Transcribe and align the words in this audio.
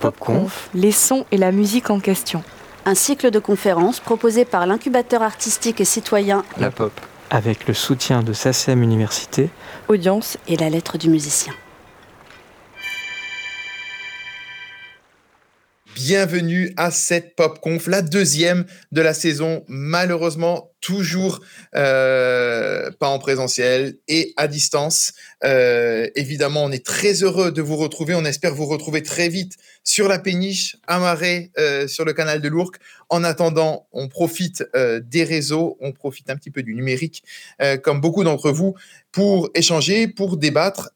PopConf, 0.00 0.68
les 0.74 0.92
sons 0.92 1.26
et 1.32 1.36
la 1.36 1.52
musique 1.52 1.90
en 1.90 2.00
question. 2.00 2.42
Un 2.84 2.94
cycle 2.94 3.30
de 3.30 3.38
conférences 3.38 4.00
proposé 4.00 4.44
par 4.44 4.66
l'incubateur 4.66 5.22
artistique 5.22 5.80
et 5.80 5.84
citoyen 5.84 6.44
La 6.58 6.70
Pop. 6.70 6.92
avec 7.30 7.66
le 7.66 7.74
soutien 7.74 8.22
de 8.22 8.32
SACEM 8.32 8.82
Université, 8.82 9.50
Audience 9.88 10.38
et 10.46 10.56
la 10.56 10.70
lettre 10.70 10.98
du 10.98 11.08
musicien. 11.08 11.52
Bienvenue 16.08 16.72
à 16.76 16.92
cette 16.92 17.34
PopConf, 17.34 17.88
la 17.88 18.00
deuxième 18.00 18.64
de 18.92 19.00
la 19.00 19.12
saison. 19.12 19.64
Malheureusement, 19.66 20.70
toujours 20.80 21.40
euh, 21.74 22.92
pas 23.00 23.08
en 23.08 23.18
présentiel 23.18 23.96
et 24.06 24.32
à 24.36 24.46
distance. 24.46 25.14
Euh, 25.42 26.06
évidemment, 26.14 26.62
on 26.62 26.70
est 26.70 26.86
très 26.86 27.24
heureux 27.24 27.50
de 27.50 27.60
vous 27.60 27.74
retrouver. 27.74 28.14
On 28.14 28.24
espère 28.24 28.54
vous 28.54 28.66
retrouver 28.66 29.02
très 29.02 29.28
vite 29.28 29.54
sur 29.82 30.06
la 30.06 30.20
péniche, 30.20 30.76
à 30.86 31.00
Marais, 31.00 31.50
euh, 31.58 31.88
sur 31.88 32.04
le 32.04 32.12
canal 32.12 32.40
de 32.40 32.48
l'Ourcq. 32.48 32.76
En 33.08 33.24
attendant, 33.24 33.88
on 33.90 34.06
profite 34.06 34.64
des 34.74 35.24
réseaux, 35.24 35.76
on 35.80 35.92
profite 35.92 36.28
un 36.28 36.36
petit 36.36 36.50
peu 36.50 36.64
du 36.64 36.74
numérique, 36.74 37.22
comme 37.84 38.00
beaucoup 38.00 38.24
d'entre 38.24 38.50
vous, 38.50 38.74
pour 39.12 39.48
échanger, 39.54 40.08
pour 40.08 40.36
débattre, 40.36 40.90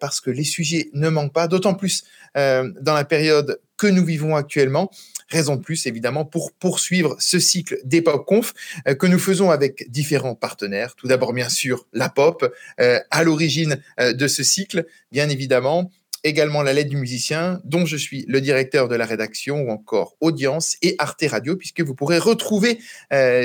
parce 0.00 0.22
que 0.22 0.30
les 0.30 0.44
sujets 0.44 0.88
ne 0.94 1.10
manquent 1.10 1.34
pas, 1.34 1.48
d'autant 1.48 1.74
plus 1.74 2.04
dans 2.34 2.94
la 2.94 3.04
période 3.04 3.60
que 3.80 3.86
nous 3.86 4.04
vivons 4.04 4.36
actuellement. 4.36 4.90
Raison 5.30 5.56
de 5.56 5.62
plus, 5.62 5.86
évidemment, 5.86 6.26
pour 6.26 6.52
poursuivre 6.52 7.16
ce 7.18 7.38
cycle 7.38 7.78
des 7.84 8.02
PopConf 8.02 8.52
euh, 8.86 8.94
que 8.94 9.06
nous 9.06 9.18
faisons 9.18 9.50
avec 9.50 9.90
différents 9.90 10.34
partenaires. 10.34 10.94
Tout 10.96 11.08
d'abord, 11.08 11.32
bien 11.32 11.48
sûr, 11.48 11.86
la 11.94 12.10
pop, 12.10 12.54
euh, 12.78 13.00
à 13.10 13.24
l'origine 13.24 13.80
euh, 13.98 14.12
de 14.12 14.28
ce 14.28 14.42
cycle, 14.42 14.84
bien 15.12 15.30
évidemment. 15.30 15.90
Également 16.24 16.62
la 16.62 16.74
lettre 16.74 16.90
du 16.90 16.98
musicien, 16.98 17.62
dont 17.64 17.86
je 17.86 17.96
suis 17.96 18.26
le 18.28 18.42
directeur 18.42 18.88
de 18.88 18.96
la 18.96 19.06
rédaction, 19.06 19.62
ou 19.62 19.70
encore 19.70 20.14
Audience 20.20 20.76
et 20.82 20.94
Arte 20.98 21.24
Radio, 21.26 21.56
puisque 21.56 21.80
vous 21.80 21.94
pourrez 21.94 22.18
retrouver 22.18 22.78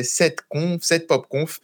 cette 0.03 0.41
conf, 0.49 0.83
cette 0.83 1.07
pop 1.07 1.25
conf 1.29 1.61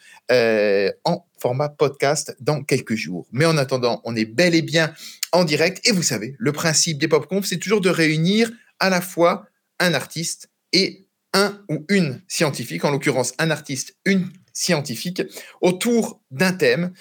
en 1.03 1.25
format 1.37 1.67
podcast 1.67 2.33
dans 2.39 2.63
quelques 2.63 2.95
jours. 2.95 3.27
Mais 3.33 3.43
en 3.43 3.57
attendant, 3.57 3.99
on 4.05 4.15
est 4.15 4.23
bel 4.23 4.55
et 4.55 4.61
bien 4.61 4.93
en 5.31 5.43
direct. 5.43 5.85
Et 5.87 5.91
vous 5.91 6.03
savez, 6.03 6.35
le 6.37 6.51
principe 6.51 6.97
des 6.97 7.07
pop 7.07 7.27
conf, 7.27 7.45
c'est 7.45 7.57
toujours 7.57 7.81
de 7.81 7.89
réunir 7.89 8.51
à 8.79 8.89
la 8.89 9.01
fois 9.01 9.45
un 9.79 9.93
artiste 9.93 10.49
et 10.73 11.07
un 11.33 11.61
ou 11.69 11.85
une 11.89 12.21
scientifique, 12.27 12.83
en 12.83 12.91
l'occurrence 12.91 13.33
un 13.39 13.51
artiste, 13.51 13.95
une 14.05 14.29
scientifique, 14.53 15.21
autour 15.61 16.21
d'un 16.29 16.53
thème, 16.53 16.91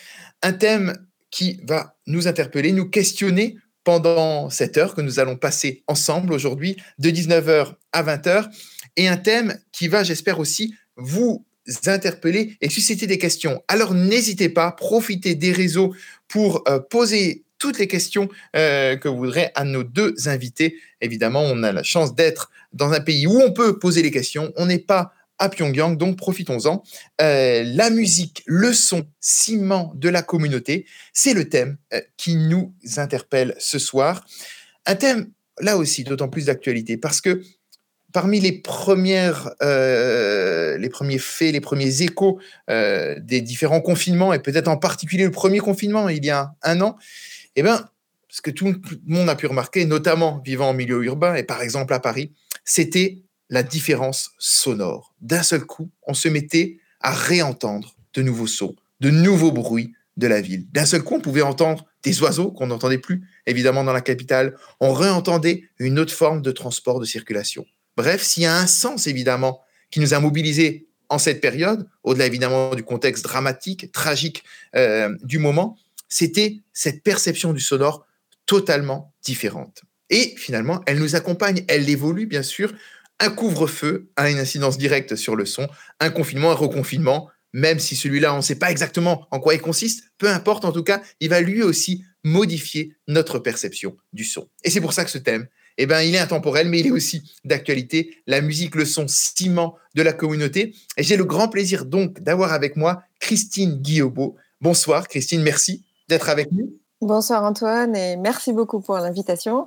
un 0.43 0.53
thème 0.53 0.95
qui 1.31 1.61
va 1.65 1.97
nous 2.07 2.29
interpeller, 2.29 2.73
nous 2.73 2.89
questionner 2.89 3.57
pendant 3.85 4.51
cette 4.51 4.77
heure 4.77 4.95
que 4.95 5.01
nous 5.01 5.19
allons 5.19 5.37
passer 5.37 5.83
ensemble 5.87 6.33
aujourd'hui, 6.33 6.77
de 6.99 7.11
19h 7.11 7.75
à 7.93 8.03
20h, 8.03 8.51
et 8.97 9.09
un 9.09 9.17
thème 9.17 9.59
qui 9.73 9.89
va, 9.89 10.05
j'espère 10.05 10.39
aussi, 10.39 10.75
vous 10.97 11.45
interpeller 11.87 12.57
et 12.61 12.69
susciter 12.69 13.07
des 13.07 13.19
questions. 13.19 13.63
Alors 13.69 13.95
n'hésitez 13.95 14.49
pas, 14.49 14.73
profitez 14.73 15.35
des 15.35 15.53
réseaux 15.53 15.95
pour 16.29 16.65
euh, 16.69 16.81
poser 16.81 17.45
toutes 17.61 17.79
les 17.79 17.87
questions 17.87 18.29
euh, 18.57 18.97
que 18.97 19.07
vous 19.07 19.19
voudrez 19.19 19.53
à 19.55 19.63
nos 19.63 19.85
deux 19.85 20.15
invités. 20.27 20.77
Évidemment, 21.01 21.43
on 21.43 21.63
a 21.63 21.71
la 21.71 21.85
chance 21.85 22.17
d'être 22.17 22.51
dans 22.73 22.91
un 22.91 23.01
pays 23.01 23.29
où 23.29 23.41
on 23.41 23.53
peut 23.53 23.79
poser 23.79 24.03
les 24.03 24.11
questions. 24.11 24.53
On 24.57 24.67
n'est 24.67 24.81
pas 24.81 25.13
à 25.39 25.49
Pyongyang, 25.49 25.97
donc 25.97 26.17
profitons-en. 26.17 26.83
Euh, 27.21 27.63
la 27.65 27.91
musique, 27.91 28.43
le 28.47 28.73
son, 28.73 29.07
ciment 29.21 29.93
de 29.95 30.09
la 30.09 30.23
communauté, 30.23 30.87
c'est 31.13 31.35
le 31.35 31.49
thème 31.49 31.77
euh, 31.95 32.01
qui 32.17 32.35
nous 32.35 32.75
interpelle 32.97 33.55
ce 33.59 33.79
soir. 33.79 34.27
Un 34.87 34.97
thème, 34.97 35.31
là 35.61 35.77
aussi, 35.77 36.03
d'autant 36.03 36.29
plus 36.29 36.47
d'actualité, 36.47 36.97
parce 36.97 37.21
que 37.21 37.43
parmi 38.13 38.41
les 38.41 38.53
premières, 38.53 39.51
les 39.61 40.89
premiers 40.91 41.19
faits, 41.19 41.53
les 41.53 41.61
premiers 41.61 42.03
échos 42.03 42.41
des 42.67 43.41
différents 43.41 43.81
confinements, 43.81 44.33
et 44.33 44.41
peut-être 44.41 44.67
en 44.67 44.79
particulier 44.79 45.23
le 45.23 45.31
premier 45.31 45.61
confinement 45.61 46.09
il 46.09 46.25
y 46.25 46.31
a 46.31 46.53
un 46.65 46.81
an, 46.81 46.97
eh 47.57 47.63
ben, 47.63 47.89
ce 48.29 48.41
que 48.43 48.51
tout 48.51 48.67
le 48.67 48.81
monde 49.07 49.29
a 49.29 49.37
pu 49.37 49.47
remarquer, 49.47 49.85
notamment 49.85 50.41
vivant 50.45 50.71
en 50.71 50.75
milieu 50.75 51.03
urbain 51.05 51.35
et 51.35 51.43
par 51.43 51.63
exemple 51.63 51.93
à 51.93 52.01
Paris, 52.01 52.33
c'était 52.65 53.23
la 53.49 53.63
différence 53.63 54.31
sonore. 54.39 55.15
D'un 55.21 55.43
seul 55.43 55.65
coup, 55.65 55.91
on 56.07 56.15
se 56.15 56.29
mettait 56.29 56.79
à 57.01 57.13
réentendre 57.13 57.97
de 58.15 58.23
nouveaux 58.23 58.47
sons, 58.47 58.77
de 59.01 59.11
nouveaux 59.11 59.53
bruits 59.53 59.93
de 60.17 60.27
la 60.27 60.41
ville. 60.41 60.67
D'un 60.71 60.85
seul 60.85 61.03
coup, 61.03 61.17
on 61.17 61.21
pouvait 61.21 61.43
entendre 61.43 61.87
des 62.03 62.23
oiseaux 62.23 62.53
qu'on 62.53 62.69
n'entendait 62.69 62.99
plus, 62.99 63.27
évidemment, 63.47 63.85
dans 63.85 63.93
la 63.93 64.01
capitale. 64.01 64.57
On 64.81 64.93
réentendait 64.93 65.65
une 65.79 65.99
autre 65.99 66.13
forme 66.13 66.43
de 66.43 66.53
transport, 66.53 67.01
de 67.01 67.05
circulation. 67.05 67.65
Bref, 67.97 68.23
s'il 68.23 68.45
y 68.45 68.47
a 68.47 68.57
un 68.57 68.67
sens, 68.67 69.07
évidemment, 69.07 69.61
qui 69.91 70.01
nous 70.01 70.15
a 70.15 70.21
mobilisés 70.21 70.87
en 71.09 71.19
cette 71.19 71.41
période, 71.41 71.89
au-delà, 72.05 72.27
évidemment, 72.27 72.75
du 72.75 72.85
contexte 72.85 73.25
dramatique, 73.25 73.91
tragique 73.93 74.45
euh, 74.77 75.17
du 75.25 75.39
moment, 75.39 75.77
c'était 76.11 76.61
cette 76.75 77.03
perception 77.03 77.55
du 77.55 77.61
sonore 77.61 78.07
totalement 78.45 79.15
différente. 79.23 79.83
Et 80.11 80.35
finalement, 80.37 80.83
elle 80.87 80.99
nous 80.99 81.17
accompagne, 81.17 81.65
elle 81.69 81.89
évolue, 81.89 82.27
bien 82.27 82.43
sûr, 82.43 82.75
un 83.21 83.31
couvre-feu 83.31 84.11
a 84.17 84.31
une 84.31 84.39
incidence 84.39 84.77
directe 84.77 85.15
sur 85.15 85.37
le 85.37 85.47
son, 85.47 85.69
un 86.01 86.11
confinement, 86.11 86.51
un 86.51 86.55
reconfinement, 86.55 87.31
même 87.53 87.79
si 87.79 87.97
celui-là, 87.97 88.35
on 88.35 88.39
ne 88.39 88.43
sait 88.43 88.57
pas 88.57 88.71
exactement 88.71 89.27
en 89.31 89.41
quoi 89.41 89.55
il 89.55 89.61
consiste, 89.61 90.05
peu 90.19 90.29
importe 90.29 90.65
en 90.65 90.73
tout 90.73 90.83
cas, 90.83 91.03
il 91.21 91.29
va 91.29 91.41
lui 91.41 91.63
aussi 91.63 92.05
modifier 92.25 92.97
notre 93.09 93.39
perception 93.39 93.97
du 94.13 94.25
son. 94.25 94.49
Et 94.65 94.71
c'est 94.71 94.81
pour 94.81 94.93
ça 94.93 95.05
que 95.05 95.11
ce 95.11 95.19
thème, 95.19 95.47
eh 95.79 95.87
ben, 95.87 96.03
il 96.03 96.15
est 96.15 96.19
intemporel, 96.19 96.69
mais 96.69 96.81
il 96.81 96.89
est 96.89 96.93
aussi 96.93 97.23
d'actualité. 97.45 98.17
La 98.27 98.41
musique, 98.41 98.75
le 98.75 98.85
son, 98.85 99.07
ciment 99.09 99.77
de 99.95 100.03
la 100.03 100.13
communauté. 100.13 100.75
Et 100.97 101.03
j'ai 101.03 101.17
le 101.17 101.25
grand 101.25 101.49
plaisir 101.49 101.87
donc 101.87 102.21
d'avoir 102.21 102.53
avec 102.53 102.77
moi 102.77 103.03
Christine 103.19 103.81
Guillaumeau. 103.81 104.37
Bonsoir 104.61 105.09
Christine, 105.09 105.43
merci 105.43 105.85
d'être 106.11 106.29
avec 106.29 106.53
nous. 106.53 106.77
Bonsoir 107.01 107.43
Antoine 107.45 107.97
et 107.97 108.17
merci 108.17 108.53
beaucoup 108.53 108.81
pour 108.81 108.97
l'invitation. 108.99 109.67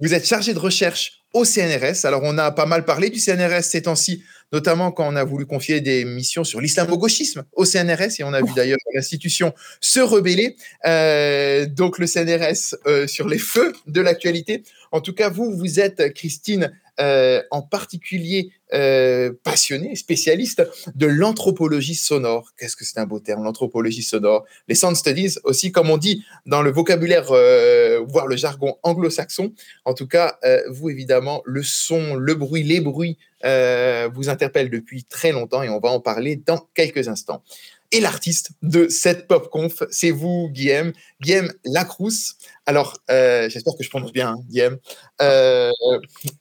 Vous 0.00 0.14
êtes 0.14 0.24
chargé 0.24 0.54
de 0.54 0.58
recherche 0.58 1.24
au 1.34 1.44
CNRS. 1.44 2.04
Alors, 2.06 2.22
on 2.24 2.38
a 2.38 2.50
pas 2.52 2.64
mal 2.64 2.84
parlé 2.84 3.10
du 3.10 3.18
CNRS 3.18 3.64
ces 3.64 3.82
temps-ci, 3.82 4.22
notamment 4.52 4.92
quand 4.92 5.06
on 5.06 5.16
a 5.16 5.24
voulu 5.24 5.44
confier 5.44 5.80
des 5.80 6.04
missions 6.04 6.44
sur 6.44 6.60
l'islamo-gauchisme 6.60 7.44
au 7.52 7.64
CNRS, 7.64 8.20
et 8.20 8.24
on 8.24 8.32
a 8.32 8.40
vu 8.40 8.52
d'ailleurs 8.54 8.78
l'institution 8.94 9.52
se 9.80 10.00
rebeller. 10.00 10.56
Euh, 10.86 11.66
donc, 11.66 11.98
le 11.98 12.06
CNRS 12.06 12.76
euh, 12.86 13.06
sur 13.06 13.28
les 13.28 13.38
feux 13.38 13.74
de 13.86 14.00
l'actualité. 14.00 14.62
En 14.92 15.00
tout 15.00 15.12
cas, 15.12 15.28
vous, 15.28 15.50
vous 15.54 15.80
êtes, 15.80 16.14
Christine, 16.14 16.72
euh, 17.00 17.42
en 17.50 17.62
particulier 17.62 18.50
euh, 18.74 19.32
passionnée, 19.44 19.94
spécialiste 19.94 20.66
de 20.94 21.06
l'anthropologie 21.06 21.94
sonore. 21.94 22.52
Qu'est-ce 22.58 22.76
que 22.76 22.84
c'est 22.84 22.98
un 22.98 23.06
beau 23.06 23.20
terme, 23.20 23.44
l'anthropologie 23.44 24.02
sonore? 24.02 24.44
Les 24.66 24.74
sound 24.74 24.96
studies 24.96 25.36
aussi, 25.44 25.70
comme 25.70 25.90
on 25.90 25.96
dit 25.96 26.24
dans 26.46 26.60
le 26.60 26.70
vocabulaire, 26.70 27.30
euh, 27.30 28.00
voire 28.08 28.26
le 28.26 28.36
jargon 28.36 28.76
anglo-saxon. 28.82 29.52
En 29.84 29.94
tout 29.94 30.08
cas, 30.08 30.38
vous, 30.68 30.90
évidemment, 30.90 31.42
le 31.44 31.62
son, 31.62 32.16
le 32.16 32.34
bruit, 32.34 32.62
les 32.62 32.80
bruits 32.80 33.16
vous 33.44 34.28
interpellent 34.28 34.70
depuis 34.70 35.04
très 35.04 35.30
longtemps 35.30 35.62
et 35.62 35.68
on 35.68 35.78
va 35.78 35.90
en 35.90 36.00
parler 36.00 36.36
dans 36.36 36.68
quelques 36.74 37.08
instants. 37.08 37.42
Et 37.90 38.00
l'artiste 38.00 38.50
de 38.62 38.88
cette 38.88 39.26
pop 39.26 39.48
conf, 39.50 39.82
c'est 39.90 40.10
vous, 40.10 40.50
Guillaume, 40.50 40.92
Guillaume 41.22 41.50
Lacrousse. 41.64 42.36
Alors, 42.66 42.98
euh, 43.10 43.48
j'espère 43.48 43.74
que 43.78 43.82
je 43.82 43.88
prononce 43.88 44.12
bien, 44.12 44.30
hein, 44.30 44.42
Guillaume. 44.48 44.76
Euh, 45.22 45.70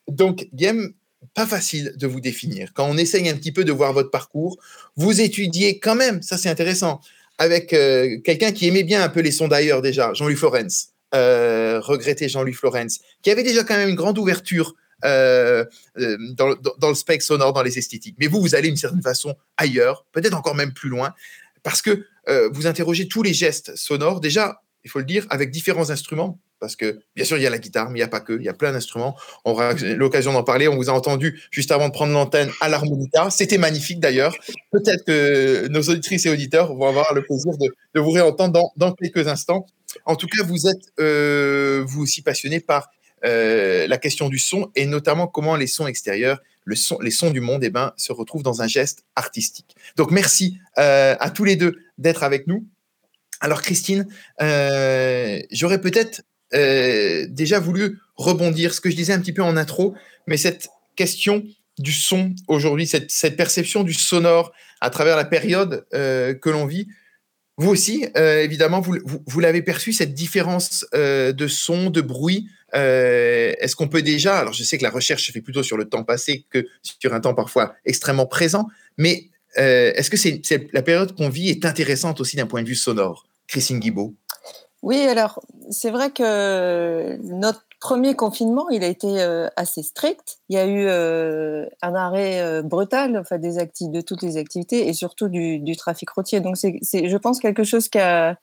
donc, 0.09 0.49
Guillaume, 0.53 0.93
pas 1.33 1.45
facile 1.45 1.93
de 1.95 2.05
vous 2.05 2.19
définir. 2.19 2.73
Quand 2.73 2.85
on 2.89 2.97
essaye 2.97 3.29
un 3.29 3.35
petit 3.35 3.53
peu 3.53 3.63
de 3.63 3.71
voir 3.71 3.93
votre 3.93 4.11
parcours, 4.11 4.57
vous 4.97 5.21
étudiez 5.21 5.79
quand 5.79 5.95
même, 5.95 6.21
ça 6.21 6.37
c'est 6.37 6.49
intéressant, 6.49 6.99
avec 7.37 7.71
euh, 7.71 8.19
quelqu'un 8.25 8.51
qui 8.51 8.67
aimait 8.67 8.83
bien 8.83 9.01
un 9.01 9.09
peu 9.09 9.21
les 9.21 9.31
sons 9.31 9.47
d'ailleurs 9.47 9.81
déjà, 9.81 10.13
Jean-Louis 10.13 10.35
Florence, 10.35 10.89
regretté 11.13 12.27
Jean-Louis 12.27 12.53
Florence, 12.53 12.99
qui 13.21 13.31
avait 13.31 13.43
déjà 13.43 13.63
quand 13.63 13.77
même 13.77 13.89
une 13.89 13.95
grande 13.95 14.17
ouverture 14.17 14.75
euh, 15.05 15.63
euh, 15.99 16.17
dans, 16.33 16.89
le 16.89 16.95
spectre 16.95 17.25
sonore, 17.25 17.53
dans 17.53 17.61
les 17.61 17.77
esthétiques. 17.77 18.15
Mais 18.19 18.27
vous, 18.27 18.41
vous 18.41 18.55
allez 18.55 18.69
d'une 18.69 18.77
certaine 18.77 19.01
façon 19.01 19.35
ailleurs, 19.55 20.05
peut-être 20.11 20.33
encore 20.33 20.55
même 20.55 20.73
plus 20.73 20.89
loin, 20.89 21.13
parce 21.61 21.83
que 21.83 22.05
euh, 22.29 22.49
vous 22.51 22.65
interrogez 22.65 23.07
tous 23.07 23.21
les 23.21 23.33
gestes 23.33 23.75
sonores, 23.75 24.19
déjà, 24.19 24.61
il 24.83 24.89
faut 24.89 24.99
le 24.99 25.05
dire, 25.05 25.27
avec 25.29 25.51
différents 25.51 25.91
instruments, 25.91 26.39
parce 26.59 26.75
que 26.75 26.99
bien 27.15 27.25
sûr, 27.25 27.38
il 27.38 27.44
y 27.44 27.45
a 27.45 27.51
la 27.51 27.59
guitare, 27.59 27.91
mais 27.91 27.99
il 27.99 28.01
n'y 28.01 28.05
a 28.05 28.07
pas 28.07 28.21
que, 28.21 28.33
il 28.33 28.44
y 28.44 28.49
a 28.49 28.53
plein 28.53 28.71
d'instruments. 28.71 29.15
On 29.45 29.51
aura 29.51 29.73
l'occasion 29.73 30.33
d'en 30.33 30.44
parler. 30.44 30.67
On 30.67 30.75
vous 30.75 30.89
a 30.89 30.94
entendu 30.94 31.39
juste 31.51 31.71
avant 31.71 31.89
de 31.89 31.93
prendre 31.93 32.13
l'antenne 32.13 32.50
à 32.59 32.67
l'harmonica. 32.67 33.29
C'était 33.29 33.59
magnifique 33.59 34.00
d'ailleurs. 34.00 34.35
Peut-être 34.71 35.05
que 35.05 35.67
nos 35.67 35.81
auditrices 35.81 36.25
et 36.25 36.31
auditeurs 36.31 36.73
vont 36.73 36.88
avoir 36.88 37.13
le 37.13 37.21
plaisir 37.21 37.53
de, 37.59 38.00
vous 38.00 38.09
réentendre 38.09 38.71
dans, 38.75 38.91
quelques 38.93 39.27
instants. 39.27 39.67
En 40.05 40.15
tout 40.15 40.25
cas, 40.25 40.43
vous 40.43 40.67
êtes 40.67 41.85
vous 41.88 42.01
aussi 42.01 42.23
passionné 42.23 42.59
par 42.59 42.89
euh, 43.25 43.87
la 43.87 43.97
question 43.97 44.29
du 44.29 44.37
son 44.37 44.71
et 44.75 44.85
notamment 44.85 45.27
comment 45.27 45.55
les 45.55 45.67
sons 45.67 45.87
extérieurs, 45.87 46.39
les 46.67 46.75
sons 46.75 47.31
du 47.31 47.41
monde, 47.41 47.63
eh 47.63 47.69
ben, 47.69 47.93
se 47.97 48.11
retrouvent 48.11 48.43
dans 48.43 48.61
un 48.61 48.67
geste 48.67 49.05
artistique. 49.15 49.75
Donc 49.95 50.11
merci 50.11 50.59
euh, 50.77 51.15
à 51.19 51.29
tous 51.29 51.43
les 51.43 51.55
deux 51.55 51.79
d'être 51.97 52.23
avec 52.23 52.45
nous. 52.47 52.65
Alors 53.39 53.61
Christine, 53.61 54.07
euh, 54.41 55.41
j'aurais 55.51 55.81
peut-être 55.81 56.21
déjà 56.51 57.59
voulu 57.59 57.99
rebondir, 58.15 58.73
ce 58.73 58.79
que 58.79 58.89
je 58.89 58.95
disais 58.95 59.11
un 59.11 59.19
petit 59.19 59.33
peu 59.33 59.43
en 59.43 59.57
intro, 59.57 59.95
mais 60.27 60.37
cette 60.37 60.69
question 60.95 61.43
du 61.77 61.91
son 61.91 62.33
aujourd'hui, 62.47 62.87
cette, 62.87 63.35
perception 63.35 63.83
du 63.83 63.93
sonore 63.93 64.53
à 64.79 64.89
travers 64.89 65.17
la 65.17 65.25
période 65.25 65.85
que 65.91 66.49
l'on 66.49 66.65
vit. 66.65 66.87
Vous 67.59 67.71
aussi, 67.71 68.06
euh, 68.15 68.44
évidemment, 68.44 68.81
vous, 68.81 68.98
vous, 69.04 69.39
l'avez 69.39 69.63
perçu, 69.63 69.92
cette 69.92 70.13
différence 70.13 70.86
euh, 70.94 71.33
de 71.33 71.48
son, 71.48 71.89
de 71.89 72.01
bruit. 72.01 72.48
Euh, 72.75 73.54
est-ce 73.59 73.75
qu'on 73.75 73.88
peut 73.88 74.04
déjà, 74.04 74.38
alors 74.38 74.54
je 74.54 74.63
sais 74.63 74.77
que 74.77 74.83
la 74.83 74.92
recherche 74.92 75.25
se 75.25 75.31
fait 75.31 75.42
plutôt 75.42 75.63
sur 75.63 75.75
le 75.75 75.89
temps 75.89 76.04
passé 76.04 76.45
que 76.51 76.68
sur 76.83 77.15
un 77.15 77.19
temps 77.19 77.33
parfois 77.33 77.74
extrêmement 77.86 78.27
présent, 78.27 78.68
mais 78.98 79.30
est-ce 79.56 80.12
que 80.12 80.18
c'est 80.18 80.69
la 80.71 80.83
période 80.83 81.15
qu'on 81.15 81.30
vit 81.30 81.50
est 81.50 81.65
intéressante 81.65 82.21
aussi 82.21 82.36
d'un 82.36 82.45
point 82.45 82.62
de 82.62 82.68
vue 82.68 82.75
sonore? 82.75 83.25
Christine 83.48 83.80
Guibault 83.80 84.13
Oui, 84.83 85.00
alors 85.00 85.42
c'est 85.71 85.89
vrai 85.89 86.12
que 86.12 87.18
notre 87.24 87.66
premier 87.79 88.15
confinement, 88.15 88.69
il 88.69 88.83
a 88.83 88.88
été 88.88 89.21
euh, 89.21 89.47
assez 89.56 89.83
strict. 89.83 90.39
Il 90.50 90.56
y 90.56 90.59
a 90.59 90.65
eu 90.65 90.88
euh, 90.88 91.65
un 91.81 91.95
arrêt 91.95 92.41
euh, 92.41 92.62
brutal 92.62 93.18
enfin, 93.18 93.38
des 93.38 93.57
de 93.57 94.01
toutes 94.01 94.21
les 94.21 94.38
activités 94.38 94.88
et 94.88 94.94
surtout 94.94 95.27
du, 95.27 95.59
du 95.59 95.75
trafic 95.75 96.09
routier. 96.09 96.39
Donc, 96.39 96.57
c'est, 96.57 96.79
je 96.83 97.18
pense, 97.18 97.39
quelque 97.39 97.63
chose 97.63 97.89
qui 97.89 98.00
a. 98.00 98.38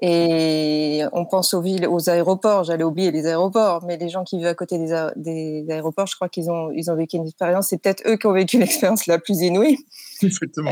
Et 0.00 1.02
on 1.12 1.24
pense 1.24 1.54
aux 1.54 1.60
villes, 1.60 1.88
aux 1.88 2.08
aéroports. 2.08 2.62
J'allais 2.62 2.84
oublier 2.84 3.10
les 3.10 3.26
aéroports, 3.26 3.84
mais 3.84 3.96
les 3.96 4.08
gens 4.08 4.22
qui 4.22 4.36
vivent 4.36 4.46
à 4.46 4.54
côté 4.54 4.78
des, 4.78 4.92
a... 4.92 5.12
des 5.16 5.66
aéroports, 5.68 6.06
je 6.06 6.14
crois 6.14 6.28
qu'ils 6.28 6.52
ont, 6.52 6.70
ils 6.70 6.88
ont 6.88 6.94
vécu 6.94 7.16
une 7.16 7.26
expérience. 7.26 7.68
C'est 7.70 7.78
peut-être 7.78 8.06
eux 8.06 8.16
qui 8.16 8.26
ont 8.28 8.32
vécu 8.32 8.58
l'expérience 8.60 9.08
la 9.08 9.18
plus 9.18 9.40
inouïe. 9.40 9.76
Exactement. 10.22 10.70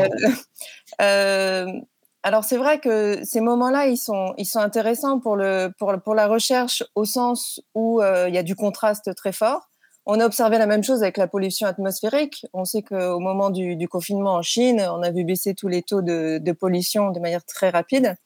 Alors 2.23 2.45
c'est 2.45 2.57
vrai 2.57 2.81
que 2.81 3.21
ces 3.25 3.41
moments-là, 3.41 3.87
ils 3.87 3.97
sont, 3.97 4.35
ils 4.37 4.47
sont 4.47 4.59
intéressants 4.59 5.21
pour, 5.21 5.37
le, 5.37 5.71
pour, 5.79 5.93
pour 6.03 6.15
la 6.15 6.27
recherche 6.27 6.83
au 6.95 7.05
sens 7.05 7.61
où 7.75 8.03
euh, 8.03 8.29
il 8.29 8.35
y 8.35 8.39
a 8.39 8.43
du 8.43 8.57
contraste 8.57 9.15
très 9.15 9.33
fort. 9.33 9.71
On 10.07 10.19
a 10.21 10.27
observé 10.27 10.59
la 10.59 10.67
même 10.67 10.83
chose 10.85 11.03
avec 11.03 11.17
la 11.19 11.29
pollution 11.29 11.67
atmosphérique. 11.67 12.47
On 12.53 12.65
sait 12.65 12.83
qu'au 12.83 13.19
moment 13.19 13.51
du, 13.51 13.89
confinement 13.89 14.35
en 14.35 14.43
Chine, 14.43 14.81
on 14.91 15.03
a 15.03 15.11
vu 15.11 15.25
baisser 15.25 15.55
tous 15.55 15.69
les 15.69 15.83
taux 15.83 16.03
de, 16.03 16.39
de 16.39 16.53
pollution 16.53 17.11
de 17.11 17.21
manière 17.21 17.45
très 17.45 17.71
rapide. 17.71 18.17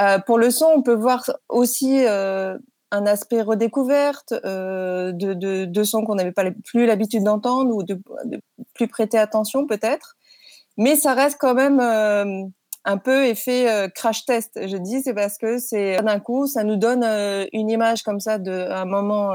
Euh, 0.00 0.18
pour 0.20 0.38
le 0.38 0.50
son, 0.50 0.66
on 0.66 0.82
peut 0.82 0.94
voir 0.94 1.28
aussi 1.48 2.04
euh, 2.04 2.56
un 2.92 3.06
aspect 3.06 3.42
redécouverte 3.42 4.32
de, 4.32 5.12
de, 5.64 5.84
sons 5.84 6.04
qu'on 6.04 6.14
n'avait 6.14 6.32
pas 6.32 6.44
plus 6.64 6.86
l'habitude 6.86 7.24
d'entendre 7.24 7.74
ou 7.74 7.82
de, 7.82 8.00
plus 8.74 8.88
prêter 8.88 9.18
attention 9.18 9.66
peut-être. 9.66 10.16
Mais 10.76 10.96
ça 10.96 11.14
reste 11.14 11.36
quand 11.40 11.54
même 11.54 12.52
un 12.84 12.98
peu 12.98 13.26
effet 13.26 13.70
euh, 13.70 13.88
crash 13.88 14.24
test. 14.24 14.58
Je 14.66 14.76
dis 14.76 15.02
c'est 15.02 15.14
parce 15.14 15.38
que 15.38 15.58
c'est 15.58 16.02
d'un 16.02 16.20
coup 16.20 16.46
ça 16.46 16.64
nous 16.64 16.76
donne 16.76 17.04
euh, 17.04 17.46
une 17.52 17.70
image 17.70 18.02
comme 18.02 18.20
ça 18.20 18.38
de 18.38 18.52
un 18.52 18.84
moment 18.84 19.34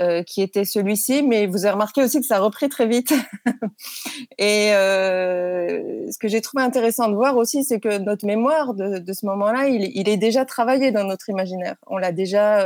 euh, 0.00 0.22
qui 0.22 0.42
était 0.42 0.64
celui-ci, 0.64 1.22
mais 1.22 1.46
vous 1.46 1.64
avez 1.64 1.72
remarqué 1.72 2.02
aussi 2.04 2.20
que 2.20 2.26
ça 2.26 2.36
a 2.36 2.40
repris 2.40 2.68
très 2.68 2.86
vite. 2.86 3.12
Et 4.38 4.70
ce 4.70 6.18
que 6.18 6.28
j'ai 6.28 6.40
trouvé 6.40 6.62
intéressant 6.62 7.08
de 7.08 7.16
voir 7.16 7.36
aussi, 7.36 7.64
c'est 7.64 7.80
que 7.80 7.98
notre 7.98 8.24
mémoire 8.24 8.74
de, 8.74 9.12
ce 9.12 9.26
moment-là, 9.26 9.66
il, 9.66 10.08
est 10.08 10.16
déjà 10.16 10.44
travaillé 10.44 10.92
dans 10.92 11.02
notre 11.02 11.28
imaginaire. 11.30 11.74
On 11.88 11.98
l'a 11.98 12.12
déjà 12.12 12.64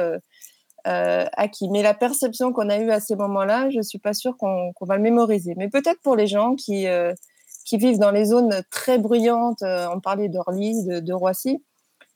acquis. 0.84 1.70
Mais 1.70 1.82
la 1.82 1.94
perception 1.94 2.52
qu'on 2.52 2.68
a 2.68 2.78
eue 2.78 2.90
à 2.90 3.00
ces 3.00 3.16
moments-là, 3.16 3.70
je 3.70 3.80
suis 3.80 3.98
pas 3.98 4.12
sûre 4.12 4.36
qu'on 4.36 4.72
qu 4.74 4.84
va 4.86 4.96
le 4.96 5.02
mémoriser. 5.02 5.54
Mais 5.56 5.70
peut-être 5.70 6.02
pour 6.02 6.16
les 6.16 6.26
gens 6.26 6.54
qui 6.54 6.86
qui 7.72 7.78
vivent 7.78 7.98
dans 7.98 8.10
les 8.10 8.26
zones 8.26 8.62
très 8.70 8.98
bruyantes, 8.98 9.62
euh, 9.62 9.88
on 9.94 9.98
parlait 9.98 10.28
d'Orly, 10.28 10.84
de, 10.84 11.12
Roissy, 11.14 11.64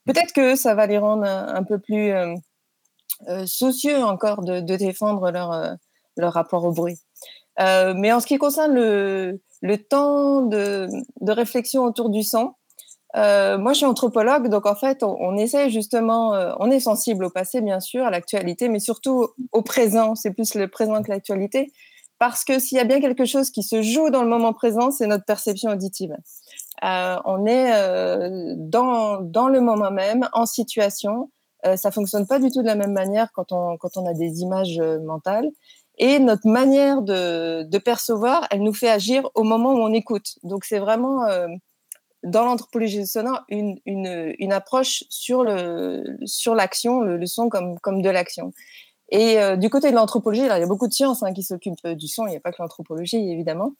peut-être 0.04 0.34
que 0.34 0.54
ça 0.54 0.74
va 0.74 0.86
les 0.86 0.98
rendre 0.98 1.24
un, 1.24 1.48
un 1.48 1.62
peu 1.62 1.78
plus 1.78 2.12
euh, 2.12 2.34
euh, 3.26 3.46
soucieux 3.46 4.04
encore 4.04 4.42
de, 4.42 4.60
défendre 4.60 5.30
leur, 5.30 5.52
euh, 5.52 5.72
leur, 6.18 6.34
rapport 6.34 6.62
au 6.66 6.72
bruit. 6.72 6.98
Euh, 7.58 7.94
mais 7.96 8.12
en 8.12 8.20
ce 8.20 8.26
qui 8.26 8.36
concerne 8.36 8.74
le, 8.74 9.40
le 9.62 9.78
temps 9.78 10.42
de, 10.42 10.88
de, 11.22 11.32
réflexion 11.32 11.84
autour 11.84 12.10
du 12.10 12.22
son, 12.22 12.52
moi 13.14 13.72
je 13.72 13.78
suis 13.78 13.86
anthropologue, 13.86 14.48
donc 14.48 14.66
en 14.66 14.74
fait 14.74 15.02
on, 15.02 15.16
on 15.18 15.38
essaie 15.38 15.70
justement, 15.70 16.32
on 16.60 16.70
est 16.70 16.80
sensible 16.80 17.24
au 17.24 17.30
passé 17.30 17.62
bien 17.62 17.80
sûr, 17.80 18.04
à 18.04 18.10
l'actualité, 18.10 18.68
mais 18.68 18.78
surtout 18.78 19.28
au 19.52 19.62
présent, 19.62 20.14
c'est 20.14 20.34
plus 20.34 20.54
le 20.54 20.68
présent 20.68 21.02
que 21.02 21.10
l'actualité 21.10 21.72
parce 22.18 22.44
que 22.44 22.58
s'il 22.58 22.78
y 22.78 22.80
a 22.80 22.84
bien 22.84 23.00
quelque 23.00 23.24
chose 23.24 23.50
qui 23.50 23.62
se 23.62 23.82
joue 23.82 24.10
dans 24.10 24.22
le 24.22 24.28
moment 24.28 24.52
présent, 24.52 24.90
c'est 24.90 25.06
notre 25.06 25.24
perception 25.24 25.70
auditive. 25.70 26.16
Euh, 26.84 27.16
on 27.24 27.46
est 27.46 27.72
euh, 27.74 28.54
dans, 28.56 29.20
dans 29.20 29.48
le 29.48 29.60
moment 29.60 29.90
même, 29.90 30.28
en 30.32 30.46
situation. 30.46 31.30
Euh, 31.66 31.76
ça 31.76 31.90
fonctionne 31.90 32.26
pas 32.26 32.38
du 32.38 32.50
tout 32.50 32.62
de 32.62 32.66
la 32.66 32.74
même 32.74 32.92
manière 32.92 33.32
quand 33.32 33.52
on, 33.52 33.76
quand 33.76 33.96
on 33.96 34.06
a 34.06 34.14
des 34.14 34.40
images 34.40 34.78
euh, 34.78 34.98
mentales. 35.00 35.50
Et 35.98 36.18
notre 36.18 36.46
manière 36.46 37.00
de, 37.02 37.62
de, 37.62 37.78
percevoir, 37.78 38.46
elle 38.50 38.62
nous 38.62 38.74
fait 38.74 38.90
agir 38.90 39.30
au 39.34 39.42
moment 39.42 39.72
où 39.72 39.78
on 39.78 39.94
écoute. 39.94 40.34
Donc 40.42 40.66
c'est 40.66 40.78
vraiment 40.78 41.22
dans 42.22 42.44
l'anthropologie 42.44 43.06
sonore 43.06 43.44
une, 43.48 43.78
une, 43.86 44.52
approche 44.52 45.04
sur 45.08 45.42
le 45.42 46.18
sur 46.26 46.54
l'action, 46.54 47.00
le, 47.00 47.16
le, 47.16 47.24
son 47.24 47.48
comme 47.48 47.78
comme 47.80 48.02
de 48.02 48.10
l'action. 48.10 48.52
Et 49.10 49.38
euh, 49.38 49.56
du 49.56 49.70
côté 49.70 49.90
de 49.90 49.96
l'anthropologie, 49.96 50.42
il 50.42 50.46
y 50.46 50.50
a 50.50 50.66
beaucoup 50.66 50.88
de 50.88 50.92
sciences 50.92 51.22
hein, 51.22 51.32
qui 51.32 51.42
s'occupent 51.42 51.84
euh, 51.84 51.94
du 51.94 52.08
son, 52.08 52.26
il 52.26 52.30
n'y 52.30 52.36
a 52.36 52.40
pas 52.40 52.52
que 52.52 52.60
l'anthropologie, 52.60 53.30
évidemment. 53.30 53.72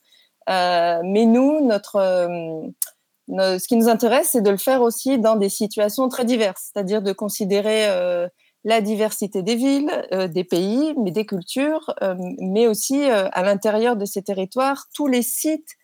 Euh, 0.48 1.00
mais 1.04 1.26
nous, 1.26 1.66
notre, 1.66 2.00
ce 3.28 3.66
qui 3.66 3.76
nous 3.76 3.88
intéresse, 3.88 4.30
c'est 4.32 4.42
de 4.42 4.50
le 4.50 4.56
faire 4.56 4.82
aussi 4.82 5.18
dans 5.18 5.34
des 5.34 5.48
situations 5.48 6.08
très 6.08 6.24
diverses, 6.24 6.70
c'est-à-dire 6.72 7.02
de 7.02 7.12
considérer 7.12 7.88
la 8.62 8.80
diversité 8.80 9.42
des 9.42 9.56
villes, 9.56 9.90
des 10.32 10.44
pays, 10.44 10.94
mais 11.02 11.10
des 11.10 11.26
cultures, 11.26 11.92
mais 12.38 12.68
aussi 12.68 13.06
à 13.06 13.42
l'intérieur 13.42 13.96
de 13.96 14.04
ces 14.04 14.22
territoires, 14.22 14.86
tous 14.94 15.08
les 15.08 15.22
sites 15.22 15.74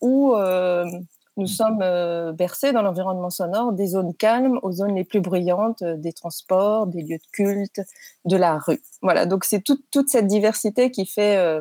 où 0.00 0.36
nous 1.36 1.46
sommes 1.46 1.80
euh, 1.82 2.32
bercés 2.32 2.72
dans 2.72 2.82
l'environnement 2.82 3.30
sonore 3.30 3.72
des 3.72 3.88
zones 3.88 4.14
calmes 4.14 4.58
aux 4.62 4.72
zones 4.72 4.94
les 4.94 5.04
plus 5.04 5.20
bruyantes, 5.20 5.82
euh, 5.82 5.96
des 5.96 6.12
transports, 6.12 6.86
des 6.86 7.02
lieux 7.02 7.18
de 7.18 7.30
culte, 7.32 7.82
de 8.24 8.36
la 8.36 8.58
rue. 8.58 8.80
Voilà, 9.02 9.26
donc 9.26 9.44
c'est 9.44 9.62
tout, 9.62 9.82
toute 9.90 10.08
cette 10.08 10.26
diversité 10.26 10.90
qui 10.90 11.04
fait 11.04 11.36
euh, 11.36 11.60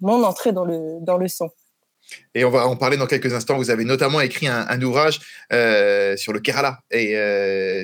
mon 0.00 0.22
entrée 0.24 0.52
dans 0.52 0.64
le, 0.64 0.98
dans 1.00 1.16
le 1.16 1.28
son. 1.28 1.50
Et 2.34 2.44
on 2.44 2.50
va 2.50 2.68
en 2.68 2.76
parler 2.76 2.96
dans 2.96 3.06
quelques 3.06 3.32
instants. 3.32 3.56
Vous 3.56 3.70
avez 3.70 3.84
notamment 3.84 4.20
écrit 4.20 4.46
un, 4.46 4.66
un 4.68 4.80
ouvrage 4.82 5.18
sur 6.16 6.32
le 6.32 6.38
Kerala 6.38 6.78
et 6.92 7.16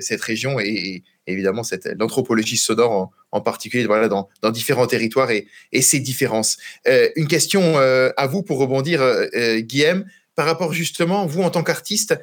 cette 0.00 0.20
région 0.20 0.60
et, 0.60 1.02
évidemment 1.26 1.62
l'anthropologie 1.98 2.56
sonore 2.56 3.10
en, 3.30 3.40
particulier 3.40 3.86
voilà, 3.86 4.08
dans, 4.08 4.28
différents 4.50 4.86
territoires 4.86 5.30
et, 5.30 5.46
et 5.72 5.82
ses 5.82 6.00
différences. 6.00 6.58
Euh, 6.86 7.08
une 7.16 7.28
question 7.28 7.78
euh, 7.78 8.10
à 8.16 8.26
vous 8.26 8.42
pour 8.42 8.58
rebondir, 8.58 9.00
euh, 9.02 9.60
Guillaume, 9.60 10.04
par 10.34 10.46
rapport 10.46 10.72
justement, 10.72 11.26
vous 11.26 11.42
en 11.42 11.50
tant 11.50 11.62
qu'artiste, 11.62 12.18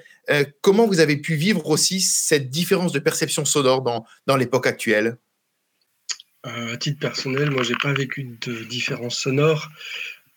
comment 0.61 0.87
vous 0.87 0.99
avez 0.99 1.17
pu 1.17 1.35
vivre 1.35 1.67
aussi 1.67 2.01
cette 2.01 2.49
différence 2.49 2.91
de 2.91 2.99
perception 2.99 3.45
sonore 3.45 3.81
dans, 3.81 4.05
dans 4.25 4.35
l'époque 4.35 4.65
actuelle? 4.65 5.17
À 6.43 6.77
titre 6.77 6.99
personnel, 6.99 7.51
moi, 7.51 7.63
j'ai 7.63 7.75
pas 7.81 7.93
vécu 7.93 8.37
de 8.41 8.63
différence 8.63 9.15
sonore. 9.15 9.69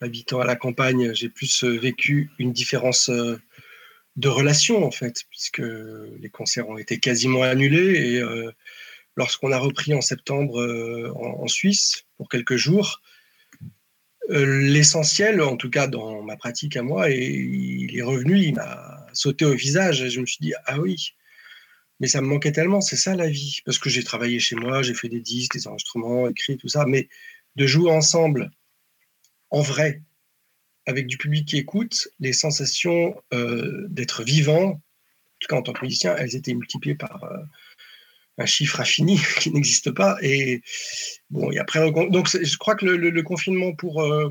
Habitant 0.03 0.41
à 0.41 0.45
la 0.45 0.57
campagne, 0.57 1.15
j'ai 1.15 1.31
plus 1.31 1.65
vécu 1.65 2.31
une 2.39 2.53
différence 2.53 3.11
de 4.17 4.29
relation 4.29 4.85
en 4.85 4.91
fait, 4.91 5.25
puisque 5.31 5.63
les 5.63 6.31
concerts 6.31 6.69
ont 6.69 6.79
été 6.79 6.99
quasiment 6.99 7.43
annulés 7.43 8.15
et 8.15 8.19
euh, 8.21 8.51
lorsqu'on 9.17 9.53
a 9.53 9.59
repris 9.59 9.95
en 9.95 10.01
septembre 10.01 10.61
euh, 10.61 11.13
en, 11.15 11.49
Suisse 11.49 12.05
pour 12.17 12.29
quelques 12.29 12.57
jours, 12.57 13.01
euh, 14.31 14.45
l'essentiel, 14.69 15.41
en 15.43 15.57
tout 15.57 15.71
cas 15.71 15.87
dans 15.87 16.23
ma 16.23 16.37
pratique 16.37 16.77
à 16.77 16.83
moi, 16.83 17.11
et 17.11 17.27
il 17.27 17.97
est 17.97 18.03
revenu, 18.03 18.39
il 18.39 18.55
m'a 18.55 19.07
sauté 19.15 19.45
au 19.45 19.55
visage 19.55 20.09
je 20.09 20.21
me 20.21 20.27
suis 20.27 20.39
dit 20.41 20.55
ah 20.67 20.79
oui, 20.79 21.15
mais 22.01 22.07
ça 22.07 22.21
me 22.21 22.27
manquait 22.27 22.53
tellement, 22.53 22.81
c'est 22.81 22.97
ça 22.97 23.17
la 23.17 23.29
vie, 23.29 23.61
parce 23.65 23.79
que 23.79 23.89
j'ai 23.89 24.05
travaillé 24.05 24.39
chez 24.41 24.57
moi, 24.57 24.83
j'ai 24.83 24.95
fait 24.95 25.09
des 25.09 25.21
disques, 25.21 25.55
des 25.55 25.67
enregistrements, 25.67 26.29
écrit 26.29 26.57
tout 26.59 26.69
ça, 26.69 26.85
mais 26.87 27.09
de 27.57 27.67
jouer 27.67 27.91
ensemble 27.91 28.51
en 29.51 29.61
vrai, 29.61 30.03
avec 30.87 31.07
du 31.07 31.17
public 31.17 31.47
qui 31.47 31.59
écoute, 31.59 32.09
les 32.21 32.33
sensations 32.33 33.15
euh, 33.33 33.87
d'être 33.89 34.25
vivant, 34.25 34.65
en 34.65 34.81
tout 35.41 35.49
cas 35.49 35.57
en 35.57 35.63
tant 35.63 35.73
que 35.73 35.85
musicien, 35.85 36.15
elles 36.17 36.37
étaient 36.37 36.55
multipliées 36.55 36.95
par 36.95 37.25
euh, 37.25 37.39
un 38.39 38.47
chiffre 38.47 38.81
infini 38.81 39.21
qui 39.41 39.51
n'existe 39.51 39.91
pas. 39.91 40.17
Et 40.23 40.63
bon, 41.31 41.51
et 41.53 41.59
après, 41.59 41.91
donc 41.91 42.29
je 42.29 42.57
crois 42.57 42.75
que 42.75 42.87
le, 42.87 43.23
confinement 43.23 43.75
pour 43.75 44.03
euh, 44.03 44.29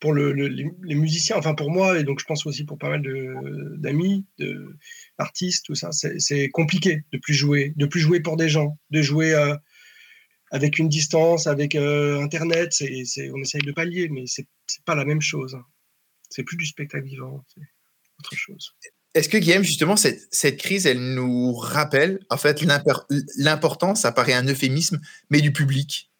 pour 0.00 0.14
le, 0.14 0.32
les 0.32 0.94
musiciens, 0.94 1.36
enfin 1.36 1.54
pour 1.54 1.70
moi, 1.70 1.98
et 1.98 2.04
donc 2.04 2.20
je 2.20 2.24
pense 2.24 2.46
aussi 2.46 2.64
pour 2.64 2.78
pas 2.78 2.88
mal 2.88 3.02
d'amis, 3.76 4.24
d'artistes, 5.18 5.66
tout 5.66 5.74
ça, 5.74 5.90
c'est 5.92 6.48
compliqué 6.48 7.02
de 7.12 7.18
plus 7.18 7.34
jouer, 7.34 7.74
de 7.76 7.84
plus 7.84 8.00
jouer 8.00 8.20
pour 8.20 8.38
des 8.38 8.48
gens, 8.48 8.78
de 8.88 9.02
jouer 9.02 9.34
avec 10.50 10.78
une 10.78 10.88
distance, 10.88 11.46
avec 11.46 11.74
euh, 11.74 12.20
Internet, 12.20 12.72
c'est, 12.72 13.04
c'est, 13.04 13.30
on 13.30 13.38
essaye 13.38 13.62
de 13.62 13.72
pallier, 13.72 14.08
mais 14.08 14.24
c'est, 14.26 14.46
c'est 14.66 14.84
pas 14.84 14.94
la 14.94 15.04
même 15.04 15.20
chose. 15.20 15.54
Hein. 15.54 15.64
C'est 16.28 16.42
plus 16.42 16.56
du 16.56 16.66
spectacle 16.66 17.06
vivant, 17.06 17.44
c'est 17.54 17.60
autre 18.20 18.34
chose. 18.34 18.74
est-ce 19.14 19.28
que 19.28 19.38
Guillaume, 19.38 19.62
justement, 19.62 19.96
cette, 19.96 20.20
cette, 20.30 20.58
crise, 20.58 20.86
elle 20.86 21.14
nous 21.14 21.54
rappelle 21.54 22.20
en 22.30 22.36
fait 22.36 22.62
l'importance, 23.36 24.02
ça 24.02 24.12
paraît 24.12 24.34
un 24.34 24.46
euphémisme, 24.46 25.00
mais 25.30 25.40
du 25.40 25.52
public? 25.52 26.10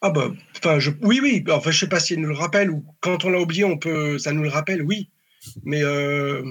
Ah 0.00 0.10
bah, 0.10 0.32
enfin, 0.56 0.78
je, 0.78 0.92
oui, 1.02 1.18
oui. 1.20 1.44
Enfin, 1.50 1.72
je 1.72 1.78
sais 1.78 1.88
pas 1.88 1.98
si 1.98 2.14
elle 2.14 2.20
nous 2.20 2.28
le 2.28 2.34
rappelle 2.34 2.70
ou 2.70 2.84
quand 3.00 3.24
on 3.24 3.30
l'a 3.30 3.40
oublié, 3.40 3.64
on 3.64 3.78
peut, 3.78 4.18
ça 4.18 4.32
nous 4.32 4.42
le 4.42 4.48
rappelle, 4.48 4.82
oui. 4.82 5.10
Mais 5.64 5.82
euh, 5.82 6.42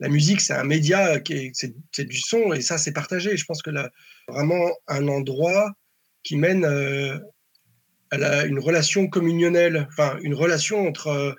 la 0.00 0.08
musique, 0.08 0.40
c'est 0.40 0.52
un 0.52 0.64
média 0.64 1.18
c'est, 1.54 2.06
du 2.06 2.18
son 2.18 2.52
et 2.52 2.60
ça, 2.60 2.78
c'est 2.78 2.92
partagé. 2.92 3.36
Je 3.36 3.44
pense 3.44 3.62
que 3.62 3.70
là, 3.70 3.90
vraiment 4.28 4.70
un 4.88 5.08
endroit 5.08 5.72
qui 6.22 6.36
mène 6.36 6.64
euh, 6.64 7.18
à 8.10 8.44
une 8.44 8.58
relation 8.58 9.08
communionnelle, 9.08 9.86
enfin, 9.90 10.18
une 10.22 10.34
relation 10.34 10.86
entre 10.86 11.08
euh, 11.08 11.32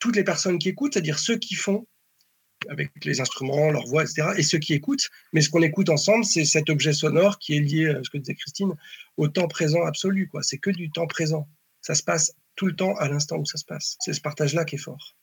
toutes 0.00 0.16
les 0.16 0.24
personnes 0.24 0.58
qui 0.58 0.68
écoutent, 0.68 0.94
c'est-à-dire 0.94 1.18
ceux 1.18 1.36
qui 1.36 1.54
font 1.54 1.86
avec 2.68 2.90
les 3.04 3.20
instruments, 3.20 3.70
leur 3.70 3.86
voix, 3.86 4.02
etc., 4.02 4.28
et 4.36 4.42
ceux 4.42 4.58
qui 4.58 4.74
écoutent. 4.74 5.08
Mais 5.32 5.40
ce 5.40 5.50
qu'on 5.50 5.62
écoute 5.62 5.88
ensemble, 5.88 6.24
c'est 6.24 6.44
cet 6.44 6.68
objet 6.68 6.92
sonore 6.92 7.38
qui 7.38 7.56
est 7.56 7.60
lié, 7.60 7.94
ce 8.02 8.10
que 8.10 8.18
disait 8.18 8.34
Christine, 8.34 8.72
au 9.16 9.28
temps 9.28 9.48
présent 9.48 9.84
absolu. 9.84 10.30
C'est 10.42 10.58
que 10.58 10.70
du 10.70 10.90
temps 10.90 11.06
présent. 11.06 11.48
Ça 11.80 11.94
se 11.94 12.02
passe 12.02 12.32
tout 12.56 12.66
le 12.66 12.74
temps 12.74 12.94
à 12.96 13.08
l'instant 13.08 13.36
où 13.36 13.44
ça 13.44 13.58
se 13.58 13.64
passe. 13.64 13.96
C'est 14.00 14.12
ce 14.12 14.20
partage-là 14.20 14.64
qui 14.64 14.76
est 14.76 14.78
fort. 14.78 15.14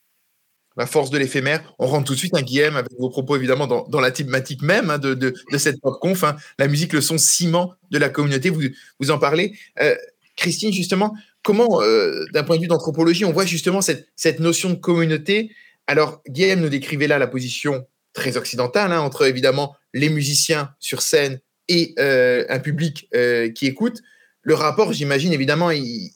La 0.75 0.88
force 0.88 1.10
de 1.10 1.18
l'éphémère. 1.18 1.75
On 1.77 1.86
rentre 1.86 2.06
tout 2.06 2.13
de 2.13 2.18
suite, 2.18 2.36
un 2.36 2.39
hein, 2.39 2.42
Guillaume, 2.42 2.75
avec 2.75 2.92
vos 2.98 3.10
propos 3.10 3.36
évidemment 3.36 3.68
dans, 3.68 4.01
la 4.01 4.12
thématique 4.12 4.62
même 4.62 4.89
hein, 4.89 4.98
de, 4.98 5.13
de, 5.13 5.34
cette 5.58 5.80
pop 5.80 6.00
conf. 6.00 6.24
Hein. 6.24 6.36
La 6.58 6.68
musique, 6.68 6.94
le 6.94 7.01
son 7.01 7.18
ciment 7.18 7.75
de 7.92 7.98
la 7.98 8.10
communauté, 8.10 8.50
vous, 8.50 8.62
vous 9.00 9.12
en 9.12 9.20
parlez. 9.20 9.53
Euh, 9.82 9.96
Christine, 10.36 10.74
justement, 10.74 11.13
comment, 11.44 11.82
euh, 11.82 12.25
d'un 12.34 12.44
point 12.44 12.56
de 12.56 12.62
vue 12.62 12.68
d'anthropologie, 12.68 13.24
on 13.24 13.32
voit 13.32 13.46
justement 13.46 13.82
cette, 13.82 14.08
cette 14.15 14.39
notion 14.39 14.72
de 14.72 14.75
communauté? 14.75 15.51
Alors, 15.86 16.22
Guillaume 16.27 16.62
nous 16.62 16.70
décrivait 16.70 17.08
là 17.08 17.20
la 17.20 17.27
position 17.27 17.86
très 18.13 18.38
occidentale, 18.38 18.94
entre 18.94 19.27
évidemment 19.27 19.75
les 19.94 20.10
musiciens 20.10 20.74
sur 20.80 21.01
scène 21.01 21.39
et 21.68 21.94
euh, 22.00 22.46
un 22.50 22.60
public 22.60 23.10
qui 23.56 23.68
écoute. 23.68 24.01
Le 24.42 24.56
rapport, 24.56 24.92
j'imagine, 24.92 25.32
évidemment, 25.34 25.72
il, 25.72 26.12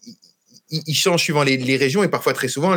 il, 0.70 0.96
change 0.96 1.24
suivant 1.24 1.44
les, 1.44 1.78
régions 1.78 2.04
et 2.04 2.08
parfois 2.08 2.34
très 2.34 2.48
souvent, 2.48 2.76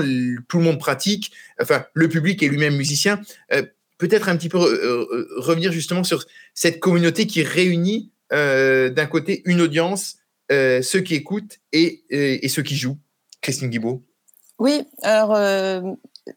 tout 0.48 0.58
le 0.58 0.64
monde 0.64 0.78
pratique, 0.78 1.32
enfin, 1.60 1.84
le 1.94 2.08
public 2.08 2.42
est 2.42 2.48
lui-même 2.48 2.76
musicien. 2.76 3.20
Euh, 3.52 3.62
peut-être 3.98 4.28
un 4.28 4.36
petit 4.36 4.48
peu 4.48 4.58
euh, 4.58 5.06
euh, 5.12 5.28
revenir 5.36 5.72
justement 5.72 6.04
sur 6.04 6.24
cette 6.54 6.80
communauté 6.80 7.26
qui 7.26 7.42
réunit 7.42 8.12
d'un 8.32 9.06
côté 9.06 9.42
une 9.44 9.60
audience, 9.60 10.18
ceux 10.50 11.00
qui 11.00 11.16
écoutent 11.16 11.58
et, 11.72 12.48
ceux 12.48 12.62
qui 12.62 12.76
jouent. 12.76 12.98
Christine 13.40 13.70
Guibault. 13.70 14.04
Oui, 14.60 14.82
alors 15.02 15.36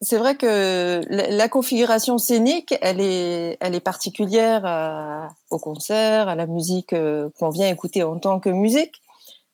c'est 0.01 0.17
vrai 0.17 0.35
que 0.35 1.01
la, 1.07 1.49
configuration 1.49 2.17
scénique, 2.17 2.73
elle 2.81 2.99
est 2.99 3.83
particulière 3.83 5.29
au 5.51 5.59
concert, 5.59 6.29
à 6.29 6.33
la 6.33 6.47
musique 6.47 6.95
qu'on 7.37 7.49
vient 7.49 7.69
écouter 7.69 8.01
en 8.01 8.17
tant 8.17 8.39
que 8.39 8.49
musique 8.49 9.02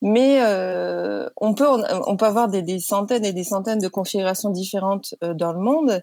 mais 0.01 0.39
euh, 0.41 1.29
on 1.38 1.53
peut 1.53 1.68
on 1.68 2.15
peut 2.15 2.25
avoir 2.25 2.48
des, 2.48 2.62
des, 2.62 2.79
centaines 2.79 3.25
et 3.25 3.34
des 3.34 3.44
centaines 3.44 3.79
de 3.79 3.88
configurations 3.88 4.50
différentes 4.50 5.13
euh, 5.24 5.34
dans 5.34 5.51
le 5.51 5.60
monde. 5.60 6.01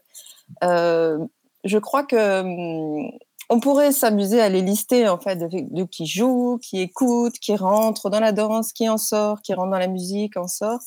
Euh, 0.65 1.19
je 1.65 1.79
crois 1.79 2.05
que 2.05 2.41
hum, 2.41 3.11
on 3.49 3.61
pourrait 3.61 3.93
s'amuser 3.93 4.41
à 4.41 4.49
les 4.49 4.61
lister 4.61 5.09
en 5.09 5.19
fait 5.19 5.37
de, 5.37 5.85
qui 5.85 6.05
joue, 6.05 6.59
qui 6.61 6.81
écoute, 6.81 7.35
qui 7.39 7.55
rentre 7.55 8.11
dans 8.11 8.19
la 8.19 8.33
danse, 8.33 8.73
qui 8.73 8.89
en 8.89 8.99
sort, 8.99 9.41
qui 9.41 9.55
rentre 9.55 9.71
dans 9.71 9.79
la 9.79 9.87
musique, 9.87 10.37
en 10.37 10.49
sort. 10.49 10.81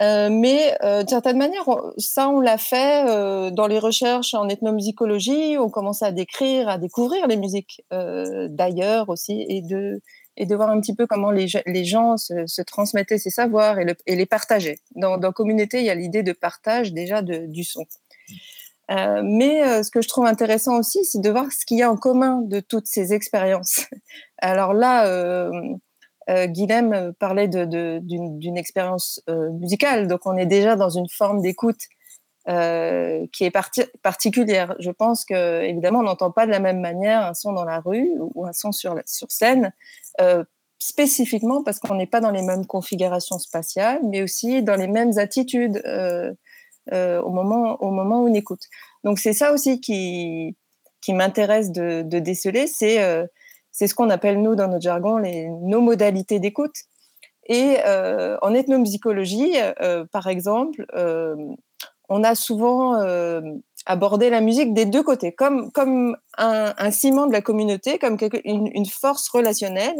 Mais 0.00 0.78
d'une 0.80 1.08
certaine 1.08 1.38
manière, 1.38 1.64
ça 1.96 2.28
on 2.28 2.38
l'a 2.38 2.56
fait 2.56 3.50
dans 3.50 3.66
les 3.66 3.80
recherches 3.80 4.34
en 4.34 4.48
ethnomusicologie. 4.48 5.58
On 5.58 5.70
commençait 5.70 6.04
à 6.04 6.12
décrire, 6.12 6.68
à 6.68 6.78
découvrir 6.78 7.26
les 7.26 7.36
musiques 7.36 7.82
d'ailleurs 7.90 9.08
aussi 9.08 9.44
et 9.48 9.60
de 9.60 10.00
et 10.38 10.46
de 10.46 10.54
voir 10.54 10.70
un 10.70 10.80
petit 10.80 10.94
peu 10.94 11.06
comment 11.06 11.30
les, 11.32 11.48
gens 11.84 12.16
se, 12.16 12.62
transmettaient 12.62 13.18
ces 13.18 13.30
savoirs 13.30 13.78
et, 13.78 14.16
les 14.16 14.26
partageaient. 14.26 14.78
Dans, 14.94 15.18
dans, 15.18 15.32
communauté, 15.32 15.80
il 15.80 15.84
y 15.84 15.90
a 15.90 15.94
l'idée 15.94 16.22
de 16.22 16.32
partage 16.32 16.92
déjà 16.92 17.22
du 17.22 17.64
son. 17.64 17.84
Euh, 18.90 19.20
mais 19.22 19.62
euh, 19.62 19.82
ce 19.82 19.90
que 19.90 20.00
je 20.00 20.08
trouve 20.08 20.26
intéressant 20.26 20.78
aussi, 20.78 21.04
c'est 21.04 21.20
de 21.20 21.28
voir 21.28 21.52
ce 21.52 21.66
qu'il 21.66 21.78
y 21.78 21.82
a 21.82 21.90
en 21.90 21.96
commun 21.96 22.40
de 22.42 22.60
toutes 22.60 22.86
ces 22.86 23.12
expériences. 23.12 23.86
Alors 24.38 24.72
là, 24.72 25.06
euh, 25.06 25.50
euh 26.30 26.46
Guilhem 26.46 27.12
parlait 27.18 27.48
d'une 27.48 28.56
expérience 28.56 29.20
musicale, 29.28 30.06
donc 30.06 30.20
on 30.24 30.36
est 30.36 30.46
déjà 30.46 30.76
dans 30.76 30.90
une 30.90 31.08
forme 31.08 31.42
d'écoute 31.42 31.80
euh, 32.48 33.26
qui 33.30 33.44
est 33.44 33.52
particulière. 34.02 34.74
Je 34.78 34.90
pense 34.90 35.26
que 35.26 35.64
évidemment, 35.64 35.98
on 35.98 36.04
n'entend 36.04 36.30
pas 36.30 36.46
de 36.46 36.50
la 36.50 36.60
même 36.60 36.80
manière 36.80 37.26
un 37.26 37.34
son 37.34 37.52
dans 37.52 37.66
la 37.66 37.80
rue 37.80 38.10
ou 38.18 38.46
un 38.46 38.54
son 38.54 38.72
sur, 38.72 38.94
scène, 39.04 39.70
euh, 40.22 40.44
spécifiquement 40.78 41.62
parce 41.62 41.78
qu'on 41.78 41.96
n'est 41.96 42.06
pas 42.06 42.20
dans 42.20 42.30
les 42.30 42.40
mêmes 42.40 42.64
configurations 42.64 43.38
spatiales, 43.38 44.00
mais 44.02 44.22
aussi 44.22 44.62
dans 44.62 44.76
les 44.76 44.86
mêmes 44.86 45.18
attitudes 45.18 45.82
euh, 45.84 46.32
au, 46.90 47.28
moment, 47.28 47.76
au 47.82 47.90
moment 47.90 48.22
où 48.22 48.30
on 48.30 48.34
écoute. 48.34 48.62
Donc 49.04 49.18
c'est 49.18 49.34
ça 49.34 49.52
aussi 49.52 49.82
qui, 49.82 50.56
qui 51.02 51.12
m'intéresse 51.12 51.70
de, 51.70 52.00
de, 52.00 52.18
déceler, 52.18 52.66
c'est 52.66 52.98
c'est 53.72 53.88
ce 53.88 53.94
qu'on 53.94 54.08
appelle, 54.08 54.40
nous, 54.40 54.54
dans 54.54 54.68
notre 54.68 54.82
jargon, 54.82 55.18
les, 55.18 55.48
nos 55.48 55.82
modalités 55.82 56.40
d'écoute. 56.40 56.76
Et 57.46 57.76
en 57.84 58.54
ethnomusicologie, 58.54 59.52
par 60.10 60.28
exemple, 60.28 60.86
on 62.08 62.24
a 62.24 62.34
souvent 62.34 63.00
euh, 63.00 63.40
abordé 63.86 64.30
la 64.30 64.40
musique 64.40 64.72
des 64.72 64.86
deux 64.86 65.02
côtés, 65.02 65.32
comme, 65.32 65.70
comme 65.72 66.16
un, 66.36 66.90
ciment 66.90 67.26
de 67.26 67.32
la 67.32 67.42
communauté, 67.42 67.98
comme 67.98 68.16
une, 68.44 68.86
force 68.86 69.28
relationnelle 69.28 69.96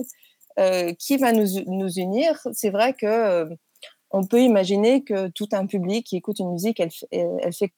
euh, 0.59 0.93
qui 0.99 1.19
va 1.19 1.33
nous, 1.33 1.47
nous 1.67 1.93
unir. 1.93 2.41
C'est 2.53 2.71
vrai 2.71 2.95
que 2.95 3.07
euh, 3.07 3.47
on 4.11 4.25
peut 4.25 4.41
imaginer 4.41 5.05
que 5.05 5.29
tout 5.29 5.49
un 5.53 5.67
public 5.67 6.07
qui 6.07 6.17
écoute 6.17 6.39
une 6.39 6.53
musique, 6.53 6.81
elle, 6.81 6.91
elle 7.11 7.53
fait 7.53 7.73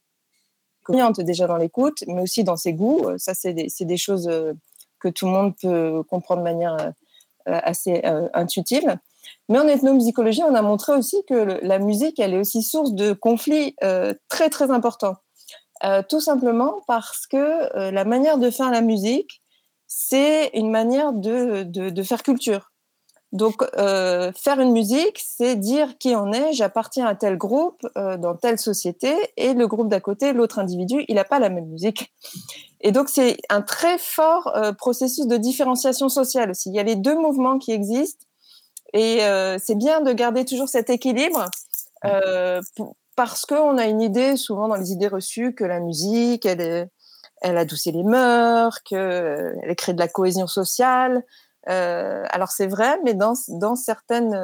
confiante 0.84 1.20
déjà 1.20 1.46
dans 1.46 1.56
l'écoute, 1.56 2.04
mais 2.06 2.22
aussi 2.22 2.44
dans 2.44 2.56
ses 2.56 2.72
goûts. 2.72 3.18
Ça, 3.18 3.34
c'est 3.34 3.52
des, 3.52 3.96
choses 3.96 4.30
que 5.00 5.08
tout 5.08 5.26
le 5.26 5.32
monde 5.32 5.54
peut 5.60 6.04
comprendre 6.04 6.40
de 6.40 6.44
manière 6.44 6.92
assez 7.46 8.00
intuitive. 8.32 8.96
Mais 9.50 9.58
en 9.58 9.66
ethnomusicologie, 9.66 10.42
on 10.44 10.54
a 10.54 10.62
montré 10.62 10.92
aussi 10.92 11.24
que 11.28 11.58
la 11.62 11.80
musique, 11.80 12.20
elle 12.20 12.34
est 12.34 12.38
aussi 12.38 12.62
source 12.62 12.92
de 12.92 13.12
conflits 13.12 13.74
euh, 13.82 14.14
très 14.28 14.48
très 14.48 14.70
importants. 14.70 15.16
Euh, 15.82 16.02
tout 16.08 16.20
simplement 16.20 16.82
parce 16.86 17.26
que 17.26 17.36
euh, 17.76 17.90
la 17.90 18.04
manière 18.04 18.38
de 18.38 18.48
faire 18.48 18.70
la 18.70 18.80
musique, 18.80 19.42
c'est 19.88 20.50
une 20.54 20.70
manière 20.70 21.12
de, 21.12 21.64
de, 21.64 22.02
faire 22.04 22.22
culture. 22.22 22.70
Donc, 23.32 23.64
faire 23.76 24.60
une 24.60 24.70
musique, 24.70 25.20
c'est 25.20 25.56
dire 25.56 25.98
qui 25.98 26.14
on 26.14 26.32
est, 26.32 26.52
j'appartiens 26.52 27.06
à 27.06 27.16
tel 27.16 27.36
groupe, 27.36 27.80
dans 27.96 28.36
telle 28.36 28.58
société, 28.58 29.12
et 29.36 29.52
le 29.52 29.66
groupe 29.66 29.88
d'à 29.88 29.98
côté, 29.98 30.32
l'autre 30.32 30.60
individu, 30.60 31.04
il 31.08 31.16
n'a 31.16 31.24
pas 31.24 31.40
la 31.40 31.48
même 31.48 31.66
musique. 31.66 32.12
Et 32.80 32.92
donc, 32.92 33.08
c'est 33.08 33.36
un 33.48 33.62
très 33.62 33.98
fort 33.98 34.52
processus 34.78 35.26
de 35.26 35.36
différenciation 35.36 36.08
sociale 36.08 36.50
aussi. 36.50 36.70
Il 36.70 36.76
y 36.76 36.80
a 36.80 36.84
les 36.84 36.96
deux 36.96 37.16
mouvements 37.16 37.58
qui 37.58 37.72
existent 37.72 38.26
et 38.92 39.24
euh, 39.24 39.56
c'est 39.62 39.76
bien 39.76 40.00
de 40.00 40.12
garder 40.12 40.44
toujours 40.44 40.68
cet 40.68 40.90
équilibre 40.90 41.46
euh, 42.04 42.60
parce 43.16 43.44
qu'on 43.44 43.78
a 43.78 43.86
une 43.86 44.00
idée, 44.00 44.36
souvent 44.36 44.68
dans 44.68 44.76
les 44.76 44.92
idées 44.92 45.08
reçues, 45.08 45.54
que 45.54 45.64
la 45.64 45.80
musique, 45.80 46.46
elle, 46.46 46.88
elle 47.42 47.58
adoucit 47.58 47.92
les 47.92 48.02
mœurs, 48.02 48.80
qu'elle 48.80 48.98
euh, 48.98 49.74
crée 49.76 49.92
de 49.92 49.98
la 49.98 50.08
cohésion 50.08 50.46
sociale. 50.46 51.24
Euh, 51.68 52.24
alors 52.30 52.50
c'est 52.50 52.66
vrai, 52.66 52.98
mais 53.04 53.14
dans, 53.14 53.34
dans, 53.48 53.76
certaines, 53.76 54.34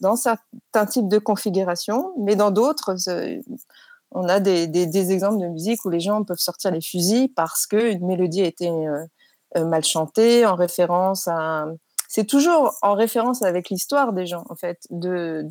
dans 0.00 0.14
certains 0.14 0.86
types 0.88 1.08
de 1.08 1.18
configurations, 1.18 2.12
mais 2.18 2.36
dans 2.36 2.52
d'autres, 2.52 2.94
on 4.12 4.28
a 4.28 4.38
des, 4.38 4.68
des, 4.68 4.86
des, 4.86 5.10
exemples 5.10 5.40
de 5.40 5.48
musique 5.48 5.84
où 5.84 5.90
les 5.90 5.98
gens 5.98 6.22
peuvent 6.22 6.38
sortir 6.38 6.70
les 6.70 6.80
fusils 6.80 7.28
parce 7.34 7.66
qu'une 7.66 8.06
mélodie 8.06 8.42
a 8.42 8.46
été 8.46 8.70
mal 9.56 9.82
chantée 9.82 10.46
en 10.46 10.54
référence 10.54 11.26
à 11.26 11.66
c'est 12.08 12.24
toujours 12.24 12.74
en 12.82 12.94
référence 12.94 13.42
avec 13.42 13.70
l'histoire 13.70 14.12
des 14.12 14.26
gens, 14.26 14.44
en 14.48 14.54
fait, 14.54 14.86
de, 14.90 15.46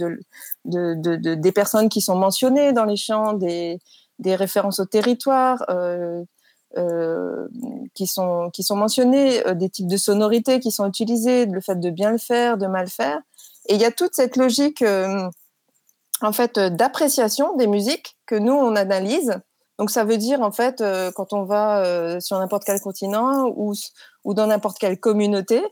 de, 0.66 1.36
des 1.36 1.52
personnes 1.52 1.90
qui 1.90 2.02
sont 2.02 2.16
mentionnées 2.16 2.74
dans 2.74 2.86
les 2.86 2.96
chants, 2.96 3.34
des, 3.34 3.80
références 4.24 4.80
au 4.80 4.86
territoire 4.86 5.64
euh, 5.70 6.24
euh, 6.78 7.48
qui, 7.94 8.08
sont, 8.08 8.50
qui 8.52 8.64
sont 8.64 8.76
mentionnées, 8.76 9.46
euh, 9.48 9.54
des 9.54 9.70
types 9.70 9.88
de 9.88 9.98
sonorités 9.98 10.60
qui 10.60 10.72
sont 10.72 10.88
utilisées, 10.88 11.46
le 11.46 11.62
fait 11.62 11.80
de 11.80 11.90
bien 11.90 12.12
le 12.12 12.18
faire, 12.18 12.58
de 12.58 12.68
mal 12.68 12.88
faire. 12.88 13.20
Et 13.68 13.76
il 13.76 13.82
y 13.82 13.86
a 13.86 13.92
toute 13.92 14.14
cette 14.14 14.38
logique, 14.38 14.84
en 16.22 16.32
fait, 16.32 16.60
d'appréciation 16.60 17.56
des 17.58 17.68
musiques 17.68 18.18
que 18.26 18.36
nous, 18.36 18.54
on 18.54 18.76
analyse. 18.76 19.34
Donc 19.80 19.90
ça 19.90 20.06
veut 20.06 20.18
dire, 20.18 20.42
en 20.42 20.52
fait, 20.52 20.84
quand 21.16 21.34
on 21.34 21.44
va 21.44 22.22
sur 22.22 22.38
n'importe 22.38 22.64
quel 22.64 22.80
continent 22.80 23.52
ou, 23.56 23.74
ou 24.24 24.34
dans 24.36 24.46
n'importe 24.46 24.78
quelle 24.78 25.00
communauté, 25.00 25.64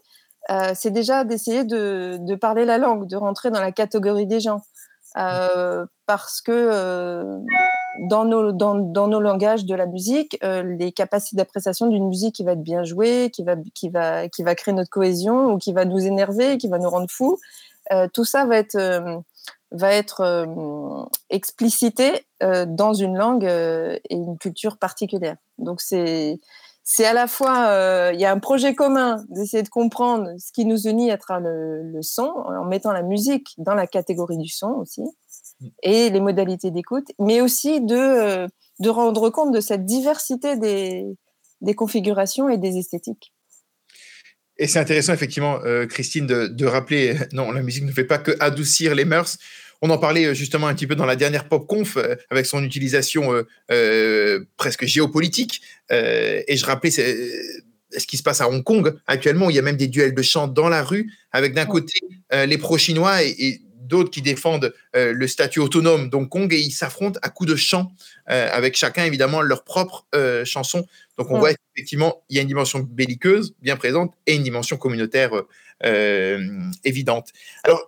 euh, 0.49 0.73
c'est 0.75 0.91
déjà 0.91 1.23
d'essayer 1.23 1.63
de, 1.63 2.35
parler 2.35 2.65
la 2.65 2.77
langue, 2.77 3.07
de 3.07 3.15
rentrer 3.15 3.51
dans 3.51 3.61
la 3.61 3.71
catégorie 3.71 4.27
des 4.27 4.39
gens. 4.39 4.61
Euh, 5.15 5.85
parce 6.07 6.41
que 6.41 6.51
euh, 6.51 7.37
dans 8.09 8.25
nos, 8.25 9.19
langages 9.19 9.65
de 9.65 9.75
la 9.75 9.85
musique, 9.85 10.37
les 10.41 10.91
capacités 10.91 11.37
d'appréciation 11.37 11.87
d'une 11.87 12.07
musique 12.07 12.35
qui 12.35 12.43
va 12.43 12.53
être 12.53 12.63
bien 12.63 12.83
jouée, 12.83 13.31
qui 13.31 13.43
va 13.43 14.55
créer 14.55 14.73
notre 14.73 14.89
cohésion 14.89 15.53
ou 15.53 15.57
qui 15.57 15.71
va 15.71 15.85
nous 15.85 15.99
énerver, 15.99 16.57
qui 16.57 16.67
va 16.67 16.79
nous 16.79 16.89
rendre 16.89 17.09
fous, 17.09 17.39
tout 18.13 18.25
ça 18.25 18.45
va 18.45 18.57
être, 18.57 19.23
va 19.71 19.93
être 19.93 21.07
explicité 21.29 22.25
dans 22.41 22.93
une 22.93 23.15
langue 23.15 23.45
et 23.45 24.01
une 24.09 24.37
culture 24.39 24.77
particulière. 24.77 25.37
Donc 25.59 25.79
c'est 25.79 26.39
c'est 26.83 27.05
à 27.05 27.13
la 27.13 27.27
fois, 27.27 27.67
euh, 27.69 28.11
il 28.13 28.19
y 28.19 28.25
a 28.25 28.31
un 28.31 28.39
projet 28.39 28.75
commun 28.75 29.23
d'essayer 29.29 29.63
de 29.63 29.69
comprendre 29.69 30.29
ce 30.37 30.51
qui 30.51 30.65
nous 30.65 30.85
unit 30.85 31.11
à 31.11 31.17
travers 31.17 31.49
le, 31.49 32.01
son, 32.01 32.23
en 32.23 32.65
mettant 32.65 32.91
la 32.91 33.03
musique 33.03 33.53
dans 33.57 33.73
la 33.73 33.87
catégorie 33.87 34.37
du 34.37 34.49
son 34.49 34.71
aussi, 34.71 35.01
mm. 35.01 35.67
et 35.83 36.09
les 36.09 36.19
modalités 36.19 36.71
d'écoute, 36.71 37.07
mais 37.19 37.39
aussi 37.39 37.79
de, 37.79 37.95
euh, 37.95 38.47
de 38.79 38.89
rendre 38.89 39.29
compte 39.29 39.53
de 39.53 39.61
cette 39.61 39.85
diversité 39.85 40.57
des, 40.57 41.05
des 41.61 41.73
configurations 41.73 42.49
et 42.49 42.57
des 42.57 42.77
esthétiques. 42.77 43.33
Et 44.57 44.67
c'est 44.67 44.79
intéressant, 44.79 45.13
effectivement, 45.13 45.59
euh, 45.63 45.87
Christine, 45.87 46.27
de, 46.27 46.47
de, 46.47 46.65
rappeler, 46.65 47.17
non, 47.31 47.51
la 47.51 47.63
musique 47.63 47.85
ne 47.85 47.91
fait 47.91 48.03
pas 48.03 48.19
que 48.19 48.31
adoucir 48.39 48.93
les 48.93 49.05
mœurs, 49.05 49.37
on 49.83 49.89
en 49.89 49.97
parlait 49.97 50.25
euh, 50.25 50.33
justement 50.33 50.67
un 50.67 50.73
petit 50.73 50.87
peu 50.87 50.95
dans 50.95 51.05
la 51.05 51.17
dernière 51.17 51.47
pop 51.47 51.67
conf 51.67 51.97
euh, 51.97 52.15
avec 52.29 52.45
son 52.45 52.63
utilisation 52.63 53.43
euh, 53.69 54.45
presque 54.57 54.85
géopolitique. 54.85 55.61
et 55.91 56.55
je 56.55 56.65
rappelais 56.65 56.89
ce 56.89 58.07
qui 58.07 58.17
se 58.17 58.23
passe 58.23 58.41
à 58.41 58.49
Hong 58.49 58.63
Kong 58.63 58.95
actuellement, 59.05 59.47
où 59.47 59.49
il 59.51 59.55
y 59.55 59.59
a 59.59 59.61
même 59.61 59.77
des 59.77 59.87
duels 59.87 60.15
de 60.15 60.21
chants 60.21 60.47
dans 60.47 60.69
la 60.69 60.81
rue, 60.81 61.11
avec 61.31 61.53
d'un 61.53 61.65
côté 61.65 61.99
les 62.31 62.57
pro-chinois 62.57 63.23
et, 63.23 63.59
d'autres 63.83 64.09
qui 64.09 64.21
défendent 64.21 64.73
le 64.95 65.27
statut 65.27 65.59
autonome 65.59 66.09
d'Hong 66.09 66.27
Kong, 66.27 66.51
et 66.51 66.59
ils 66.59 66.71
s'affrontent 66.71 67.19
à 67.21 67.29
coups 67.29 67.51
de 67.51 67.55
chants, 67.55 67.91
avec 68.25 68.75
chacun 68.75 69.03
évidemment 69.03 69.41
leur 69.41 69.63
propre 69.63 70.07
chanson. 70.45 70.87
Donc 71.19 71.29
on 71.29 71.37
voit 71.37 71.51
effectivement, 71.75 72.23
il 72.29 72.37
y 72.37 72.39
a 72.39 72.41
une 72.41 72.47
dimension 72.47 72.79
belliqueuse 72.79 73.53
bien 73.61 73.75
présente 73.75 74.15
et 74.25 74.33
une 74.33 74.43
dimension 74.43 74.77
communautaire 74.77 75.33
évidente. 76.83 77.29
Alors, 77.63 77.85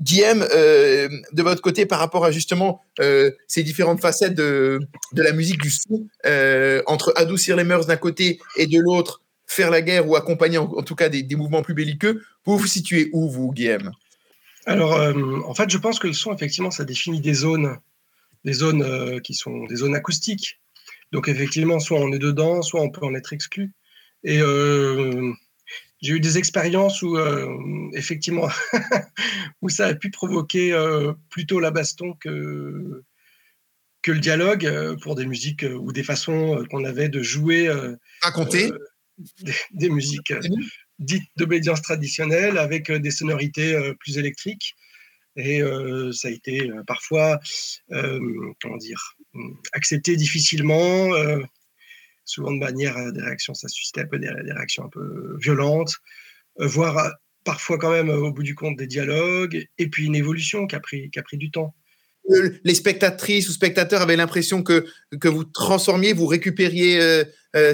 Guillaume, 0.00 0.44
euh, 0.54 1.08
de 1.32 1.42
votre 1.42 1.62
côté, 1.62 1.86
par 1.86 1.98
rapport 1.98 2.24
à 2.24 2.30
justement 2.30 2.82
euh, 3.00 3.30
ces 3.46 3.62
différentes 3.62 4.00
facettes 4.00 4.34
de, 4.34 4.80
la 5.14 5.32
musique 5.32 5.60
du 5.60 5.70
son, 5.70 6.06
euh, 6.26 6.82
entre 6.86 7.12
adoucir 7.16 7.56
les 7.56 7.64
mœurs 7.64 7.86
d'un 7.86 7.96
côté 7.96 8.38
et 8.56 8.66
de 8.66 8.78
l'autre, 8.80 9.22
faire 9.46 9.70
la 9.70 9.82
guerre 9.82 10.08
ou 10.08 10.16
accompagner 10.16 10.58
en, 10.58 10.82
tout 10.82 10.94
cas 10.94 11.08
des, 11.08 11.36
mouvements 11.36 11.62
plus 11.62 11.74
belliqueux, 11.74 12.22
vous 12.44 12.56
vous 12.56 12.66
situez 12.66 13.10
où, 13.12 13.28
vous, 13.28 13.52
Guillaume 13.52 13.92
Alors, 14.66 14.98
en 15.46 15.54
fait, 15.54 15.68
je 15.70 15.78
pense 15.78 15.98
que 15.98 16.06
le 16.06 16.14
son, 16.14 16.32
effectivement, 16.32 16.70
ça 16.70 16.84
définit 16.84 17.20
des 17.20 17.34
zones, 17.34 17.76
des 18.44 18.54
zones 18.54 19.20
qui 19.20 19.34
sont 19.34 19.64
des 19.66 19.76
zones 19.76 19.94
acoustiques. 19.94 20.60
Donc, 21.12 21.28
effectivement, 21.28 21.78
soit 21.78 21.98
on 21.98 22.12
est 22.12 22.18
dedans, 22.18 22.62
soit 22.62 22.80
on 22.80 22.90
peut 22.90 23.04
en 23.04 23.14
être 23.14 23.32
exclu. 23.32 23.72
J'ai 26.02 26.14
eu 26.14 26.20
des 26.20 26.36
expériences 26.36 27.00
où, 27.02 27.16
euh, 27.16 27.56
effectivement, 27.94 28.48
où 29.62 29.68
ça 29.68 29.86
a 29.86 29.94
pu 29.94 30.10
provoquer 30.10 30.72
euh, 30.72 31.12
plutôt 31.30 31.60
la 31.60 31.70
baston 31.70 32.14
que, 32.14 33.04
que 34.02 34.10
le 34.10 34.18
dialogue 34.18 34.66
euh, 34.66 34.96
pour 34.96 35.14
des 35.14 35.26
musiques 35.26 35.64
ou 35.64 35.92
des 35.92 36.02
façons 36.02 36.64
qu'on 36.70 36.84
avait 36.84 37.08
de 37.08 37.22
jouer. 37.22 37.70
Raconter 38.20 38.70
des, 39.42 39.54
des, 39.70 39.90
musiques 39.90 40.32
dites 40.98 41.22
d'obédience 41.36 41.82
traditionnelle 41.82 42.58
avec 42.58 42.90
des 42.90 43.10
sonorités 43.12 43.92
plus 44.00 44.18
électriques. 44.18 44.74
Et 45.36 45.62
ça 46.12 46.28
a 46.28 46.30
été 46.30 46.68
parfois, 46.86 47.38
comment 47.88 48.76
dire, 48.78 49.16
accepté 49.72 50.16
difficilement 50.16 51.10
souvent 52.24 52.52
de 52.52 52.58
manière 52.58 52.96
à 52.96 53.10
des 53.10 53.20
réactions, 53.20 53.54
ça 53.54 53.68
suscitait 53.68 54.02
un 54.02 54.06
peu 54.06 54.18
des, 54.18 54.28
réactions 54.28 54.84
un 54.84 54.88
peu 54.88 55.36
violentes, 55.40 55.94
euh, 56.60 56.66
voire 56.66 56.98
euh, 56.98 57.10
parfois 57.44 57.78
quand 57.78 57.90
même 57.90 58.08
au 58.08 58.32
bout 58.32 58.42
du 58.42 58.54
compte 58.54 58.76
des 58.76 58.86
dialogues, 58.86 59.66
et 59.78 59.88
puis 59.88 60.06
une 60.06 60.14
évolution 60.16 60.66
qui 60.66 60.76
a 60.76 60.80
pris, 60.80 61.10
qui 61.10 61.18
a 61.18 61.22
pris 61.22 61.36
du 61.36 61.50
temps. 61.50 61.74
Euh, 62.30 62.50
les 62.62 62.74
spectatrices 62.74 63.48
ou 63.48 63.52
spectateurs 63.52 64.00
avaient 64.00 64.16
l'impression 64.16 64.62
que, 64.62 64.86
que 65.20 65.28
vous 65.28 65.44
transformiez, 65.44 66.12
vous 66.12 66.26
récupériez 66.26 67.24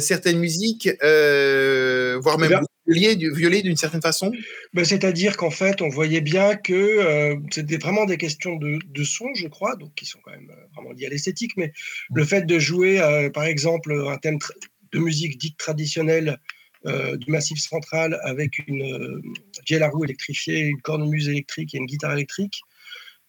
certaines 0.01 0.39
musiques, 0.39 0.89
voire 1.03 2.39
même 2.39 2.61
violé 2.89 3.63
d'une 3.63 3.77
certaine 3.77 4.03
façon? 4.03 4.33
Ben, 4.73 4.85
C'est-à-dire 4.85 5.37
qu'en 5.37 5.51
fait, 5.51 5.83
on 5.83 5.89
voyait 5.89 6.21
bien 6.21 6.57
que 6.57 6.73
euh, 6.73 7.37
c'était 7.51 7.77
vraiment 7.77 8.07
des 8.07 8.17
questions 8.17 8.57
de, 8.57 9.05
son, 9.05 9.33
je 9.35 9.49
crois, 9.49 9.77
donc 9.77 9.95
qui 9.95 10.07
sont 10.07 10.19
quand 10.23 10.31
même 10.31 10.51
euh, 10.51 10.67
vraiment 10.75 10.93
liées 10.93 11.07
à 11.07 11.11
l'esthétique, 11.11 11.57
mais 11.57 11.73
le 12.13 12.25
fait 12.25 12.43
de 12.43 12.59
jouer, 12.59 13.01
euh, 13.01 13.31
par 13.31 13.45
exemple, 13.45 13.93
un 13.93 14.17
thème 14.19 14.39
de 14.93 14.99
musique 14.99 15.39
dite 15.39 15.57
traditionnelle 15.57 16.39
du 16.85 17.31
Massif 17.31 17.59
central 17.59 18.19
avec 18.23 18.67
une 18.67 19.21
vielle 19.67 19.83
à 19.83 19.89
roue 19.89 20.05
électrifiée, 20.05 20.61
une 20.61 20.81
cornemuse 20.81 21.29
électrique 21.29 21.75
et 21.75 21.79
une 21.79 21.87
guitare 21.87 22.13
électrique 22.13 22.63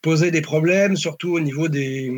posait 0.02 0.32
des 0.32 0.42
problèmes, 0.42 0.96
surtout 0.96 1.34
au 1.34 1.40
niveau 1.40 1.68
des 1.68 2.12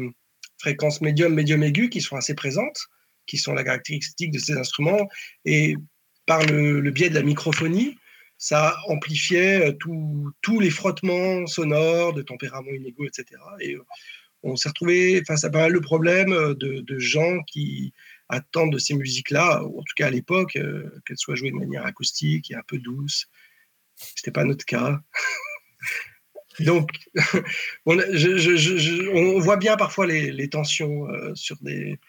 fréquences 0.60 1.01
médium, 1.01 1.34
médium 1.34 1.63
aigu, 1.63 1.89
qui 1.89 2.01
sont 2.01 2.17
assez 2.17 2.36
présentes, 2.36 2.77
qui 3.25 3.38
sont 3.38 3.54
la 3.54 3.63
caractéristique 3.63 4.32
de 4.32 4.39
ces 4.39 4.54
instruments. 4.54 5.08
Et 5.45 5.75
par 6.32 6.46
le, 6.46 6.89
biais 6.91 7.10
de 7.10 7.15
la 7.15 7.24
microphonie, 7.24 7.98
ça 8.38 8.78
amplifiait 8.88 9.67
euh, 9.67 10.32
tous 10.41 10.60
les 10.62 10.70
frottements 10.70 11.46
sonores 11.46 12.13
de 12.13 12.22
tempéraments 12.22 12.72
inégaux, 12.72 13.06
etc. 13.06 13.26
Et 13.60 13.76
euh, 13.76 13.84
on 14.41 14.56
s'est 14.56 14.70
retrouvé 14.70 15.22
face 15.28 15.44
à 15.44 15.50
pas 15.50 15.63
mal 15.63 15.74
de 15.74 15.80
problèmes 15.80 16.32
euh, 16.32 16.56
de, 16.56 17.00
gens 17.00 17.44
qui 17.44 17.91
attendent 18.30 18.72
de 18.72 18.78
ces 18.78 18.94
musiques-là, 18.94 19.62
en 19.62 19.84
tout 19.84 19.96
cas 19.98 20.08
à 20.08 20.10
l'époque, 20.10 20.54
qu'elles 20.54 21.17
soient 21.17 21.36
jouées 21.36 21.52
de 21.52 21.58
manière 21.58 21.86
acoustique 21.86 22.50
et 22.50 22.56
un 22.56 22.63
peu 22.65 22.78
douce. 22.78 23.28
C'était 23.98 24.32
pas 24.32 24.46
notre 24.46 24.63
cas. 24.63 25.02
Donc, 26.60 26.91
on, 27.86 28.00
on, 28.00 29.39
voit 29.39 29.58
bien 29.58 29.76
parfois 29.76 30.08
les, 30.08 30.48
tensions 30.48 31.10
sur 31.36 31.58
des, 31.60 32.00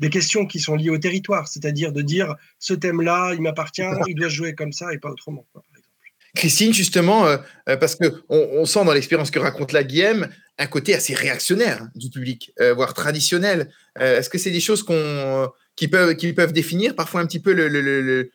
des 0.00 0.10
questions 0.10 0.46
qui 0.46 0.58
sont 0.58 0.74
liées 0.74 0.90
au 0.90 0.98
territoire, 0.98 1.46
c'est-à-dire 1.46 1.92
de 1.92 2.02
dire 2.02 2.34
ce 2.58 2.74
thème-là, 2.74 3.32
il 3.34 3.42
m'appartient, 3.42 3.82
il 4.08 4.14
doit 4.14 4.28
jouer 4.28 4.54
comme 4.54 4.72
ça 4.72 4.92
et 4.92 4.98
pas 4.98 5.10
autrement. 5.10 5.46
par 5.52 5.62
exemple. 5.70 5.86
Christine, 6.34 6.72
justement, 6.72 7.26
euh, 7.26 7.36
euh, 7.68 7.76
parce 7.76 7.96
qu'on 7.96 8.10
on 8.30 8.64
sent 8.64 8.84
dans 8.84 8.92
l'expérience 8.92 9.30
que 9.30 9.38
raconte 9.38 9.72
la 9.72 9.84
Guillaume 9.84 10.28
un 10.58 10.66
côté 10.66 10.94
assez 10.94 11.14
réactionnaire 11.14 11.88
du 11.94 12.10
public, 12.10 12.52
euh, 12.60 12.74
voire 12.74 12.92
traditionnel. 12.92 13.70
Est-ce 13.98 14.28
que 14.28 14.36
c'est 14.36 14.50
des 14.50 14.60
choses 14.60 14.82
qu'on, 14.82 15.48
qui, 15.74 15.88
peuvent, 15.88 16.14
qui 16.16 16.32
peuvent 16.34 16.52
définir 16.52 16.94
parfois 16.94 17.22
un 17.22 17.26
petit 17.26 17.40
peu 17.40 17.52
le, 17.54 17.68
le, 17.68 17.80
le, 17.80 18.30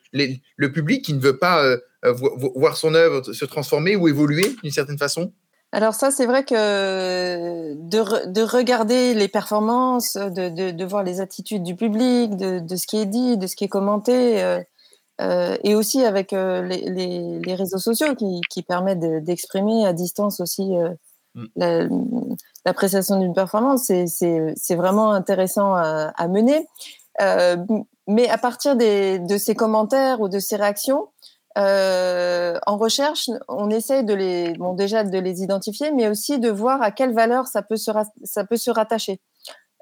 le 0.55 0.71
public 0.71 1.05
qui 1.05 1.13
ne 1.13 1.19
veut 1.19 1.37
pas 1.37 1.77
voir 2.03 2.77
son 2.77 2.95
œuvre 2.95 3.21
se 3.31 3.45
transformer 3.45 3.95
ou 3.95 4.07
évoluer 4.07 4.55
d'une 4.63 4.71
certaine 4.71 4.97
façon? 4.97 5.33
Alors 5.75 5.93
ça, 5.93 6.09
c'est 6.09 6.25
vrai 6.25 6.45
que 6.45 7.73
de, 7.73 8.27
de, 8.27 8.41
regarder 8.43 9.13
les 9.13 9.27
performances, 9.27 10.15
de, 10.15 10.47
de, 10.47 10.71
de, 10.71 10.85
voir 10.85 11.03
les 11.03 11.19
attitudes 11.19 11.63
du 11.63 11.75
public, 11.75 12.37
de, 12.37 12.75
ce 12.77 12.87
qui 12.87 12.95
est 12.95 13.05
dit, 13.05 13.35
de 13.35 13.45
ce 13.45 13.57
qui 13.57 13.65
est 13.65 13.67
commenté, 13.67 14.41
euh, 14.41 14.61
euh, 15.19 15.57
et 15.65 15.75
aussi 15.75 16.01
avec 16.05 16.31
euh, 16.31 16.61
les, 16.61 16.89
les, 16.89 17.39
les, 17.39 17.55
réseaux 17.55 17.77
sociaux 17.77 18.15
qui, 18.15 18.39
qui 18.49 18.63
permettent 18.63 19.01
d'exprimer 19.25 19.85
à 19.85 19.91
distance 19.91 20.39
aussi 20.39 20.71
mm. 21.33 21.89
l'appréciation 22.65 23.19
d'une 23.19 23.33
performance, 23.33 23.91
c'est 24.07 24.75
vraiment 24.75 25.11
intéressant 25.11 25.75
à, 25.75 26.13
à 26.15 26.27
mener. 26.29 26.69
mais 28.07 28.29
à 28.29 28.37
partir 28.37 28.77
des, 28.77 29.19
de 29.19 29.37
ces 29.37 29.55
commentaires 29.55 30.21
ou 30.21 30.29
de 30.29 30.39
ces 30.39 30.55
réactions, 30.55 31.09
euh, 31.57 32.59
en 32.65 32.77
recherche, 32.77 33.29
on 33.47 33.69
essaye 33.69 34.03
de 34.03 34.13
les, 34.13 34.53
bon, 34.53 34.73
déjà 34.73 35.03
de 35.03 35.17
les 35.17 35.41
identifier, 35.41 35.91
mais 35.91 36.07
aussi 36.09 36.39
de 36.39 36.49
voir 36.49 36.81
à 36.81 36.91
quelle 36.91 37.13
valeur 37.13 37.47
ça 37.47 37.61
peut 37.61 37.77
se, 37.77 38.69
rattacher. 38.71 39.21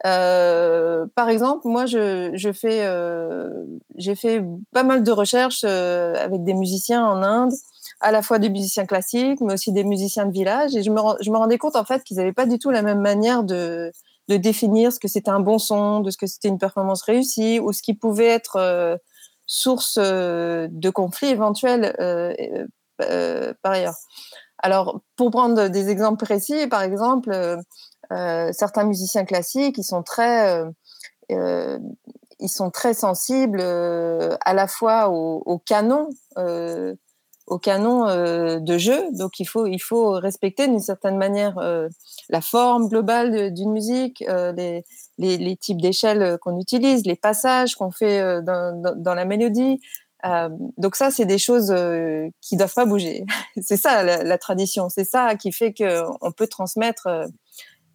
Euh, 0.06 1.06
par 1.16 1.30
exemple, 1.30 1.68
moi, 1.68 1.86
je, 1.86 2.32
je 2.34 2.52
fais, 2.52 2.86
euh, 2.86 3.50
j'ai 3.96 4.16
fait 4.16 4.44
pas 4.72 4.84
mal 4.84 5.04
de 5.04 5.12
recherches 5.12 5.64
euh, 5.66 6.14
avec 6.16 6.44
des 6.44 6.54
musiciens 6.54 7.06
en 7.06 7.24
Inde, 7.24 7.54
à 8.02 8.12
la 8.12 8.22
fois 8.22 8.38
des 8.38 8.50
musiciens 8.50 8.86
classiques, 8.86 9.40
mais 9.42 9.54
aussi 9.54 9.72
des 9.72 9.84
musiciens 9.84 10.26
de 10.26 10.32
village, 10.32 10.76
et 10.76 10.84
je 10.84 10.92
me, 10.92 11.00
je 11.22 11.32
me 11.32 11.38
rendais 11.38 11.58
compte 11.58 11.76
en 11.76 11.86
fait 11.86 12.04
qu'ils 12.04 12.18
n'avaient 12.18 12.34
pas 12.34 12.46
du 12.46 12.60
tout 12.60 12.70
la 12.70 12.82
même 12.82 13.00
manière 13.00 13.44
de, 13.44 13.92
de 14.28 14.38
définir 14.38 14.92
ce 14.92 15.00
que 15.00 15.08
c'était 15.08 15.32
un 15.32 15.40
bon 15.40 15.58
son, 15.58 16.02
de 16.02 16.12
ce 16.12 16.18
que 16.18 16.28
c'était 16.28 16.50
une 16.50 16.58
performance 16.58 17.02
réussie, 17.04 17.60
ou 17.60 17.72
ce 17.74 17.82
qui 17.82 17.94
pouvait 17.94 18.28
être 18.28 18.58
euh, 18.58 18.98
source 19.54 20.00
euh, 20.02 20.68
de 20.72 20.90
conflits 20.90 21.28
éventuels 21.28 21.96
euh, 22.00 22.34
euh, 23.02 23.54
par 23.62 23.74
ailleurs. 23.74 23.96
Alors, 24.58 25.02
pour 25.16 25.30
prendre 25.30 25.68
des 25.68 25.90
exemples 25.90 26.26
précis, 26.26 26.68
par 26.68 26.82
exemple, 26.82 27.58
certains 28.10 28.86
musiciens 28.86 29.26
classiques, 29.26 29.78
ils 29.78 29.84
sont 29.84 30.04
très, 30.04 30.64
ils 31.30 32.50
sont 32.50 32.72
très 32.72 32.94
sensibles 32.94 33.60
à 33.62 34.54
la 34.54 34.68
fois 34.68 35.10
au, 35.10 35.58
canon 35.66 36.08
au 36.38 37.60
canon 37.60 38.06
de 38.06 38.78
jeu. 38.78 39.12
Donc 39.12 39.40
il 39.40 39.46
faut, 39.46 39.66
il 39.66 39.80
faut 39.80 40.12
respecter 40.12 40.68
d'une 40.68 40.80
certaine 40.80 41.18
manière 41.18 41.60
la 42.30 42.42
forme 42.42 42.88
globale 42.88 43.54
d'une 43.54 43.72
musique, 43.74 44.24
les, 44.56 44.86
les, 45.18 45.58
types 45.58 45.82
d'échelles 45.82 46.38
qu'on 46.40 46.60
utilise, 46.60 47.06
les 47.06 47.16
passages 47.16 47.76
qu'on 47.76 47.92
fait 47.92 48.42
dans, 48.42 48.96
dans, 48.96 49.14
la 49.14 49.26
mélodie. 49.26 49.80
donc 50.78 50.96
ça, 50.96 51.12
c'est 51.12 51.26
des 51.26 51.38
choses 51.38 51.74
qui 52.42 52.58
doivent 52.58 52.74
pas 52.74 52.86
bouger. 52.86 53.26
c'est 53.62 53.78
ça 53.78 54.04
la, 54.04 54.38
tradition. 54.38 54.90
C'est 54.90 55.06
ça 55.06 55.36
qui 55.36 55.52
fait 55.52 55.74
qu'on 55.74 56.32
peut 56.32 56.48
transmettre 56.48 57.30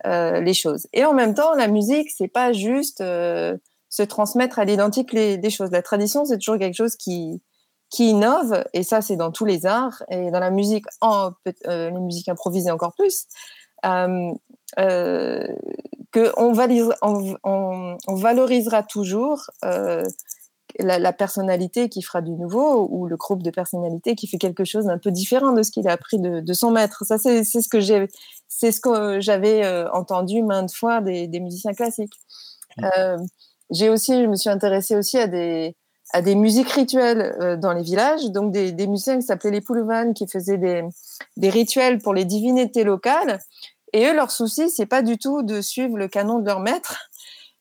euh, 0.07 0.41
les 0.41 0.55
choses. 0.55 0.87
Et 0.93 1.05
en 1.05 1.13
même 1.13 1.35
temps, 1.35 1.55
la 1.55 1.67
musique, 1.67 2.09
c'est 2.17 2.29
pas 2.29 2.53
juste 2.53 3.01
euh, 3.01 3.57
se 3.89 4.05
transmettre 4.05 4.61
à 4.61 4.65
l'identique 4.65 5.13
des 5.13 5.51
choses. 5.51 5.73
La 5.73 5.83
tradition, 5.83 6.25
c'est 6.25 6.39
toujours 6.39 6.59
quelque 6.59 6.77
chose 6.77 6.97
qui 6.97 7.43
qui 7.91 8.11
innove, 8.11 8.65
et 8.75 8.83
ça, 8.83 9.01
c'est 9.01 9.17
dans 9.17 9.33
tous 9.33 9.47
les 9.47 9.65
arts, 9.65 10.03
et 10.11 10.31
dans 10.31 10.41
la 10.41 10.51
musique, 10.51 10.85
en, 11.01 11.31
euh, 11.67 11.89
les 11.89 12.01
musiques 12.01 12.29
improvisées 12.29 12.71
encore 12.71 12.93
plus. 12.95 13.25
Euh, 16.19 16.33
on, 16.37 18.15
valorisera 18.15 18.83
toujours 18.83 19.51
la, 20.79 20.99
la, 20.99 21.13
personnalité 21.13 21.89
qui 21.89 22.03
fera 22.03 22.21
du 22.21 22.33
nouveau 22.33 22.87
ou 22.91 23.07
le 23.07 23.17
groupe 23.17 23.43
de 23.43 23.51
personnalités 23.51 24.15
qui 24.15 24.27
fait 24.27 24.39
quelque 24.39 24.65
chose 24.65 24.87
d'un 24.87 24.99
peu 24.99 25.11
différent 25.11 25.53
de 25.53 25.63
ce 25.63 25.71
qu'il 25.71 25.89
a 25.89 25.93
appris 25.93 26.19
de, 26.19 26.41
de 26.41 26.53
son 26.53 26.71
maître. 26.71 27.05
Ça, 27.05 27.19
c'est 27.19 27.45
ce 27.45 27.69
que 27.69 27.81
j'ai, 27.81 28.09
c'est 28.49 28.73
ce 28.73 28.81
que 28.81 29.21
j'avais 29.21 29.65
euh, 29.65 29.91
entendu 29.93 30.43
maintes 30.43 30.73
fois 30.73 31.01
des, 31.01 31.27
des 31.27 31.41
musiciens 31.41 31.75
classiques. 31.75 32.15
Mmh. 32.77 32.85
Euh, 32.97 33.17
j'ai 33.71 33.91
aussi, 33.91 34.23
je 34.23 34.27
me 34.27 34.37
suis 34.37 34.51
intéressée 34.51 34.97
aussi 34.97 35.19
à 35.19 35.27
des 35.27 35.77
à 36.15 36.23
des 36.23 36.35
musiques 36.35 36.71
rituelles 36.71 37.37
euh, 37.41 37.57
dans 37.57 37.73
les 37.73 37.83
villages, 37.83 38.25
donc 38.31 38.51
des, 38.51 38.73
des 38.73 38.87
musiciens 38.87 39.17
qui 39.17 39.27
s'appelaient 39.27 39.51
les 39.51 39.61
Poulouvanes, 39.61 40.15
qui 40.15 40.27
faisaient 40.27 40.57
des, 40.57 40.83
des 41.37 41.51
rituels 41.51 41.99
pour 41.99 42.15
les 42.15 42.25
divinités 42.25 42.83
locales. 42.83 43.41
Et 43.93 44.07
eux, 44.07 44.15
leur 44.15 44.31
souci, 44.31 44.71
c'est 44.71 44.87
pas 44.87 45.03
du 45.03 45.19
tout 45.19 45.43
de 45.43 45.61
suivre 45.61 45.97
le 45.97 46.09
canon 46.09 46.39
de 46.39 46.47
leur 46.47 46.61
maître, 46.61 47.09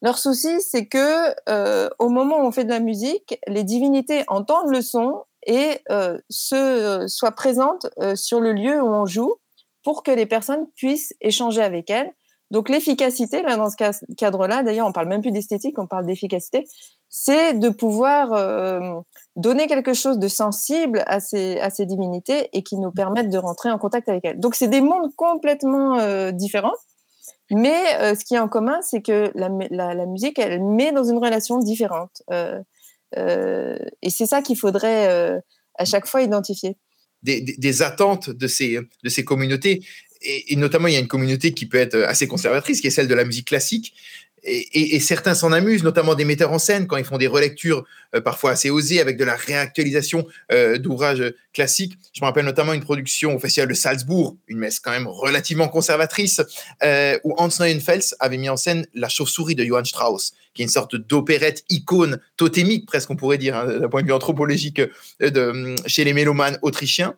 leur 0.01 0.19
souci, 0.19 0.61
c'est 0.61 0.85
que 0.85 1.33
euh, 1.49 1.89
au 1.97 2.09
moment 2.09 2.37
où 2.37 2.45
on 2.45 2.51
fait 2.51 2.65
de 2.65 2.69
la 2.69 2.79
musique, 2.79 3.39
les 3.47 3.63
divinités 3.63 4.23
entendent 4.27 4.69
le 4.69 4.81
son 4.81 5.23
et 5.45 5.79
euh, 5.89 6.19
se, 6.29 6.55
euh, 6.55 7.07
soient 7.07 7.31
présentes 7.31 7.87
sur 8.15 8.39
le 8.39 8.53
lieu 8.53 8.81
où 8.81 8.87
on 8.87 9.05
joue 9.05 9.35
pour 9.83 10.03
que 10.03 10.11
les 10.11 10.25
personnes 10.25 10.67
puissent 10.75 11.15
échanger 11.21 11.63
avec 11.63 11.89
elles. 11.89 12.13
Donc 12.51 12.69
l'efficacité, 12.69 13.41
là 13.41 13.57
dans 13.57 13.69
ce 13.69 13.75
cadre-là, 14.15 14.63
d'ailleurs 14.63 14.87
on 14.87 14.91
parle 14.91 15.07
même 15.07 15.21
plus 15.21 15.31
d'esthétique, 15.31 15.79
on 15.79 15.87
parle 15.87 16.05
d'efficacité, 16.05 16.67
c'est 17.09 17.53
de 17.53 17.69
pouvoir 17.69 18.33
euh, 18.33 18.99
donner 19.37 19.67
quelque 19.67 19.93
chose 19.93 20.19
de 20.19 20.27
sensible 20.27 21.03
à 21.05 21.19
ces, 21.19 21.59
à 21.59 21.69
ces 21.69 21.85
divinités 21.85 22.49
et 22.53 22.63
qui 22.63 22.75
nous 22.75 22.91
permettent 22.91 23.29
de 23.29 23.37
rentrer 23.37 23.69
en 23.69 23.77
contact 23.77 24.09
avec 24.09 24.25
elles. 24.25 24.39
Donc 24.39 24.55
c'est 24.55 24.67
des 24.67 24.81
mondes 24.81 25.15
complètement 25.15 25.99
euh, 25.99 26.31
différents. 26.31 26.75
Mais 27.49 27.95
euh, 28.01 28.15
ce 28.15 28.25
qui 28.25 28.35
est 28.35 28.39
en 28.39 28.49
commun, 28.49 28.79
c'est 28.81 29.01
que 29.01 29.31
la, 29.35 29.49
la, 29.69 30.05
musique, 30.05 30.37
elle 30.37 30.61
met 30.61 30.91
dans 30.91 31.05
une 31.05 31.17
relation 31.17 31.59
différente. 31.59 32.21
Euh, 32.31 32.59
et 34.01 34.09
c'est 34.09 34.25
ça 34.25 34.41
qu'il 34.41 34.57
faudrait 34.57 35.41
à 35.75 35.85
chaque 35.85 36.07
fois 36.07 36.21
identifier. 36.21 36.75
Des, 37.23 37.39
des, 37.41 37.81
attentes 37.81 38.29
de 38.29 38.47
ces, 38.47 38.79
de 39.03 39.09
ces 39.09 39.23
communautés. 39.23 39.81
Et, 40.21 40.55
notamment, 40.55 40.87
il 40.87 40.93
y 40.93 40.97
a 40.97 40.99
une 40.99 41.07
communauté 41.07 41.53
qui 41.53 41.67
peut 41.67 41.77
être 41.77 41.95
assez 42.03 42.27
conservatrice, 42.27 42.81
qui 42.81 42.87
est 42.87 42.91
celle 42.91 43.07
de 43.07 43.13
la 43.13 43.23
musique 43.23 43.47
classique, 43.47 43.93
et, 44.47 44.99
certains 44.99 45.35
s'en 45.35 45.51
amusent, 45.51 45.83
notamment 45.83 46.15
des 46.15 46.25
metteurs 46.25 46.51
en 46.51 46.59
scène, 46.59 46.87
quand 46.87 46.97
ils 46.97 47.03
font 47.03 47.17
des 47.17 47.27
relectures 47.27 47.83
euh, 48.15 48.21
parfois 48.21 48.51
assez 48.51 48.69
osées 48.69 49.01
avec 49.01 49.17
de 49.17 49.25
la 49.25 49.35
réactualisation 49.35 50.25
euh, 50.51 50.77
d'ouvrages 50.77 51.33
classiques. 51.53 51.97
Je 52.13 52.21
me 52.21 52.25
rappelle 52.25 52.45
notamment 52.45 52.73
une 52.73 52.81
production 52.81 53.35
au 53.35 53.39
Festival 53.39 53.67
de 53.67 53.73
Salzbourg, 53.73 54.37
une 54.47 54.57
messe 54.57 54.79
quand 54.79 54.91
même 54.91 55.07
relativement 55.07 55.67
conservatrice, 55.67 56.41
euh, 56.83 57.19
où 57.23 57.33
Hans 57.37 57.49
Neuenfels 57.59 58.15
avait 58.19 58.37
mis 58.37 58.49
en 58.49 58.57
scène 58.57 58.87
La 58.93 59.09
chauve-souris 59.09 59.55
de 59.55 59.65
Johann 59.65 59.85
Strauss, 59.85 60.33
qui 60.53 60.61
est 60.61 60.65
une 60.65 60.71
sorte 60.71 60.95
d'opérette 60.95 61.63
icône 61.69 62.19
totémique, 62.37 62.85
presque 62.85 63.09
on 63.09 63.15
pourrait 63.15 63.37
dire, 63.37 63.55
hein, 63.55 63.79
d'un 63.79 63.89
point 63.89 64.01
de 64.01 64.07
vue 64.07 64.13
anthropologique, 64.13 64.81
chez 65.85 66.03
les 66.03 66.13
mélomanes 66.13 66.57
autrichiens. 66.61 67.15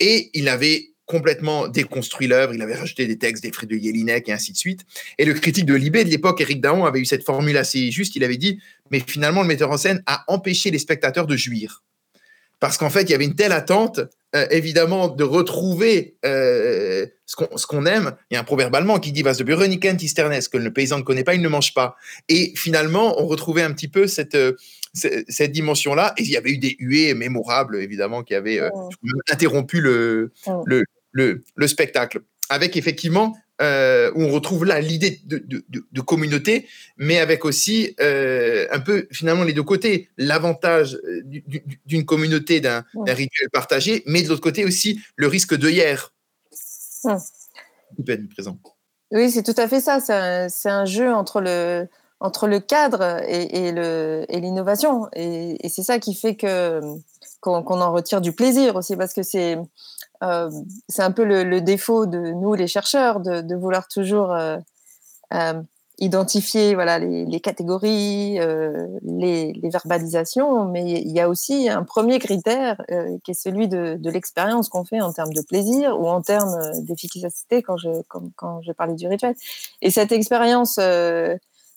Et 0.00 0.30
il 0.34 0.48
avait 0.48 0.91
complètement 1.06 1.68
déconstruit 1.68 2.26
l'œuvre. 2.26 2.54
Il 2.54 2.62
avait 2.62 2.74
rajouté 2.74 3.06
des 3.06 3.18
textes 3.18 3.42
des 3.42 3.50
de 3.50 3.82
Jelinek 3.82 4.28
et 4.28 4.32
ainsi 4.32 4.52
de 4.52 4.56
suite. 4.56 4.82
Et 5.18 5.24
le 5.24 5.34
critique 5.34 5.66
de 5.66 5.74
Libé 5.74 6.04
de 6.04 6.10
l'époque, 6.10 6.40
Eric 6.40 6.60
Daon, 6.60 6.84
avait 6.84 7.00
eu 7.00 7.04
cette 7.04 7.24
formule 7.24 7.56
assez 7.56 7.90
juste. 7.90 8.16
Il 8.16 8.24
avait 8.24 8.36
dit 8.36 8.60
Mais 8.90 9.00
finalement, 9.00 9.42
le 9.42 9.48
metteur 9.48 9.70
en 9.70 9.76
scène 9.76 10.02
a 10.06 10.24
empêché 10.28 10.70
les 10.70 10.78
spectateurs 10.78 11.26
de 11.26 11.36
jouir. 11.36 11.82
Parce 12.62 12.78
qu'en 12.78 12.90
fait, 12.90 13.02
il 13.02 13.10
y 13.10 13.14
avait 13.14 13.24
une 13.24 13.34
telle 13.34 13.50
attente, 13.50 13.98
euh, 14.36 14.46
évidemment, 14.52 15.08
de 15.08 15.24
retrouver 15.24 16.14
euh, 16.24 17.06
ce 17.26 17.34
qu'on 17.34 17.82
qu 17.82 17.88
aime. 17.88 18.12
Il 18.30 18.34
y 18.34 18.36
a 18.36 18.40
un 18.40 18.44
proverbe 18.44 18.72
allemand 18.76 19.00
qui 19.00 19.10
dit 19.10 19.22
Vas 19.22 19.34
de 19.34 19.42
Bureniken 19.42 19.96
tisternes, 19.96 20.38
que 20.50 20.58
le 20.58 20.72
paysan 20.72 20.98
ne 20.98 21.02
connaît 21.02 21.24
pas, 21.24 21.34
il 21.34 21.42
ne 21.42 21.48
mange 21.48 21.74
pas. 21.74 21.96
Et 22.28 22.52
finalement, 22.54 23.20
on 23.20 23.26
retrouvait 23.26 23.62
un 23.62 23.72
petit 23.72 23.88
peu 23.88 24.06
cette. 24.06 24.36
Euh, 24.36 24.52
cette 24.92 25.52
dimension-là. 25.52 26.14
Et 26.16 26.22
il 26.22 26.30
y 26.30 26.36
avait 26.36 26.50
eu 26.50 26.58
des 26.58 26.76
huées 26.78 27.14
mémorables, 27.14 27.76
évidemment, 27.76 28.22
qui 28.22 28.34
avaient 28.34 28.60
euh, 28.60 28.70
interrompu 29.30 29.80
le, 29.80 30.32
oh. 30.46 30.62
le, 30.66 30.84
le, 31.12 31.42
le, 31.54 31.66
spectacle. 31.66 32.20
Avec 32.48 32.76
effectivement, 32.76 33.34
euh, 33.62 34.10
où 34.14 34.22
on 34.22 34.30
retrouve 34.30 34.64
là 34.64 34.80
l'idée 34.80 35.20
de, 35.24 35.38
de, 35.38 35.64
de, 35.68 35.86
de, 35.90 36.00
communauté, 36.00 36.66
mais 36.96 37.18
avec 37.18 37.44
aussi 37.44 37.94
euh, 38.00 38.66
un 38.72 38.80
peu 38.80 39.06
finalement 39.12 39.44
les 39.44 39.52
deux 39.52 39.62
côtés. 39.62 40.08
L'avantage 40.18 40.98
euh, 41.04 41.22
d'une 41.86 42.04
communauté, 42.04 42.60
d'un 42.60 42.84
oh. 42.94 43.04
rituel 43.06 43.50
partagé, 43.50 44.02
mais 44.06 44.22
de 44.22 44.28
l'autre 44.28 44.40
côté 44.40 44.64
aussi 44.64 45.00
le 45.16 45.28
risque 45.28 45.54
de 45.54 45.68
hier. 45.68 46.12
Oh. 47.04 47.16
présent. 48.34 48.58
Oui, 49.12 49.30
c'est 49.30 49.42
tout 49.42 49.54
à 49.56 49.68
fait 49.68 49.80
ça. 49.80 50.00
C'est 50.00 50.68
un, 50.68 50.80
un, 50.80 50.84
jeu 50.84 51.12
entre 51.12 51.40
le, 51.40 51.86
entre 52.22 52.46
le 52.46 52.60
cadre 52.60 53.20
et, 53.28 53.72
l'innovation. 54.40 55.08
Et, 55.14 55.68
c'est 55.68 55.82
ça 55.82 55.98
qui 55.98 56.14
fait 56.14 56.36
que 56.36 56.80
qu'on 57.40 57.62
qu 57.64 57.72
en 57.72 57.92
retire 57.92 58.20
du 58.20 58.32
plaisir 58.32 58.76
aussi 58.76 58.96
parce 58.96 59.12
que 59.12 59.24
c'est 59.24 59.58
euh, 60.22 60.50
c'est 60.88 61.02
un 61.02 61.10
peu 61.10 61.24
le, 61.24 61.60
défaut 61.60 62.06
de 62.06 62.18
nous 62.18 62.54
les 62.54 62.68
chercheurs 62.68 63.18
de, 63.18 63.54
vouloir 63.56 63.88
toujours 63.88 64.32
euh, 64.32 64.56
euh, 65.34 65.60
identifier 65.98 66.76
voilà 66.76 67.00
les, 67.00 67.40
catégories 67.40 68.38
les, 69.02 69.60
verbalisations. 69.64 70.66
Mais 70.66 70.84
il 70.92 71.10
y 71.10 71.18
a 71.18 71.28
aussi 71.28 71.68
un 71.68 71.82
premier 71.82 72.20
critère 72.20 72.80
qui 73.24 73.32
est 73.32 73.40
celui 73.40 73.66
de, 73.66 73.98
l'expérience 74.04 74.68
qu'on 74.68 74.84
fait 74.84 75.00
en 75.00 75.12
termes 75.12 75.32
de 75.32 75.42
plaisir 75.42 76.00
ou 76.00 76.06
en 76.06 76.22
termes 76.22 76.56
d'efficacité 76.82 77.62
quand 77.62 77.76
je 77.76 77.90
quand, 78.06 78.62
je 78.62 78.70
parlais 78.70 78.94
du 78.94 79.08
rituel. 79.08 79.34
Et 79.80 79.90
cette 79.90 80.12
expérience 80.12 80.78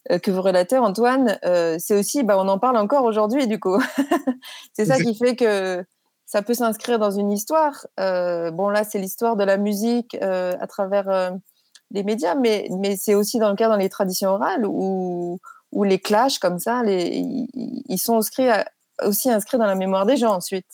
que 0.09 0.31
vous 0.31 0.41
relatez, 0.41 0.77
Antoine, 0.77 1.39
euh, 1.45 1.77
c'est 1.79 1.97
aussi, 1.97 2.23
bah, 2.23 2.37
on 2.37 2.47
en 2.47 2.59
parle 2.59 2.77
encore 2.77 3.03
aujourd'hui, 3.03 3.47
du 3.47 3.59
coup. 3.59 3.81
c'est 4.73 4.85
ça 4.85 4.97
qui 4.97 5.15
fait 5.15 5.35
que 5.35 5.83
ça 6.25 6.41
peut 6.41 6.53
s'inscrire 6.53 6.99
dans 6.99 7.11
une 7.11 7.31
histoire. 7.31 7.85
Euh, 7.99 8.51
bon, 8.51 8.69
là, 8.69 8.83
c'est 8.83 8.99
l'histoire 8.99 9.35
de 9.35 9.43
la 9.43 9.57
musique 9.57 10.17
euh, 10.21 10.53
à 10.59 10.67
travers 10.67 11.09
euh, 11.09 11.31
les 11.91 12.03
médias, 12.03 12.35
mais, 12.35 12.67
mais 12.71 12.97
c'est 12.97 13.15
aussi 13.15 13.39
dans 13.39 13.49
le 13.49 13.55
cas 13.55 13.69
dans 13.69 13.77
les 13.77 13.89
traditions 13.89 14.31
orales 14.31 14.65
où, 14.65 15.39
où 15.71 15.83
les 15.83 15.99
clashs 15.99 16.39
comme 16.39 16.59
ça, 16.59 16.83
les, 16.83 17.47
ils 17.53 17.97
sont 17.99 18.17
inscrits 18.17 18.49
à, 18.49 18.65
aussi 19.03 19.29
inscrits 19.29 19.57
dans 19.57 19.67
la 19.67 19.75
mémoire 19.75 20.05
des 20.05 20.17
gens 20.17 20.33
ensuite. 20.35 20.65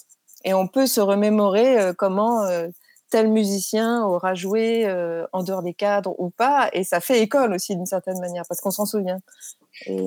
Et 0.44 0.54
on 0.54 0.68
peut 0.68 0.88
se 0.88 1.02
remémorer 1.02 1.80
euh, 1.80 1.94
comment 1.96 2.48
tel 3.12 3.30
musicien 3.30 4.04
aura 4.04 4.34
joué 4.34 4.86
euh, 4.86 5.26
en 5.34 5.44
dehors 5.44 5.62
des 5.62 5.74
cadres 5.74 6.16
ou 6.18 6.32
pas, 6.32 6.70
et 6.74 6.84
ça 6.84 7.00
fait 7.00 7.22
école 7.22 7.54
aussi 7.54 7.76
d'une 7.76 7.86
certaine 7.86 8.20
manière, 8.20 8.44
parce 8.48 8.62
qu'on 8.62 8.72
s'en 8.72 8.86
souvient. 8.86 9.20
Et 9.86 10.00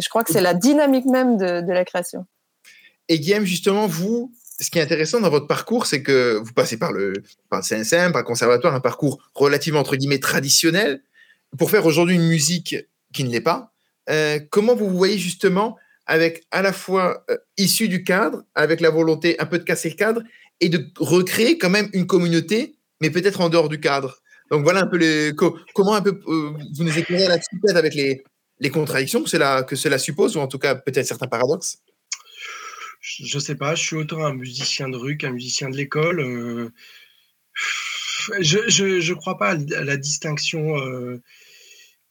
je 0.00 0.08
crois 0.08 0.24
que 0.24 0.32
c'est 0.32 0.40
la 0.40 0.54
dynamique 0.54 1.06
même 1.06 1.36
de, 1.36 1.72
la 1.72 1.84
création. 1.84 2.26
Et 3.08 3.20
Guillaume, 3.20 3.44
justement, 3.44 3.86
vous, 3.86 4.32
ce 4.58 4.70
qui 4.70 4.78
est 4.78 4.82
intéressant 4.82 5.20
dans 5.20 5.30
votre 5.30 5.46
parcours, 5.46 5.86
c'est 5.86 6.02
que 6.02 6.40
vous 6.42 6.52
passez 6.52 6.78
par 6.78 6.92
le, 6.92 7.12
par 7.50 7.60
le 7.60 8.12
par 8.12 8.22
le 8.22 8.26
conservatoire, 8.26 8.74
un 8.74 8.80
parcours 8.80 9.18
relativement, 9.34 9.80
entre 9.80 9.96
guillemets, 9.96 10.18
traditionnel, 10.18 11.02
pour 11.58 11.70
faire 11.70 11.86
aujourd'hui 11.86 12.16
une 12.16 12.26
musique 12.26 12.74
qui 13.12 13.22
ne 13.22 13.30
l'est 13.30 13.40
pas. 13.40 13.72
Euh, 14.08 14.40
comment 14.50 14.74
vous 14.74 14.88
vous 14.88 14.96
voyez 14.96 15.18
justement 15.18 15.76
avec 16.06 16.46
à 16.52 16.62
la 16.62 16.72
fois 16.72 17.24
euh, 17.30 17.36
issu 17.56 17.88
du 17.88 18.04
cadre, 18.04 18.44
avec 18.54 18.80
la 18.80 18.90
volonté 18.90 19.36
un 19.40 19.46
peu 19.46 19.58
de 19.58 19.64
casser 19.64 19.90
le 19.90 19.96
cadre, 19.96 20.22
et 20.60 20.68
de 20.68 20.86
recréer 20.98 21.58
quand 21.58 21.70
même 21.70 21.88
une 21.92 22.06
communauté, 22.06 22.76
mais 23.00 23.10
peut-être 23.10 23.40
en 23.40 23.48
dehors 23.48 23.68
du 23.68 23.80
cadre. 23.80 24.22
Donc 24.50 24.62
voilà 24.62 24.80
un 24.80 24.86
peu 24.86 24.96
les, 24.96 25.32
comment 25.34 25.94
un 25.94 26.02
peu 26.02 26.20
euh, 26.28 26.52
vous 26.74 26.84
nous 26.84 26.98
éclairez 26.98 27.28
là-dessus 27.28 27.58
avec 27.74 27.94
les, 27.94 28.22
les 28.60 28.70
contradictions 28.70 29.22
que 29.22 29.28
cela, 29.28 29.62
que 29.64 29.76
cela 29.76 29.98
suppose, 29.98 30.36
ou 30.36 30.40
en 30.40 30.46
tout 30.46 30.58
cas 30.58 30.74
peut-être 30.74 31.06
certains 31.06 31.26
paradoxes? 31.26 31.78
Je 33.00 33.38
sais 33.38 33.54
pas, 33.54 33.74
je 33.74 33.82
suis 33.82 33.96
autant 33.96 34.24
un 34.24 34.34
musicien 34.34 34.88
de 34.88 34.96
rue 34.96 35.16
qu'un 35.16 35.30
musicien 35.30 35.68
de 35.68 35.76
l'école. 35.76 36.20
Euh, 36.20 36.70
je, 38.40 38.68
je 38.68 39.14
crois 39.14 39.38
pas 39.38 39.50
à 39.50 39.84
la 39.84 39.96
distinction 39.96 40.78
euh, 40.78 41.22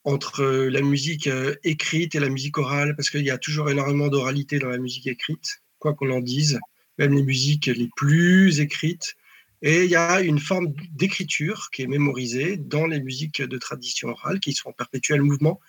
entre 0.03 0.45
la 0.45 0.81
musique 0.81 1.29
écrite 1.63 2.15
et 2.15 2.19
la 2.19 2.29
musique 2.29 2.57
orale, 2.57 2.95
parce 2.95 3.09
qu'il 3.09 3.25
y 3.25 3.31
a 3.31 3.37
toujours 3.37 3.69
énormément 3.69 4.07
d'oralité 4.07 4.59
dans 4.59 4.69
la 4.69 4.77
musique 4.77 5.07
écrite, 5.07 5.61
quoi 5.79 5.93
qu'on 5.93 6.11
en 6.11 6.21
dise 6.21 6.59
même 6.97 7.13
les 7.13 7.23
musiques 7.23 7.67
les 7.67 7.89
plus 7.95 8.59
écrites. 8.59 9.15
Et 9.61 9.83
il 9.85 9.89
y 9.89 9.95
a 9.95 10.21
une 10.21 10.39
forme 10.39 10.73
d'écriture 10.91 11.69
qui 11.71 11.81
est 11.81 11.87
mémorisée 11.87 12.57
dans 12.57 12.85
les 12.85 13.01
musiques 13.01 13.41
de 13.41 13.57
tradition 13.57 14.09
orale 14.09 14.39
qui 14.39 14.53
sont 14.53 14.69
en 14.69 14.73
perpétuel 14.73 15.21
mouvement. 15.21 15.59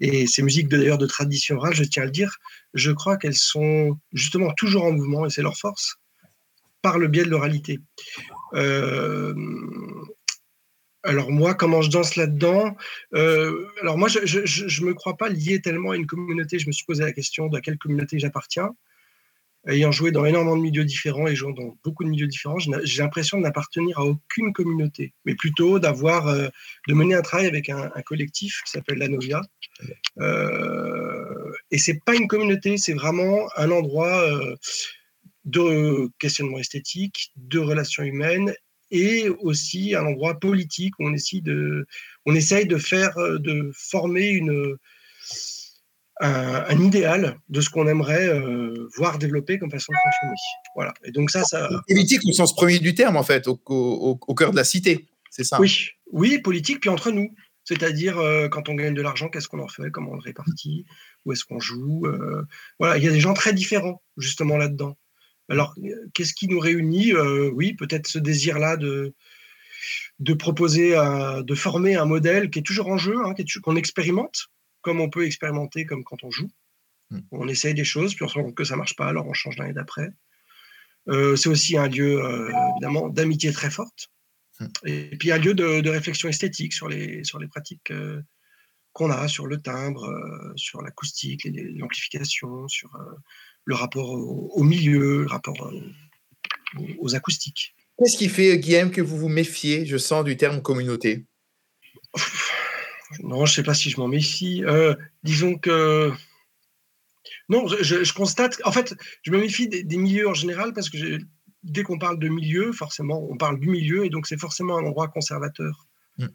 Et 0.00 0.26
ces 0.26 0.42
musiques 0.42 0.68
d'ailleurs 0.68 0.98
de 0.98 1.06
tradition 1.06 1.56
orale, 1.56 1.74
je 1.74 1.84
tiens 1.84 2.02
à 2.02 2.06
le 2.06 2.10
dire, 2.10 2.36
je 2.74 2.90
crois 2.90 3.16
qu'elles 3.16 3.34
sont 3.34 3.98
justement 4.12 4.52
toujours 4.54 4.84
en 4.84 4.92
mouvement 4.92 5.26
et 5.26 5.30
c'est 5.30 5.42
leur 5.42 5.56
force 5.56 5.96
par 6.82 6.98
le 6.98 7.08
biais 7.08 7.24
de 7.24 7.30
l'oralité. 7.30 7.78
Euh, 8.54 9.34
alors 11.02 11.30
moi, 11.30 11.54
comment 11.54 11.82
je 11.82 11.90
danse 11.90 12.16
là-dedans? 12.16 12.76
Euh, 13.14 13.66
Alors 13.80 13.96
moi, 13.96 14.08
je 14.08 14.20
ne 14.20 14.86
me 14.86 14.94
crois 14.94 15.16
pas 15.16 15.28
lié 15.28 15.60
tellement 15.60 15.92
à 15.92 15.96
une 15.96 16.06
communauté. 16.06 16.58
Je 16.58 16.66
me 16.66 16.72
suis 16.72 16.84
posé 16.84 17.02
la 17.02 17.12
question 17.12 17.48
de 17.48 17.56
à 17.56 17.60
quelle 17.60 17.78
communauté 17.78 18.18
j'appartiens. 18.18 18.74
Ayant 19.66 19.92
joué 19.92 20.10
dans 20.10 20.24
énormément 20.24 20.56
de 20.56 20.62
milieux 20.62 20.86
différents 20.86 21.26
et 21.26 21.36
jouant 21.36 21.50
dans 21.50 21.76
beaucoup 21.84 22.02
de 22.02 22.08
milieux 22.08 22.26
différents, 22.26 22.58
j'ai 22.58 23.02
l'impression 23.02 23.36
de 23.36 23.42
n'appartenir 23.42 23.98
à 23.98 24.04
aucune 24.06 24.54
communauté, 24.54 25.12
mais 25.26 25.34
plutôt 25.34 25.78
d'avoir, 25.78 26.28
euh, 26.28 26.48
de 26.88 26.94
mener 26.94 27.14
un 27.14 27.20
travail 27.20 27.46
avec 27.46 27.68
un, 27.68 27.90
collectif 28.06 28.62
qui 28.64 28.70
s'appelle 28.72 28.98
la 28.98 29.08
Novia. 29.08 29.42
Euh, 30.18 31.52
et 31.70 31.76
c'est 31.76 32.00
pas 32.04 32.14
une 32.14 32.26
communauté, 32.26 32.78
c'est 32.78 32.94
vraiment 32.94 33.48
un 33.56 33.70
endroit 33.70 34.22
euh, 34.22 34.56
de 35.44 36.08
questionnement 36.18 36.58
esthétique, 36.58 37.30
de 37.36 37.58
relations 37.58 38.02
humaines 38.02 38.54
et 38.90 39.28
aussi 39.28 39.94
un 39.94 40.04
endroit 40.04 40.38
politique 40.38 40.94
où 40.98 41.06
on 41.06 41.14
on 42.26 42.34
essaye 42.34 42.66
de 42.66 42.76
faire, 42.76 43.16
euh, 43.18 43.38
de 43.38 43.70
former 43.74 44.28
une, 44.28 44.76
un, 46.20 46.78
idéal 46.80 47.38
de 47.48 47.60
ce 47.60 47.70
qu'on 47.70 47.88
aimerait 47.88 48.28
euh, 48.28 48.88
voir 48.96 49.18
développer 49.18 49.58
comme 49.58 49.70
façon 49.70 49.92
de 49.92 49.98
fonctionner. 50.04 50.34
Voilà. 50.74 50.94
Et 51.04 51.12
donc 51.12 51.30
ça, 51.30 51.42
ça. 51.44 51.68
Politique 51.88 52.20
au 52.26 52.32
sens 52.32 52.54
premier 52.54 52.78
du 52.78 52.94
terme, 52.94 53.16
en 53.16 53.22
fait, 53.22 53.48
au, 53.48 53.60
au, 53.66 54.34
cœur 54.34 54.50
de 54.50 54.56
la 54.56 54.64
cité, 54.64 55.06
c'est 55.30 55.44
ça? 55.44 55.60
Oui, 55.60 55.88
oui, 56.12 56.38
politique, 56.38 56.80
puis 56.80 56.90
entre 56.90 57.10
nous. 57.10 57.34
C'est-à-dire, 57.64 58.18
euh, 58.18 58.48
quand 58.48 58.68
on 58.68 58.74
gagne 58.74 58.94
de 58.94 59.02
l'argent, 59.02 59.28
qu'est-ce 59.28 59.48
qu'on 59.48 59.60
en 59.60 59.68
fait? 59.68 59.90
Comment 59.90 60.12
on 60.12 60.16
le 60.16 60.22
répartit? 60.22 60.84
Où 61.24 61.32
est-ce 61.32 61.44
qu'on 61.44 61.60
joue? 61.60 62.06
Voilà, 62.78 62.98
il 62.98 63.04
y 63.04 63.08
a 63.08 63.12
des 63.12 63.20
gens 63.20 63.34
très 63.34 63.52
différents, 63.52 64.02
justement, 64.16 64.56
là-dedans. 64.56 64.96
Alors, 65.48 65.74
qu'est-ce 66.14 66.32
qui 66.34 66.48
nous 66.48 66.58
réunit? 66.58 67.12
Euh, 67.12 67.50
Oui, 67.52 67.74
peut-être 67.74 68.06
ce 68.06 68.18
désir-là 68.18 68.76
de, 68.76 69.14
de 70.18 70.34
proposer, 70.34 70.90
de 70.90 71.54
former 71.54 71.96
un 71.96 72.06
modèle 72.06 72.50
qui 72.50 72.58
est 72.58 72.62
toujours 72.62 72.88
en 72.88 72.98
jeu, 72.98 73.16
hein, 73.24 73.34
qu'on 73.62 73.76
expérimente, 73.76 74.48
comme 74.82 75.00
on 75.00 75.10
peut 75.10 75.26
expérimenter 75.26 75.86
comme 75.86 76.04
quand 76.04 76.22
on 76.24 76.30
joue. 76.30 76.50
Hmm. 77.10 77.20
On 77.32 77.48
essaye 77.48 77.74
des 77.74 77.84
choses, 77.84 78.14
puis 78.14 78.24
on 78.24 78.28
se 78.28 78.34
rend 78.34 78.44
compte 78.44 78.54
que 78.54 78.64
ça 78.64 78.76
marche 78.76 78.96
pas, 78.96 79.06
alors 79.06 79.26
on 79.26 79.34
change 79.34 79.56
l'année 79.56 79.72
d'après. 79.72 80.08
Euh, 81.08 81.36
c'est 81.36 81.48
aussi 81.48 81.76
un 81.76 81.88
lieu, 81.88 82.22
euh, 82.24 82.50
évidemment, 82.72 83.08
d'amitié 83.08 83.52
très 83.52 83.70
forte. 83.70 84.10
Hmm. 84.58 84.66
Et 84.86 85.16
puis 85.16 85.32
un 85.32 85.38
lieu 85.38 85.54
de, 85.54 85.88
réflexion 85.88 86.28
esthétique 86.28 86.72
sur 86.72 86.88
les, 86.88 87.24
sur 87.24 87.38
les 87.38 87.48
pratiques 87.48 87.92
qu'on 88.92 89.10
a, 89.10 89.28
sur 89.28 89.46
le 89.46 89.60
timbre, 89.60 90.12
sur 90.56 90.82
l'acoustique, 90.82 91.48
l'amplification, 91.76 92.68
sur 92.68 92.90
le 93.64 93.74
rapport 93.74 94.10
au, 94.10 94.62
milieu, 94.62 95.22
le 95.22 95.26
rapport 95.26 95.66
euh, 95.66 95.80
aux, 96.98 97.14
acoustiques. 97.14 97.74
Qu'est-ce 97.98 98.16
qui 98.16 98.28
fait, 98.28 98.58
Guillaume, 98.58 98.90
que 98.90 99.00
vous 99.00 99.16
vous 99.16 99.28
méfiez, 99.28 99.86
je 99.86 99.96
sens, 99.96 100.24
du 100.24 100.36
terme 100.36 100.62
communauté? 100.62 101.26
Non, 103.22 103.44
je 103.44 103.52
ne 103.52 103.54
sais 103.56 103.62
pas 103.62 103.74
si 103.74 103.90
je 103.90 103.98
m'en 103.98 104.08
méfie. 104.08 104.64
Euh, 104.64 104.94
disons 105.22 105.56
que. 105.56 106.12
Non, 107.48 107.66
je, 107.66 108.12
constate. 108.14 108.60
En 108.64 108.72
fait, 108.72 108.94
je 109.22 109.30
me 109.30 109.38
méfie 109.38 109.68
des, 109.68 109.96
milieux 109.96 110.28
en 110.28 110.34
général 110.34 110.72
parce 110.72 110.88
que 110.88 111.18
dès 111.62 111.82
qu'on 111.82 111.98
parle 111.98 112.18
de 112.18 112.28
milieu, 112.28 112.72
forcément, 112.72 113.26
on 113.30 113.36
parle 113.36 113.58
du 113.58 113.68
milieu 113.68 114.04
et 114.04 114.08
donc 114.08 114.26
c'est 114.26 114.38
forcément 114.38 114.78
un 114.78 114.84
endroit 114.84 115.08
conservateur. 115.08 115.88
Mm. 116.18 116.28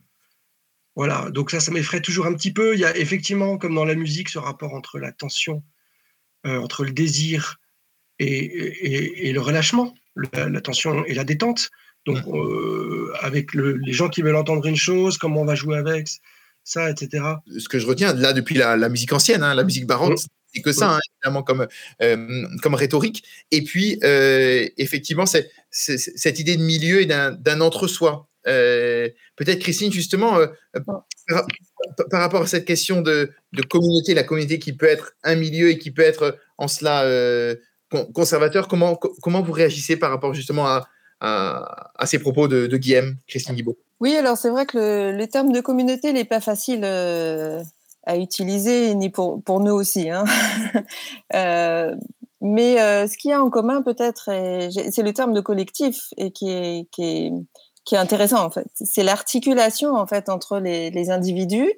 Voilà, 0.96 1.30
donc 1.32 1.52
ça, 1.52 1.60
ça 1.60 1.72
m'effraie 1.72 2.02
toujours 2.02 2.26
un 2.26 2.34
petit 2.34 2.52
peu. 2.52 2.74
Il 2.76 2.80
y 2.80 2.86
a 2.86 2.96
effectivement, 2.98 3.58
comme 3.58 3.76
dans 3.76 3.86
la 3.86 3.96
musique, 3.96 4.30
ce 4.30 4.38
rapport 4.38 4.74
entre 4.74 5.00
la 5.00 5.12
tension 5.12 5.64
euh, 6.46 6.60
entre 6.60 6.84
le 6.86 6.92
désir 6.92 7.60
et, 8.20 9.32
le 9.34 9.40
relâchement, 9.40 9.96
la, 10.16 10.62
tension 10.62 11.04
et 11.06 11.16
la 11.16 11.24
détente. 11.24 11.72
Donc, 12.06 12.20
euh, 12.28 13.12
avec 13.20 13.56
les 13.56 13.94
gens 13.94 14.10
qui 14.10 14.22
veulent 14.22 14.36
entendre 14.36 14.68
une 14.68 14.76
chose, 14.76 15.18
comment 15.18 15.42
on 15.42 15.46
va 15.46 15.56
jouer 15.56 15.76
avec 15.76 16.08
ça, 16.66 16.90
etc. 16.90 17.24
Ce 17.58 17.70
que 17.70 17.80
je 17.80 17.86
retiens 17.86 18.14
là 18.14 18.34
depuis 18.34 18.56
la, 18.56 18.90
musique 18.90 19.14
ancienne, 19.14 19.44
hein, 19.44 19.54
la 19.54 19.64
musique 19.64 19.86
baroque, 19.86 20.20
c'est 20.54 20.62
que 20.62 20.74
ça, 20.74 20.96
hein, 20.96 21.00
évidemment, 21.22 21.44
comme, 21.44 21.68
euh, 22.02 22.48
comme 22.62 22.74
rhétorique. 22.74 23.24
Et 23.52 23.64
puis, 23.64 24.00
effectivement, 24.78 25.26
c'est 25.26 25.50
cette 25.70 26.40
idée 26.40 26.58
de 26.58 26.64
milieu 26.64 27.02
et 27.02 27.06
d'un 27.06 27.62
entre-soi. 27.62 28.28
Peut-être, 28.44 29.60
Christine, 29.60 29.92
justement, 29.92 30.40
par, 32.10 32.22
rapport 32.22 32.42
à 32.42 32.48
cette 32.48 32.66
question 32.66 33.02
de, 33.02 33.32
communauté, 33.70 34.14
la 34.14 34.24
communauté 34.24 34.60
qui 34.60 34.74
peut 34.74 34.88
être 34.88 35.14
un 35.24 35.36
milieu 35.36 35.70
et 35.70 35.78
qui 35.78 35.92
peut 35.92 36.02
être 36.02 36.38
en 36.58 36.68
cela 36.68 37.04
euh, 37.04 37.56
conservateur, 38.14 38.68
comment, 38.68 38.96
comment 38.96 39.42
vous 39.42 39.54
réagissez 39.54 39.98
par 39.98 40.10
rapport 40.10 40.34
justement 40.34 40.66
à, 40.68 40.88
à, 41.20 42.06
ces 42.06 42.20
propos 42.20 42.48
de, 42.48 42.68
de 42.68 42.78
Guillaume, 42.78 43.18
Christine 43.28 43.56
Guibault? 43.56 43.78
Oui, 44.02 44.16
alors 44.16 44.38
c'est 44.38 44.50
vrai 44.50 44.66
que 44.66 45.12
le, 45.16 45.28
terme 45.28 45.52
de 45.52 45.62
communauté 45.62 46.12
n'est 46.14 46.26
pas 46.26 46.42
facile 46.42 46.82
euh, 46.84 47.64
à 48.04 48.18
utiliser, 48.18 48.94
ni 48.96 49.10
pour, 49.10 49.42
nous 49.48 49.74
aussi. 49.74 50.10
Hein. 50.10 50.26
Euh, 51.34 51.96
mais 52.42 52.78
ce 53.08 53.18
qu'il 53.18 53.32
y 53.32 53.34
a 53.34 53.42
en 53.42 53.50
commun 53.50 53.82
peut-être, 53.82 54.26
c'est 54.26 55.02
le 55.02 55.14
terme 55.14 55.34
de 55.34 55.42
collectif 55.42 56.14
et 56.18 56.32
qui 56.32 56.52
est, 56.52 57.32
intéressant 57.94 58.46
en 58.46 58.52
fait. 58.52 58.68
C'est 58.76 59.04
l'articulation 59.04 59.96
en 59.96 60.06
fait 60.06 60.30
entre 60.30 60.60
les, 60.60 61.10
individus 61.10 61.74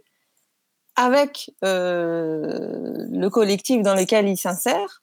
avec 0.98 1.52
euh, 1.64 3.06
le 3.10 3.30
collectif 3.30 3.84
dans 3.84 3.96
lequel 3.96 4.28
ils 4.28 4.38
s'insèrent. 4.38 5.02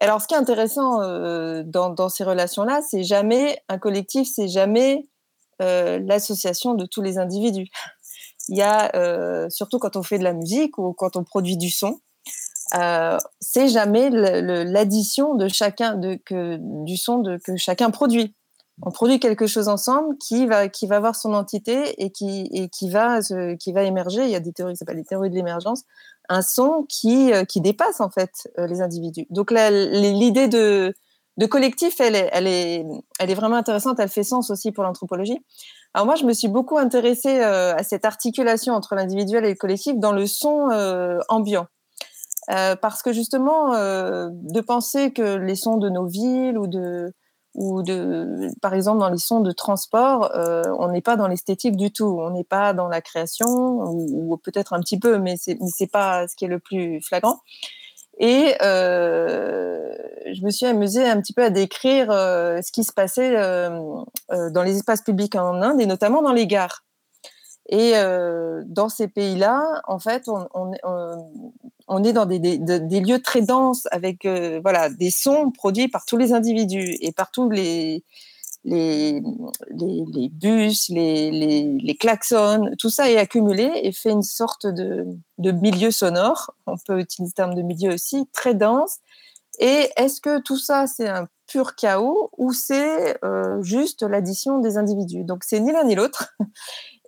Alors, 0.00 0.22
ce 0.22 0.26
qui 0.26 0.34
est 0.34 0.38
intéressant 0.38 1.02
euh, 1.02 1.62
dans, 1.66 2.08
ces 2.08 2.24
relations-là, 2.24 2.80
c'est 2.88 3.02
jamais 3.02 3.60
un 3.68 3.76
collectif, 3.76 4.28
c'est 4.32 4.48
jamais 4.48 5.04
euh, 5.04 5.15
l'association 5.60 6.74
de 6.74 6.86
tous 6.86 7.02
les 7.02 7.18
individus. 7.18 7.68
Il 8.48 8.56
y 8.56 8.62
a, 8.62 9.48
surtout 9.50 9.78
quand 9.78 9.96
on 9.96 10.02
fait 10.02 10.18
de 10.18 10.24
la 10.24 10.32
musique 10.32 10.78
ou 10.78 10.92
quand 10.92 11.16
on 11.16 11.24
produit 11.24 11.56
du 11.56 11.70
son, 11.70 12.00
c'est 13.40 13.68
jamais 13.68 14.10
l'addition 14.10 15.34
de 15.34 15.48
chacun 15.48 15.94
de, 15.94 16.18
du 16.84 16.96
son 16.96 17.22
que 17.44 17.56
chacun 17.56 17.90
produit 17.90 18.34
on 18.82 18.90
produit 18.90 19.18
quelque 19.20 19.46
chose 19.46 19.68
ensemble 19.68 20.16
qui 20.18 20.46
va, 20.46 20.68
qui 20.68 20.86
va 20.86 20.96
avoir 20.96 21.16
son 21.16 21.32
entité 21.32 22.02
et 22.02 22.10
qui, 22.10 22.48
et 22.52 22.68
qui, 22.68 22.90
va, 22.90 23.20
qui 23.58 23.72
va 23.72 23.82
émerger. 23.84 24.24
Il 24.24 24.30
y 24.30 24.34
a 24.34 24.40
des 24.40 24.52
théories 24.52 24.74
qui 24.74 24.78
s'appellent 24.78 24.98
les 24.98 25.04
théories 25.04 25.30
de 25.30 25.34
l'émergence. 25.34 25.84
Un 26.28 26.42
son 26.42 26.84
qui, 26.88 27.32
euh, 27.32 27.44
qui 27.44 27.60
dépasse 27.60 28.00
en 28.00 28.10
fait 28.10 28.50
euh, 28.58 28.66
les 28.66 28.80
individus. 28.82 29.26
Donc 29.30 29.50
l'idée 29.50 30.48
de, 30.48 30.92
de 31.36 31.46
collectif, 31.46 32.00
elle 32.00 32.16
est, 32.16 33.34
vraiment 33.34 33.56
intéressante. 33.56 33.98
Elle 34.00 34.08
fait 34.08 34.22
sens 34.22 34.50
aussi 34.50 34.72
pour 34.72 34.84
l'anthropologie. 34.84 35.38
Alors 35.94 36.06
moi, 36.06 36.14
je 36.14 36.24
me 36.24 36.32
suis 36.32 36.48
beaucoup 36.48 36.78
intéressée 36.78 37.40
euh, 37.40 37.74
à 37.74 37.82
cette 37.82 38.04
articulation 38.04 38.74
entre 38.74 38.94
l'individuel 38.94 39.44
et 39.44 39.50
le 39.50 39.54
collectif 39.54 39.96
dans 39.96 40.12
le 40.12 40.26
son 40.26 40.68
ambiant. 41.28 41.66
parce 42.46 43.02
que 43.02 43.12
justement, 43.12 43.72
de 43.72 44.60
penser 44.60 45.12
que 45.12 45.36
les 45.36 45.56
sons 45.56 45.78
de 45.78 45.88
nos 45.88 46.06
villes 46.06 46.58
ou 46.58 46.66
de, 46.66 47.12
par 48.60 48.74
exemple, 48.74 48.98
dans 48.98 49.08
les 49.08 49.18
sons 49.18 49.40
de 49.40 49.52
transport, 49.52 50.30
euh, 50.34 50.62
on 50.78 50.88
n'est 50.88 51.00
pas 51.00 51.16
dans 51.16 51.26
l'esthétique 51.26 51.76
du 51.76 51.90
tout. 51.90 52.18
On 52.20 52.30
n'est 52.30 52.44
pas 52.44 52.74
dans 52.74 52.88
la 52.88 53.00
création, 53.00 53.46
ou, 53.46 54.36
peut-être 54.36 54.72
un 54.72 54.80
petit 54.80 54.98
peu, 54.98 55.18
mais 55.18 55.36
c'est 55.36 55.58
n'est 55.60 55.86
pas 55.86 56.28
ce 56.28 56.36
qui 56.36 56.44
est 56.44 56.48
le 56.48 56.58
plus 56.58 57.00
flagrant. 57.00 57.40
Et 58.18 58.54
euh, 58.62 59.92
je 60.32 60.42
me 60.42 60.50
suis 60.50 60.66
amusée 60.66 61.06
un 61.06 61.20
petit 61.20 61.32
peu 61.32 61.44
à 61.44 61.50
décrire 61.50 62.10
euh, 62.10 62.60
ce 62.62 62.72
qui 62.72 62.84
se 62.84 62.92
passait 62.92 63.34
dans 63.36 64.62
les 64.62 64.76
espaces 64.76 65.02
publics 65.02 65.34
en 65.34 65.60
Inde, 65.62 65.80
et 65.80 65.86
notamment 65.86 66.22
dans 66.22 66.32
les 66.32 66.46
gares. 66.46 66.84
Et 67.68 67.94
dans 68.66 68.88
ces 68.88 69.08
pays-là, 69.08 69.82
en 69.88 69.98
fait, 69.98 70.28
on, 70.28 72.04
est 72.04 72.12
dans 72.12 72.26
des, 72.26 73.00
lieux 73.00 73.20
très 73.20 73.42
denses 73.42 73.86
avec 73.90 74.24
euh, 74.24 74.60
voilà 74.62 74.88
des 74.88 75.10
sons 75.10 75.50
produits 75.50 75.88
par 75.88 76.04
tous 76.04 76.16
les 76.16 76.32
individus 76.32 76.96
et 77.00 77.12
par 77.12 77.30
tous 77.30 77.50
les 77.50 78.04
les, 78.66 79.22
les, 79.70 80.28
bus, 80.28 80.88
les, 80.88 81.96
klaxons, 81.98 82.70
tout 82.78 82.90
ça 82.90 83.08
est 83.10 83.16
accumulé 83.16 83.70
et 83.82 83.92
fait 83.92 84.10
une 84.10 84.22
sorte 84.22 84.66
de, 84.66 85.06
de 85.38 85.50
milieu 85.52 85.90
sonore. 85.90 86.54
On 86.66 86.76
peut 86.76 86.98
utiliser 86.98 87.30
le 87.30 87.36
terme 87.36 87.54
de 87.54 87.62
milieu 87.62 87.94
aussi, 87.94 88.26
très 88.32 88.54
dense. 88.54 88.98
Et 89.60 89.90
est-ce 89.96 90.20
que 90.20 90.40
tout 90.40 90.58
ça, 90.58 90.86
c'est 90.86 91.08
un 91.08 91.28
pur 91.46 91.76
chaos 91.76 92.30
ou 92.36 92.52
c'est 92.52 93.24
euh, 93.24 93.62
juste 93.62 94.02
l'addition 94.02 94.58
des 94.58 94.76
individus? 94.78 95.24
Donc, 95.24 95.44
c'est 95.44 95.60
ni 95.60 95.72
l'un 95.72 95.84
ni 95.84 95.94
l'autre. 95.94 96.34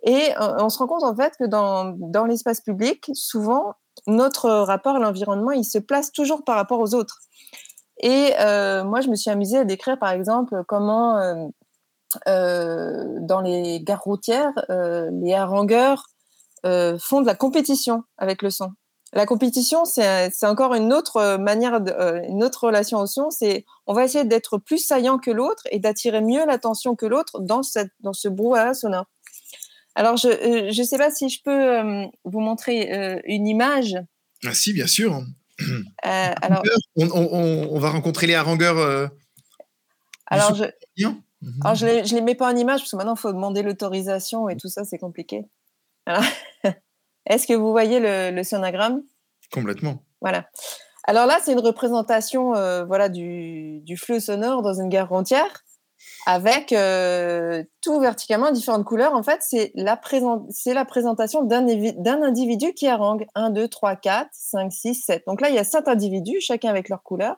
Et 0.03 0.31
euh, 0.39 0.55
on 0.59 0.69
se 0.69 0.77
rend 0.77 0.87
compte 0.87 1.03
en 1.03 1.13
fait 1.13 1.33
que 1.37 1.43
dans, 1.43 1.93
dans 1.97 2.23
l'espace 2.23 2.61
public, 2.61 3.11
souvent, 3.13 3.73
notre 4.07 4.49
rapport 4.49 4.95
à 4.95 4.99
l'environnement, 4.99 5.51
il 5.51 5.65
se 5.65 5.77
place 5.77 6.13
toujours 6.13 6.45
par 6.45 6.55
rapport 6.55 6.79
aux 6.79 6.95
autres. 6.95 7.19
Et 7.99 8.33
moi, 8.83 9.01
je 9.01 9.09
me 9.09 9.15
suis 9.15 9.29
amusée 9.29 9.57
à 9.57 9.65
décrire, 9.65 9.99
par 9.99 10.11
exemple, 10.11 10.63
comment 10.67 11.51
dans 12.25 13.41
les 13.41 13.81
gares 13.81 14.03
routières, 14.03 14.53
les 14.69 15.33
harangueurs 15.33 16.07
font 16.63 17.21
de 17.21 17.25
la 17.25 17.35
compétition 17.35 18.03
avec 18.17 18.41
le 18.41 18.49
son. 18.49 18.71
La 19.11 19.25
compétition, 19.25 19.85
c'est 19.85 20.45
encore 20.45 20.75
une 20.75 20.93
autre 20.93 21.37
manière, 21.37 21.81
une 22.27 22.43
autre 22.43 22.65
relation 22.65 22.99
au 22.99 23.07
son. 23.07 23.31
C'est 23.31 23.65
on 23.87 23.93
va 23.93 24.05
essayer 24.05 24.23
d'être 24.23 24.59
plus 24.59 24.77
saillant 24.77 25.17
que 25.17 25.31
l'autre 25.31 25.63
et 25.71 25.79
d'attirer 25.79 26.21
mieux 26.21 26.45
l'attention 26.45 26.95
que 26.95 27.07
l'autre 27.07 27.39
dans, 27.39 27.61
dans 28.01 28.13
ce 28.13 28.27
brouhaha 28.27 28.75
sonore. 28.75 29.05
Alors, 29.95 30.15
je 30.17 30.77
ne 30.77 30.83
sais 30.83 30.97
pas 30.97 31.09
si 31.09 31.27
je 31.27 31.41
peux 31.43 32.07
vous 32.23 32.39
montrer 32.39 33.19
une 33.25 33.47
image. 33.47 33.97
Ah 34.45 34.53
si, 34.53 34.73
bien 34.73 34.87
sûr. 34.87 35.21
Alors, 36.03 36.63
on, 36.97 37.79
va 37.79 37.89
rencontrer 37.89 38.27
les 38.27 38.35
harangueurs. 38.35 39.11
alors, 40.27 40.55
je, 40.55 40.65
alors, 41.61 41.75
je 41.75 41.85
ne 41.85 42.15
les, 42.15 42.21
mets 42.21 42.35
pas 42.35 42.51
en 42.51 42.55
image 42.55 42.81
parce 42.81 42.91
que 42.91 42.97
maintenant, 42.97 43.15
il 43.15 43.19
faut 43.19 43.31
demander 43.31 43.61
l'autorisation 43.63 44.49
et 44.49 44.57
tout 44.57 44.67
ça, 44.67 44.83
c'est 44.83 44.97
compliqué. 44.97 45.45
Est-ce 47.25 47.47
que 47.47 47.53
vous 47.53 47.71
voyez 47.71 47.99
le, 47.99 48.43
sonogramme? 48.43 49.03
Complètement. 49.51 50.03
Voilà. 50.21 50.49
Alors 51.05 51.25
là, 51.25 51.39
c'est 51.43 51.53
une 51.53 51.59
représentation 51.59 52.55
euh, 52.55 52.85
voilà, 52.85 53.09
du, 53.09 53.97
flux 53.97 54.19
sonore 54.19 54.61
dans 54.61 54.73
une 54.73 54.89
gare 54.89 55.11
entière 55.11 55.63
avec 56.25 56.73
euh, 56.73 57.63
tout 57.81 57.99
verticalement 57.99 58.51
différentes 58.51 58.85
couleurs. 58.85 59.13
En 59.13 59.23
fait, 59.23 59.39
c'est 59.41 59.71
la, 59.75 59.99
la 60.65 60.85
présentation 60.85 61.43
d'un 61.43 62.23
individu 62.23 62.73
qui 62.73 62.87
harangue 62.87 63.25
1, 63.35 63.51
2, 63.51 63.67
3, 63.67 63.95
4, 63.95 64.29
5, 64.31 64.71
6, 64.71 64.93
7. 64.95 65.23
Donc 65.27 65.41
là, 65.41 65.49
il 65.49 65.55
y 65.55 65.59
a 65.59 65.63
sept 65.63 65.87
individus, 65.87 66.41
chacun 66.41 66.69
avec 66.69 66.89
leur 66.89 67.03
couleur. 67.03 67.35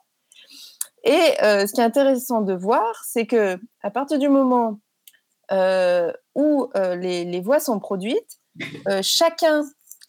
Et 1.04 1.20
euh, 1.42 1.66
ce 1.66 1.74
qui 1.74 1.82
est 1.82 1.84
intéressant 1.84 2.42
de 2.42 2.54
voir, 2.54 3.04
c'est 3.08 3.26
que 3.26 3.60
à 3.82 3.92
partir 3.92 4.20
du 4.20 4.30
moment 4.30 4.80
où 6.36 6.70
les, 6.76 7.42
voix 7.42 7.60
sont 7.60 7.80
produites, 7.80 8.40
chacun 9.02 9.64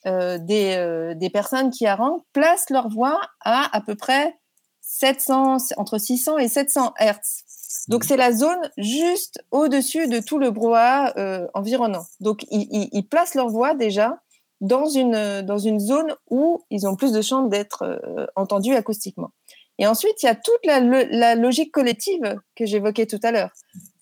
euh, 0.07 0.39
euh, 0.51 1.15
des, 1.15 1.31
personnes 1.31 1.71
qui 1.71 1.87
haranguent 1.87 2.23
placent 2.33 2.71
leur 2.71 2.89
voix 2.89 3.21
à 3.41 3.75
à 3.75 3.81
peu 3.81 3.95
près 3.95 4.37
700, 4.81 5.59
entre 5.77 5.99
600 5.99 6.39
et 6.39 6.49
700 6.49 6.95
Hertz. 6.99 7.45
Donc, 7.89 8.05
c'est 8.05 8.17
la 8.17 8.33
zone 8.33 8.71
juste 8.79 9.43
au-dessus 9.51 10.09
de 10.09 10.21
tout 10.21 10.39
le 10.39 10.51
brouhaha 10.51 11.13
euh, 11.17 11.47
environnant. 11.55 12.05
Donc, 12.21 12.45
ils, 12.51 13.07
placent 13.09 13.35
leur 13.35 13.49
voix 13.49 13.75
déjà 13.75 14.19
dans 14.61 14.87
une, 14.87 15.43
dans 15.43 15.59
une 15.59 15.81
zone 15.81 16.15
où 16.31 16.63
ils 16.71 16.87
ont 16.87 16.95
plus 16.95 17.13
de 17.13 17.21
chances 17.21 17.49
d'être 17.51 18.01
entendus 18.37 18.75
acoustiquement. 18.75 19.31
Et 19.79 19.87
ensuite, 19.87 20.23
il 20.23 20.27
y 20.27 20.29
a 20.29 20.35
toute 20.35 20.65
la, 20.65 20.81
la 20.81 21.35
logique 21.35 21.73
collective 21.73 22.37
que 22.55 22.67
j'évoquais 22.67 23.07
tout 23.07 23.21
à 23.23 23.33
l'heure. 23.33 23.51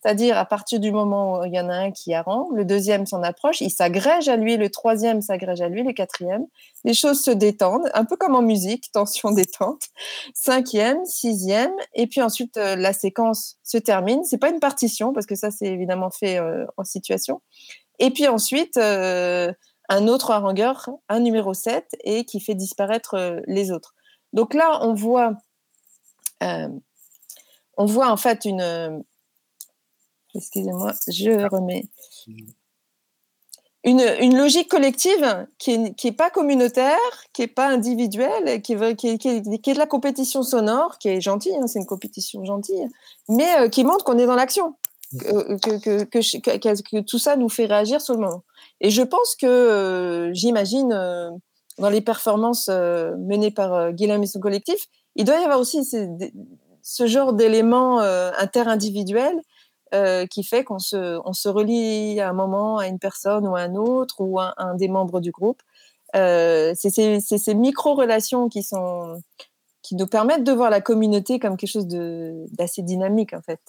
C'est-à-dire, 0.02 0.38
à 0.38 0.46
partir 0.46 0.80
du 0.80 0.92
moment 0.92 1.40
où 1.40 1.44
il 1.44 1.52
y 1.52 1.60
en 1.60 1.68
a 1.68 1.74
un 1.74 1.90
qui 1.90 2.14
harangue, 2.14 2.56
le 2.56 2.64
deuxième 2.64 3.04
s'en 3.04 3.22
approche, 3.22 3.60
il 3.60 3.70
s'agrège 3.70 4.30
à 4.30 4.36
lui, 4.36 4.56
le 4.56 4.70
troisième 4.70 5.20
s'agrège 5.20 5.60
à 5.60 5.68
lui, 5.68 5.82
le 5.82 5.92
quatrième. 5.92 6.46
Les 6.84 6.94
choses 6.94 7.22
se 7.22 7.30
détendent, 7.30 7.90
un 7.92 8.06
peu 8.06 8.16
comme 8.16 8.34
en 8.34 8.40
musique, 8.40 8.90
tension 8.92 9.30
détente. 9.30 9.82
Cinquième, 10.32 11.04
sixième, 11.04 11.72
et 11.94 12.06
puis 12.06 12.22
ensuite 12.22 12.56
euh, 12.56 12.76
la 12.76 12.94
séquence 12.94 13.58
se 13.62 13.76
termine. 13.76 14.24
C'est 14.24 14.38
pas 14.38 14.48
une 14.48 14.60
partition 14.60 15.12
parce 15.12 15.26
que 15.26 15.34
ça 15.34 15.50
c'est 15.50 15.66
évidemment 15.66 16.10
fait 16.10 16.38
euh, 16.38 16.64
en 16.78 16.84
situation. 16.84 17.42
Et 17.98 18.10
puis 18.10 18.26
ensuite 18.26 18.78
euh, 18.78 19.52
un 19.90 20.08
autre 20.08 20.30
harangueur, 20.30 20.88
un 21.10 21.20
numéro 21.20 21.52
7, 21.52 21.84
et 22.04 22.24
qui 22.24 22.40
fait 22.40 22.54
disparaître 22.54 23.42
les 23.46 23.70
autres. 23.70 23.94
Donc 24.32 24.54
là, 24.54 24.78
on 24.82 24.94
voit, 24.94 25.34
on 26.40 27.84
voit 27.86 28.08
en 28.08 28.16
fait 28.16 28.44
une 28.44 29.02
excusez-moi, 30.34 30.92
je 31.08 31.48
remets. 31.48 31.88
Une, 33.82 34.02
une, 34.20 34.36
logique 34.36 34.68
collective 34.68 35.46
qui 35.58 35.78
n'est 35.78 35.94
est 36.04 36.12
pas 36.12 36.28
communautaire, 36.28 36.98
qui 37.32 37.40
n'est 37.40 37.48
pas 37.48 37.66
individuelle, 37.66 38.60
qui, 38.60 38.76
qui, 38.76 39.08
est, 39.08 39.16
qui, 39.16 39.28
est, 39.28 39.40
de 39.72 39.78
la 39.78 39.86
compétition 39.86 40.42
sonore, 40.42 40.98
qui 40.98 41.08
est 41.08 41.22
gentille, 41.22 41.56
hein, 41.56 41.66
c'est 41.66 41.78
une 41.78 41.86
compétition 41.86 42.44
gentille, 42.44 42.86
mais 43.30 43.48
euh, 43.58 43.68
qui 43.70 43.84
montre 43.84 44.04
qu'on 44.04 44.18
est 44.18 44.26
dans 44.26 44.34
l'action, 44.34 44.74
que, 45.18 45.78
que, 45.78 46.04
que, 46.04 47.00
tout 47.00 47.18
ça 47.18 47.36
nous 47.36 47.48
fait 47.48 47.64
réagir 47.64 48.02
sur 48.02 48.14
le 48.14 48.20
moment. 48.20 48.42
Et 48.82 48.90
je 48.90 49.02
pense 49.02 49.34
que, 49.34 49.46
euh, 49.46 50.30
j'imagine, 50.34 50.92
euh, 50.92 51.30
dans 51.78 51.88
les 51.88 52.02
performances 52.02 52.68
menées 52.68 53.50
par 53.50 53.94
Guillaume 53.94 54.22
et 54.22 54.26
son 54.26 54.40
collectif, 54.40 54.88
il 55.16 55.24
doit 55.24 55.40
y 55.40 55.44
avoir 55.44 55.58
aussi 55.58 55.88
ce 56.82 57.06
genre 57.06 57.32
d'éléments 57.32 58.00
interindividuels 58.00 59.40
euh, 59.94 60.26
qui 60.26 60.44
fait 60.44 60.64
qu'on 60.64 60.78
se, 60.78 61.20
on 61.24 61.32
se 61.32 61.48
relie 61.48 62.20
à 62.20 62.28
un 62.28 62.32
moment 62.32 62.78
à 62.78 62.86
une 62.86 62.98
personne 62.98 63.46
ou 63.46 63.56
à 63.56 63.60
un 63.60 63.74
autre 63.74 64.20
ou 64.20 64.38
à 64.38 64.54
un 64.56 64.74
des 64.74 64.88
membres 64.88 65.20
du 65.20 65.30
groupe. 65.30 65.62
Euh, 66.16 66.72
c'est 66.76 66.90
ces, 66.90 67.20
ces 67.20 67.54
micro-relations 67.54 68.48
qui, 68.48 68.62
sont, 68.62 69.22
qui 69.82 69.96
nous 69.96 70.06
permettent 70.06 70.44
de 70.44 70.52
voir 70.52 70.70
la 70.70 70.80
communauté 70.80 71.38
comme 71.38 71.56
quelque 71.56 71.70
chose 71.70 71.86
d'assez 71.86 72.82
dynamique, 72.82 73.32
en 73.32 73.42
fait. 73.42 73.60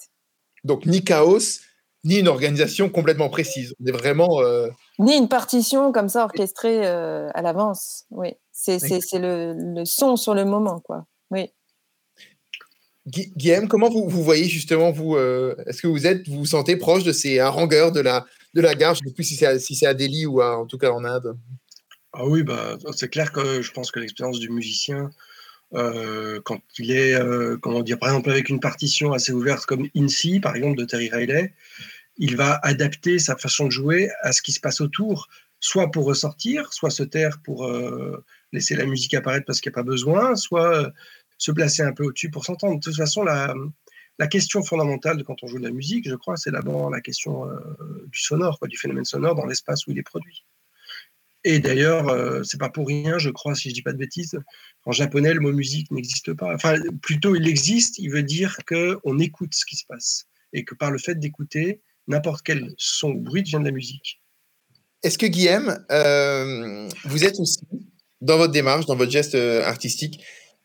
Donc, 0.64 0.86
ni 0.86 1.02
chaos, 1.02 1.60
ni 2.04 2.18
une 2.18 2.28
organisation 2.28 2.88
complètement 2.88 3.28
précise. 3.28 3.74
On 3.80 3.86
est 3.86 3.92
vraiment. 3.92 4.40
Euh, 4.40 4.68
ni 4.98 5.16
une 5.16 5.28
partition 5.28 5.92
comme 5.92 6.08
ça 6.08 6.24
orchestrée 6.24 6.86
à 6.86 7.42
l'avance. 7.42 8.04
Oui, 8.10 8.34
c'est 8.52 8.78
le, 9.14 9.54
le, 9.56 9.84
son 9.84 10.16
sur 10.16 10.34
le 10.34 10.44
moment, 10.44 10.80
quoi. 10.80 11.06
Oui. 11.30 11.52
Guillaume, 13.06 13.66
comment 13.66 13.90
vous, 13.90 14.08
vous, 14.08 14.22
voyez 14.22 14.48
justement, 14.48 14.92
vous, 14.92 15.16
euh, 15.16 15.56
est-ce 15.66 15.82
que 15.82 15.88
vous 15.88 16.06
êtes, 16.06 16.28
vous 16.28 16.38
vous 16.38 16.46
sentez 16.46 16.76
proche 16.76 17.02
de 17.02 17.12
ces 17.12 17.40
harangueurs 17.40 17.90
de 17.90 18.00
la, 18.00 18.24
de 18.54 18.60
la 18.60 18.74
gare? 18.74 18.94
Je 18.94 19.02
ne 19.02 19.08
sais 19.08 19.14
plus 19.14 19.24
si 19.24 19.34
c'est 19.34 19.46
à, 19.86 19.90
à 19.90 19.94
Delhi 19.94 20.24
ou 20.26 20.40
en 20.40 20.66
tout 20.66 20.78
cas 20.78 20.90
en 20.90 21.04
Inde. 21.04 21.36
Ah 22.12 22.26
oui, 22.26 22.44
bah, 22.44 22.78
c'est 22.94 23.08
clair 23.08 23.32
que 23.32 23.60
je 23.60 23.72
pense 23.72 23.90
que 23.90 23.98
l'expérience 23.98 24.38
du 24.38 24.50
musicien, 24.50 25.10
euh, 25.74 26.40
quand 26.44 26.60
il 26.78 26.92
est, 26.92 27.14
euh, 27.14 27.56
comment 27.56 27.82
dire, 27.82 27.98
par 27.98 28.10
exemple 28.10 28.30
avec 28.30 28.48
une 28.50 28.60
partition 28.60 29.12
assez 29.12 29.32
ouverte 29.32 29.66
comme 29.66 29.88
INSI, 29.96 30.38
par 30.38 30.54
exemple, 30.54 30.78
de 30.78 30.84
Terry 30.84 31.10
Riley, 31.10 31.54
il 32.18 32.36
va 32.36 32.60
adapter 32.62 33.18
sa 33.18 33.36
façon 33.36 33.64
de 33.64 33.70
jouer 33.70 34.10
à 34.20 34.30
ce 34.32 34.42
qui 34.42 34.52
se 34.52 34.60
passe 34.60 34.80
autour, 34.80 35.28
soit 35.58 35.90
pour 35.90 36.04
ressortir, 36.04 36.72
soit 36.72 36.90
se 36.90 37.02
taire 37.02 37.40
pour 37.42 37.68
laisser 38.52 38.76
la 38.76 38.84
musique 38.84 39.14
apparaître 39.14 39.46
parce 39.46 39.60
qu'il 39.60 39.70
n'y 39.70 39.74
a 39.74 39.80
pas 39.80 39.82
besoin, 39.82 40.36
soit 40.36 40.92
se 41.42 41.50
placer 41.50 41.82
un 41.82 41.92
peu 41.92 42.04
au-dessus 42.04 42.30
pour 42.30 42.44
s'entendre. 42.44 42.76
De 42.76 42.80
toute 42.80 42.96
façon, 42.96 43.24
la, 43.24 43.54
question 44.30 44.62
fondamentale 44.62 45.24
quand 45.24 45.42
on 45.42 45.48
joue 45.48 45.58
de 45.58 45.64
la 45.64 45.72
musique, 45.72 46.08
je 46.08 46.14
crois, 46.14 46.36
c'est 46.36 46.52
d'abord 46.52 46.88
la 46.88 47.00
question 47.00 47.48
euh, 47.48 47.58
du 48.06 48.20
sonore, 48.20 48.60
du 48.68 48.78
phénomène 48.78 49.04
sonore 49.04 49.34
dans 49.34 49.46
l'espace 49.46 49.84
où 49.88 49.90
il 49.90 49.98
est 49.98 50.04
produit. 50.04 50.44
Et 51.42 51.58
d'ailleurs, 51.58 52.08
euh, 52.08 52.44
c'est 52.44 52.60
pas 52.60 52.68
pour 52.68 52.86
rien, 52.86 53.18
je 53.18 53.30
crois, 53.30 53.56
si 53.56 53.70
je 53.70 53.74
dis 53.74 53.82
pas 53.82 53.92
de 53.92 53.98
bêtises, 53.98 54.38
en 54.84 54.92
japonais, 54.92 55.34
le 55.34 55.40
mot 55.40 55.52
musique 55.52 55.90
n'existe 55.90 56.32
pas. 56.34 56.54
Enfin, 56.54 56.76
plutôt, 57.02 57.34
il 57.34 57.48
existe, 57.48 57.98
il 57.98 58.10
veut 58.10 58.22
dire 58.22 58.58
qu'on 58.64 59.18
écoute 59.18 59.52
ce 59.52 59.64
qui 59.64 59.74
se 59.74 59.84
passe. 59.88 60.26
Et 60.52 60.64
que 60.64 60.76
par 60.76 60.92
le 60.92 60.98
fait 60.98 61.16
d'écouter, 61.16 61.80
n'importe 62.06 62.42
quel 62.44 62.72
son 62.76 63.10
ou 63.10 63.20
bruit 63.20 63.42
devient 63.42 63.58
de 63.58 63.64
la 63.64 63.72
musique. 63.72 64.22
Est-ce 65.02 65.18
que 65.18 65.26
Guillaume, 65.26 65.84
euh, 65.90 66.88
vous 67.06 67.24
êtes 67.24 67.40
aussi, 67.40 67.58
dans 68.20 68.38
votre 68.38 68.52
démarche, 68.52 68.86
dans 68.86 68.94
votre 68.94 69.10
geste 69.10 69.34
artistique, 69.34 70.22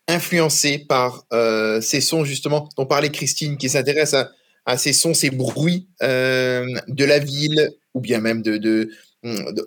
influencé 0.08 0.78
par 0.78 1.26
euh, 1.32 1.80
ces 1.80 2.00
sons 2.00 2.24
justement 2.24 2.68
dont 2.76 2.86
parlait 2.86 3.10
Christine, 3.10 3.58
qui 3.58 3.68
s'intéresse 3.68 4.14
à, 4.14 4.76
ces 4.76 4.92
sons, 4.92 5.14
ces 5.14 5.30
bruits 5.30 5.88
euh, 6.02 6.66
de 6.88 7.04
la 7.04 7.18
ville 7.18 7.70
ou 7.94 8.00
bien 8.00 8.20
même 8.20 8.42
de, 8.42 8.90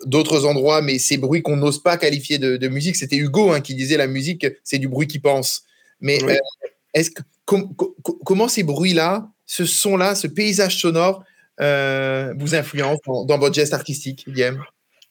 d'autres 0.04 0.44
endroits, 0.44 0.82
mais 0.82 0.98
ces 0.98 1.16
bruits 1.16 1.42
qu'on 1.42 1.56
n'ose 1.56 1.82
pas 1.82 1.96
qualifier 1.96 2.38
de, 2.38 2.68
musique. 2.68 2.96
C'était 2.96 3.16
Hugo 3.16 3.52
hein, 3.52 3.60
qui 3.60 3.74
disait 3.74 3.96
la 3.96 4.06
musique, 4.06 4.46
c'est 4.64 4.78
du 4.78 4.88
bruit 4.88 5.06
qui 5.06 5.18
pense. 5.18 5.64
Mais 6.00 6.22
euh, 6.22 6.36
est-ce 6.94 7.10
que, 7.10 7.22
comment 8.24 8.48
ces 8.48 8.62
bruits-là, 8.62 9.28
ce 9.46 9.64
son-là, 9.64 10.14
ce 10.14 10.26
paysage 10.26 10.78
sonore 10.78 11.24
vous 11.58 12.54
influence 12.54 12.98
dans, 13.06 13.38
votre 13.38 13.54
geste 13.54 13.74
artistique, 13.74 14.24
Guillaume 14.28 14.64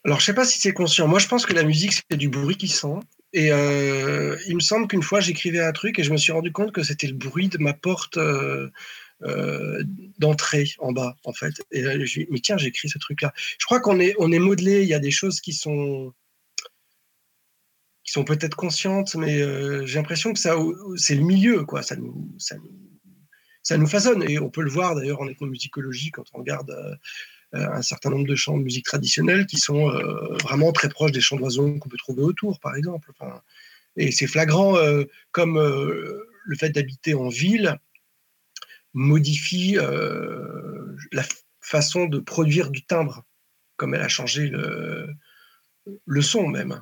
Alors, 0.03 0.19
je 0.19 0.23
ne 0.23 0.25
sais 0.25 0.33
pas 0.33 0.45
si 0.45 0.59
c'est 0.59 0.73
conscient. 0.73 1.07
Moi, 1.07 1.19
je 1.19 1.27
pense 1.27 1.45
que 1.45 1.53
la 1.53 1.63
musique, 1.63 1.93
c'est 1.93 2.17
du 2.17 2.29
bruit 2.29 2.57
qui 2.57 2.67
sent. 2.67 2.99
Et 3.33 3.51
euh, 3.51 4.37
il 4.47 4.55
me 4.55 4.61
semble 4.61 4.87
qu'une 4.87 5.03
fois, 5.03 5.21
j'écrivais 5.21 5.61
un 5.61 5.71
truc 5.71 5.99
et 5.99 6.03
je 6.03 6.11
me 6.11 6.17
suis 6.17 6.31
rendu 6.31 6.51
compte 6.51 6.73
que 6.73 6.83
c'était 6.83 7.07
le 7.07 7.13
bruit 7.13 7.47
de 7.47 7.57
ma 7.59 7.73
porte 7.73 8.17
euh, 8.17 8.69
euh, 9.23 9.83
d'entrée 10.19 10.65
en 10.79 10.91
bas, 10.91 11.15
en 11.23 11.31
fait. 11.31 11.53
Et 11.71 11.81
là, 11.81 12.03
je 12.03 12.21
mais 12.29 12.39
tiens, 12.39 12.57
j'écris 12.57 12.89
ce 12.89 12.97
truc-là. 12.97 13.31
Je 13.35 13.65
crois 13.65 13.79
qu'on 13.79 13.99
est, 13.99 14.15
on 14.19 14.31
est 14.31 14.39
modelé, 14.39 14.81
il 14.81 14.87
y 14.87 14.93
a 14.93 14.99
des 14.99 15.11
choses 15.11 15.39
qui 15.39 15.53
sont 15.53 16.13
qui 18.03 18.11
sont 18.11 18.23
peut-être 18.23 18.55
conscientes, 18.55 19.15
mais 19.15 19.37
j'ai 19.85 19.99
l'impression 19.99 20.33
que 20.33 20.39
ça, 20.39 20.55
c'est 20.97 21.15
le 21.15 21.21
milieu, 21.21 21.63
quoi. 21.65 21.83
Ça 21.83 21.95
nous, 21.95 22.33
ça 22.39 22.57
nous, 22.57 22.71
ça 23.61 23.77
nous 23.77 23.87
façonne. 23.87 24.27
Et 24.27 24.39
on 24.39 24.49
peut 24.49 24.63
le 24.63 24.71
voir 24.71 24.95
d'ailleurs 24.95 25.21
en 25.21 25.27
ethnomusicologie 25.27 26.09
quand 26.09 26.25
on 26.33 26.39
regarde 26.39 26.75
un 27.53 27.81
certain 27.81 28.09
nombre 28.09 28.27
de 28.27 28.35
chants 28.35 28.57
de 28.57 28.63
musique 28.63 28.85
traditionnelle 28.85 29.45
qui 29.45 29.57
sont 29.57 29.89
euh, 29.89 30.37
vraiment 30.41 30.71
très 30.71 30.89
proches 30.89 31.11
des 31.11 31.21
chants 31.21 31.35
d'oiseaux 31.35 31.77
qu'on 31.79 31.89
peut 31.89 31.97
trouver 31.97 32.23
autour, 32.23 32.59
par 32.59 32.75
exemple. 32.75 33.11
et 33.97 34.11
c'est 34.11 34.27
flagrant, 34.27 34.77
euh, 34.77 35.03
comme 35.31 35.57
le 35.57 36.55
fait 36.55 36.69
d'habiter 36.69 37.13
en 37.13 37.29
ville 37.29 37.77
modifie 38.93 39.77
la 41.11 41.23
façon 41.61 42.05
de 42.05 42.19
produire 42.19 42.71
du 42.71 42.83
timbre, 42.83 43.23
comme 43.77 43.93
elle 43.95 44.01
a 44.01 44.09
changé 44.09 44.47
le, 44.47 45.09
le 46.05 46.21
son 46.21 46.47
même. 46.47 46.81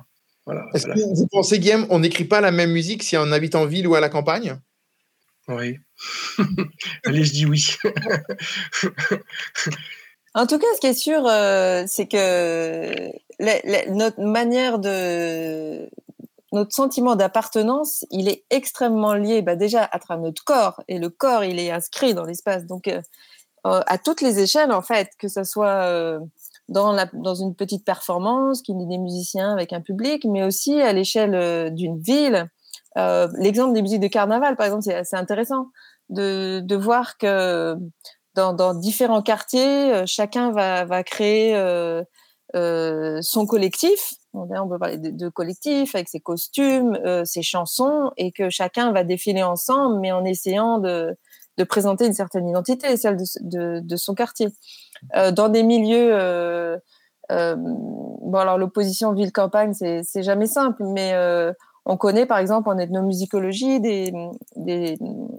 Est-ce 0.74 0.86
que 0.86 1.16
vous 1.16 1.26
pensez, 1.28 1.58
Guillaume, 1.58 1.86
on 1.90 2.00
n'écrit 2.00 2.24
pas 2.24 2.40
la 2.40 2.50
même 2.50 2.72
musique 2.72 3.02
si 3.02 3.16
on 3.16 3.30
habite 3.32 3.54
en 3.54 3.66
ville 3.66 3.86
ou 3.86 3.94
à 3.94 4.00
la 4.00 4.08
campagne? 4.08 4.58
Oui. 5.48 5.78
Allez, 7.04 7.24
je 7.24 7.32
dis 7.32 7.46
oui. 7.46 7.76
en 10.34 10.46
tout 10.46 10.58
cas, 10.58 10.66
ce 10.76 10.80
qui 10.80 10.86
est 10.86 10.94
sûr, 10.94 11.26
euh, 11.26 11.84
c'est 11.86 12.06
que 12.06 13.10
notre 13.90 14.20
manière 14.20 14.78
de. 14.78 15.88
Notre 16.52 16.74
sentiment 16.74 17.14
d'appartenance, 17.14 18.04
il 18.10 18.28
est 18.28 18.44
extrêmement 18.50 19.14
lié 19.14 19.40
bah, 19.40 19.54
déjà 19.54 19.84
à 19.84 20.00
travers 20.00 20.24
notre 20.24 20.42
corps. 20.42 20.82
Et 20.88 20.98
le 20.98 21.08
corps, 21.08 21.44
il 21.44 21.60
est 21.60 21.70
inscrit 21.70 22.12
dans 22.12 22.24
l'espace. 22.24 22.66
Donc, 22.66 22.88
euh, 22.88 23.00
euh, 23.68 23.82
à 23.86 23.98
toutes 23.98 24.20
les 24.20 24.40
échelles, 24.40 24.72
en 24.72 24.82
fait, 24.82 25.10
que 25.16 25.28
ce 25.28 25.44
soit 25.44 26.18
dans, 26.68 26.96
dans 27.12 27.34
une 27.36 27.54
petite 27.54 27.84
performance, 27.84 28.62
qui 28.62 28.72
est 28.72 28.86
des 28.86 28.98
musiciens 28.98 29.52
avec 29.52 29.72
un 29.72 29.80
public, 29.80 30.24
mais 30.24 30.42
aussi 30.42 30.80
à 30.80 30.92
l'échelle 30.92 31.72
d'une 31.72 32.00
ville. 32.00 32.50
L'exemple 32.96 33.72
des 33.72 33.82
musiques 33.82 34.00
de 34.00 34.08
carnaval, 34.08 34.56
par 34.56 34.66
exemple, 34.66 34.82
c'est 34.82 34.94
assez 34.94 35.16
intéressant 35.16 35.68
de, 36.08 36.60
de 36.64 36.76
voir 36.76 37.16
que 37.16 37.76
dans, 38.54 38.74
différents 38.74 39.22
quartiers, 39.22 39.92
euh, 39.92 40.04
chacun 40.06 40.52
va, 40.52 41.04
créer 41.04 41.54
euh, 41.56 42.02
euh, 42.54 43.18
son 43.22 43.46
collectif. 43.46 44.14
On 44.32 44.46
peut 44.68 44.78
parler 44.78 44.98
de, 44.98 45.10
de 45.10 45.28
collectif 45.28 45.94
avec 45.94 46.08
ses 46.08 46.20
costumes, 46.20 46.98
ses 47.24 47.42
chansons, 47.42 48.12
et 48.16 48.30
que 48.30 48.48
chacun 48.48 48.92
va 48.92 49.02
défiler 49.02 49.42
ensemble, 49.42 49.98
mais 50.00 50.12
en 50.12 50.24
essayant 50.24 50.78
de, 50.78 51.16
présenter 51.68 52.06
une 52.06 52.14
certaine 52.14 52.48
identité, 52.48 52.96
celle 52.96 53.18
de, 53.40 53.96
son 53.96 54.14
quartier. 54.14 54.48
Dans 55.14 55.48
des 55.48 55.64
milieux. 55.64 56.78
Bon, 57.28 58.38
alors 58.38 58.56
l'opposition 58.56 59.12
ville-campagne, 59.12 59.74
c'est 59.74 60.22
jamais 60.22 60.46
simple, 60.46 60.84
mais 60.84 61.12
on 61.84 61.96
connaît 61.96 62.26
par 62.26 62.38
exemple 62.38 62.68
en 62.68 62.78
ethnomusicologie 62.78 63.80
il 63.84 64.30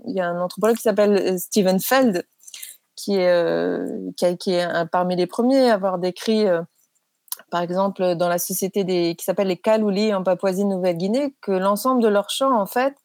y 0.06 0.20
a 0.20 0.28
un 0.28 0.42
anthropologue 0.42 0.76
qui 0.76 0.84
s'appelle 0.84 1.40
Steven 1.40 1.80
Feld 1.80 2.26
qui 3.04 3.16
est 3.16 4.16
qui, 4.18 4.38
qui 4.38 4.54
est 4.54 4.68
parmi 4.92 5.16
les 5.16 5.28
premiers 5.28 5.70
à 5.70 5.76
avoir 5.76 5.98
décrit 6.00 6.46
par 7.50 7.62
exemple 7.62 8.16
dans 8.16 8.30
la 8.30 8.38
société 8.38 8.84
des 8.84 9.16
qui 9.16 9.26
s'appelle 9.26 9.48
les 9.48 9.58
Kaluli 9.58 10.14
en 10.14 10.24
Papouasie-Nouvelle-Guinée 10.24 11.36
que 11.42 11.52
l'ensemble 11.52 12.02
de 12.02 12.08
leurs 12.08 12.30
chants 12.30 12.60
en 12.60 12.66
fait 12.66 12.96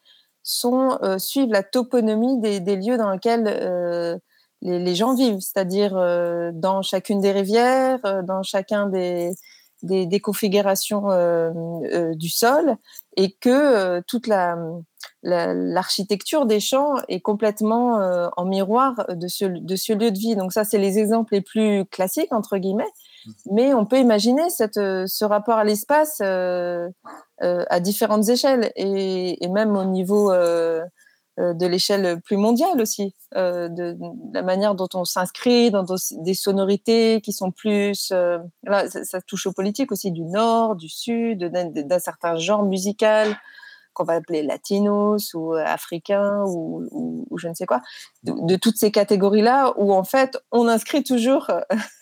sont 0.42 0.98
suivent 1.18 1.52
la 1.52 1.62
toponymie 1.62 2.40
des, 2.40 2.76
lieux 2.76 2.96
dans 2.96 3.10
lesquels 3.10 4.20
les, 4.62 4.94
gens 4.94 5.14
vivent, 5.14 5.40
c'est-à-dire 5.40 5.96
euh, 5.96 6.50
dans 6.52 6.82
chacune 6.82 7.20
des 7.20 7.32
rivières, 7.32 7.98
euh, 8.04 8.22
dans 8.22 8.42
chacun 8.42 8.86
des, 8.86 9.32
des, 9.82 10.20
configurations 10.20 11.10
euh, 11.10 12.14
du 12.14 12.28
sol, 12.28 12.76
et 13.16 13.32
que 13.32 14.00
toute 14.02 14.26
la, 14.26 14.56
l'architecture 15.22 16.46
des 16.46 16.60
champs 16.60 16.94
est 17.08 17.20
complètement 17.20 18.30
en 18.36 18.44
miroir 18.44 18.94
de 19.08 19.28
ce, 19.28 19.44
de 19.44 19.76
ce 19.76 19.92
lieu 19.92 20.10
de 20.10 20.18
vie. 20.18 20.36
Donc 20.36 20.52
ça, 20.52 20.64
c'est 20.64 20.78
les 20.78 20.98
exemples 20.98 21.34
les 21.34 21.40
plus 21.40 21.84
classiques, 21.86 22.32
entre 22.32 22.58
guillemets. 22.58 22.84
Mmh. 22.84 23.30
Mais 23.52 23.74
on 23.74 23.86
peut 23.86 23.98
imaginer 23.98 24.48
cette, 24.50 24.74
ce 24.74 25.24
rapport 25.24 25.56
à 25.56 25.64
l'espace 25.64 26.20
à 26.20 27.80
différentes 27.80 28.28
échelles 28.28 28.72
et, 28.76 29.44
et, 29.44 29.48
même 29.48 29.76
au 29.76 29.84
niveau 29.84 30.30
euh, 31.38 31.52
de 31.52 31.66
l'échelle 31.66 32.18
plus 32.22 32.38
mondiale 32.38 32.80
aussi, 32.80 33.14
euh, 33.34 33.68
de, 33.68 33.94
la 34.32 34.42
manière 34.42 34.74
dont 34.74 34.88
on 34.94 35.04
s'inscrit 35.04 35.70
dans 35.70 35.84
des 36.22 36.32
sonorités 36.32 37.20
qui 37.20 37.34
sont 37.34 37.50
plus... 37.50 38.08
Euh, 38.10 38.38
là, 38.62 38.88
ça, 38.88 39.20
touche 39.20 39.46
aux 39.46 39.52
politiques 39.52 39.92
aussi 39.92 40.12
du 40.12 40.22
nord, 40.22 40.76
du 40.76 40.88
sud, 40.88 41.44
d'un 41.44 41.98
certain 41.98 42.36
genre 42.36 42.62
musical 42.62 43.36
qu'on 43.96 44.04
va 44.04 44.12
appeler 44.12 44.42
latinos 44.42 45.32
ou 45.34 45.54
africains 45.54 46.44
ou, 46.46 47.26
je 47.36 47.48
ne 47.48 47.54
sais 47.54 47.66
quoi, 47.66 47.80
de, 48.22 48.56
toutes 48.56 48.76
ces 48.76 48.90
catégories-là 48.90 49.72
où 49.76 49.92
en 49.92 50.04
fait 50.04 50.38
on 50.52 50.68
inscrit 50.68 51.02
toujours 51.02 51.50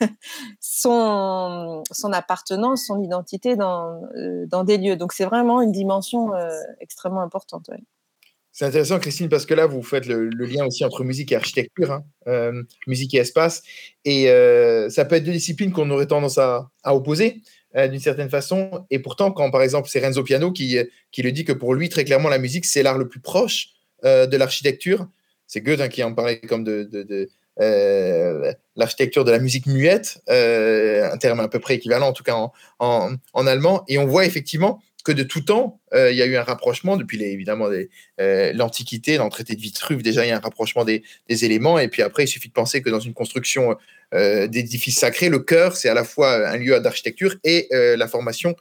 son, 0.61 1.83
son 1.91 2.13
appartenance, 2.13 2.87
son 2.87 3.01
identité 3.01 3.57
dans, 3.57 4.03
dans 4.49 4.65
des 4.65 4.77
lieux. 4.77 4.97
Donc 4.97 5.13
c'est 5.13 5.25
vraiment 5.25 5.63
une 5.63 5.73
dimension 5.73 6.33
extrêmement 6.81 7.23
importante. 7.23 7.71
C'est 8.57 8.67
intéressant, 8.67 9.01
Christine, 9.01 9.29
parce 9.29 9.47
que 9.47 9.55
là, 9.55 9.67
vous 9.67 9.83
faites 9.83 10.07
le, 10.07 10.29
lien 10.29 10.65
aussi 10.65 10.85
entre 10.85 11.03
musique 11.03 11.33
et 11.33 11.35
architecture, 11.35 11.91
hein, 11.91 12.05
euh, 12.29 12.63
musique 12.87 13.13
et 13.15 13.17
espace. 13.17 13.65
Et 14.05 14.31
euh, 14.31 14.89
ça 14.91 15.05
peut 15.05 15.17
être 15.17 15.25
deux 15.25 15.33
disciplines 15.33 15.73
qu'on 15.73 15.91
aurait 15.91 16.07
tendance 16.07 16.39
à, 16.39 16.71
opposer 16.85 17.43
euh, 17.77 17.89
d'une 17.89 18.01
certaine 18.01 18.31
façon. 18.31 18.87
Et 18.91 18.99
pourtant, 18.99 19.31
quand 19.31 19.51
par 19.51 19.63
exemple, 19.63 19.89
c'est 19.89 20.05
Renzo 20.05 20.23
Piano 20.23 20.53
qui, 20.53 20.79
qui 21.11 21.23
le 21.23 21.33
dit 21.33 21.45
que 21.45 21.53
pour 21.53 21.75
lui, 21.75 21.89
très 21.89 22.05
clairement, 22.05 22.29
la 22.29 22.39
musique, 22.39 22.65
c'est 22.65 22.83
l'art 22.83 22.99
le 22.99 23.09
plus 23.09 23.21
proche 23.21 23.69
de 24.03 24.37
l'architecture. 24.37 25.09
C'est 25.47 25.63
Goethe 25.63 25.81
hein, 25.81 25.89
qui 25.89 26.03
en 26.03 26.13
parlait 26.13 26.39
comme 26.41 26.63
de, 26.63 26.83
de, 26.83 27.29
l'architecture 28.77 29.25
de 29.25 29.31
la 29.31 29.39
musique 29.39 29.67
muette, 29.67 30.21
un 30.29 31.17
terme 31.17 31.41
à 31.41 31.49
peu 31.49 31.59
près 31.59 31.77
équivalent 31.77 32.09
en 32.09 32.13
tout 32.13 32.23
cas 32.23 32.35
en, 32.35 33.17
en 33.33 33.47
allemand. 33.47 33.83
Et 33.89 33.97
on 33.97 34.05
voit 34.05 34.27
effectivement 34.27 34.83
que 35.05 35.13
de 35.13 35.23
tout 35.23 35.43
temps, 35.43 35.81
euh, 35.93 36.11
il 36.11 36.17
y 36.17 36.23
a 36.23 36.27
eu 36.27 36.35
un 36.35 36.43
rapprochement 36.43 36.97
depuis 36.97 37.23
évidemment 37.23 37.69
euh, 38.21 38.53
l'Antiquité, 38.55 39.19
dans 39.19 39.25
le 39.25 39.31
traité 39.31 39.55
de 39.55 39.61
Vitruve, 39.61 40.03
déjà 40.03 40.25
il 40.25 40.31
y 40.31 40.33
a 40.33 40.37
un 40.37 40.41
rapprochement 40.41 40.85
des, 40.85 41.03
éléments, 41.29 41.79
et 41.79 41.89
puis 41.89 42.01
après 42.01 42.25
il 42.25 42.29
suffit 42.29 42.49
de 42.49 42.55
penser 42.55 42.81
que 42.81 42.89
dans 42.89 43.01
une 43.01 43.13
construction 43.13 43.77
euh, 44.15 44.47
d'édifices 44.47 44.99
sacrés, 44.99 45.29
le 45.29 45.41
cœur 45.41 45.77
c'est 45.77 45.91
à 45.91 45.95
la 45.95 46.05
fois 46.05 46.49
un 46.49 46.57
lieu 46.57 46.81
d'architecture 46.81 47.37
et 47.45 47.69
la 47.71 48.09
formation 48.09 48.57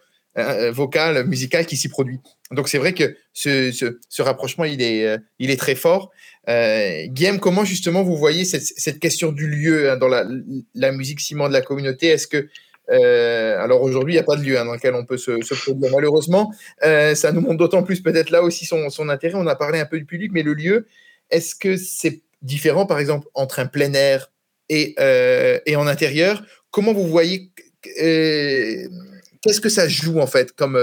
vocale, 0.72 1.26
musicale 1.28 1.66
qui 1.66 1.78
s'y 1.78 1.90
produit. 1.90 2.20
Donc 2.52 2.68
c'est 2.68 2.80
vrai 2.80 2.94
que 2.94 3.16
ce, 3.34 4.22
rapprochement 4.22 4.66
il 4.66 4.82
est, 4.82 5.18
il 5.40 5.50
est 5.50 5.58
très 5.58 5.76
fort. 5.76 6.12
Guillaume, 6.48 7.40
comment 7.40 7.64
justement 7.64 8.04
vous 8.04 8.18
voyez 8.18 8.44
cette, 8.44 9.00
question 9.00 9.32
du 9.32 9.48
lieu 9.48 9.92
hein, 9.92 9.98
dans 9.98 10.08
la, 10.08 10.26
la 10.74 10.92
musique 10.92 11.20
ciment 11.20 11.48
de 11.48 11.54
la 11.54 11.62
communauté? 11.62 12.08
Est-ce 12.08 12.28
que 12.28 12.50
euh, 12.90 13.58
alors 13.60 13.82
aujourd'hui, 13.82 14.14
il 14.14 14.16
n'y 14.18 14.20
a 14.20 14.24
pas 14.24 14.36
de 14.36 14.44
lieu 14.44 14.58
hein, 14.60 14.66
dans 14.66 14.74
lequel 14.74 14.96
on 14.96 15.06
peut 15.06 15.18
se, 15.18 15.32
produire. 15.64 15.92
Malheureusement, 15.92 16.54
euh, 16.84 17.16
ça 17.16 17.32
nous 17.32 17.42
montre 17.42 17.58
d'autant 17.58 17.84
plus 17.84 18.02
peut-être 18.02 18.30
là 18.30 18.44
aussi 18.44 18.66
son, 18.66 19.10
intérêt. 19.10 19.36
On 19.36 19.48
a 19.48 19.56
parlé 19.56 19.80
un 19.80 19.86
peu 19.86 19.98
du 19.98 20.06
public, 20.06 20.32
mais 20.34 20.44
le 20.44 20.54
lieu, 20.54 20.88
est-ce 21.30 21.56
que 21.56 21.78
c'est 21.78 22.22
différent, 22.42 22.86
par 22.86 23.00
exemple, 23.00 23.28
entre 23.34 23.60
un 23.60 23.66
plein 23.66 23.94
air 23.94 24.32
et, 24.70 24.96
euh, 25.00 25.60
et 25.66 25.76
en 25.76 25.88
intérieur? 25.88 26.44
Comment 26.72 26.94
vous 26.94 27.08
voyez 27.08 27.52
Qu'est-ce 27.82 29.60
que 29.60 29.70
ça 29.70 29.88
joue 29.88 30.20
en 30.20 30.28
fait 30.28 30.54
comme, 30.54 30.80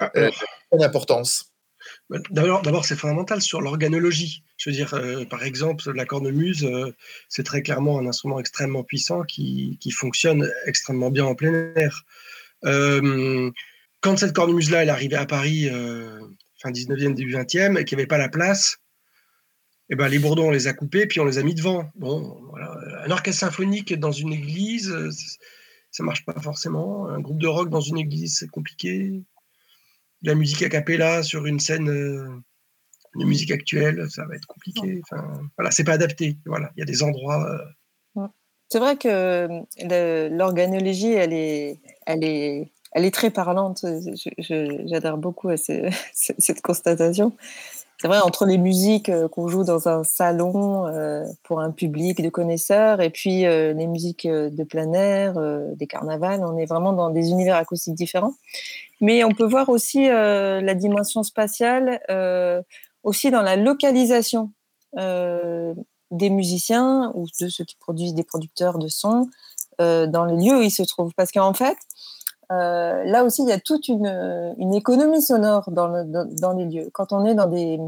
ah, 0.00 0.12
comme 0.70 0.82
importance? 0.82 1.53
D'abord, 2.10 2.84
c'est 2.84 2.96
fondamental 2.96 3.40
sur 3.40 3.62
l'organologie. 3.62 4.44
Je 4.58 4.68
veux 4.68 4.76
dire, 4.76 4.92
euh, 4.94 5.24
par 5.24 5.42
exemple, 5.42 5.90
la 5.92 6.04
cornemuse, 6.04 6.64
euh, 6.64 6.94
c'est 7.28 7.44
très 7.44 7.62
clairement 7.62 7.98
un 7.98 8.06
instrument 8.06 8.38
extrêmement 8.38 8.84
puissant 8.84 9.22
qui, 9.22 9.78
fonctionne 9.90 10.50
extrêmement 10.66 11.10
bien 11.10 11.24
en 11.24 11.34
plein 11.34 11.72
air. 11.76 12.04
Euh, 12.66 13.50
quand 14.00 14.18
cette 14.18 14.34
cornemuse-là, 14.34 14.84
est 14.84 14.88
arrivée 14.90 15.16
à 15.16 15.24
Paris, 15.24 15.70
fin 16.60 16.70
19e, 16.70 17.14
début 17.14 17.34
20e, 17.34 17.78
et 17.78 17.84
qu'il 17.84 17.96
n'y 17.96 18.02
avait 18.02 18.06
pas 18.06 18.18
la 18.18 18.28
place, 18.28 18.78
eh 19.88 19.96
ben, 19.96 20.08
les 20.08 20.18
bourdons, 20.18 20.48
on 20.48 20.50
les 20.50 20.66
a 20.66 20.74
coupés, 20.74 21.06
puis 21.06 21.20
on 21.20 21.24
les 21.24 21.38
a 21.38 21.42
mis 21.42 21.54
devant. 21.54 21.90
Bon. 21.94 22.38
Un 23.02 23.10
orchestre 23.10 23.40
symphonique 23.40 23.98
dans 23.98 24.12
une 24.12 24.32
église, 24.32 24.94
ça 25.90 26.02
marche 26.02 26.24
pas 26.26 26.38
forcément. 26.38 27.08
Un 27.08 27.20
groupe 27.20 27.38
de 27.38 27.46
rock 27.46 27.70
dans 27.70 27.80
une 27.80 27.96
église, 27.96 28.36
c'est 28.38 28.50
compliqué. 28.50 29.22
La 30.24 30.34
musique 30.34 30.62
a 30.62 30.68
cappella 30.68 31.22
sur 31.22 31.46
une 31.46 31.60
scène 31.60 31.86
de 31.86 33.24
musique 33.24 33.50
actuelle, 33.50 34.06
ça 34.10 34.24
va 34.26 34.34
être 34.34 34.46
compliqué. 34.46 35.00
Enfin, 35.02 35.40
voilà, 35.56 35.70
c'est 35.70 35.84
pas 35.84 35.92
adapté. 35.92 36.38
Voilà, 36.46 36.70
il 36.76 36.80
y 36.80 36.82
a 36.82 36.86
des 36.86 37.02
endroits. 37.02 37.46
Euh, 37.50 38.26
c'est 38.68 38.78
vrai 38.78 38.96
que 38.96 40.28
l'organologie, 40.30 41.12
elle 41.12 41.32
est, 41.32 41.78
elle 42.06 42.24
est, 42.24 42.72
elle 42.92 43.04
est 43.04 43.14
très 43.14 43.30
parlante. 43.30 43.84
J'adhère 44.38 45.16
beaucoup 45.16 45.48
à 45.48 45.56
cette 46.12 46.60
constatation. 46.62 47.36
C'est 48.00 48.08
vrai, 48.08 48.20
entre 48.20 48.44
les 48.44 48.58
musiques 48.58 49.08
euh, 49.08 49.28
qu'on 49.28 49.48
joue 49.48 49.64
dans 49.64 49.88
un 49.88 50.04
salon 50.04 50.86
euh, 50.86 51.24
pour 51.42 51.60
un 51.60 51.70
public 51.70 52.22
de 52.22 52.28
connaisseurs 52.28 53.00
et 53.00 53.10
puis 53.10 53.42
les 53.42 53.86
musiques 53.86 54.26
de 54.26 54.64
plein 54.64 54.92
air, 54.92 55.34
des 55.76 55.86
carnavals, 55.86 56.44
on 56.44 56.56
est 56.58 56.66
vraiment 56.66 56.92
dans 56.92 57.10
des 57.10 57.30
univers 57.30 57.56
acoustiques 57.56 57.94
différents. 57.94 58.34
Mais 59.00 59.24
on 59.24 59.30
peut 59.30 59.46
voir 59.46 59.68
aussi 59.68 60.06
la 60.06 60.74
dimension 60.74 61.22
spatiale 61.22 62.00
aussi 63.04 63.30
dans 63.30 63.42
la 63.42 63.56
localisation 63.56 64.50
euh, 64.98 65.74
des 66.10 66.30
musiciens 66.30 67.12
ou 67.14 67.26
de 67.40 67.48
ceux 67.48 67.64
qui 67.64 67.76
produisent 67.76 68.14
des 68.14 68.24
producteurs 68.24 68.78
de 68.78 68.88
sons 68.88 69.28
euh, 69.80 70.06
dans 70.06 70.24
les 70.24 70.36
lieux 70.36 70.58
où 70.58 70.62
ils 70.62 70.70
se 70.70 70.82
trouvent. 70.82 71.12
Parce 71.16 71.32
qu'en 71.32 71.54
fait, 71.54 71.76
euh, 72.52 73.04
là 73.04 73.24
aussi, 73.24 73.42
il 73.42 73.48
y 73.48 73.52
a 73.52 73.60
toute 73.60 73.88
une, 73.88 74.74
économie 74.74 75.22
sonore 75.22 75.70
dans, 75.70 75.88
le, 75.88 76.04
dans, 76.04 76.52
les 76.52 76.66
lieux. 76.66 76.90
Quand 76.92 77.12
on 77.12 77.24
est 77.24 77.34
dans 77.34 77.46
des, 77.46 77.78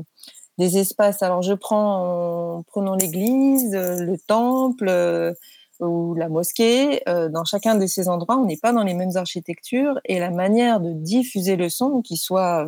espaces. 0.59 1.23
Alors, 1.23 1.43
je 1.43 1.53
prends, 1.53 2.65
prenons 2.69 2.95
l'église, 2.95 3.75
le 3.75 4.17
temple 4.17 5.35
ou 5.81 6.15
la 6.15 6.29
mosquée. 6.31 7.03
dans 7.07 7.45
chacun 7.45 7.75
de 7.75 7.87
ces 7.87 8.09
endroits, 8.09 8.39
on 8.39 8.47
n'est 8.47 8.57
pas 8.57 8.73
dans 8.73 8.83
les 8.83 8.95
mêmes 8.95 9.17
architectures 9.17 10.01
et 10.07 10.19
la 10.19 10.31
manière 10.31 10.81
de 10.81 10.93
diffuser 10.93 11.57
le 11.57 11.69
son, 11.69 12.01
qui 12.01 12.17
soit 12.17 12.67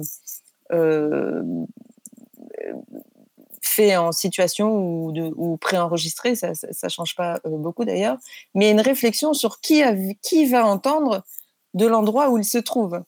fait 3.63 3.97
en 3.97 4.13
situation 4.13 4.77
ou, 4.77 5.57
préenregistré, 5.57 6.35
ça 6.35 6.51
ne 6.51 6.89
change 6.89 7.15
pas 7.15 7.39
beaucoup 7.45 7.85
d'ailleurs, 7.85 8.19
mais 8.55 8.71
une 8.71 8.81
réflexion 8.81 9.35
sur 9.35 9.61
qui 9.61 10.47
va 10.47 10.67
entendre 10.67 11.23
de 11.79 11.87
l'endroit 11.87 12.29
où 12.29 12.37
il 12.37 12.45
se 12.45 12.59
trouve. 12.59 13.01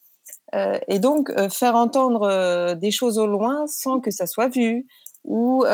Euh, 0.55 0.79
et 0.89 0.99
donc, 0.99 1.31
euh, 1.31 1.49
faire 1.49 1.77
entendre 1.77 2.23
euh, 2.23 2.75
des 2.75 2.91
choses 2.91 3.19
au 3.19 3.27
loin 3.27 3.67
sans 3.67 4.01
que 4.01 4.11
ça 4.11 4.27
soit 4.27 4.49
vu, 4.49 4.87
ou 5.25 5.65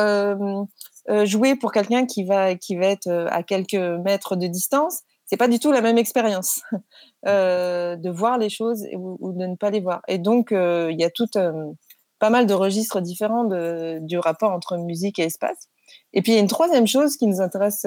jouer 1.23 1.55
pour 1.55 1.71
quelqu'un 1.71 2.05
qui 2.05 2.25
va, 2.25 2.55
qui 2.55 2.75
va 2.75 2.87
être 2.87 3.09
à 3.31 3.41
quelques 3.43 3.75
mètres 3.75 4.35
de 4.35 4.45
distance, 4.47 5.03
c'est 5.25 5.37
pas 5.37 5.47
du 5.47 5.57
tout 5.57 5.71
la 5.71 5.79
même 5.79 5.97
expérience 5.97 6.61
de 7.25 8.09
voir 8.09 8.37
les 8.37 8.49
choses 8.49 8.85
ou, 8.93 9.31
de 9.31 9.45
ne 9.45 9.55
pas 9.55 9.69
les 9.69 9.79
voir. 9.79 10.01
Et 10.09 10.17
donc, 10.17 10.49
il 10.51 10.99
y 10.99 11.05
a 11.05 11.09
tout 11.09 11.29
pas 12.19 12.29
mal 12.29 12.45
de 12.45 12.53
registres 12.53 12.99
différents 12.99 13.45
du 14.01 14.19
rapport 14.19 14.51
entre 14.51 14.75
musique 14.75 15.17
et 15.17 15.23
espace. 15.23 15.69
Et 16.17 16.23
puis, 16.23 16.31
il 16.31 16.35
y 16.35 16.39
a 16.39 16.41
une 16.41 16.47
troisième 16.47 16.87
chose 16.87 17.15
qui 17.15 17.27
nous 17.27 17.41
intéresse, 17.41 17.85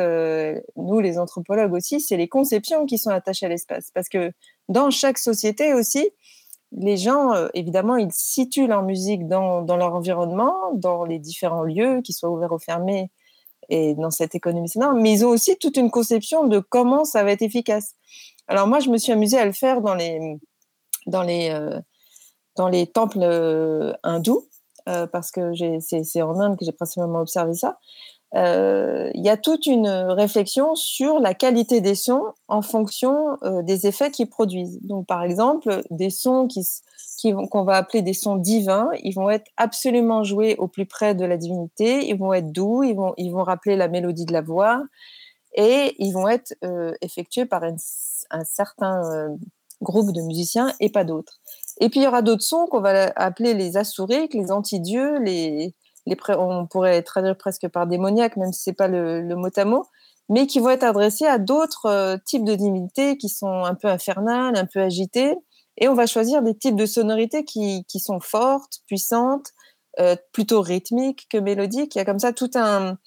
nous, 0.77 1.01
les 1.01 1.19
anthropologues 1.19 1.73
aussi, 1.73 2.01
c'est 2.01 2.17
les 2.17 2.29
conceptions 2.29 2.87
qui 2.87 2.97
sont 2.97 3.11
attachées 3.11 3.47
à 3.47 3.49
l'espace. 3.49 3.91
Parce 3.93 4.09
que 4.09 4.31
dans 4.69 4.91
chaque 4.91 5.19
société 5.19 5.75
aussi, 5.75 6.09
les 6.71 6.97
gens, 6.97 7.33
euh, 7.33 7.49
évidemment, 7.55 7.97
ils 7.97 8.13
situent 8.13 8.69
leur 8.69 8.85
musique 8.85 9.27
dans, 9.27 9.63
leur 9.63 9.97
environnement, 9.97 10.55
dans 10.75 11.05
les 11.05 11.19
différents 11.19 11.65
lieux, 11.65 12.03
qu'ils 12.03 12.15
soient 12.15 12.31
ouverts 12.31 12.53
ou 12.53 12.61
fermés, 12.61 13.11
et 13.69 13.97
dans 13.97 14.13
cette 14.13 14.37
économie 14.37 14.69
sonore, 14.69 14.95
mais 14.95 15.13
ils 15.13 15.25
ont 15.25 15.31
aussi 15.31 15.57
toute 15.57 15.77
une 15.77 15.91
conception 15.91 16.47
de 16.47 16.61
comment 16.61 17.05
ça 17.05 17.25
va 17.25 17.33
être 17.33 17.43
efficace. 17.43 17.95
Alors 18.47 18.69
moi, 18.69 18.79
je 18.79 18.91
me 18.91 18.97
suis 18.97 19.11
amusée 19.11 19.39
à 19.39 19.45
le 19.45 19.53
faire 19.53 19.81
dans 19.81 19.97
les, 19.97 20.39
dans 21.07 21.23
les, 21.23 21.51
euh, 21.51 21.81
dans 22.55 22.69
les 22.69 22.87
temples 22.87 23.19
euh, 23.23 23.93
hindous, 24.05 24.47
parce 25.13 25.31
que 25.31 25.53
c'est 25.81 26.23
en 26.23 26.41
Inde 26.41 26.59
que 26.59 26.65
j'ai 26.65 26.73
principalement 26.73 27.21
observé 27.21 27.55
ça. 27.55 27.79
Euh, 28.37 29.11
il 29.15 29.25
y 29.25 29.29
a 29.29 29.37
toute 29.37 29.67
une 29.67 29.89
réflexion 29.89 30.75
sur 30.75 31.19
la 31.19 31.35
qualité 31.35 31.81
des 31.81 31.97
sons 31.97 32.23
en 32.47 32.63
fonction 32.63 33.37
euh, 33.43 33.63
des 33.63 33.87
effets 33.87 34.11
qu'ils 34.11 34.29
produisent. 34.29 34.79
Donc, 34.83 35.07
par 35.07 35.23
exemple, 35.23 35.83
des 35.91 36.11
sons 36.11 36.47
qui, 36.47 36.65
qu'on 37.51 37.65
va 37.65 37.75
appeler 37.75 38.03
des 38.03 38.13
sons 38.13 38.37
divins, 38.37 38.91
ils 39.03 39.13
vont 39.13 39.31
être 39.31 39.51
absolument 39.57 40.23
joués 40.23 40.57
au 40.57 40.69
plus 40.69 40.87
près 40.87 41.15
de 41.15 41.25
la 41.25 41.37
divinité, 41.37 42.09
ils 42.09 42.17
vont 42.17 42.33
être 42.33 42.53
doux, 42.53 42.85
ils 42.85 42.95
vont, 42.95 43.15
ils 43.17 43.31
vont 43.31 43.43
rappeler 43.43 43.77
la 43.77 43.89
mélodie 43.89 44.27
de 44.27 44.33
la 44.33 44.43
voix 44.43 44.83
et 45.55 45.97
ils 45.99 46.13
vont 46.13 46.29
être 46.29 46.55
euh, 46.65 46.93
effectués 47.03 47.47
par 47.47 47.65
un 47.65 48.45
certain 48.45 49.37
groupe 49.83 50.13
de 50.13 50.21
musiciens 50.23 50.73
et 50.79 50.91
pas 50.91 51.03
d'autres. 51.05 51.41
Et 51.81 51.89
puis 51.89 52.01
il 52.01 52.03
y 52.05 52.07
aura 52.07 52.23
d'autres 52.23 52.45
sons 52.45 52.67
qu'on 52.67 52.81
va 52.81 53.11
appeler 53.17 53.55
les 53.55 53.77
assouriques, 53.77 54.35
les 54.35 54.53
antidieux, 54.53 55.19
les, 55.19 55.75
on 56.07 56.67
pourrait 56.67 57.03
traduire 57.03 57.37
presque 57.37 57.69
par 57.69 57.87
démoniaque, 57.87 58.37
même 58.37 58.53
si 58.53 58.63
c'est 58.63 58.73
pas 58.73 58.89
le, 58.89 59.23
mot 59.35 59.49
à 59.57 59.65
mot, 59.65 59.87
mais 60.29 60.47
qui 60.47 60.61
vont 60.61 60.71
être 60.71 60.85
adressés 60.85 61.27
à 61.27 61.39
d'autres 61.39 61.87
euh, 61.87 62.17
types 62.25 62.45
de 62.45 62.55
divinités 62.55 63.17
qui 63.17 63.29
sont 63.29 63.65
un 63.65 63.75
peu 63.75 63.89
infernales, 63.89 64.57
un 64.57 64.67
peu 64.67 64.81
agitées. 64.81 65.37
Et 65.77 65.89
on 65.89 65.95
va 65.95 66.07
choisir 66.07 66.43
des 66.43 66.57
types 66.57 66.77
de 66.77 66.87
sonorités 66.87 67.45
qui, 67.45 67.85
sont 67.99 68.21
fortes, 68.21 68.81
puissantes, 68.87 69.49
euh, 69.99 70.15
plutôt 70.33 70.61
rythmiques 70.61 71.27
que 71.31 71.39
mélodiques. 71.39 71.95
Il 71.95 71.99
y 71.99 72.03
a 72.03 72.05
comme 72.05 72.19
ça 72.19 72.33
tout 72.33 72.51
un, 72.55 72.99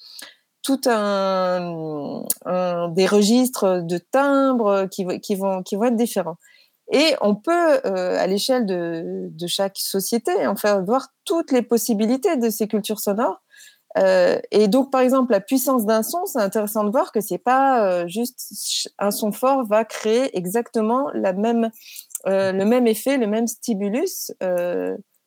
tout 0.64 0.82
un, 0.86 2.24
des 2.90 3.06
registres 3.06 3.82
de 3.84 3.98
timbres 3.98 4.88
qui, 4.90 5.06
qui, 5.20 5.36
vont, 5.36 5.62
qui 5.62 5.76
vont 5.76 5.86
être 5.86 5.96
différents. 5.96 6.38
Et 6.94 7.16
on 7.22 7.34
peut, 7.34 7.82
euh, 7.86 8.20
à 8.20 8.28
l'échelle 8.28 8.68
de, 8.68 9.48
chaque 9.48 9.78
société, 9.78 10.46
en 10.46 10.56
faire 10.56 10.84
voir 10.86 11.08
toutes 11.26 11.52
les 11.52 11.64
possibilités 11.64 12.38
de 12.38 12.52
ces 12.52 12.68
cultures 12.68 13.00
sonores. 13.00 13.42
Euh, 13.98 14.40
et 14.52 14.68
donc, 14.68 14.92
par 14.92 15.02
exemple, 15.02 15.32
la 15.32 15.40
puissance 15.40 15.88
d'un 15.88 16.04
son, 16.04 16.26
c'est 16.28 16.40
intéressant 16.40 16.84
de 16.84 16.92
voir 16.92 17.12
que 17.12 17.20
c'est 17.20 17.40
pas 17.40 17.84
euh, 17.84 18.08
juste 18.08 18.88
un 19.00 19.10
son 19.10 19.32
fort 19.32 19.66
va 19.66 19.86
créer 19.86 20.38
exactement 20.38 21.10
la 21.16 21.34
même, 21.34 21.72
le 22.26 22.64
même 22.64 22.86
effet, 22.86 23.18
le 23.18 23.28
même 23.28 23.48
stimulus 23.48 24.32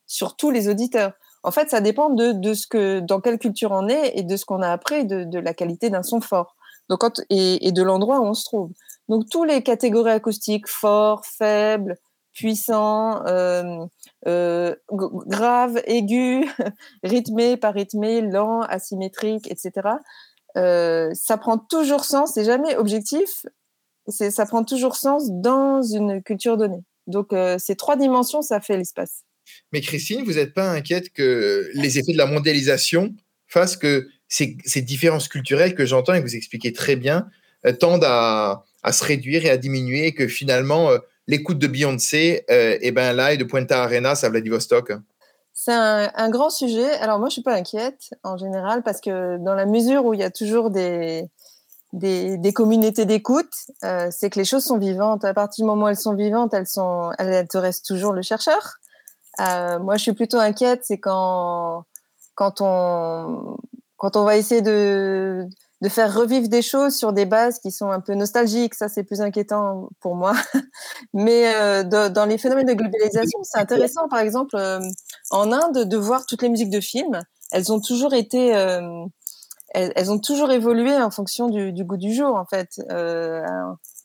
sur 0.07 0.37
tous 0.37 0.53
les 0.53 0.69
auditeurs. 0.69 1.13
En 1.43 1.51
fait, 1.51 1.69
ça 1.69 1.81
dépend 1.81 2.11
de, 2.11 2.55
ce 2.55 2.69
que, 2.69 3.01
dans 3.01 3.21
quelle 3.21 3.41
culture 3.41 3.73
on 3.73 3.89
est 3.89 4.17
et 4.17 4.23
de 4.23 4.37
ce 4.37 4.45
qu'on 4.45 4.63
a 4.63 4.71
appris 4.71 5.05
de, 5.05 5.39
la 5.39 5.53
qualité 5.53 5.91
d'un 5.91 6.05
son 6.05 6.21
fort. 6.21 6.55
Donc, 6.89 7.03
et, 7.29 7.67
et 7.67 7.73
de 7.73 7.83
l'endroit 7.83 8.21
où 8.21 8.25
on 8.25 8.35
se 8.35 8.45
trouve. 8.45 8.71
Donc, 9.09 9.29
tous 9.31 9.45
les 9.45 9.63
catégories 9.63 10.13
acoustiques, 10.13 10.69
fort, 10.69 11.25
faible, 11.25 11.97
puissant, 12.37 13.25
euh, 13.27 13.87
euh, 14.27 14.75
grave, 14.91 15.81
aigu, 15.87 16.45
rythmé, 17.03 17.57
pas 17.57 17.73
lent, 17.73 18.61
asymétrique, 18.61 19.51
etc. 19.51 19.89
Euh, 20.57 21.11
ça 21.15 21.39
prend 21.39 21.57
toujours 21.57 22.05
sens, 22.05 22.33
c'est 22.35 22.45
jamais 22.45 22.77
objectif, 22.77 23.47
ça 24.09 24.47
prend 24.47 24.65
toujours 24.65 24.97
sens 24.97 25.31
dans 25.31 25.83
une 25.83 26.23
culture 26.23 26.57
donnée. 26.57 26.85
Donc, 27.07 27.35
ces 27.59 27.75
trois 27.75 27.97
dimensions, 27.97 28.43
ça 28.43 28.61
fait 28.61 28.77
l'espace. 28.77 29.23
Mais 29.73 29.81
Christine, 29.81 30.25
vous 30.25 30.35
n'êtes 30.35 30.55
pas 30.55 30.71
inquiète 30.71 31.13
que 31.13 31.71
les 31.75 31.99
effets 31.99 32.13
de 32.13 32.19
la 32.19 32.27
mondialisation 32.27 33.15
fassent 33.47 33.77
que 33.77 34.09
ces, 34.29 34.59
ces 34.65 34.83
différences 34.83 35.29
culturelles 35.29 35.75
que 35.75 35.87
j'entends 35.87 36.15
et 36.15 36.19
que 36.19 36.27
vous 36.27 36.37
expliquez 36.37 36.73
très 36.73 36.97
bien 36.97 37.29
tendent 37.79 38.05
à, 38.05 38.65
à 38.87 38.93
se 38.93 39.05
réduire 39.05 39.45
et 39.45 39.51
à 39.51 39.57
diminuer 39.57 40.07
et 40.07 40.15
que 40.15 40.29
finalement, 40.29 40.91
euh, 40.91 40.99
l'écoute 41.27 41.59
de 41.59 41.67
Beyoncé, 41.67 42.45
euh, 42.51 42.79
et 42.81 42.93
ben 42.93 43.13
là, 43.13 43.33
et 43.33 43.37
de 43.37 43.43
Puerto 43.43 43.75
Arenas 43.75 44.21
à 44.23 44.29
Vladivostok 44.29 44.93
C'est 45.53 45.73
un, 45.73 46.31
grand 46.31 46.51
sujet. 46.51 46.89
Alors 47.01 47.19
moi, 47.19 47.29
je 47.29 47.33
suis 47.33 47.43
pas 47.43 47.55
inquiète 47.55 48.15
en 48.23 48.37
général 48.37 48.85
parce 48.85 49.01
que 49.01 49.39
dans 49.39 49.55
la 49.55 49.67
mesure 49.67 50.05
où 50.05 50.15
il 50.15 50.21
y 50.21 50.23
a 50.23 50.31
toujours 50.31 50.71
des, 50.71 51.29
des, 51.93 52.53
communautés 52.55 53.07
d'écoute, 53.07 53.53
euh, 53.83 54.07
c'est 54.13 54.31
que 54.31 54.39
les 54.39 54.45
choses 54.45 54.65
sont 54.65 54.79
vivantes. 54.79 55.25
À 55.25 55.35
partir 55.35 55.65
du 55.65 55.67
moment 55.67 55.87
où 55.87 55.89
elles 55.89 55.97
sont 55.97 56.15
vivantes, 56.15 56.55
elles, 56.55 56.69
sont, 56.69 57.11
elles 57.19 57.49
te 57.49 57.59
restent 57.59 57.87
toujours 57.87 58.13
le 58.13 58.23
chercheur. 58.23 58.77
moi, 59.41 59.97
je 59.97 60.03
suis 60.03 60.13
plutôt 60.13 60.39
inquiète, 60.39 60.83
c'est 60.85 60.99
quand, 60.99 61.83
quand, 62.37 62.61
on, 62.61 63.57
quand 63.97 64.15
on 64.15 64.23
va 64.23 64.37
essayer 64.37 64.63
de 64.63 65.49
de 65.83 65.89
faire 65.89 66.15
revivre 66.15 66.49
des 66.49 66.63
choses 66.63 66.97
sur 66.97 67.13
des 67.13 67.27
bases 67.27 67.59
qui 67.59 67.71
sont 67.71 67.91
un 67.91 68.01
peu 68.01 68.15
nostalgiques. 68.15 68.75
Ça, 68.75 68.89
c'est 68.89 69.05
plus 69.05 69.21
inquiétant 69.21 69.89
pour 70.01 70.17
moi. 70.17 70.35
Mais 71.15 71.55
euh, 71.55 71.83
dans 71.83 72.27
les 72.27 72.39
phénomènes 72.39 72.67
de 72.67 72.75
globalisation, 72.75 73.41
c'est 73.43 73.59
intéressant, 73.59 74.09
par 74.09 74.21
exemple, 74.21 74.57
euh, 74.57 74.81
en 75.31 75.53
Inde, 75.53 75.85
de 75.89 75.97
voir 75.97 76.27
toutes 76.27 76.43
les 76.43 76.49
musiques 76.49 76.71
de 76.71 76.81
films. 76.81 77.21
Elles 77.53 77.73
ont 77.73 77.81
toujours 77.81 78.15
été, 78.15 78.57
euh, 78.57 79.05
elles, 79.75 80.11
ont 80.11 80.19
toujours 80.19 80.51
évolué 80.51 80.97
en 80.97 81.11
fonction 81.11 81.49
du, 81.49 81.73
du, 81.73 81.85
goût 81.85 81.99
du 81.99 82.13
jour, 82.15 82.37
en 82.37 82.47
fait 82.47 82.81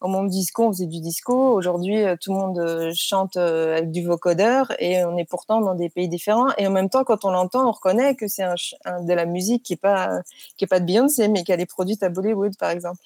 au 0.01 0.07
monde 0.07 0.29
disco, 0.29 0.63
on 0.63 0.73
faisait 0.73 0.87
du 0.87 0.99
disco. 0.99 1.53
Aujourd'hui, 1.53 2.03
euh, 2.03 2.15
tout 2.19 2.33
le 2.33 2.39
monde 2.39 2.59
euh, 2.59 2.91
chante 2.95 3.37
euh, 3.37 3.77
avec 3.77 3.91
du 3.91 4.03
vocodeur 4.03 4.73
et 4.79 5.05
on 5.05 5.15
est 5.15 5.25
pourtant 5.25 5.61
dans 5.61 5.75
des 5.75 5.89
pays 5.89 6.09
différents. 6.09 6.49
Et 6.57 6.65
en 6.65 6.71
même 6.71 6.89
temps, 6.89 7.03
quand 7.03 7.23
on 7.23 7.29
l'entend, 7.29 7.67
on 7.67 7.71
reconnaît 7.71 8.15
que 8.15 8.27
c'est 8.27 8.43
de 8.43 9.13
la 9.13 9.25
musique 9.25 9.63
qui 9.63 9.73
est 9.73 9.77
pas 9.77 10.21
pas 10.69 10.79
de 10.79 10.85
Beyoncé, 10.85 11.27
mais 11.27 11.43
qu'elle 11.43 11.61
est 11.61 11.65
produite 11.65 12.01
à 12.01 12.09
Bollywood, 12.09 12.57
par 12.57 12.71
exemple. 12.71 12.99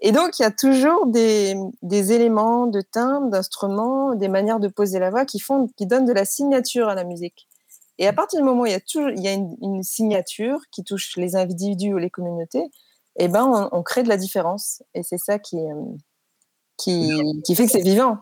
Et 0.00 0.12
donc, 0.12 0.38
il 0.38 0.42
y 0.42 0.44
a 0.44 0.50
toujours 0.50 1.06
des, 1.06 1.56
des 1.82 2.12
éléments 2.12 2.66
de 2.66 2.80
timbre, 2.80 3.30
d'instruments, 3.30 4.14
des 4.14 4.28
manières 4.28 4.60
de 4.60 4.68
poser 4.68 4.98
la 4.98 5.10
voix 5.10 5.24
qui 5.24 5.40
font, 5.40 5.68
qui 5.76 5.86
donnent 5.86 6.06
de 6.06 6.12
la 6.12 6.24
signature 6.24 6.88
à 6.88 6.94
la 6.94 7.04
musique. 7.04 7.48
Et 7.98 8.06
à 8.06 8.12
partir 8.12 8.40
du 8.40 8.44
moment 8.44 8.62
où 8.62 8.66
il 8.66 8.72
y 8.72 8.74
a 8.74 8.80
toujours, 8.80 9.10
il 9.10 9.20
y 9.20 9.28
a 9.28 9.32
une, 9.32 9.82
signature 9.82 10.60
qui 10.70 10.84
touche 10.84 11.16
les 11.16 11.34
individus 11.34 11.92
ou 11.92 11.98
les 11.98 12.10
communautés, 12.10 12.70
eh 13.16 13.26
ben, 13.26 13.44
on, 13.44 13.76
on 13.76 13.82
crée 13.82 14.04
de 14.04 14.08
la 14.08 14.16
différence. 14.16 14.82
Et 14.94 15.02
c'est 15.02 15.18
ça 15.18 15.40
qui 15.40 15.56
est, 15.58 15.72
qui, 16.78 17.54
fait 17.54 17.66
que 17.66 17.72
c'est 17.72 17.82
vivant. 17.82 18.18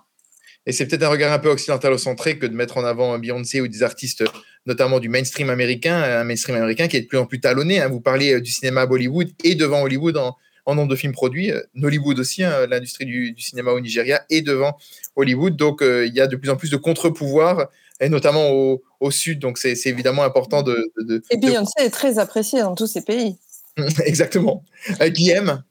Et 0.66 0.72
c'est 0.72 0.86
peut-être 0.86 1.04
un 1.04 1.08
regard 1.08 1.32
un 1.32 1.38
peu 1.38 1.48
occidentalocentré 1.48 2.38
que 2.38 2.46
de 2.46 2.54
mettre 2.54 2.76
en 2.76 2.84
avant 2.84 3.12
un 3.12 3.18
Beyoncé 3.18 3.60
ou 3.60 3.68
des 3.68 3.84
artistes, 3.84 4.24
notamment 4.66 4.98
du 4.98 5.08
mainstream 5.08 5.48
américain, 5.48 6.02
un 6.02 6.24
mainstream 6.24 6.56
américain 6.56 6.88
qui 6.88 6.96
est 6.96 7.02
de 7.02 7.06
plus 7.06 7.18
en 7.18 7.26
plus 7.26 7.40
talonné. 7.40 7.80
Hein. 7.80 7.88
Vous 7.88 8.00
parlez 8.00 8.34
euh, 8.34 8.40
du 8.40 8.50
cinéma 8.50 8.84
Bollywood 8.86 9.28
et 9.44 9.54
devant 9.54 9.82
Hollywood 9.82 10.16
en, 10.16 10.36
nombre 10.74 10.88
de 10.88 10.96
films 10.96 11.12
produits. 11.12 11.52
Euh, 11.52 11.62
Nollywood 11.74 12.18
aussi, 12.18 12.42
hein, 12.42 12.66
l'industrie 12.68 13.04
du, 13.04 13.36
cinéma 13.38 13.70
au 13.70 13.78
Nigeria, 13.78 14.24
et 14.28 14.42
devant 14.42 14.76
Hollywood. 15.14 15.54
Donc 15.54 15.82
euh, 15.82 16.04
il 16.04 16.14
y 16.14 16.20
a 16.20 16.26
de 16.26 16.34
plus 16.34 16.50
en 16.50 16.56
plus 16.56 16.70
de 16.70 16.76
contre-pouvoirs, 16.76 17.68
et 18.00 18.08
notamment 18.08 18.50
au, 18.50 19.10
sud. 19.12 19.38
Donc 19.38 19.58
c'est 19.58 19.78
évidemment 19.86 20.24
important 20.24 20.64
de. 20.64 20.90
et 21.30 21.36
Beyoncé 21.36 21.74
est 21.78 21.90
très 21.90 22.18
appréciée 22.18 22.60
dans 22.60 22.74
tous 22.74 22.88
ces 22.88 23.02
pays. 23.02 23.36
Exactement. 24.04 24.64
Guillaume, 25.00 25.62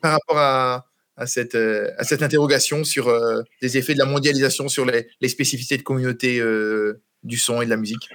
par 0.00 0.12
rapport 0.12 0.38
à, 0.38 0.86
à 1.16 1.26
cette, 1.26 1.54
euh, 1.54 1.90
à 1.98 2.04
cette 2.04 2.22
interrogation 2.22 2.84
sur 2.84 3.08
euh, 3.08 3.42
les 3.60 3.76
effets 3.76 3.94
de 3.94 3.98
la 3.98 4.06
mondialisation 4.06 4.68
sur 4.68 4.84
les, 4.84 5.08
les 5.20 5.28
spécificités 5.28 5.76
de 5.76 5.82
communauté 5.82 6.40
euh, 6.40 7.02
du 7.22 7.38
son 7.38 7.62
et 7.62 7.64
de 7.64 7.70
la 7.70 7.76
musique 7.76 8.08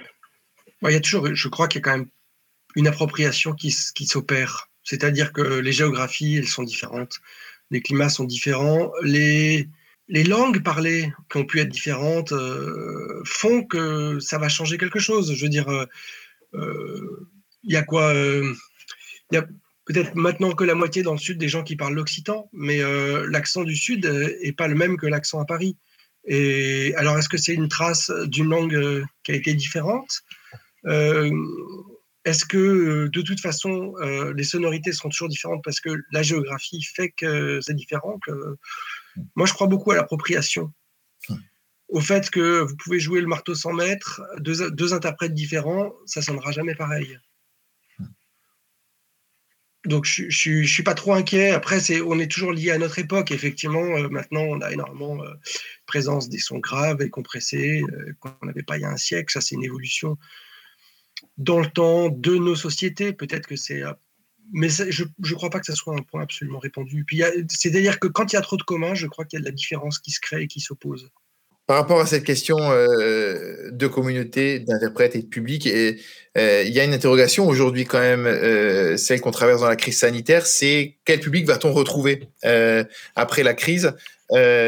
y 0.82 0.94
a 0.94 1.00
toujours, 1.00 1.34
je 1.34 1.48
crois 1.48 1.68
qu'il 1.68 1.80
y 1.80 1.82
a 1.82 1.84
quand 1.84 1.98
même 1.98 2.08
une 2.76 2.86
appropriation 2.86 3.52
qui, 3.52 3.74
qui 3.94 4.06
s'opère. 4.06 4.70
C'est-à-dire 4.84 5.32
que 5.32 5.42
les 5.42 5.72
géographies, 5.72 6.36
elles 6.36 6.48
sont 6.48 6.62
différentes, 6.62 7.18
les 7.70 7.82
climats 7.82 8.08
sont 8.08 8.24
différents, 8.24 8.92
les, 9.02 9.68
les 10.06 10.24
langues 10.24 10.62
parlées 10.62 11.12
qui 11.30 11.38
ont 11.38 11.44
pu 11.44 11.58
être 11.60 11.68
différentes 11.68 12.32
euh, 12.32 13.20
font 13.24 13.64
que 13.64 14.20
ça 14.20 14.38
va 14.38 14.48
changer 14.48 14.78
quelque 14.78 15.00
chose. 15.00 15.34
Je 15.34 15.42
veux 15.42 15.50
dire, 15.50 15.66
il 16.54 17.72
y 17.72 17.76
a 17.76 17.82
quoi 17.82 18.14
peut-être 19.88 20.14
maintenant 20.14 20.52
que 20.52 20.64
la 20.64 20.74
moitié 20.74 21.02
dans 21.02 21.12
le 21.12 21.18
sud 21.18 21.38
des 21.38 21.48
gens 21.48 21.64
qui 21.64 21.74
parlent 21.74 21.94
l'occitan, 21.94 22.48
mais 22.52 22.80
l'accent 23.28 23.64
du 23.64 23.74
sud 23.74 24.04
est 24.04 24.52
pas 24.52 24.68
le 24.68 24.74
même 24.74 24.98
que 24.98 25.06
l'accent 25.06 25.40
à 25.40 25.46
Paris. 25.46 25.76
Et 26.26 26.94
alors, 26.96 27.16
est-ce 27.16 27.28
que 27.30 27.38
c'est 27.38 27.54
une 27.54 27.68
trace 27.68 28.12
d'une 28.26 28.50
langue 28.50 29.04
qui 29.22 29.32
a 29.32 29.34
été 29.34 29.54
différente? 29.54 30.22
Est-ce 30.84 32.44
que 32.44 33.06
de 33.06 33.22
toute 33.22 33.40
façon, 33.40 33.94
les 34.36 34.44
sonorités 34.44 34.92
seront 34.92 35.08
toujours 35.08 35.30
différentes 35.30 35.64
parce 35.64 35.80
que 35.80 35.88
la 36.12 36.22
géographie 36.22 36.82
fait 36.82 37.08
que 37.08 37.60
c'est 37.62 37.74
différent 37.74 38.18
que 38.18 38.56
moi, 39.36 39.46
je 39.46 39.54
crois 39.54 39.68
beaucoup 39.68 39.90
à 39.92 39.96
l'appropriation. 39.96 40.70
Au 41.88 42.00
fait 42.00 42.28
que 42.28 42.60
vous 42.60 42.76
pouvez 42.76 43.00
jouer 43.00 43.22
le 43.22 43.26
marteau 43.26 43.54
100 43.54 43.72
mètres, 43.72 44.20
deux, 44.40 44.70
deux 44.70 44.92
interprètes 44.92 45.32
différents, 45.32 45.94
ça 46.04 46.20
sonnera 46.20 46.52
jamais 46.52 46.74
pareil. 46.74 47.18
Donc, 49.88 50.04
je 50.04 50.50
ne 50.50 50.66
suis 50.66 50.82
pas 50.82 50.94
trop 50.94 51.14
inquiet. 51.14 51.50
Après, 51.50 51.80
c'est, 51.80 52.00
on 52.00 52.18
est 52.18 52.30
toujours 52.30 52.52
lié 52.52 52.70
à 52.70 52.78
notre 52.78 52.98
époque. 52.98 53.32
Effectivement, 53.32 53.96
euh, 53.96 54.08
maintenant, 54.08 54.42
on 54.42 54.60
a 54.60 54.70
énormément 54.70 55.22
euh, 55.24 55.32
présence 55.86 56.28
des 56.28 56.38
sons 56.38 56.58
graves 56.58 57.00
et 57.00 57.08
compressés 57.08 57.82
euh, 57.90 58.12
qu'on 58.20 58.46
n'avait 58.46 58.62
pas 58.62 58.76
il 58.76 58.82
y 58.82 58.84
a 58.84 58.90
un 58.90 58.98
siècle. 58.98 59.32
Ça, 59.32 59.40
c'est 59.40 59.54
une 59.54 59.64
évolution 59.64 60.18
dans 61.38 61.58
le 61.58 61.66
temps 61.66 62.10
de 62.10 62.36
nos 62.36 62.54
sociétés. 62.54 63.12
Peut-être 63.12 63.46
que 63.46 63.56
c'est 63.56 63.82
mais 64.52 64.68
je 64.70 65.04
ne 65.04 65.34
crois 65.34 65.50
pas 65.50 65.60
que 65.60 65.66
ce 65.66 65.74
soit 65.74 65.94
un 65.94 66.02
point 66.02 66.22
absolument 66.22 66.58
répandu. 66.58 67.04
C'est-à-dire 67.50 68.00
que 68.00 68.08
quand 68.08 68.32
il 68.32 68.36
y 68.36 68.38
a 68.38 68.40
trop 68.40 68.56
de 68.56 68.62
communs, 68.62 68.94
je 68.94 69.06
crois 69.06 69.26
qu'il 69.26 69.38
y 69.38 69.40
a 69.40 69.44
de 69.44 69.48
la 69.48 69.54
différence 69.54 69.98
qui 69.98 70.10
se 70.10 70.20
crée 70.20 70.42
et 70.42 70.46
qui 70.46 70.60
s'oppose. 70.60 71.10
Par 71.68 71.76
rapport 71.76 72.00
à 72.00 72.06
cette 72.06 72.24
question 72.24 72.56
euh, 72.58 73.70
de 73.70 73.86
communauté, 73.86 74.58
d'interprètes 74.58 75.14
et 75.16 75.20
de 75.20 75.26
public, 75.26 75.66
euh, 75.66 76.62
il 76.64 76.72
y 76.72 76.80
a 76.80 76.84
une 76.84 76.94
interrogation 76.94 77.46
aujourd'hui 77.46 77.84
quand 77.84 78.00
même, 78.00 78.24
euh, 78.26 78.96
celle 78.96 79.20
qu'on 79.20 79.32
traverse 79.32 79.60
dans 79.60 79.68
la 79.68 79.76
crise 79.76 79.98
sanitaire, 79.98 80.46
c'est 80.46 80.96
quel 81.04 81.20
public 81.20 81.44
va-t-on 81.46 81.74
retrouver 81.74 82.30
après 83.16 83.42
la 83.42 83.52
crise? 83.52 83.92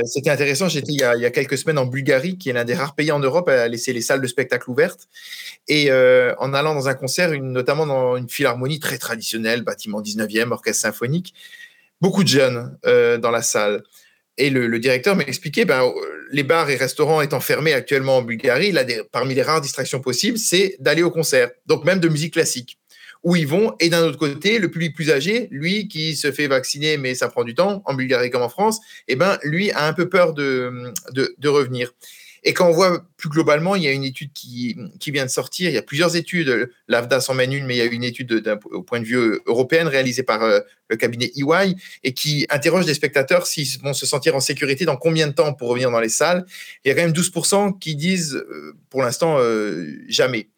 C'était 0.05 0.28
intéressant. 0.28 0.68
J'étais 0.68 0.92
il, 0.92 1.01
y 1.01 1.24
a 1.24 1.30
quelques 1.30 1.57
semaines 1.57 1.78
en 1.78 1.86
Bulgarie, 1.86 2.36
qui 2.36 2.51
est 2.51 2.53
l'un 2.53 2.66
des 2.66 2.74
rares 2.74 2.94
pays 2.94 3.12
en 3.12 3.18
Europe 3.18 3.48
à 3.48 3.66
laisser 3.66 3.94
les 3.94 4.03
salles 4.03 4.20
de 4.20 4.26
spectacle 4.26 4.68
ouvertes. 4.68 5.09
Et 5.68 5.90
en 5.90 6.53
allant 6.53 6.74
dans 6.74 6.88
un 6.88 6.94
concert, 6.94 7.30
notamment 7.40 7.86
dans 7.86 8.18
une 8.18 8.28
philharmonie 8.28 8.78
très 8.78 8.98
traditionnelle, 8.98 9.62
bâtiment 9.62 10.03
19e, 10.03 10.51
orchestre 10.51 10.82
symphonique, 10.82 11.32
beaucoup 12.03 12.24
de 12.24 12.28
jeunes 12.28 12.76
dans 12.84 13.30
la 13.30 13.40
salle. 13.40 13.84
Et 14.41 14.49
le, 14.49 14.78
directeur 14.78 15.16
m'a 15.16 15.24
expliqué, 15.24 15.66
ben, 15.66 15.93
les 16.32 16.45
bars 16.45 16.70
et 16.70 16.76
restaurants 16.76 17.20
étant 17.20 17.41
fermés 17.41 17.74
actuellement 17.74 18.16
en 18.16 18.22
Bulgarie, 18.22 18.72
là, 18.72 18.84
parmi 19.12 19.34
les 19.34 19.43
rares 19.43 19.61
distractions 19.61 20.01
possibles, 20.01 20.38
c'est 20.38 20.76
d'aller 20.78 21.03
au 21.03 21.11
concert, 21.11 21.51
donc 21.66 21.84
même 21.84 22.01
de 22.01 22.09
musique 22.09 22.32
classique 22.32 22.78
où 23.22 23.36
ils 23.36 23.47
vont. 23.47 23.74
Et 23.80 23.91
d'un 23.91 24.03
autre 24.03 24.18
côté, 24.18 24.59
le 24.59 24.70
public 24.70 24.95
plus 24.95 25.11
âgé, 25.11 25.49
lui 25.51 25.88
qui 25.88 26.16
se 26.16 26.32
fait 26.32 26.47
vacciner, 26.47 26.97
mais 26.97 27.14
ça 27.14 27.28
prend 27.28 27.45
du 27.45 27.55
temps, 27.55 27.82
en 27.84 27.93
Bulgarie 27.93 28.30
comme 28.30 28.41
en 28.41 28.49
France, 28.49 28.80
eh 29.09 29.16
ben, 29.16 29.38
lui 29.43 29.70
a 29.72 29.86
un 29.86 29.93
peu 29.93 30.09
peur 30.09 30.32
de, 30.32 30.93
de, 31.12 31.49
revenir. 31.49 31.93
Et 32.43 32.55
quand 32.55 32.68
on 32.68 32.72
voit 32.72 33.05
plus 33.16 33.28
globalement, 33.28 33.76
il 33.76 33.82
y 33.82 33.88
a 33.88 33.93
une 33.93 34.05
étude 34.05 34.32
qui, 34.32 34.76
vient 35.07 35.24
de 35.24 35.30
sortir, 35.30 35.68
il 35.68 35.74
y 35.74 35.78
a 35.78 35.82
plusieurs 35.82 36.16
études, 36.16 36.70
l'AFDA 36.88 37.20
s'en 37.20 37.34
mène 37.34 37.53
une, 37.53 37.66
mais 37.66 37.74
il 37.74 37.78
y 37.78 37.82
a 37.82 37.84
une 37.84 38.05
étude 38.05 38.43
au 38.70 38.82
point 38.82 39.01
de 39.01 39.05
vue 39.05 39.41
européen 39.47 39.88
réalisée 39.88 40.22
par 40.22 40.43
euh, 40.43 40.61
le 40.88 40.97
cabinet 40.97 41.30
EY 41.36 41.74
et 42.03 42.14
qui 42.14 42.47
interroge 42.49 42.86
les 42.86 42.95
spectateurs 42.95 43.47
s'ils 43.47 43.80
vont 43.82 43.93
se 43.93 44.07
sentir 44.07 44.34
en 44.34 44.41
sécurité 44.41 44.84
dans 44.84 44.97
combien 44.97 45.26
de 45.26 45.32
temps 45.32 45.53
pour 45.53 45.68
revenir 45.68 45.91
dans 45.91 46.01
les 46.01 46.09
salles. 46.09 46.47
Il 46.84 46.88
y 46.88 46.91
a 46.93 46.95
quand 46.95 47.03
même 47.03 47.12
12% 47.12 47.78
qui 47.78 47.95
disent 47.95 48.34
euh, 48.34 48.74
pour 48.88 49.03
l'instant 49.03 49.36
euh, 49.38 49.86
jamais. 50.09 50.49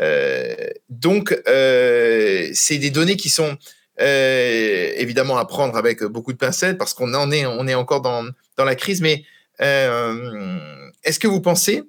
Euh, 0.00 0.54
donc, 0.88 1.36
euh, 1.48 2.48
c'est 2.54 2.78
des 2.78 2.90
données 2.90 3.16
qui 3.16 3.28
sont 3.28 3.56
euh, 4.00 4.92
évidemment 4.96 5.36
à 5.36 5.44
prendre 5.44 5.76
avec 5.76 6.02
beaucoup 6.04 6.32
de 6.32 6.38
pincettes 6.38 6.78
parce 6.78 6.94
qu'on 6.94 7.12
en 7.14 7.30
est, 7.30 7.46
on 7.46 7.66
est 7.68 7.74
encore 7.74 8.00
dans, 8.00 8.24
dans 8.56 8.64
la 8.64 8.74
crise. 8.74 9.00
Mais 9.00 9.24
est-ce 11.04 11.18
que 11.18 11.28
vous 11.28 11.40
pensez, 11.40 11.82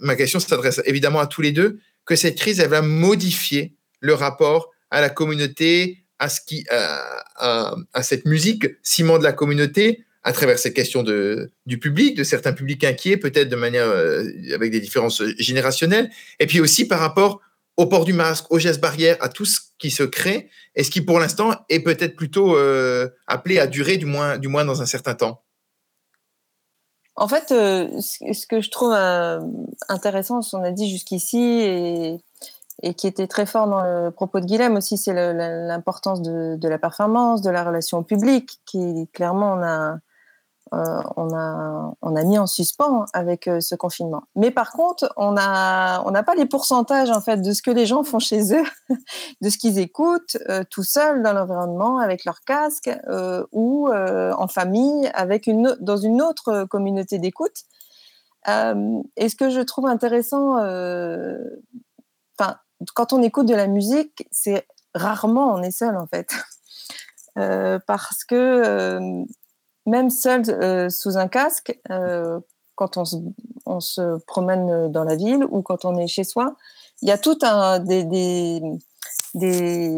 ma 0.00 0.16
question 0.16 0.40
s'adresse 0.40 0.80
évidemment 0.84 1.20
à 1.20 1.26
tous 1.26 1.42
les 1.42 1.52
deux, 1.52 1.78
que 2.04 2.16
cette 2.16 2.36
crise, 2.36 2.60
elle 2.60 2.68
va 2.68 2.82
modifier 2.82 3.76
le 4.00 4.14
rapport 4.14 4.70
à 4.90 5.00
la 5.00 5.08
communauté, 5.08 6.04
à, 6.18 6.28
ce 6.28 6.40
qui, 6.44 6.64
à 6.68 8.02
cette 8.02 8.26
musique, 8.26 8.66
ciment 8.82 9.18
de 9.18 9.24
la 9.24 9.32
communauté, 9.32 10.04
à 10.24 10.32
travers 10.32 10.58
cette 10.58 10.74
question 10.74 11.02
de, 11.02 11.50
du 11.66 11.78
public, 11.78 12.16
de 12.16 12.24
certains 12.24 12.52
publics 12.52 12.84
inquiets, 12.84 13.16
peut-être 13.16 13.48
de 13.48 13.56
manière 13.56 13.88
euh, 13.88 14.24
avec 14.54 14.70
des 14.70 14.80
différences 14.80 15.22
générationnelles, 15.38 16.10
et 16.38 16.46
puis 16.46 16.60
aussi 16.60 16.86
par 16.86 17.00
rapport 17.00 17.40
au 17.76 17.86
port 17.86 18.04
du 18.04 18.12
masque, 18.12 18.50
aux 18.50 18.58
gestes 18.58 18.80
barrières, 18.80 19.16
à 19.20 19.28
tout 19.28 19.44
ce 19.44 19.60
qui 19.78 19.90
se 19.90 20.02
crée, 20.02 20.48
et 20.76 20.84
ce 20.84 20.90
qui 20.90 21.00
pour 21.00 21.18
l'instant 21.18 21.64
est 21.68 21.80
peut-être 21.80 22.14
plutôt 22.14 22.56
euh, 22.56 23.08
appelé 23.26 23.58
à 23.58 23.66
durer 23.66 23.96
du 23.96 24.06
moins, 24.06 24.38
du 24.38 24.48
moins 24.48 24.64
dans 24.64 24.80
un 24.82 24.86
certain 24.86 25.14
temps. 25.14 25.42
En 27.16 27.28
fait, 27.28 27.52
euh, 27.52 27.88
ce 28.00 28.46
que 28.46 28.60
je 28.60 28.70
trouve 28.70 28.92
intéressant, 29.88 30.42
ce 30.42 30.56
qu'on 30.56 30.62
a 30.62 30.70
dit 30.70 30.90
jusqu'ici, 30.90 31.38
et, 31.40 32.94
qui 32.94 33.06
était 33.06 33.26
très 33.26 33.46
fort 33.46 33.68
dans 33.68 33.82
le 33.82 34.10
propos 34.10 34.40
de 34.40 34.46
Guilhem 34.46 34.76
aussi, 34.76 34.96
c'est 34.96 35.12
l'importance 35.12 36.22
de, 36.22 36.56
de, 36.56 36.68
la 36.68 36.78
performance, 36.78 37.42
de 37.42 37.50
la 37.50 37.64
relation 37.64 37.98
au 37.98 38.02
public, 38.02 38.60
qui 38.64 39.08
clairement 39.12 39.52
on 39.52 39.62
a 39.62 39.98
euh, 40.72 41.02
on, 41.16 41.34
a, 41.36 41.92
on 42.00 42.16
a 42.16 42.24
mis 42.24 42.38
en 42.38 42.46
suspens 42.46 43.04
avec 43.12 43.46
euh, 43.46 43.60
ce 43.60 43.74
confinement. 43.74 44.22
Mais 44.36 44.50
par 44.50 44.72
contre, 44.72 45.12
on 45.18 45.32
n'a 45.32 46.02
on 46.06 46.12
pas 46.22 46.34
les 46.34 46.46
pourcentages 46.46 47.10
en 47.10 47.20
fait 47.20 47.42
de 47.42 47.52
ce 47.52 47.60
que 47.60 47.70
les 47.70 47.84
gens 47.84 48.04
font 48.04 48.18
chez 48.18 48.54
eux, 48.54 48.64
de 49.42 49.50
ce 49.50 49.58
qu'ils 49.58 49.78
écoutent 49.78 50.38
euh, 50.48 50.64
tout 50.70 50.82
seuls 50.82 51.22
dans 51.22 51.34
l'environnement 51.34 51.98
avec 51.98 52.24
leur 52.24 52.40
casque 52.40 52.90
ou 53.52 53.90
en 53.92 54.48
famille 54.48 55.10
avec 55.14 55.46
une, 55.46 55.76
dans 55.80 55.98
une 55.98 56.22
autre 56.22 56.64
communauté 56.64 57.18
d'écoute. 57.18 57.64
et 58.46 59.28
ce 59.28 59.36
que 59.36 59.50
je 59.50 59.60
trouve 59.60 59.86
intéressant, 59.86 60.56
quand 62.94 63.12
on 63.12 63.22
écoute 63.22 63.46
de 63.46 63.54
la 63.54 63.66
musique, 63.66 64.26
c'est 64.30 64.66
rarement 64.94 65.52
on 65.54 65.62
est 65.62 65.70
seul 65.70 65.96
en 65.96 66.06
fait. 66.06 66.32
parce 67.86 68.24
que 68.24 69.24
même 69.86 70.10
seul 70.10 70.42
euh, 70.48 70.88
sous 70.88 71.16
un 71.16 71.28
casque, 71.28 71.78
euh, 71.90 72.40
quand 72.74 72.96
on 72.96 73.80
se, 73.80 74.18
promène 74.26 74.90
dans 74.90 75.04
la 75.04 75.16
ville 75.16 75.44
ou 75.50 75.62
quand 75.62 75.84
on 75.84 75.96
est 75.98 76.06
chez 76.06 76.24
soi, 76.24 76.56
il 77.00 77.08
y 77.08 77.12
a 77.12 77.18
tout 77.18 77.38
un 77.42 77.78
des, 77.78 78.04
des, 78.04 78.60
des, 79.34 79.90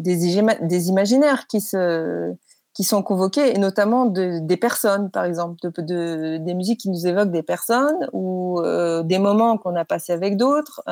des, 0.00 0.88
imaginaires 0.88 1.46
qui, 1.46 1.60
se, 1.60 2.32
qui 2.74 2.84
sont 2.84 3.02
convoqués, 3.02 3.54
et 3.54 3.58
notamment 3.58 4.06
de, 4.06 4.38
des 4.40 4.56
personnes, 4.56 5.10
par 5.10 5.24
exemple, 5.24 5.56
de, 5.62 5.82
de, 5.82 6.36
des 6.38 6.54
musiques 6.54 6.80
qui 6.80 6.90
nous 6.90 7.06
évoquent 7.06 7.32
des 7.32 7.42
personnes 7.42 8.08
ou 8.12 8.60
euh, 8.60 9.02
des 9.02 9.18
moments 9.18 9.58
qu'on 9.58 9.76
a 9.76 9.84
passés 9.84 10.12
avec 10.12 10.36
d'autres 10.36 10.82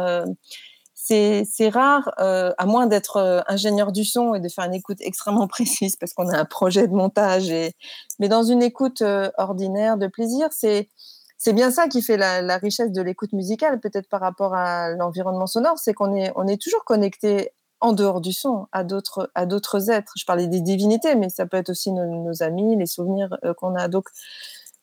c'est 1.03 1.68
rare, 1.70 2.11
euh, 2.20 2.53
à 2.59 2.66
moins 2.66 2.86
d'être 2.86 3.16
euh, 3.16 3.40
ingénieur 3.46 3.90
du 3.90 4.05
son 4.05 4.34
et 4.34 4.40
de 4.40 4.48
faire 4.48 4.64
une 4.64 4.74
écoute 4.74 4.98
extrêmement 5.01 5.48
précise 5.48 5.96
parce 5.96 6.12
qu'on 6.12 6.28
a 6.28 6.38
un 6.38 6.44
projet 6.44 6.86
de 6.86 6.94
montage. 6.94 7.51
Mais 8.18 8.28
dans 8.28 8.42
une 8.42 8.62
écoute 8.62 9.03
euh, 9.03 9.30
ordinaire 9.38 9.96
de 9.96 10.07
plaisir, 10.07 10.48
c'est 10.53 10.88
bien 11.53 11.70
ça 11.70 11.88
qui 11.88 12.03
fait 12.03 12.16
la, 12.16 12.57
richesse 12.59 12.92
de 12.92 13.03
l'écoute 13.03 13.32
musicale, 13.32 13.80
peut-être 13.80 14.09
par 14.09 14.20
rapport 14.20 14.55
à 14.55 14.90
l'environnement 14.90 15.46
sonore, 15.46 15.78
c'est 15.78 15.94
qu'on 15.94 16.14
est, 16.14 16.62
toujours 16.62 16.84
connecté 16.84 17.51
en 17.80 17.94
dehors 17.94 18.20
du 18.20 18.34
son 18.34 18.66
à 18.72 18.84
d'autres 18.84 19.30
à 19.34 19.46
d'autres 19.46 19.90
êtres. 19.90 20.12
Je 20.18 20.26
parlais 20.26 20.48
des 20.48 20.61
divinités, 20.61 21.14
mais 21.14 21.30
ça 21.30 21.46
peut 21.46 21.57
être 21.57 21.70
aussi 21.70 21.92
nos, 21.92 22.42
amis, 22.42 22.76
les 22.76 22.86
souvenirs 22.86 23.38
qu'on 23.57 23.74
a. 23.74 23.88
Donc, 23.88 24.09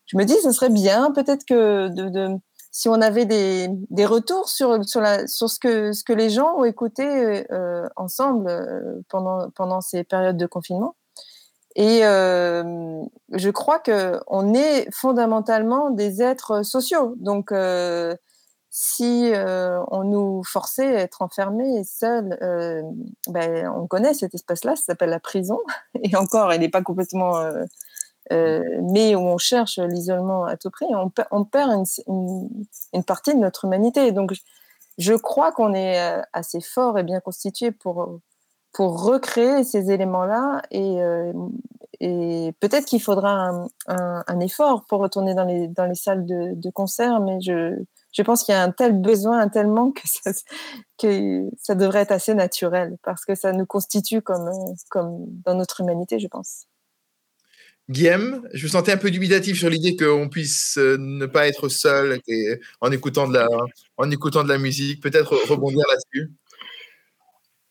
je 0.08 0.18
me 0.18 0.26
dis, 0.26 0.36
ce 0.42 0.52
serait 0.52 0.72
bien 0.72 1.12
peut-être 1.12 1.46
que 1.46 1.90
de 1.90 2.40
si 2.72 2.90
on 2.90 3.02
avait 3.02 3.26
des, 3.26 3.70
des 3.90 4.06
retours 4.06 4.50
sur, 4.50 4.84
sur, 4.86 5.02
la, 5.02 5.28
sur 5.28 5.50
ce, 5.50 5.60
que, 5.60 5.94
ce 5.94 6.04
que 6.04 6.14
les 6.14 6.30
gens 6.30 6.56
ont 6.58 6.64
écouté 6.64 7.46
euh, 7.52 7.88
ensemble 7.96 8.48
euh, 8.50 9.02
pendant, 9.10 9.50
pendant 9.52 9.82
ces 9.82 10.04
périodes 10.04 10.38
de 10.38 10.46
confinement. 10.46 10.96
Et 11.76 12.06
euh, 12.06 13.04
je 13.32 13.50
crois 13.50 13.80
qu'on 13.80 14.54
est 14.54 14.88
fondamentalement 14.92 15.92
des 15.92 16.24
êtres 16.24 16.64
sociaux. 16.64 17.16
Donc, 17.18 17.54
si 18.72 19.32
on 19.36 20.04
nous 20.04 20.44
forçait 20.44 20.98
à 20.98 21.02
être 21.02 21.22
enfermés 21.22 21.80
et 21.80 21.84
seuls, 21.84 22.36
ben, 23.28 23.72
on 23.76 23.86
connaît 23.86 24.16
cet 24.16 24.34
espace-là, 24.34 24.76
ça 24.76 24.86
s'appelle 24.86 25.12
la 25.12 25.20
prison. 25.20 25.60
Et 26.04 26.16
encore, 26.16 26.52
elle 26.52 26.62
n'est 26.62 26.70
pas 26.70 26.82
complètement 26.82 27.44
euh, 28.32 28.64
mais 28.94 29.16
où 29.16 29.20
on 29.20 29.38
cherche 29.38 29.80
l'isolement 29.80 30.46
à 30.46 30.58
tout 30.58 30.70
prix, 30.70 30.88
on, 31.32 31.46
perd 31.46 31.72
une, 32.08 33.04
partie 33.06 33.34
de 33.34 33.40
notre 33.40 33.66
humanité. 33.66 34.12
Donc, 34.12 34.34
je 34.98 35.14
crois 35.14 35.52
qu'on 35.52 35.74
est 35.74 36.22
assez 36.34 36.62
fort 36.62 36.98
et 36.98 37.04
bien 37.04 37.20
constitué 37.20 37.72
pour, 37.72 38.20
recréer 38.78 39.64
ces 39.64 39.90
éléments-là. 39.92 40.62
Et, 40.70 41.00
et 42.00 42.54
peut-être 42.60 42.86
qu'il 42.86 43.02
faudra 43.02 43.68
un, 43.88 44.40
effort 44.40 44.86
pour 44.88 45.00
retourner 45.00 45.34
dans 45.34 45.46
les, 45.46 45.96
salles 45.96 46.26
de, 46.26 46.70
concert, 46.70 47.20
mais 47.22 47.40
je, 47.42 48.22
pense 48.24 48.44
qu'il 48.44 48.54
y 48.54 48.56
a 48.56 48.62
un 48.62 48.72
tel 48.72 49.00
besoin, 49.02 49.40
un 49.40 49.50
tel 49.50 49.68
manque 49.68 50.04
que 51.00 51.50
ça, 51.58 51.76
devrait 51.76 52.02
être 52.02 52.12
assez 52.12 52.36
naturel 52.36 52.98
parce 53.04 53.26
que 53.26 53.36
ça 53.36 53.52
nous 53.52 53.66
constitue 53.66 54.22
comme 54.22 54.50
dans 55.46 55.56
notre 55.56 55.82
humanité, 55.82 56.20
je 56.20 56.28
pense. 56.28 56.68
Guillaume, 57.90 58.46
je 58.54 58.64
me 58.64 58.70
sentais 58.70 58.92
un 58.92 58.98
peu 58.98 59.10
dubitatif 59.12 59.58
sur 59.58 59.70
l'idée 59.70 59.96
qu'on 59.96 60.28
puisse 60.28 60.78
euh, 60.78 60.98
ne 60.98 61.26
pas 61.26 61.48
être 61.48 61.70
seul 61.70 62.20
et, 62.28 62.60
en, 62.82 62.92
écoutant 62.92 63.30
de 63.30 63.34
la, 63.34 63.48
en 63.96 64.12
écoutant 64.12 64.44
de 64.44 64.50
la 64.50 64.58
musique. 64.58 65.02
Peut-être 65.02 65.38
rebondir 65.48 65.86
là-dessus. 65.88 66.32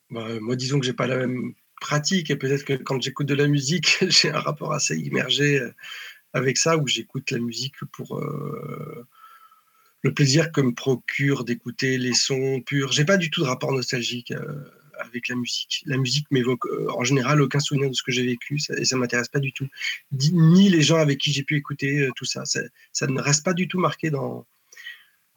Bah, 0.09 0.27
moi, 0.39 0.55
disons 0.55 0.79
que 0.79 0.85
j'ai 0.87 0.93
pas 0.93 1.05
la 1.05 1.17
même 1.17 1.53
pratique 1.79 2.31
et 2.31 2.35
peut-être 2.35 2.63
que 2.63 2.73
quand 2.73 2.99
j'écoute 2.99 3.27
de 3.27 3.35
la 3.35 3.47
musique, 3.47 3.97
j'ai 4.09 4.31
un 4.31 4.39
rapport 4.39 4.73
assez 4.73 4.97
immergé 4.97 5.59
euh, 5.59 5.71
avec 6.33 6.57
ça 6.57 6.77
où 6.77 6.87
j'écoute 6.87 7.29
la 7.29 7.39
musique 7.39 7.75
pour 7.91 8.17
euh, 8.17 9.05
le 10.01 10.13
plaisir 10.15 10.51
que 10.51 10.61
me 10.61 10.73
procure 10.73 11.43
d'écouter 11.43 11.99
les 11.99 12.15
sons 12.15 12.61
purs. 12.61 12.91
J'ai 12.91 13.05
pas 13.05 13.17
du 13.17 13.29
tout 13.29 13.41
de 13.41 13.47
rapport 13.47 13.71
nostalgique 13.71 14.33
avec 14.99 15.27
la 15.27 15.35
musique. 15.35 15.83
La 15.85 15.97
musique 15.97 16.29
m'évoque 16.31 16.65
euh, 16.65 16.87
en 16.91 17.03
général 17.03 17.41
aucun 17.41 17.59
souvenir 17.59 17.89
de 17.89 17.95
ce 17.95 18.03
que 18.03 18.11
j'ai 18.11 18.23
vécu 18.23 18.59
et 18.75 18.85
ça 18.85 18.97
m'intéresse 18.97 19.29
pas 19.29 19.39
du 19.39 19.51
tout. 19.51 19.67
Ni 20.11 20.69
les 20.69 20.81
gens 20.81 20.97
avec 20.97 21.19
qui 21.19 21.31
j'ai 21.31 21.43
pu 21.43 21.55
écouter 21.55 22.01
euh, 22.01 22.11
tout 22.15 22.25
ça. 22.25 22.43
ça. 22.45 23.07
ne 23.07 23.21
reste 23.21 23.43
pas 23.43 23.53
du 23.53 23.67
tout 23.67 23.79
marqué 23.79 24.09
dans, 24.09 24.45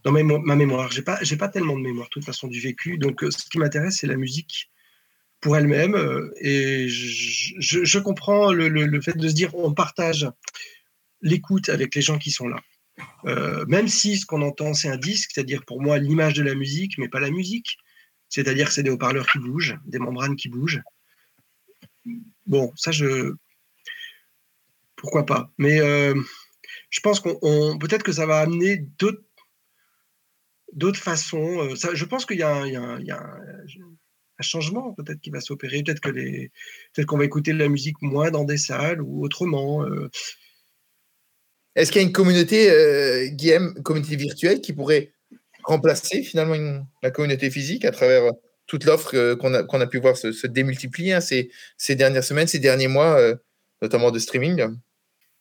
dans 0.05 0.13
ma, 0.13 0.57
mémoire. 0.57 0.91
J'ai 0.91 1.03
pas, 1.03 1.21
pas 1.39 1.49
tellement 1.49 1.77
de 1.77 1.83
mémoire 1.83 2.07
de 2.07 2.11
toute 2.11 2.25
façon 2.25 2.49
du 2.49 2.61
vécu. 2.61 2.99
Donc 2.99 3.23
euh, 3.23 3.31
ce 3.31 3.49
qui 3.49 3.59
m'intéresse, 3.59 3.99
c'est 4.01 4.07
la 4.07 4.17
musique 4.17 4.71
pour 5.41 5.57
elle-même. 5.57 5.97
et 6.41 6.87
je, 6.89 7.99
comprends 7.99 8.53
le, 8.53 9.01
fait 9.01 9.17
de 9.17 9.29
se 9.29 9.35
dire 9.35 9.55
on 9.55 9.73
partage 9.73 10.29
l'écoute 11.23 11.71
avec 11.71 11.95
les 11.95 12.03
gens 12.03 12.19
qui 12.19 12.31
sont 12.31 12.47
là. 12.47 12.61
même 13.67 13.89
si 13.89 14.19
ce 14.19 14.27
qu'on 14.27 14.43
entend, 14.43 14.75
c'est 14.75 14.91
un 14.91 14.99
disque, 14.99 15.31
c'est-à-dire 15.33 15.65
pour 15.65 15.81
moi 15.81 15.99
l'image 15.99 16.35
de 16.35 16.43
la 16.43 16.55
musique, 16.55 16.99
mais 16.99 17.09
pas 17.09 17.21
la 17.21 17.31
musique. 17.31 17.79
C'est-à-dire 18.31 18.69
que 18.69 18.73
c'est 18.73 18.83
des 18.83 18.91
haut-parleurs 18.91 19.27
qui 19.27 19.39
bougent, 19.39 19.77
des 19.85 19.99
membranes 19.99 20.37
qui 20.37 20.49
bougent. 20.49 20.81
Bon, 22.47 22.73
ça, 22.77 22.93
je. 22.93 23.35
Pourquoi 24.97 25.27
pas 25.27 25.51
Mais 25.59 25.81
euh, 25.81 26.15
je 26.91 27.01
pense 27.01 27.21
qu'on 27.21 27.79
peut-être 27.79 28.03
que 28.03 28.13
ça 28.13 28.27
va 28.27 28.39
amener 28.39 28.79
d'autres 28.99 29.25
d'autres 30.73 31.01
façons. 31.01 31.61
Euh, 31.63 31.75
je 31.95 32.05
pense 32.05 32.27
qu'il 32.27 32.39
y, 32.39 32.43
a 32.43 32.53
un, 32.53 34.43
changement 34.43 34.95
peut-être 34.95 35.21
qui 35.21 35.31
va 35.31 35.41
s'opérer. 35.41 35.83
Peut-être 35.83 36.09
les, 36.11 36.51
peut-être 36.93 37.07
qu'on 37.07 37.19
va 37.19 37.25
écouter 37.25 37.53
de 37.53 37.59
la 37.59 37.69
musique 37.69 38.01
moins 38.01 38.31
dans 38.31 38.45
des 38.45 38.57
salles 38.57 39.01
ou 39.03 39.25
autrement. 39.25 39.85
Euh. 39.85 40.09
Est-ce 41.75 41.93
qu'il 41.93 42.01
y 42.01 42.05
a 42.05 42.07
une 42.07 42.13
communauté, 42.13 42.71
euh, 42.71 43.29
communauté 43.83 44.17
virtuelle 44.17 44.61
qui 44.61 44.73
pourrait 44.73 45.13
remplacer 45.63 46.23
finalement 46.23 46.87
la 47.03 47.11
communauté 47.11 47.51
physique 47.51 47.85
à 47.85 47.91
travers 47.91 48.25
euh, 48.25 48.33
toute 48.67 48.85
l'offre 48.85 49.15
euh, 49.15 49.37
qu'on 49.37 49.55
a, 49.55 49.63
qu'on 49.63 49.81
a, 49.81 49.87
pu 49.87 49.99
voir 49.99 50.17
se, 50.17 50.47
démultiplier 50.47 51.15
hein, 51.15 51.21
ces, 51.21 51.51
ces, 51.77 51.97
dernières 51.97 52.25
semaines, 52.25 52.47
ces 52.47 52.59
derniers 52.59 52.89
mois, 52.89 53.19
euh, 53.19 53.37
notamment 53.83 54.11
de 54.11 54.19
streaming 54.19 54.77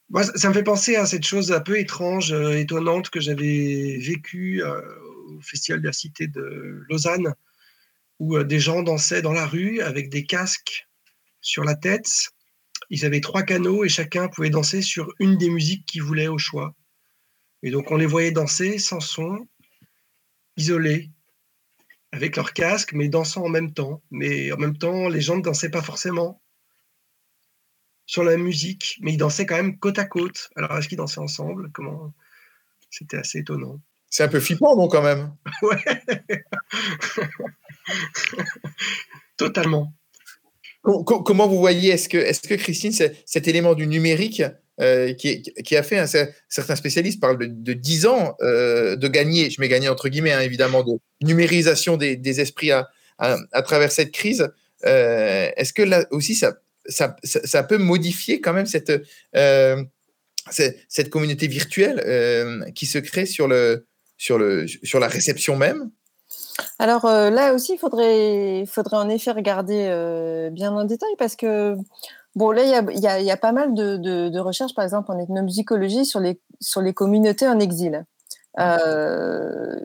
Moi, 0.09 0.24
ça 0.24 0.49
me 0.49 0.53
fait 0.53 0.63
penser 0.63 0.95
à 0.95 1.05
cette 1.05 1.26
chose 1.26 1.51
un 1.51 1.59
peu 1.59 1.78
étrange, 1.78 2.32
étonnante 2.32 3.09
que 3.09 3.20
j'avais 3.20 3.97
vécue 4.01 4.63
au 4.63 5.41
Festival 5.41 5.82
de 5.82 5.88
la 5.88 5.93
Cité 5.93 6.28
de 6.28 6.84
Lausanne, 6.89 7.34
où 8.20 8.41
des 8.43 8.59
gens 8.59 8.82
dansaient 8.82 9.22
dans 9.22 9.34
la 9.34 9.45
rue 9.45 9.82
avec 9.82 10.09
des 10.09 10.26
casques 10.26 10.88
sur 11.41 11.63
la 11.63 11.76
tête. 11.76 12.30
Ils 12.89 13.05
avaient 13.05 13.22
trois 13.22 13.43
canaux 13.43 13.84
et 13.84 13.89
chacun 13.89 14.28
pouvait 14.28 14.49
danser 14.49 14.82
sur 14.82 15.13
une 15.20 15.38
des 15.38 15.49
musiques 15.49 15.86
qu'il 15.86 16.01
voulait 16.01 16.28
au 16.28 16.38
choix. 16.38 16.76
Et 17.61 17.72
donc 17.72 17.91
on 17.91 17.97
les 17.97 18.05
voyait 18.05 18.32
danser 18.32 18.80
sans 18.80 18.99
son, 18.99 19.47
isolés, 20.60 21.10
avec 22.12 22.36
leur 22.36 22.53
casque, 22.53 22.93
mais 22.93 23.07
dansant 23.07 23.45
en 23.45 23.49
même 23.49 23.74
temps. 23.74 24.01
Mais 24.12 24.51
en 24.51 24.57
même 24.57 24.78
temps, 24.78 25.10
les 25.10 25.22
gens 25.22 25.38
ne 25.38 25.41
dansaient 25.41 25.72
pas 25.72 25.82
forcément 25.82 26.41
sur 28.05 28.24
la 28.24 28.38
musique, 28.38 28.97
mais 29.01 29.14
ils 29.14 29.18
dansaient 29.18 29.45
quand 29.45 29.55
même 29.55 29.78
côte 29.78 29.99
à 29.99 30.05
côte. 30.05 30.49
Alors, 30.55 30.78
est-ce 30.78 30.88
qu'ils 30.88 30.97
dansaient 30.97 31.20
ensemble? 31.20 31.72
Comment? 31.72 32.14
C'était 32.89 33.18
assez 33.18 33.39
étonnant. 33.39 33.80
C'est 34.10 34.24
un 34.24 34.28
peu 34.28 34.39
flippant, 34.39 34.76
non, 34.76 34.88
quand 34.88 35.03
même? 35.03 35.34
Ouais. 35.62 36.03
Totalement. 39.38 39.93
Comment 40.82 41.47
vous 41.47 41.60
voyez, 41.60 41.91
est-ce 41.91 42.10
que, 42.10 42.18
est 42.18 42.47
que 42.47 42.55
Christine, 42.55 42.91
cet 42.91 43.47
élément 43.47 43.76
du 43.76 43.86
numérique 43.86 44.41
euh, 44.82 45.14
qui, 45.14 45.76
a 45.76 45.84
fait, 45.84 45.98
un, 45.98 46.06
certains 46.48 46.76
spécialistes 46.78 47.20
parlent 47.20 47.38
de, 47.38 47.74
10 47.74 48.06
ans 48.06 48.38
euh, 48.42 48.96
de 48.96 49.10
gagner, 49.10 49.50
je 49.50 49.60
mets 49.60 49.68
gagné 49.68 49.90
entre 49.90 50.08
guillemets, 50.08 50.32
hein, 50.32 50.40
évidemment, 50.40 50.84
de 50.84 50.94
numérisation 51.22 51.98
des, 51.98 52.40
esprits 52.40 52.72
à, 52.72 52.88
travers 53.66 53.92
cette 53.92 54.12
crise. 54.12 54.48
Euh, 54.86 55.50
est-ce 55.58 55.74
que 55.74 55.82
là 55.82 56.06
aussi, 56.12 56.34
ça, 56.34 57.64
peut 57.68 57.78
modifier 57.78 58.40
quand 58.40 58.54
même 58.54 58.68
cette, 58.68 58.94
cette, 60.50 61.10
communauté 61.10 61.48
virtuelle 61.48 62.72
qui 62.74 62.86
se 62.86 63.00
crée 63.00 63.26
sur, 63.26 63.50
le, 63.50 63.86
sur, 64.18 64.38
le, 64.38 64.66
sur 64.68 65.02
la 65.02 65.10
réception 65.10 65.58
même? 65.58 65.92
Alors 66.78 67.06
là 67.06 67.54
aussi, 67.54 67.74
il 67.74 67.80
faudrait 67.80 68.64
en 68.94 69.10
effet 69.10 69.32
regarder 69.32 70.50
bien 70.54 70.72
en 70.72 70.86
détail 70.86 71.16
parce 71.18 71.36
que 71.36 71.76
Bon, 72.40 72.52
là, 72.52 72.64
il 72.64 73.00
y 73.02 73.32
a, 73.32 73.38
pas 73.38 73.52
mal 73.52 73.74
de, 73.74 74.40
recherches, 74.40 74.74
par 74.74 74.86
exemple, 74.86 75.12
en 75.12 75.20
ethnomusicologie 75.20 76.06
sur 76.06 76.22
les, 76.22 76.40
sur 76.62 76.82
les 76.82 76.94
communautés 76.94 77.50
en 77.50 77.60
exil. 77.60 78.06
Euh, 78.58 79.78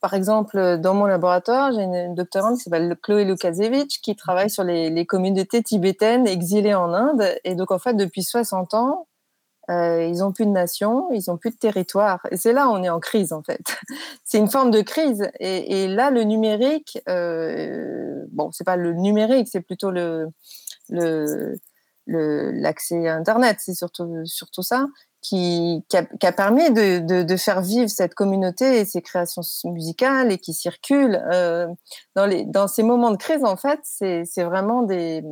par 0.00 0.14
exemple, 0.14 0.78
dans 0.78 0.94
mon 0.94 1.04
laboratoire, 1.04 1.70
j'ai 1.74 1.82
une, 1.82 2.14
doctorante 2.14 2.56
qui 2.56 2.62
s'appelle 2.62 2.96
Chloé 3.02 3.26
Lukasiewicz 3.26 3.98
qui 3.98 4.16
travaille 4.16 4.48
sur 4.48 4.64
les, 4.64 5.04
communautés 5.04 5.62
tibétaines 5.62 6.26
exilées 6.26 6.74
en 6.74 6.94
Inde. 6.94 7.36
Et 7.44 7.54
donc, 7.54 7.72
en 7.72 7.78
fait, 7.78 7.92
depuis 7.92 8.22
60 8.22 8.72
ans, 8.72 9.06
euh, 9.70 10.02
ils 10.02 10.20
n'ont 10.20 10.32
plus 10.32 10.46
de 10.46 10.50
nation, 10.50 11.10
ils 11.12 11.24
n'ont 11.28 11.36
plus 11.36 11.50
de 11.50 11.56
territoire. 11.56 12.20
Et 12.30 12.38
c'est 12.38 12.54
là 12.54 12.68
où 12.68 12.70
on 12.70 12.82
est 12.82 12.88
en 12.88 13.00
crise, 13.00 13.34
en 13.34 13.42
fait. 13.42 13.60
c'est 14.24 14.38
une 14.38 14.48
forme 14.48 14.70
de 14.70 14.80
crise. 14.80 15.28
Et, 15.40 15.88
là, 15.88 16.10
le 16.10 16.22
numérique, 16.22 17.02
euh, 17.06 18.24
bon, 18.32 18.50
c'est 18.50 18.64
pas 18.64 18.76
le 18.76 18.94
numérique, 18.94 19.48
c'est 19.52 19.60
plutôt 19.60 19.90
le, 19.90 20.30
l'accès 22.08 23.06
à 23.06 23.16
Internet, 23.16 23.58
c'est 23.60 23.74
surtout, 23.74 24.22
surtout 24.24 24.62
ça, 24.62 24.86
qui, 25.20 25.84
qui, 25.88 25.96
a, 26.26 26.32
permis 26.32 26.70
de, 26.70 27.22
de, 27.22 27.36
faire 27.36 27.60
vivre 27.60 27.90
cette 27.90 28.14
communauté 28.14 28.80
et 28.80 28.84
ses 28.84 29.02
créations 29.02 29.42
musicales 29.64 30.32
et 30.32 30.38
qui 30.38 30.54
circulent. 30.54 31.20
Euh, 31.32 31.66
dans, 32.14 32.26
les, 32.26 32.44
dans 32.44 32.68
ces 32.68 32.82
moments 32.82 33.10
de 33.10 33.16
crise, 33.16 33.44
en 33.44 33.56
fait, 33.56 33.80
c'est 33.82 34.44
vraiment 34.44 34.82
des, 34.82 35.22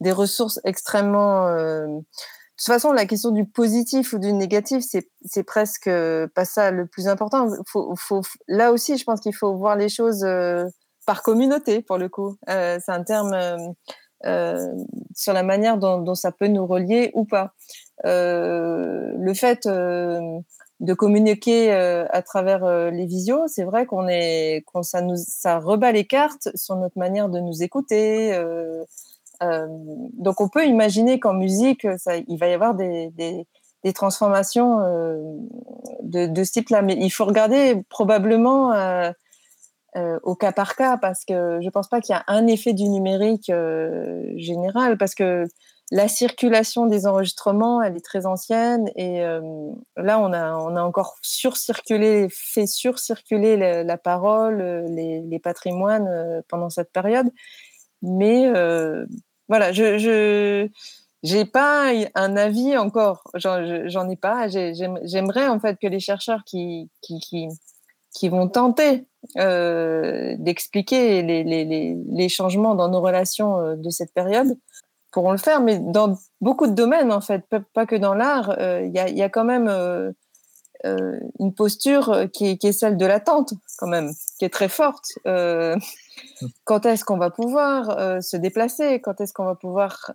des 0.00 0.12
ressources 0.12 0.60
extrêmement... 0.64 1.48
Euh, 1.48 1.86
de 1.86 2.64
toute 2.64 2.74
façon, 2.74 2.92
la 2.92 3.06
question 3.06 3.30
du 3.30 3.44
positif 3.44 4.12
ou 4.12 4.18
du 4.18 4.32
négatif, 4.32 4.84
c'est 4.84 5.42
presque 5.42 5.90
pas 6.34 6.44
ça 6.44 6.70
le 6.70 6.86
plus 6.86 7.08
important. 7.08 7.48
Faut, 7.66 7.94
faut, 7.96 8.20
là 8.46 8.70
aussi, 8.70 8.98
je 8.98 9.04
pense 9.04 9.20
qu'il 9.20 9.34
faut 9.34 9.56
voir 9.56 9.74
les 9.74 9.88
choses 9.88 10.22
euh, 10.22 10.64
par 11.04 11.22
communauté, 11.22 11.82
pour 11.82 11.98
le 11.98 12.08
coup. 12.08 12.36
C'est 12.46 12.88
un 12.88 13.02
terme 13.02 13.34
sur 14.24 15.32
la 15.32 15.42
manière 15.42 15.78
dont, 15.78 16.14
ça 16.14 16.32
peut 16.32 16.46
nous 16.46 16.66
relier 16.66 17.10
ou 17.14 17.24
pas. 17.24 17.52
Euh, 18.04 19.12
le 19.16 19.34
fait 19.34 19.66
euh, 19.66 20.38
de 20.80 20.94
communiquer 20.94 21.72
à 21.72 22.22
travers 22.22 22.90
les 22.90 23.06
visios, 23.06 23.46
c'est 23.46 23.64
vrai 23.64 23.86
qu'on 23.86 24.08
est, 24.08 24.64
qu'on 24.66 24.82
ça 24.82 25.00
nous, 25.00 25.16
ça 25.16 25.58
rebat 25.60 25.92
les 25.92 26.06
cartes 26.06 26.48
sur 26.56 26.76
notre 26.76 26.98
manière 26.98 27.28
de 27.28 27.38
nous 27.38 27.62
écouter. 27.62 28.36
donc 29.40 30.40
on 30.40 30.48
peut 30.48 30.66
imaginer 30.66 31.20
qu'en 31.20 31.34
musique, 31.34 31.86
ça, 31.98 32.16
il 32.16 32.36
va 32.38 32.48
y 32.48 32.52
avoir 32.52 32.74
des, 32.74 33.10
des, 33.10 33.46
des 33.84 33.92
transformations 33.92 34.78
de, 36.02 36.26
de, 36.26 36.44
ce 36.44 36.52
type-là. 36.52 36.82
Mais 36.82 36.96
il 36.98 37.10
faut 37.10 37.26
regarder 37.26 37.80
probablement 37.88 38.72
euh, 39.94 40.18
au 40.22 40.34
cas 40.34 40.52
par 40.52 40.74
cas 40.74 40.96
parce 40.96 41.26
que 41.26 41.58
je 41.60 41.66
ne 41.66 41.70
pense 41.70 41.88
pas 41.88 42.00
qu'il 42.00 42.14
y 42.14 42.16
a 42.16 42.24
un 42.26 42.46
effet 42.46 42.72
du 42.72 42.88
numérique 42.88 43.50
euh, 43.50 44.22
général 44.36 44.96
parce 44.96 45.14
que 45.14 45.44
la 45.90 46.08
circulation 46.08 46.86
des 46.86 47.06
enregistrements, 47.06 47.82
elle 47.82 47.98
est 47.98 48.04
très 48.04 48.24
ancienne 48.24 48.88
et 48.96 49.22
euh, 49.22 49.40
là, 49.98 50.18
on 50.18 50.32
a, 50.32 50.54
on 50.56 50.76
a 50.76 50.82
encore 50.82 51.16
surcirculé, 51.20 52.28
fait 52.30 52.66
surcirculer 52.66 53.58
la, 53.58 53.84
la 53.84 53.98
parole, 53.98 54.86
les, 54.88 55.38
patrimoines 55.38 56.42
pendant 56.48 56.70
cette 56.70 56.90
période. 56.92 57.28
Mais 58.00 58.50
voilà, 59.48 59.72
je, 59.72 59.98
je 59.98 60.68
j'ai 61.22 61.44
pas 61.44 61.92
un 62.14 62.36
avis 62.38 62.78
encore, 62.78 63.24
j'en 63.34 64.08
ai 64.08 64.16
pas. 64.16 64.48
J'aimerais 64.48 65.48
en 65.48 65.60
fait 65.60 65.76
que 65.78 65.86
les 65.86 66.00
chercheurs 66.00 66.44
qui, 66.44 66.90
qui 67.02 67.48
qui 68.12 68.28
vont 68.28 68.48
tenter 68.48 69.06
d'expliquer 69.34 71.22
les, 71.22 71.44
les, 71.44 71.96
les, 72.10 72.28
changements 72.28 72.74
dans 72.74 72.88
nos 72.88 73.00
relations 73.00 73.76
de 73.76 73.90
cette 73.90 74.12
période 74.12 74.58
pourront 75.12 75.30
le 75.30 75.38
faire, 75.38 75.60
mais 75.60 75.78
dans 75.78 76.16
beaucoup 76.40 76.66
de 76.66 76.74
domaines, 76.74 77.12
en 77.12 77.20
fait, 77.20 77.44
pas 77.72 77.86
que 77.86 77.94
dans 77.94 78.14
l'art, 78.14 78.56
il 78.58 78.88
y, 78.88 79.14
y, 79.14 79.22
a, 79.22 79.28
quand 79.28 79.44
même 79.44 79.68
une 81.38 81.54
posture 81.54 82.26
qui 82.32 82.48
est, 82.48 82.56
qui 82.56 82.66
est, 82.66 82.72
celle 82.72 82.96
de 82.96 83.06
l'attente, 83.06 83.54
quand 83.78 83.86
même, 83.86 84.10
qui 84.38 84.44
est 84.44 84.52
très 84.52 84.68
forte. 84.68 85.04
quand 86.64 86.86
est-ce 86.86 87.04
qu'on 87.04 87.18
va 87.18 87.30
pouvoir 87.30 88.22
se 88.22 88.36
déplacer? 88.36 89.00
Quand 89.00 89.20
est-ce 89.20 89.32
qu'on 89.32 89.44
va 89.44 89.54
pouvoir 89.54 90.12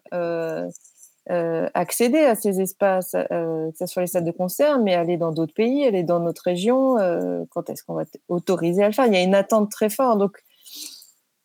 euh, 1.30 1.68
accéder 1.74 2.24
à 2.24 2.36
ces 2.36 2.62
espaces, 2.62 3.14
euh, 3.16 3.70
que 3.72 3.78
ce 3.78 3.86
soit 3.86 4.02
les 4.02 4.08
salles 4.08 4.24
de 4.24 4.32
concert, 4.32 4.80
mais 4.80 4.96
aller 4.96 5.18
dans 5.18 5.32
d'autres 5.32 5.54
pays, 5.54 5.86
aller 5.86 6.04
dans 6.04 6.22
notre 6.22 6.44
région, 6.44 6.98
euh, 7.00 7.44
quand 7.50 7.70
est-ce 7.70 7.84
qu'on 7.84 7.96
va 7.96 8.04
être 8.04 8.18
autorisé 8.30 8.82
à 8.82 8.88
le 8.88 8.94
faire? 8.94 9.08
Il 9.08 9.14
y 9.14 9.18
a 9.18 9.22
une 9.22 9.36
attente 9.36 9.70
très 9.70 9.90
forte. 9.90 10.20
Donc, 10.20 10.42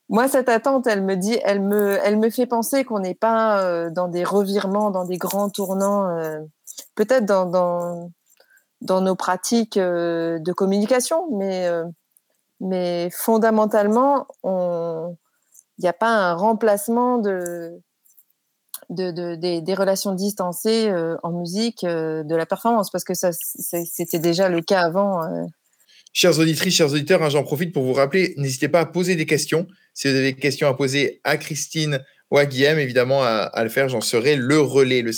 moi, 0.09 0.28
cette 0.28 0.49
attente, 0.49 0.87
elle 0.87 1.03
me 1.03 1.16
dit, 1.16 1.37
elle 1.43 1.61
me, 1.61 1.99
elle 2.05 2.16
me 2.16 2.30
fait 2.30 2.47
penser 2.47 2.85
qu'on 2.85 3.01
n'est 3.01 3.14
pas 3.14 3.91
dans 3.91 4.09
des 4.09 4.24
revirements, 4.24 4.91
dans 4.91 5.05
des 5.05 5.16
grands 5.16 5.49
tournants, 5.49 6.07
peut-être 6.95 7.24
dans, 7.24 7.47
dans, 7.47 8.11
dans, 8.83 9.01
nos 9.01 9.16
pratiques 9.16 9.78
de 9.78 10.53
communication, 10.53 11.28
mais, 11.33 11.66
mais 12.61 13.09
fondamentalement, 13.11 14.26
il 14.45 15.83
n'y 15.83 15.89
a 15.89 15.95
pas 15.95 16.11
un 16.11 16.35
remplacement 16.35 17.16
de, 17.16 17.80
de, 18.91 19.61
des, 19.61 19.74
relations 19.74 20.14
distancées 20.14 20.89
euh, 20.89 21.16
en 21.22 21.33
musique 21.33 21.85
euh, 21.85 22.22
de 22.24 22.35
la 22.35 22.47
performance, 22.47 22.91
parce 22.91 23.05
que 23.05 23.14
ça, 23.14 23.30
c'était 23.33 24.18
déjà 24.18 24.49
le 24.49 24.61
cas 24.61 24.80
avant. 24.80 25.22
Euh. 25.24 25.45
Chers 26.12 26.39
auditrices, 26.39 26.74
chers 26.74 26.93
auditeurs, 26.93 27.22
hein, 27.22 27.30
j'en 27.30 27.43
profite 27.43 27.72
pour 27.72 27.85
vous 27.85 27.95
rappeler, 27.95 28.35
n'hésitez 28.37 28.68
pas 28.68 28.80
à 28.80 28.87
poser 28.87 29.16
des 29.16 29.26
questions. 29.26 29.66
Si 29.95 30.09
vous 30.09 30.14
avez 30.14 30.33
des 30.33 30.39
questions 30.39 30.68
à 30.68 30.74
poser 30.74 31.20
à 31.24 31.37
Christine 31.37 32.01
ou 32.30 32.39
à 32.39 32.47
Guillaume, 32.47 32.78
évidemment, 32.78 33.22
à, 33.22 33.62
le 33.62 33.68
faire, 33.68 33.89
j'en 33.89 34.01
serai 34.01 34.37
le 34.37 34.59
relais, 34.59 35.03
le, 35.03 35.12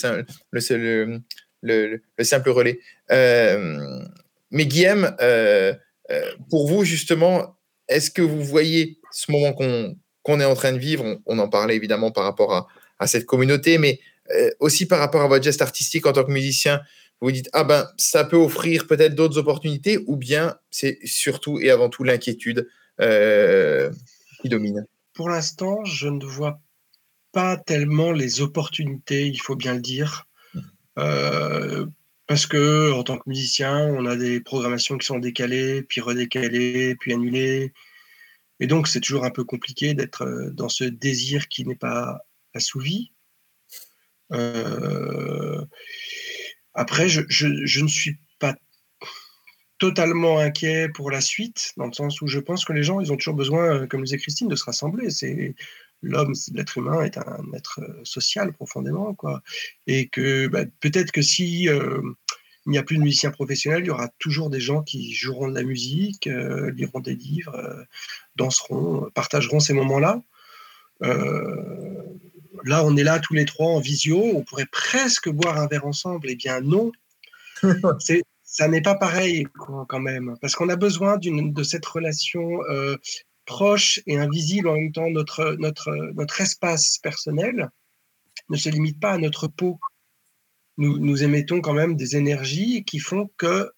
le, 0.50 1.20
le, 1.62 2.02
le 2.18 2.24
simple 2.24 2.50
relais. 2.50 2.80
mais 3.08 4.66
Guillaume, 4.66 5.14
pour 6.50 6.68
vous, 6.68 6.84
justement, 6.84 7.56
est-ce 7.88 8.10
que 8.10 8.22
vous 8.22 8.42
voyez 8.42 8.98
ce 9.10 9.30
moment 9.30 9.52
qu'on 9.52 10.40
est 10.40 10.44
en 10.44 10.54
train 10.54 10.72
de 10.72 10.78
vivre? 10.78 11.04
On, 11.04 11.20
on, 11.26 11.38
en 11.38 11.48
parlait 11.48 11.76
évidemment 11.76 12.10
par 12.10 12.24
rapport 12.24 12.52
à, 12.52 12.66
à 13.04 13.06
cette 13.06 13.26
communauté, 13.26 13.76
mais 13.78 14.00
euh, 14.34 14.50
aussi 14.58 14.86
par 14.86 14.98
rapport 14.98 15.20
à 15.20 15.28
votre 15.28 15.44
geste 15.44 15.60
artistique 15.60 16.06
en 16.06 16.12
tant 16.12 16.24
que 16.24 16.32
musicien, 16.32 16.80
vous 17.20 17.28
vous 17.28 17.32
dites, 17.32 17.50
ah 17.52 17.64
ben, 17.64 17.86
ça 17.98 18.24
peut 18.24 18.36
offrir 18.36 18.86
peut-être 18.86 19.14
d'autres 19.14 19.38
opportunités, 19.38 19.98
ou 20.06 20.16
bien 20.16 20.56
c'est 20.70 20.98
surtout 21.04 21.60
et 21.60 21.70
avant 21.70 21.90
tout 21.90 22.02
l'inquiétude 22.02 22.66
euh, 23.00 23.90
qui 24.40 24.48
domine? 24.48 24.86
Pour 25.12 25.28
l'instant, 25.28 25.84
je 25.84 26.08
ne 26.08 26.24
vois 26.24 26.60
pas 27.32 27.56
tellement 27.58 28.12
les 28.12 28.40
opportunités, 28.40 29.26
il 29.26 29.40
faut 29.40 29.56
bien 29.56 29.74
le 29.74 29.80
dire. 29.80 30.26
Mmh. 30.54 30.60
Euh, 30.98 31.86
parce 32.26 32.46
que 32.46 32.90
en 32.92 33.02
tant 33.02 33.18
que 33.18 33.28
musicien, 33.28 33.86
on 33.98 34.06
a 34.06 34.16
des 34.16 34.40
programmations 34.40 34.96
qui 34.96 35.06
sont 35.06 35.18
décalées, 35.18 35.82
puis 35.82 36.00
redécalées, 36.00 36.96
puis 36.98 37.12
annulées. 37.12 37.74
Et 38.60 38.66
donc, 38.66 38.88
c'est 38.88 39.00
toujours 39.00 39.24
un 39.24 39.30
peu 39.30 39.44
compliqué 39.44 39.92
d'être 39.92 40.50
dans 40.52 40.70
ce 40.70 40.84
désir 40.84 41.48
qui 41.48 41.66
n'est 41.66 41.74
pas 41.74 42.24
assouvi. 42.54 43.12
Euh, 44.32 45.64
après, 46.72 47.08
je, 47.08 47.80
ne 47.80 47.88
suis 47.88 48.18
pas 48.38 48.54
totalement 49.78 50.38
inquiet 50.38 50.88
pour 50.88 51.10
la 51.10 51.20
suite, 51.20 51.72
dans 51.76 51.86
le 51.86 51.92
sens 51.92 52.20
où 52.20 52.26
je 52.26 52.38
pense 52.38 52.64
que 52.64 52.72
les 52.72 52.82
gens, 52.82 53.00
ils 53.00 53.12
ont 53.12 53.16
toujours 53.16 53.34
besoin, 53.34 53.82
euh, 53.82 53.86
comme 53.86 54.02
disait 54.02 54.18
Christine, 54.18 54.48
de 54.48 54.56
se 54.56 54.64
rassembler. 54.64 55.10
C'est 55.10 55.54
l'homme, 56.02 56.34
l'être 56.52 56.78
humain 56.78 57.02
est 57.02 57.18
un 57.18 57.44
être 57.54 57.80
euh, 57.80 58.00
social 58.04 58.52
profondément, 58.52 59.14
quoi. 59.14 59.42
Et 59.86 60.08
que 60.08 60.48
bah, 60.48 60.64
peut-être 60.80 61.12
que 61.12 61.22
si 61.22 61.64
il 62.66 62.70
n'y 62.70 62.78
a 62.78 62.82
plus 62.82 62.96
de 62.96 63.02
musiciens 63.02 63.30
professionnels, 63.30 63.84
il 63.84 63.88
y 63.88 63.90
aura 63.90 64.08
toujours 64.18 64.48
des 64.48 64.60
gens 64.60 64.82
qui 64.82 65.12
joueront 65.12 65.48
de 65.48 65.54
la 65.54 65.64
musique, 65.64 66.26
liront 66.74 67.00
des 67.00 67.14
livres, 67.14 67.86
danseront, 68.36 69.10
partageront 69.14 69.60
ces 69.60 69.74
moments-là 69.74 70.22
là, 72.64 72.84
on 72.84 72.96
est 72.96 73.04
là 73.04 73.20
tous 73.20 73.34
les 73.34 73.44
trois 73.44 73.68
en 73.68 73.80
visio, 73.80 74.18
on 74.18 74.42
pourrait 74.42 74.66
presque 74.66 75.28
boire 75.28 75.58
un 75.58 75.66
verre 75.66 75.86
ensemble. 75.86 76.28
Eh 76.30 76.36
bien, 76.36 76.60
non. 76.60 76.92
ça 78.42 78.68
n'est 78.68 78.82
pas 78.82 78.94
pareil 78.94 79.46
quand 79.88 80.00
même, 80.00 80.36
parce 80.40 80.54
qu'on 80.54 80.68
a 80.68 80.76
besoin 80.76 81.18
de 81.18 81.62
cette 81.62 81.86
relation 81.86 82.62
euh, 82.70 82.96
proche 83.46 84.00
et 84.06 84.18
invisible 84.18 84.68
en 84.68 84.74
même 84.74 84.92
temps. 84.92 85.10
Notre, 85.10 85.56
notre, 85.58 85.90
notre 86.14 86.40
espace 86.40 86.98
personnel 86.98 87.70
ne 88.48 88.56
se 88.56 88.68
limite 88.68 89.00
pas 89.00 89.12
à 89.12 89.18
notre 89.18 89.48
peau. 89.48 89.78
Nous, 90.76 90.98
nous 90.98 91.22
émettons 91.22 91.60
quand 91.60 91.72
même 91.72 91.96
des 91.96 92.16
énergies 92.16 92.84
qui 92.84 92.98
font 92.98 93.30
que, 93.36 93.72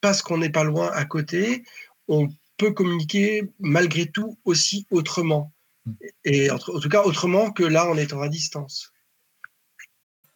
parce 0.00 0.22
qu'on 0.22 0.38
n'est 0.38 0.50
pas 0.50 0.64
loin 0.64 0.90
à 0.92 1.04
côté, 1.04 1.64
on 2.08 2.28
peut 2.56 2.72
communiquer 2.72 3.50
malgré 3.58 4.06
tout 4.06 4.38
aussi 4.44 4.86
autrement. 4.90 5.52
Et 6.24 6.50
en, 6.50 6.58
tout 6.58 6.88
cas, 6.88 7.02
autrement 7.02 7.50
que 7.50 7.62
là, 7.62 7.88
en 7.88 7.96
étant 7.96 8.20
à 8.20 8.28
distance. 8.28 8.92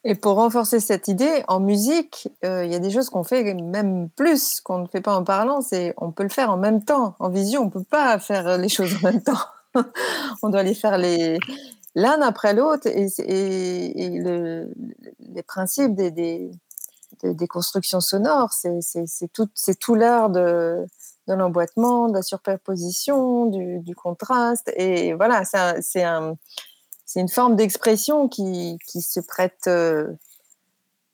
Et 0.05 0.15
pour 0.15 0.37
renforcer 0.37 0.81
cette 0.81 1.09
idée, 1.09 1.45
en 1.49 1.61
musique, 1.61 2.29
euh, 2.45 2.65
il 2.65 2.73
y 2.73 2.75
a 2.75 2.79
des 2.79 2.91
choses 2.91 3.11
qu'on 3.11 3.25
fait 3.25 3.55
même 3.55 4.09
plus 4.11 4.61
qu'on 4.61 4.79
ne 4.79 4.87
fait 4.87 5.03
pas 5.03 5.15
en 5.15 5.25
parlant. 5.25 5.61
C'est 5.61 5.93
on 5.99 6.11
peut 6.11 6.23
le 6.23 6.31
faire 6.31 6.51
en 6.51 6.57
même 6.57 6.83
temps. 6.85 7.17
En 7.19 7.29
vision, 7.29 7.63
on 7.63 7.67
ne 7.67 7.71
peut 7.71 7.85
pas 7.85 8.19
faire 8.19 8.57
les 8.57 8.69
choses 8.71 8.95
en 8.97 9.11
même 9.11 9.23
temps. 9.23 9.41
on 10.43 10.49
doit 10.49 10.63
les 10.63 10.75
faire 10.75 10.97
les 10.97 11.39
l'un 11.95 12.21
après 12.23 12.55
l'autre. 12.55 12.87
Et, 12.87 13.09
et, 13.19 14.19
le, 14.21 14.73
les 15.19 15.43
principes 15.43 15.95
des, 15.95 16.11
des, 17.23 17.49
constructions 17.49 18.01
sonores, 18.01 18.53
c'est 18.53 19.33
tout, 19.33 19.49
tout 19.81 19.95
l'art 19.95 20.31
de 20.31 20.87
de 21.31 21.35
l'emboîtement, 21.37 22.09
de 22.09 22.15
la 22.15 22.23
superposition, 22.23 23.47
du, 23.47 23.95
contraste. 23.95 24.71
Et 24.77 25.15
voilà, 25.15 25.45
c'est 25.81 26.03
un, 26.03 26.35
une 27.17 27.29
forme 27.29 27.57
d'expression 27.57 28.29
qui, 28.29 28.79
qui 28.87 29.01
se 29.01 29.21
prête 29.21 29.67
euh, 29.69 30.09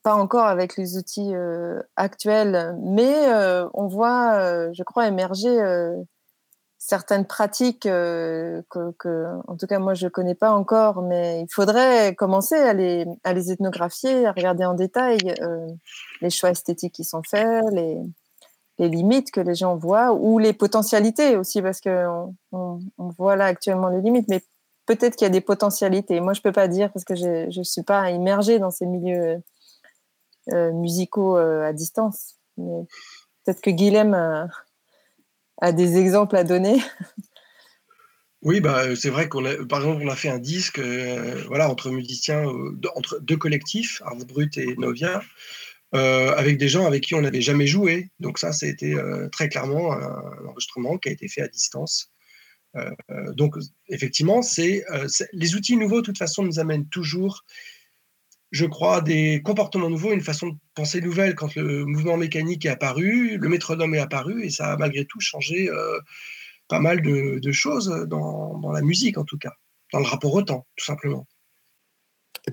pas 0.03 0.15
encore 0.15 0.47
avec 0.47 0.77
les 0.77 0.97
outils 0.97 1.35
euh, 1.35 1.81
actuels, 1.97 2.77
mais 2.83 3.29
euh, 3.29 3.69
on 3.75 3.87
voit, 3.89 4.73
je 4.73 4.83
crois, 4.83 5.09
émerger 5.09 5.59
certaines 6.79 7.27
pratiques 7.27 7.83
que, 7.83 8.63
en 9.49 9.57
tout 9.57 9.67
cas, 9.67 9.79
moi, 9.81 9.95
je 9.95 10.07
connais 10.09 10.37
pas 10.37 10.53
encore, 10.53 11.03
mais 11.03 11.43
il 11.43 11.53
faudrait 11.53 12.15
commencer 12.15 12.55
à 12.55 12.73
les, 12.73 13.05
à 13.25 13.33
les 13.33 13.51
ethnographier, 13.51 14.27
à 14.27 14.33
regarder 14.33 14.65
en 14.65 14.75
détail 14.75 15.19
les 16.21 16.31
choix 16.31 16.51
esthétiques 16.51 16.95
qui 16.95 17.05
sont 17.05 17.23
faits, 17.25 17.65
les, 17.73 18.01
les 18.79 18.89
limites 18.89 19.31
que 19.31 19.41
les 19.41 19.55
gens 19.55 19.77
voient 19.77 20.13
ou 20.13 20.39
les 20.39 20.53
potentialités 20.53 21.37
aussi, 21.37 21.63
parce 21.63 21.81
qu'on 21.81 22.35
on, 22.53 22.81
voit 22.99 23.37
là 23.37 23.47
actuellement 23.47 23.89
les 23.89 24.03
limites, 24.03 24.29
mais 24.29 24.43
peut-être 24.87 25.17
qu'il 25.17 25.25
y 25.25 25.31
a 25.31 25.33
des 25.33 25.41
potentialités. 25.41 26.21
Moi, 26.21 26.35
je 26.35 26.43
peux 26.43 26.53
pas 26.53 26.69
dire 26.69 26.93
parce 26.93 27.05
que 27.05 27.15
je 27.15 27.59
ne 27.59 27.65
suis 27.65 27.83
pas 27.83 28.11
immergée 28.11 28.59
dans 28.59 28.71
ces 28.71 28.87
milieux 28.87 29.43
euh, 30.53 30.73
musicaux 30.73 31.37
euh, 31.39 31.67
à 31.67 31.73
distance. 31.73 32.37
peut-être 32.57 33.61
que 33.61 33.71
Guilhem 33.71 34.15
a, 35.61 35.73
des 35.73 35.97
exemples 35.97 36.37
à 36.37 36.45
donner. 36.45 36.81
Oui, 38.43 38.61
bah, 38.61 38.95
c'est 38.95 39.11
vrai 39.11 39.29
qu'on 39.29 39.45
a, 39.45 39.57
par 39.67 39.81
exemple, 39.81 40.03
on 40.05 40.09
a 40.09 40.15
fait 40.15 40.29
un 40.29 40.39
disque, 40.39 40.79
euh, 40.79 41.43
voilà, 41.49 41.69
entre 41.69 41.91
musiciens, 41.91 42.45
entre 42.95 43.19
deux 43.19 43.37
collectifs, 43.37 44.01
Ars 44.05 44.25
Brut 44.25 44.57
et 44.57 44.77
Novia, 44.77 45.21
euh, 45.95 46.35
avec 46.35 46.59
des 46.59 46.69
gens 46.69 46.85
avec 46.85 47.05
qui 47.05 47.15
on 47.15 47.21
n'avait 47.21 47.41
jamais 47.41 47.67
joué. 47.67 48.11
Donc 48.19 48.39
ça, 48.39 48.53
c'était 48.53 48.95
euh, 48.95 49.29
très 49.29 49.49
clairement 49.49 49.93
un, 49.93 50.47
enregistrement 50.49 50.99
qui 50.99 51.09
a 51.09 51.13
été 51.13 51.29
fait 51.29 51.43
à 51.43 51.49
distance. 51.49 52.13
Euh, 52.75 52.91
donc 53.35 53.55
effectivement, 53.89 54.43
c'est 54.43 54.85
les 55.33 55.55
outils 55.55 55.77
nouveaux, 55.77 56.01
de 56.01 56.07
toute 56.07 56.19
façon, 56.19 56.43
nous 56.43 56.59
amènent 56.59 56.89
toujours, 56.89 57.45
je 58.51 58.67
crois, 58.67 59.01
des 59.01 59.41
comportements 59.45 59.89
nouveaux, 59.89 60.13
une 60.13 60.23
façon 60.23 60.49
de 60.49 60.57
penser 60.75 61.01
nouvelle. 61.01 61.37
Quand 61.37 61.55
le 61.55 61.85
mouvement 61.85 62.17
mécanique 62.17 62.67
est 62.67 62.71
apparu, 62.71 63.39
le 63.39 63.49
métronome 63.49 63.95
est 63.95 64.01
apparu, 64.01 64.45
et 64.45 64.51
ça 64.51 64.73
a 64.73 64.77
malgré 64.77 65.05
tout 65.05 65.21
changé 65.21 65.71
pas 66.69 66.81
mal 66.81 67.01
de, 67.01 67.53
choses 67.53 68.07
dans, 68.09 68.59
dans 68.59 68.73
la 68.73 68.83
musique, 68.83 69.19
en 69.19 69.25
tout 69.25 69.39
cas, 69.39 69.55
dans 69.93 70.01
le 70.01 70.07
rapport 70.07 70.35
au 70.35 70.43
temps, 70.43 70.67
tout 70.77 70.85
simplement 70.85 71.27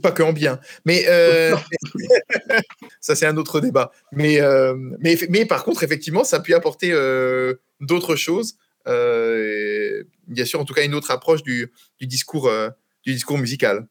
pas 0.02 0.12
que 0.12 0.24
en 0.24 0.34
bien. 0.34 0.60
Mais 0.86 1.06
euh, 1.08 1.56
ça, 3.04 3.16
c'est 3.16 3.26
un 3.26 3.36
autre 3.36 3.60
débat. 3.60 3.92
Mais, 4.14 4.40
euh, 4.40 4.76
mais, 5.00 5.18
mais, 5.30 5.46
par 5.46 5.66
contre, 5.66 5.84
effectivement, 5.84 6.24
ça 6.24 6.40
pu 6.40 6.54
apporter 6.54 6.92
euh, 6.94 7.56
d'autres 7.82 8.16
choses. 8.16 8.56
bien 8.86 10.46
sûr, 10.46 10.62
en 10.62 10.66
tout 10.66 10.74
cas, 10.74 10.86
une 10.86 10.96
autre 10.96 11.12
approche 11.12 11.44
du, 11.44 11.70
du 12.00 12.08
discours, 12.08 12.50
du 13.06 13.14
discours 13.14 13.38
musical. 13.38 13.88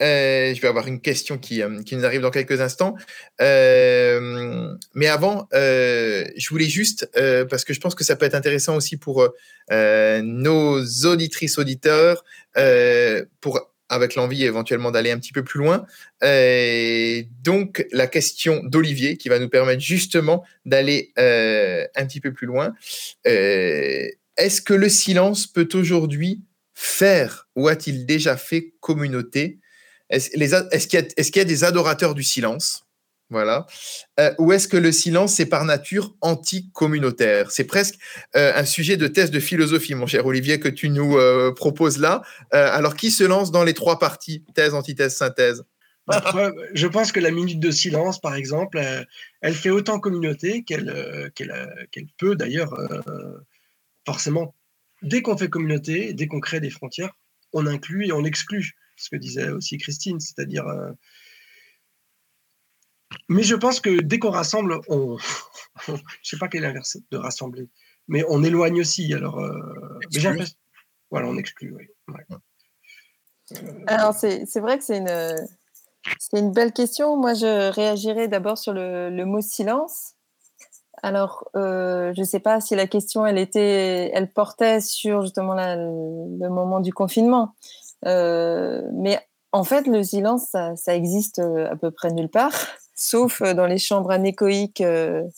je 0.00 0.58
vais 0.58 0.66
avoir 0.66 0.88
une 0.88 1.02
question 1.02 1.36
qui, 1.36 1.60
qui, 1.84 1.94
nous 1.94 2.06
arrive 2.06 2.22
dans 2.22 2.30
quelques 2.30 2.62
instants. 2.62 2.94
Mais 3.38 5.08
avant, 5.08 5.46
je 5.52 6.48
voulais 6.48 6.70
juste, 6.70 7.06
parce 7.50 7.64
que 7.64 7.74
je 7.74 7.80
pense 7.80 7.94
que 7.94 8.02
ça 8.02 8.16
peut 8.16 8.24
être 8.24 8.34
intéressant 8.34 8.76
aussi 8.76 8.96
pour 8.96 9.28
nos 9.70 10.82
auditrices, 11.04 11.58
auditeurs, 11.58 12.24
pour 13.42 13.68
avec 13.88 14.14
l'envie 14.14 14.44
éventuellement 14.44 14.90
d'aller 14.90 15.10
un 15.10 15.18
petit 15.18 15.32
peu 15.32 15.42
plus 15.42 15.58
loin. 15.58 15.86
donc, 17.42 17.86
la 17.92 18.06
question 18.06 18.62
d'Olivier 18.64 19.16
qui 19.16 19.28
va 19.28 19.38
nous 19.38 19.48
permettre 19.48 19.80
justement 19.80 20.44
d'aller 20.64 21.12
un 21.16 22.06
petit 22.06 22.20
peu 22.20 22.32
plus 22.32 22.46
loin. 22.46 22.74
Est-ce 23.24 24.62
que 24.62 24.74
le 24.74 24.88
silence 24.88 25.46
peut 25.46 25.68
aujourd'hui 25.74 26.42
faire 26.74 27.48
ou 27.56 27.68
a-t-il 27.68 28.06
déjà 28.06 28.36
fait 28.36 28.74
communauté? 28.80 29.58
Est-ce 30.10 30.86
qu'il 30.86 31.00
y, 31.36 31.40
a 31.40 31.44
des 31.44 31.64
adorateurs 31.64 32.14
du 32.14 32.22
silence? 32.22 32.87
Voilà. 33.30 33.66
Euh, 34.18 34.32
ou 34.38 34.52
est-ce 34.52 34.68
que 34.68 34.78
le 34.78 34.90
silence 34.90 35.38
est 35.38 35.46
par 35.46 35.64
nature 35.64 36.14
anti-communautaire? 36.22 37.50
C'est 37.50 37.64
presque 37.64 37.96
euh, 38.36 38.52
un 38.54 38.64
sujet 38.64 38.96
de 38.96 39.06
thèse 39.06 39.30
de 39.30 39.40
philosophie, 39.40 39.94
mon 39.94 40.06
cher 40.06 40.24
Olivier, 40.24 40.58
que 40.58 40.68
tu 40.68 40.88
nous 40.88 41.18
euh, 41.18 41.52
proposes 41.52 41.98
là. 41.98 42.22
alors, 42.52 42.96
qui 42.96 43.10
se 43.10 43.24
lance 43.24 43.50
dans 43.50 43.64
les 43.64 43.74
trois 43.74 43.98
parties? 43.98 44.44
Thèse, 44.54 44.72
antithèse, 44.72 45.14
synthèse 45.14 45.64
bah, 46.06 46.52
Je 46.72 46.86
pense 46.86 47.12
que 47.12 47.20
la 47.20 47.30
minute 47.30 47.60
de 47.60 47.70
silence, 47.70 48.18
par 48.18 48.34
exemple, 48.34 48.80
elle 49.42 49.54
fait 49.54 49.70
autant 49.70 50.00
communauté 50.00 50.62
qu'elle 50.62 51.30
peut 52.16 52.34
d'ailleurs 52.34 52.74
forcément, 54.06 54.54
dès 55.02 55.20
qu'on 55.20 55.36
fait 55.36 55.50
communauté, 55.50 56.14
dès 56.14 56.28
qu'on 56.28 56.40
crée 56.40 56.60
des 56.60 56.70
frontières, 56.70 57.12
on 57.52 57.66
inclut 57.66 58.06
et 58.06 58.12
on 58.12 58.24
exclut, 58.24 58.74
ce 58.96 59.10
que 59.10 59.16
disait 59.16 59.50
aussi 59.50 59.76
Christine, 59.76 60.18
c'est-à-dire. 60.18 60.64
Euh, 63.12 63.16
mais 63.28 63.42
je 63.42 63.54
pense 63.54 63.80
que 63.80 64.00
dès 64.00 64.18
qu'on 64.18 64.30
rassemble, 64.30 64.80
on. 64.88 65.16
je 65.86 65.92
ne 65.92 65.98
sais 66.22 66.38
pas 66.38 66.48
quel 66.48 66.64
est 66.64 66.66
l'inverse 66.66 66.98
de 67.10 67.16
rassembler, 67.16 67.68
mais 68.06 68.24
on 68.28 68.42
éloigne 68.42 68.80
aussi. 68.80 69.12
Alors, 69.14 69.38
euh, 69.38 69.52
voilà, 71.10 71.28
on 71.28 71.36
exclut, 71.36 71.74
oui. 71.74 71.84
Alors, 73.86 74.14
c'est 74.14 74.60
vrai 74.60 74.78
que 74.78 74.84
c'est 74.84 74.98
une, 74.98 75.48
une 76.34 76.52
belle 76.52 76.72
question. 76.72 77.16
Moi, 77.16 77.34
je 77.34 77.70
réagirais 77.70 78.28
d'abord 78.28 78.58
sur 78.58 78.72
le, 78.72 79.08
le, 79.10 79.24
mot 79.24 79.40
silence. 79.40 80.14
Alors, 81.02 81.48
euh, 81.56 82.12
je 82.14 82.20
ne 82.20 82.26
sais 82.26 82.40
pas 82.40 82.60
si 82.60 82.74
la 82.74 82.86
question, 82.86 83.24
elle 83.24 83.38
était, 83.38 84.10
elle 84.12 84.30
portait 84.32 84.80
sur 84.80 85.22
justement 85.22 85.54
le 85.54 86.48
moment 86.48 86.80
du 86.80 86.92
confinement. 86.92 87.54
Euh, 88.06 88.82
mais 88.92 89.18
en 89.52 89.64
fait, 89.64 89.86
le 89.86 90.02
silence, 90.02 90.48
ça, 90.50 90.94
existe 90.94 91.38
euh, 91.38 91.70
à 91.70 91.76
peu 91.76 91.90
près 91.90 92.10
nulle 92.12 92.28
part, 92.28 92.54
sauf 93.00 93.42
dans 93.42 93.66
les 93.66 93.78
chambres 93.78 94.10
anéchoïques 94.10 94.82
de 94.82 95.30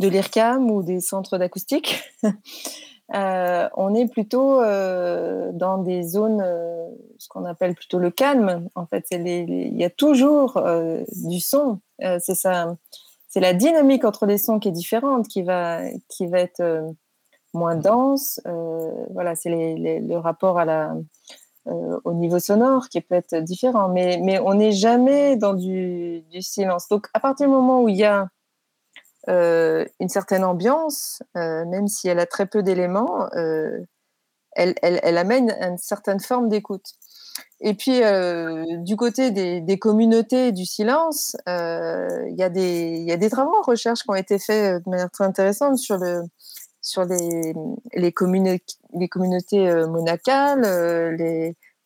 l'IRCAM 0.00 0.70
ou 0.70 0.82
des 0.82 1.00
centres 1.00 1.38
d'acoustique. 1.38 2.02
on 3.12 3.94
est 3.94 4.06
plutôt 4.10 4.60
dans 4.60 5.78
des 5.82 6.02
zones, 6.02 6.44
ce 7.18 7.28
qu'on 7.28 7.44
appelle 7.44 7.74
plutôt 7.74 7.98
le 7.98 8.10
calme. 8.10 8.68
En 8.74 8.86
fait, 8.86 9.06
il 9.10 9.76
y 9.76 9.84
a 9.84 9.90
toujours 9.90 10.62
du 11.08 11.40
son. 11.40 11.80
c'est 11.98 12.34
ça 12.34 12.76
c'est 13.28 13.40
la 13.40 13.52
dynamique 13.52 14.04
entre 14.04 14.26
les 14.26 14.38
sons 14.38 14.58
qui 14.58 14.68
est 14.68 14.72
différente, 14.72 15.28
qui 15.28 15.42
va, 15.42 15.82
qui 16.08 16.26
va 16.26 16.40
être 16.40 16.60
euh, 16.60 16.90
moins 17.52 17.76
dense. 17.76 18.40
Euh, 18.46 18.90
voilà, 19.10 19.34
c'est 19.34 19.50
le 19.50 20.16
rapport 20.16 20.58
à 20.58 20.64
la, 20.64 20.96
euh, 21.68 22.00
au 22.04 22.14
niveau 22.14 22.38
sonore 22.38 22.88
qui 22.88 23.00
peut 23.00 23.14
être 23.14 23.36
différent. 23.36 23.88
Mais, 23.88 24.20
mais 24.22 24.38
on 24.38 24.54
n'est 24.54 24.72
jamais 24.72 25.36
dans 25.36 25.54
du, 25.54 26.24
silence. 26.40 26.88
Donc, 26.88 27.06
à 27.14 27.20
partir 27.20 27.46
du 27.46 27.52
moment 27.52 27.82
où 27.82 27.88
il 27.88 27.96
y 27.96 28.04
a 28.04 28.28
une 29.28 30.08
certaine 30.08 30.42
ambiance, 30.42 31.22
même 31.34 31.86
si 31.86 32.08
elle 32.08 32.18
a 32.18 32.24
très 32.24 32.46
peu 32.46 32.62
d'éléments, 32.62 33.28
elle, 33.32 34.74
elle, 34.82 35.18
amène 35.18 35.50
une 35.60 35.76
certaine 35.76 36.20
forme 36.20 36.48
d'écoute. 36.48 36.94
Et 37.60 37.74
puis, 37.74 38.02
euh, 38.02 38.64
du 38.78 38.96
côté 38.96 39.30
des, 39.30 39.78
communautés 39.78 40.52
du 40.52 40.64
silence, 40.64 41.36
euh, 41.48 42.08
il 42.28 42.36
y, 42.38 42.42
a 42.42 42.48
des 42.48 43.30
travaux 43.30 43.54
en 43.56 43.62
recherche 43.62 44.02
qui 44.02 44.10
ont 44.10 44.14
été 44.14 44.38
faits 44.38 44.76
euh, 44.76 44.78
de 44.78 44.90
manière 44.90 45.10
très 45.10 45.24
intéressante 45.24 45.78
sur, 45.78 45.96
le, 45.96 46.22
sur 46.88 47.04
les, 47.04 47.54
les, 47.94 48.12
communautés 48.12 49.86
monacales, 49.86 51.16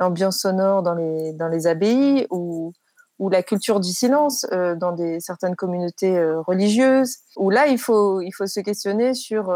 l'ambiance 0.00 0.38
sonore 0.38 0.82
dans 0.82 0.94
les, 0.94 1.32
dans 1.32 1.48
les 1.48 1.66
abbayes 1.66 2.26
ou, 2.30 2.72
ou 3.18 3.28
la 3.28 3.42
culture 3.42 3.80
du 3.80 3.90
silence 3.90 4.46
dans 4.76 4.92
des, 4.92 5.20
certaines 5.20 5.56
communautés 5.56 6.22
religieuses, 6.46 7.18
où 7.36 7.50
là, 7.50 7.66
il 7.66 7.78
faut, 7.78 8.20
il 8.20 8.32
faut 8.32 8.46
se 8.46 8.60
questionner 8.60 9.14
sur 9.14 9.52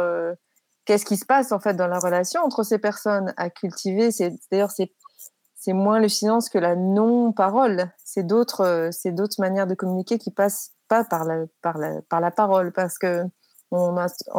qu'est-ce 0.87 1.05
qui 1.05 1.17
se 1.17 1.27
passe 1.27 1.53
en 1.53 1.59
fait 1.59 1.75
dans 1.75 1.89
la 1.89 1.99
relation 1.99 2.41
entre 2.43 2.63
ces 2.63 2.79
personnes 2.79 3.35
à 3.37 3.51
cultiver. 3.51 4.09
D'ailleurs, 4.51 4.71
c'est 4.71 5.73
moins 5.73 5.99
le 5.99 6.09
silence 6.09 6.49
que 6.49 6.59
la 6.59 6.77
non-parole. 6.77 7.91
C'est 8.05 8.23
d'autres, 8.23 8.61
euh, 8.61 8.89
c'est 8.93 9.11
d'autres 9.11 9.41
manières 9.41 9.67
de 9.67 9.75
communiquer 9.75 10.17
qui 10.17 10.31
passent 10.31 10.73
pas 10.89 11.03
par 11.03 11.25
la, 11.25 11.45
par 11.61 11.77
la, 11.77 12.01
par 12.09 12.21
la 12.21 12.31
parole, 12.31 12.73
parce 12.73 12.99
que 12.99 13.25
on 13.71 13.97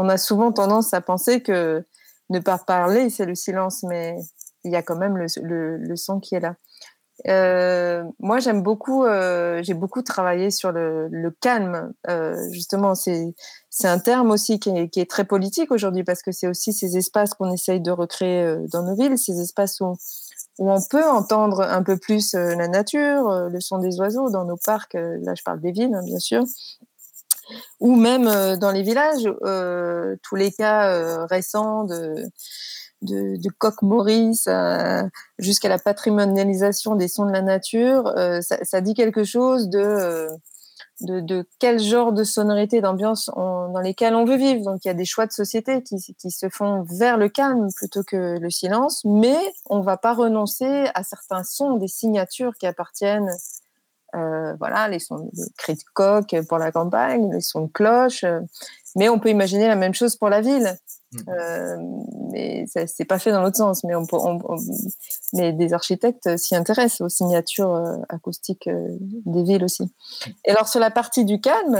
a, 0.09 0.17
souvent 0.17 0.51
tendance 0.51 0.93
à 0.93 1.01
penser 1.01 1.41
que 1.41 1.86
ne 2.30 2.39
pas 2.39 2.57
parler, 2.57 3.09
c'est 3.09 3.25
le 3.25 3.36
silence, 3.36 3.84
mais 3.84 4.17
il 4.63 4.71
y 4.71 4.75
a 4.75 4.82
quand 4.82 4.97
même 4.97 5.17
le, 5.17 5.95
son 5.95 6.19
qui 6.19 6.36
est 6.36 6.39
là. 6.39 6.55
Euh, 7.28 8.03
moi, 8.19 8.39
j'aime 8.39 8.61
beaucoup, 8.61 9.03
euh, 9.03 9.61
j'ai 9.63 9.73
beaucoup 9.73 10.03
travaillé 10.03 10.51
sur 10.51 10.71
le, 10.71 11.36
calme. 11.41 11.93
justement, 12.51 12.95
c'est, 12.95 13.34
un 13.84 13.99
terme 13.99 14.32
aussi 14.32 14.59
qui 14.59 14.69
est, 14.69 15.09
très 15.09 15.25
politique 15.25 15.71
aujourd'hui 15.71 16.03
parce 16.03 16.21
que 16.21 16.32
c'est 16.32 16.47
aussi 16.47 16.73
ces 16.73 16.97
espaces 16.97 17.34
qu'on 17.34 17.51
essaye 17.51 17.82
de 17.82 17.91
recréer 17.91 18.57
dans 18.71 18.84
nos 18.84 18.95
villes, 18.95 19.17
ces 19.17 19.39
espaces 19.39 19.80
où 19.82 19.95
où 20.59 20.71
on 20.71 20.82
peut 20.82 21.05
entendre 21.05 21.61
un 21.61 21.84
peu 21.84 21.97
plus 21.97 22.34
euh, 22.34 22.55
la 22.55 22.67
nature, 22.67 23.30
euh, 23.30 23.49
le 23.49 23.59
son 23.59 23.78
des 23.78 23.99
oiseaux 23.99 24.30
dans 24.30 24.45
nos 24.45 24.57
parcs, 24.57 24.95
euh, 24.95 25.17
là 25.21 25.36
je 25.36 25.43
parle 25.43 25.61
des 25.61 25.71
villes 25.71 25.93
hein, 25.93 26.03
bien 26.03 26.19
sûr, 26.19 26.43
ou 27.80 27.95
même 27.95 28.58
dans 28.58 28.72
les 28.72 28.82
villages, 28.84 29.30
tous 30.24 30.36
les 30.36 30.52
cas 30.52 31.26
récents 31.28 31.84
de, 31.84 32.16
de, 33.02 33.38
de 33.38 33.50
Coq 33.58 33.82
Maurice 33.82 34.50
jusqu'à 35.38 35.70
la 35.70 35.80
patrimonialisation 35.80 36.95
des 36.95 37.08
sons 37.08 37.26
de 37.26 37.32
la 37.32 37.41
nature, 37.41 38.14
ça, 38.41 38.82
dit 38.82 38.93
quelque 38.93 39.24
chose 39.24 39.70
de 39.70 40.30
de, 41.02 41.48
quel 41.60 41.80
genre 41.80 42.12
de 42.12 42.24
sonorité, 42.24 42.82
d'ambiance 42.82 43.30
dans 43.36 43.82
lesquelles 43.82 44.16
on 44.16 44.26
veut 44.26 44.38
vivre. 44.38 44.64
Donc 44.64 44.84
il 44.86 44.88
y 44.88 44.91
a 44.91 44.93
des 44.93 45.06
choix 45.06 45.26
de 45.26 45.32
société 45.32 45.84
qui, 45.84 46.00
se 46.32 46.50
font 46.50 46.84
vers 46.84 47.18
le 47.18 47.30
calme 47.30 47.68
plutôt 47.76 48.04
que 48.04 48.38
le 48.39 48.50
silence, 48.50 49.04
mais 49.06 49.38
on 49.68 49.80
ne 49.80 49.84
va 49.84 49.98
pas 49.98 50.14
renoncer 50.14 50.88
à 50.93 51.04
certains 51.04 51.43
sons, 51.43 51.78
des 51.78 51.88
signatures 51.88 52.56
qui 52.58 52.66
appartiennent, 52.66 53.30
euh, 54.18 54.55
voilà, 54.59 54.88
les 54.88 54.99
sons 54.99 55.18
de 55.18 55.43
cris 55.57 55.76
de 55.76 55.84
coq 55.93 56.36
pour 56.47 56.57
la 56.57 56.72
campagne, 56.72 57.32
les 57.32 57.41
sons 57.41 57.65
de 57.65 57.72
cloche, 57.72 58.24
euh, 58.24 58.39
mais 58.95 59.09
on 59.09 59.20
peut 59.20 59.30
imaginer 59.30 59.68
la 59.68 59.76
même 59.76 59.93
chose 59.93 60.15
pour 60.15 60.30
la 60.30 60.41
ville. 60.41 60.76
Mmh. 61.13 61.18
Euh, 61.30 61.78
mais 62.32 62.65
c'est 62.68 63.05
pas 63.05 63.18
fait 63.20 63.32
dans 63.32 63.41
l'autre 63.41 63.57
sens. 63.57 63.84
Mais, 63.84 63.95
on, 63.95 64.05
mais 65.34 65.53
des 65.53 65.74
architectes 65.74 66.38
s'y 66.38 66.55
intéressent 66.55 67.01
aux 67.01 67.09
signatures 67.09 67.74
euh, 67.74 67.97
acoustiques 68.09 68.68
euh, 68.68 68.88
des 68.99 69.43
villes 69.43 69.63
aussi. 69.63 69.84
Et 70.45 70.51
alors 70.51 70.68
sur 70.68 70.80
la 70.80 70.91
partie 70.91 71.24
du 71.24 71.39
calme, 71.39 71.78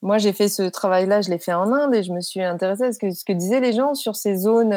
moi 0.00 0.18
j'ai 0.18 0.32
fait 0.32 0.48
ce 0.48 0.62
travail-là, 0.62 1.20
je 1.20 1.30
l'ai 1.30 1.38
fait 1.38 1.52
en 1.52 1.72
Inde 1.72 1.94
et 1.94 2.02
je 2.02 2.12
me 2.12 2.20
suis 2.20 2.42
intéressée 2.42 2.84
à 2.84 2.92
ce 2.92 2.98
que, 2.98 3.10
ce 3.10 3.24
que 3.24 3.32
disaient 3.32 3.60
les 3.60 3.72
gens 3.72 3.94
sur 3.94 4.16
ces 4.16 4.36
zones 4.36 4.72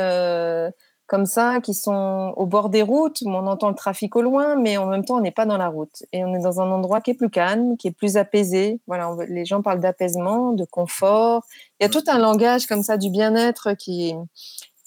comme 1.11 1.25
ça, 1.25 1.59
qui 1.59 1.73
sont 1.73 2.33
au 2.37 2.45
bord 2.45 2.69
des 2.69 2.81
routes, 2.81 3.19
où 3.19 3.29
on 3.29 3.45
entend 3.45 3.67
le 3.67 3.75
trafic 3.75 4.15
au 4.15 4.21
loin, 4.21 4.55
mais 4.55 4.77
en 4.77 4.85
même 4.85 5.03
temps, 5.03 5.17
on 5.17 5.19
n'est 5.19 5.29
pas 5.29 5.45
dans 5.45 5.57
la 5.57 5.67
route. 5.67 6.03
Et 6.13 6.23
on 6.23 6.33
est 6.33 6.41
dans 6.41 6.61
un 6.61 6.71
endroit 6.71 7.01
qui 7.01 7.11
est 7.11 7.15
plus 7.15 7.29
calme, 7.29 7.75
qui 7.75 7.89
est 7.89 7.91
plus 7.91 8.15
apaisé. 8.15 8.79
Voilà, 8.87 9.13
les 9.27 9.43
gens 9.43 9.61
parlent 9.61 9.81
d'apaisement, 9.81 10.53
de 10.53 10.63
confort. 10.63 11.43
Il 11.79 11.83
y 11.83 11.85
a 11.85 11.89
tout 11.89 12.03
un 12.07 12.17
langage 12.17 12.65
comme 12.65 12.81
ça 12.81 12.95
du 12.95 13.09
bien-être 13.09 13.73
qui, 13.73 14.15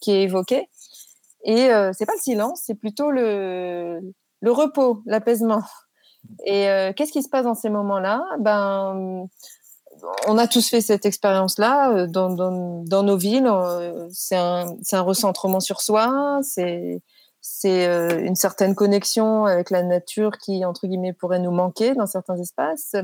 est 0.07 0.23
évoqué. 0.23 0.71
Et 1.45 1.71
euh, 1.71 1.93
c'est 1.93 2.07
pas 2.07 2.15
le 2.15 2.23
silence, 2.23 2.63
c'est 2.65 2.75
plutôt 2.75 3.11
le, 3.11 4.01
le 4.41 4.51
repos, 4.51 5.03
l'apaisement. 5.05 5.63
Et 6.47 6.71
euh, 6.71 6.95
qu'est-ce 6.97 7.13
qui 7.13 7.23
se 7.23 7.29
passe 7.29 7.45
dans 7.45 7.55
ces 7.55 7.69
moments-là? 7.69 8.25
Ben, 8.39 9.29
on 10.27 10.39
a 10.39 10.47
tous 10.47 10.69
fait 10.69 10.81
cette 10.81 11.07
expérience-là 11.07 11.93
euh, 11.93 12.07
dans, 12.07 13.03
nos 13.03 13.17
villes. 13.17 13.47
Euh, 13.47 14.09
c'est 14.11 14.37
un, 14.37 15.01
recentrement 15.01 15.61
sur 15.61 15.81
soi, 15.81 16.41
c'est 16.43 17.01
euh, 17.67 18.21
une 18.21 18.37
certaine 18.37 18.75
connexion 18.75 19.45
avec 19.45 19.71
la 19.71 19.83
nature 19.83 20.39
qui, 20.39 20.65
entre 20.65 20.87
guillemets, 20.87 21.13
pourrait 21.13 21.41
nous 21.41 21.51
manquer 21.51 21.95
dans 21.95 22.07
certains 22.07 22.37
espaces. 22.37 22.95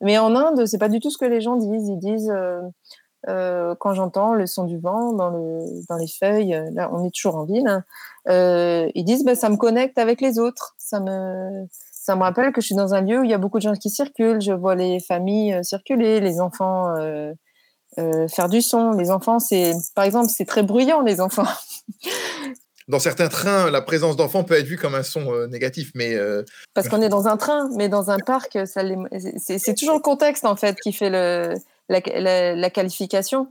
Mais 0.00 0.18
en 0.18 0.34
Inde, 0.34 0.66
c'est 0.66 0.78
pas 0.78 0.88
du 0.88 1.00
tout 1.00 1.10
ce 1.10 1.18
que 1.18 1.24
les 1.24 1.40
gens 1.40 1.56
disent. 1.56 1.88
Ils 1.88 1.98
disent, 1.98 2.32
quand 3.26 3.94
j'entends 3.94 4.34
le 4.34 4.46
son 4.46 4.64
du 4.64 4.78
vent 4.78 5.12
dans, 5.12 5.30
les 5.98 6.08
feuilles, 6.08 6.60
on 6.90 7.04
est 7.04 7.14
toujours 7.14 7.36
en 7.36 7.44
ville, 7.44 7.68
hein, 7.68 7.84
ils 8.94 9.04
disent, 9.04 9.24
bah, 9.24 9.34
ça 9.34 9.48
me 9.48 9.56
connecte 9.56 9.98
avec 9.98 10.20
les 10.20 10.38
autres, 10.38 10.74
ça 10.78 11.00
me, 11.00 11.66
ça 12.04 12.16
me 12.16 12.20
rappelle 12.20 12.52
que 12.52 12.60
je 12.60 12.66
suis 12.66 12.74
dans 12.74 12.92
un 12.92 13.00
lieu 13.00 13.20
où 13.20 13.24
il 13.24 13.30
y 13.30 13.34
a 13.34 13.38
beaucoup 13.38 13.56
de 13.56 13.62
gens 13.62 13.72
qui 13.72 13.88
circulent. 13.88 14.42
Je 14.42 14.52
vois 14.52 14.74
les 14.74 15.00
familles 15.00 15.58
circuler, 15.62 16.20
les 16.20 16.38
enfants 16.38 16.92
faire 17.96 18.48
du 18.50 18.60
son. 18.60 18.90
Les 18.90 19.10
enfants, 19.10 19.38
c'est, 19.38 19.72
par 19.94 20.04
exemple, 20.04 20.28
c'est 20.28 20.44
très 20.44 20.62
bruyant, 20.62 21.00
les 21.00 21.22
enfants. 21.22 21.46
dans 22.88 22.98
certains 22.98 23.28
trains, 23.28 23.70
la 23.70 23.80
présence 23.80 24.16
d'enfants 24.16 24.44
peut 24.44 24.52
être 24.52 24.66
vue 24.66 24.76
comme 24.76 24.94
un 24.94 25.02
son 25.02 25.46
négatif, 25.46 25.92
mais 25.94 26.14
parce 26.74 26.90
qu'on 26.90 27.00
est 27.00 27.08
dans 27.08 27.26
un 27.26 27.38
train, 27.38 27.70
mais 27.74 27.88
dans 27.88 28.10
un 28.10 28.18
parc, 28.18 28.58
ça 28.66 28.82
c'est 29.38 29.74
toujours 29.74 29.94
le 29.94 30.02
contexte 30.02 30.44
en 30.44 30.56
fait 30.56 30.78
qui 30.80 30.92
fait 30.92 31.08
le, 31.08 31.54
la, 31.88 32.70
qualification. 32.70 33.48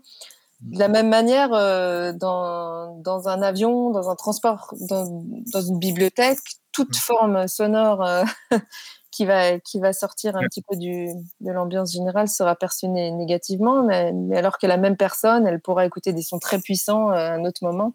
De 0.62 0.78
la 0.78 0.90
même 0.90 1.10
manière, 1.10 1.50
dans, 1.50 3.02
dans, 3.04 3.28
un 3.28 3.42
avion, 3.42 3.90
dans 3.90 4.12
un 4.12 4.16
transport, 4.16 4.76
dans, 4.80 5.24
dans 5.52 5.62
une 5.62 5.80
bibliothèque, 5.80 6.38
toute 6.74 6.98
mmh. 6.98 7.00
forme 7.00 7.48
sonore 7.48 8.06
qui, 9.12 9.26
va, 9.26 9.60
qui 9.60 9.80
va 9.80 9.94
sortir 9.94 10.36
un 10.36 10.42
petit 10.42 10.62
peu 10.62 10.76
du, 10.76 11.08
de 11.40 11.52
l'ambiance 11.52 11.94
générale 11.94 12.28
sera 12.28 12.56
perçue 12.56 12.88
négativement, 12.88 13.84
mais, 13.84 14.38
alors 14.38 14.58
que 14.58 14.68
la 14.68 14.78
même 14.78 14.98
personne, 14.98 15.48
elle 15.48 15.62
pourra 15.62 15.86
écouter 15.86 16.12
des 16.12 16.24
sons 16.24 16.40
très 16.40 16.60
puissants 16.60 17.10
à 17.10 17.34
un 17.34 17.46
autre 17.46 17.64
moment. 17.64 17.94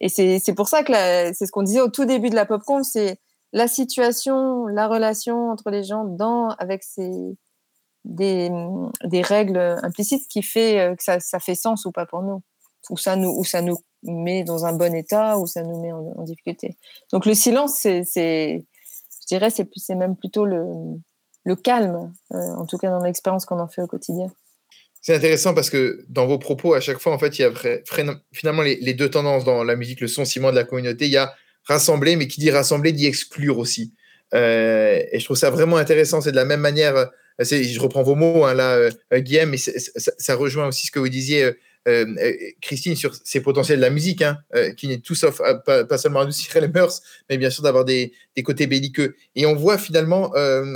Et 0.00 0.08
c'est 0.08 0.54
pour 0.54 0.68
ça 0.68 0.82
que 0.82 0.92
c'est 0.92 1.46
ce 1.46 1.52
qu'on 1.52 1.62
disait 1.62 1.80
au 1.80 1.88
tout 1.88 2.04
début 2.04 2.30
de 2.30 2.34
la 2.34 2.46
PopCon, 2.46 2.82
c'est 2.82 3.18
la 3.52 3.68
situation, 3.68 4.66
la 4.66 4.88
relation 4.88 5.50
entre 5.50 5.70
les 5.70 5.84
gens 5.84 6.04
dans, 6.04 6.48
avec 6.58 6.82
ces, 6.82 7.36
des, 8.04 8.50
des 9.04 9.22
règles 9.22 9.78
implicites 9.82 10.28
qui 10.28 10.42
fait 10.42 10.80
euh, 10.80 10.94
que 10.94 11.02
ça, 11.02 11.20
ça, 11.20 11.38
fait 11.38 11.54
sens 11.54 11.84
ou 11.84 11.92
pas 11.92 12.06
pour 12.06 12.22
nous. 12.22 12.42
Ou 12.90 12.96
ça 12.96 13.16
nous, 13.16 13.30
ou 13.30 13.44
ça 13.44 13.62
nous 13.62 13.78
met 14.12 14.44
dans 14.44 14.64
un 14.64 14.72
bon 14.72 14.94
état, 14.94 15.38
ou 15.38 15.46
ça 15.46 15.62
nous 15.62 15.80
met 15.80 15.92
en, 15.92 16.24
difficulté. 16.24 16.76
Donc 17.12 17.26
le 17.26 17.34
silence, 17.34 17.78
c'est, 17.80 18.02
je 18.14 19.26
dirais, 19.26 19.50
c'est 19.50 19.94
même 19.94 20.16
plutôt 20.16 20.44
le, 20.44 21.54
calme, 21.62 22.12
euh, 22.34 22.54
en 22.56 22.66
tout 22.66 22.78
cas 22.78 22.90
dans 22.90 23.02
l'expérience 23.02 23.44
qu'on 23.44 23.60
en 23.60 23.68
fait 23.68 23.82
au 23.82 23.86
quotidien. 23.86 24.30
C'est 25.06 25.14
intéressant 25.14 25.54
parce 25.54 25.70
que 25.70 26.04
dans 26.08 26.26
vos 26.26 26.38
propos, 26.38 26.74
à 26.74 26.80
chaque 26.80 26.98
fois, 26.98 27.12
en 27.12 27.18
fait, 27.18 27.38
il 27.38 27.42
y 27.42 27.44
a 27.44 27.52
finalement 28.32 28.62
les, 28.62 28.94
deux 28.94 29.08
tendances 29.08 29.44
dans 29.44 29.62
la 29.62 29.76
musique, 29.76 30.00
le 30.00 30.08
son 30.08 30.24
ciment 30.24 30.50
de 30.50 30.56
la 30.56 30.64
communauté. 30.64 31.06
Il 31.06 31.12
y 31.12 31.16
a 31.16 31.32
rassembler, 31.62 32.16
mais 32.16 32.26
qui 32.26 32.40
dit 32.40 32.50
rassembler 32.50 32.90
dit 32.90 33.06
exclure 33.06 33.58
aussi. 33.58 33.94
Euh, 34.34 35.00
et 35.12 35.20
je 35.20 35.24
trouve 35.24 35.36
ça 35.36 35.50
vraiment 35.50 35.76
intéressant. 35.76 36.20
C'est 36.20 36.32
de 36.32 36.36
la 36.36 36.44
même 36.44 36.58
manière, 36.58 36.96
euh, 36.96 37.06
je 37.40 37.78
reprends 37.78 38.02
vos 38.02 38.16
mots 38.16 38.46
hein, 38.46 38.54
là, 38.54 38.90
Guillaume, 39.12 39.50
mais 39.50 39.58
ça, 39.58 40.34
rejoint 40.34 40.66
aussi 40.66 40.88
ce 40.88 40.90
que 40.90 40.98
vous 40.98 41.08
disiez, 41.08 41.52
Christine, 42.60 42.96
sur 42.96 43.14
ces 43.24 43.40
potentiels 43.40 43.78
de 43.78 43.82
la 43.82 43.90
musique, 43.90 44.22
hein, 44.22 44.38
qui 44.76 44.88
n'est 44.88 44.98
tout 44.98 45.14
sauf 45.14 45.40
pas, 45.64 45.98
seulement 45.98 46.20
adoucir 46.20 46.60
les 46.60 46.68
mœurs, 46.68 47.00
mais 47.30 47.38
bien 47.38 47.50
sûr 47.50 47.62
d'avoir 47.62 47.84
des, 47.84 48.12
des, 48.34 48.42
côtés 48.42 48.66
belliqueux. 48.66 49.14
Et 49.34 49.46
on 49.46 49.54
voit 49.54 49.78
finalement 49.78 50.32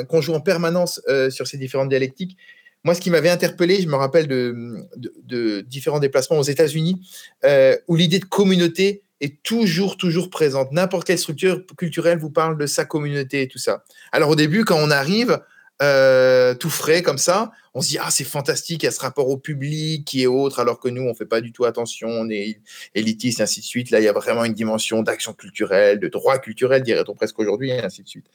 qu'on 0.08 0.20
joue 0.20 0.34
en 0.34 0.40
permanence 0.40 1.00
sur 1.30 1.46
ces 1.46 1.58
différentes 1.58 1.88
dialectiques. 1.88 2.36
Moi, 2.84 2.94
ce 2.94 3.00
qui 3.00 3.10
m'avait 3.10 3.28
interpellé, 3.28 3.80
je 3.82 3.88
me 3.88 3.96
rappelle 3.96 4.26
de, 4.26 5.60
différents 5.62 5.98
déplacements 5.98 6.38
aux 6.38 6.42
États-Unis, 6.42 7.00
euh, 7.44 7.76
où 7.88 7.96
l'idée 7.96 8.18
de 8.18 8.24
communauté 8.24 9.02
est 9.20 9.42
toujours, 9.42 9.98
toujours 9.98 10.30
présente. 10.30 10.72
N'importe 10.72 11.06
quelle 11.06 11.18
structure 11.18 11.62
culturelle 11.76 12.18
vous 12.18 12.30
parle 12.30 12.56
de 12.56 12.66
sa 12.66 12.86
communauté 12.86 13.42
et 13.42 13.48
tout 13.48 13.58
ça. 13.58 13.84
Alors 14.12 14.30
au 14.30 14.36
début, 14.36 14.64
quand 14.64 14.78
on 14.78 14.90
arrive, 14.90 15.40
euh, 15.82 16.54
tout 16.54 16.70
frais 16.70 17.02
comme 17.02 17.18
ça, 17.18 17.50
on 17.72 17.80
se 17.80 17.88
dit 17.88 17.98
ah 17.98 18.10
c'est 18.10 18.24
fantastique, 18.24 18.82
il 18.82 18.86
y 18.86 18.88
a 18.88 18.92
ce 18.92 19.00
rapport 19.00 19.28
au 19.28 19.36
public 19.36 20.04
qui 20.04 20.22
est 20.22 20.26
autre, 20.26 20.60
alors 20.60 20.78
que 20.78 20.88
nous 20.88 21.02
on 21.02 21.14
fait 21.14 21.26
pas 21.26 21.40
du 21.40 21.52
tout 21.52 21.64
attention, 21.64 22.08
on 22.08 22.28
est 22.28 22.60
élitiste, 22.94 23.40
ainsi 23.40 23.60
de 23.60 23.64
suite. 23.64 23.90
Là 23.90 24.00
il 24.00 24.04
y 24.04 24.08
a 24.08 24.12
vraiment 24.12 24.44
une 24.44 24.52
dimension 24.52 25.02
d'action 25.02 25.32
culturelle, 25.32 25.98
de 25.98 26.08
droit 26.08 26.38
culturel, 26.38 26.82
dirait-on 26.82 27.14
presque 27.14 27.38
aujourd'hui, 27.38 27.70
et 27.70 27.80
ainsi 27.80 28.02
de 28.02 28.08
suite. 28.08 28.26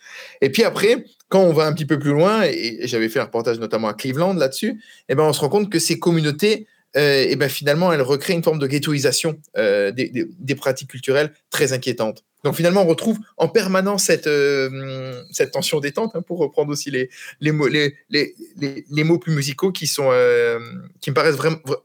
Et 0.41 0.49
puis 0.49 0.63
après, 0.63 1.05
quand 1.29 1.41
on 1.41 1.53
va 1.53 1.65
un 1.65 1.73
petit 1.73 1.85
peu 1.85 1.99
plus 1.99 2.11
loin, 2.11 2.43
et, 2.43 2.87
j'avais 2.87 3.09
fait 3.09 3.19
un 3.19 3.25
reportage 3.25 3.59
notamment 3.59 3.89
à 3.89 3.93
Cleveland 3.93 4.33
là-dessus, 4.33 4.69
et 4.69 4.79
eh 5.09 5.15
ben 5.15 5.23
on 5.23 5.33
se 5.33 5.41
rend 5.41 5.49
compte 5.49 5.71
que 5.71 5.79
ces 5.79 5.99
communautés 5.99 6.67
euh, 6.97 7.25
et 7.27 7.35
ben 7.35 7.49
finalement, 7.49 7.91
elle 7.91 8.01
recrée 8.01 8.33
une 8.33 8.43
forme 8.43 8.59
de 8.59 8.67
ghettoisation 8.67 9.39
euh, 9.57 9.91
des, 9.91 10.09
des, 10.39 10.55
pratiques 10.55 10.89
culturelles 10.89 11.33
très 11.49 11.73
inquiétantes. 11.73 12.23
Donc 12.45 12.55
finalement, 12.55 12.83
on 12.83 12.85
retrouve 12.85 13.17
en 13.37 13.47
permanence 13.47 14.03
cette, 14.03 14.27
euh, 14.27 15.23
tension 15.51 15.79
détente, 15.79 16.11
hein, 16.15 16.21
pour 16.21 16.37
reprendre 16.37 16.71
aussi 16.71 16.91
les, 16.91 17.51
mots, 17.51 19.17
plus 19.17 19.33
musicaux 19.33 19.71
qui, 19.71 19.87
sont, 19.87 20.11
euh, 20.11 20.59
qui 21.01 21.09
me 21.09 21.15
paraissent 21.15 21.37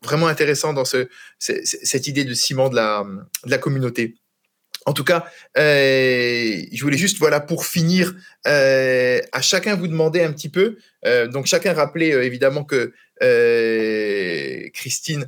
vraiment, 0.03 0.27
intéressants 0.27 0.75
dans 0.75 0.85
ce, 0.85 1.09
cette 1.39 2.07
idée 2.09 2.25
de 2.25 2.35
ciment 2.35 2.69
de 2.69 2.77
la, 2.77 3.59
communauté. 3.59 4.17
En 4.85 4.93
tout 4.93 5.05
cas, 5.05 5.25
euh, 5.57 6.63
je 6.71 6.83
voulais 6.83 6.99
juste, 6.99 7.17
voilà, 7.19 7.41
pour 7.41 7.65
finir, 7.65 8.15
à 8.45 9.41
chacun 9.41 9.77
vous 9.77 9.89
demander 9.89 10.23
un 10.23 10.33
petit 10.33 10.51
peu. 10.51 10.77
Donc, 11.33 11.47
chacun 11.47 11.73
rappeler 11.73 12.11
évidemment 12.11 12.65
que 12.65 12.93
Christine, 14.75 15.27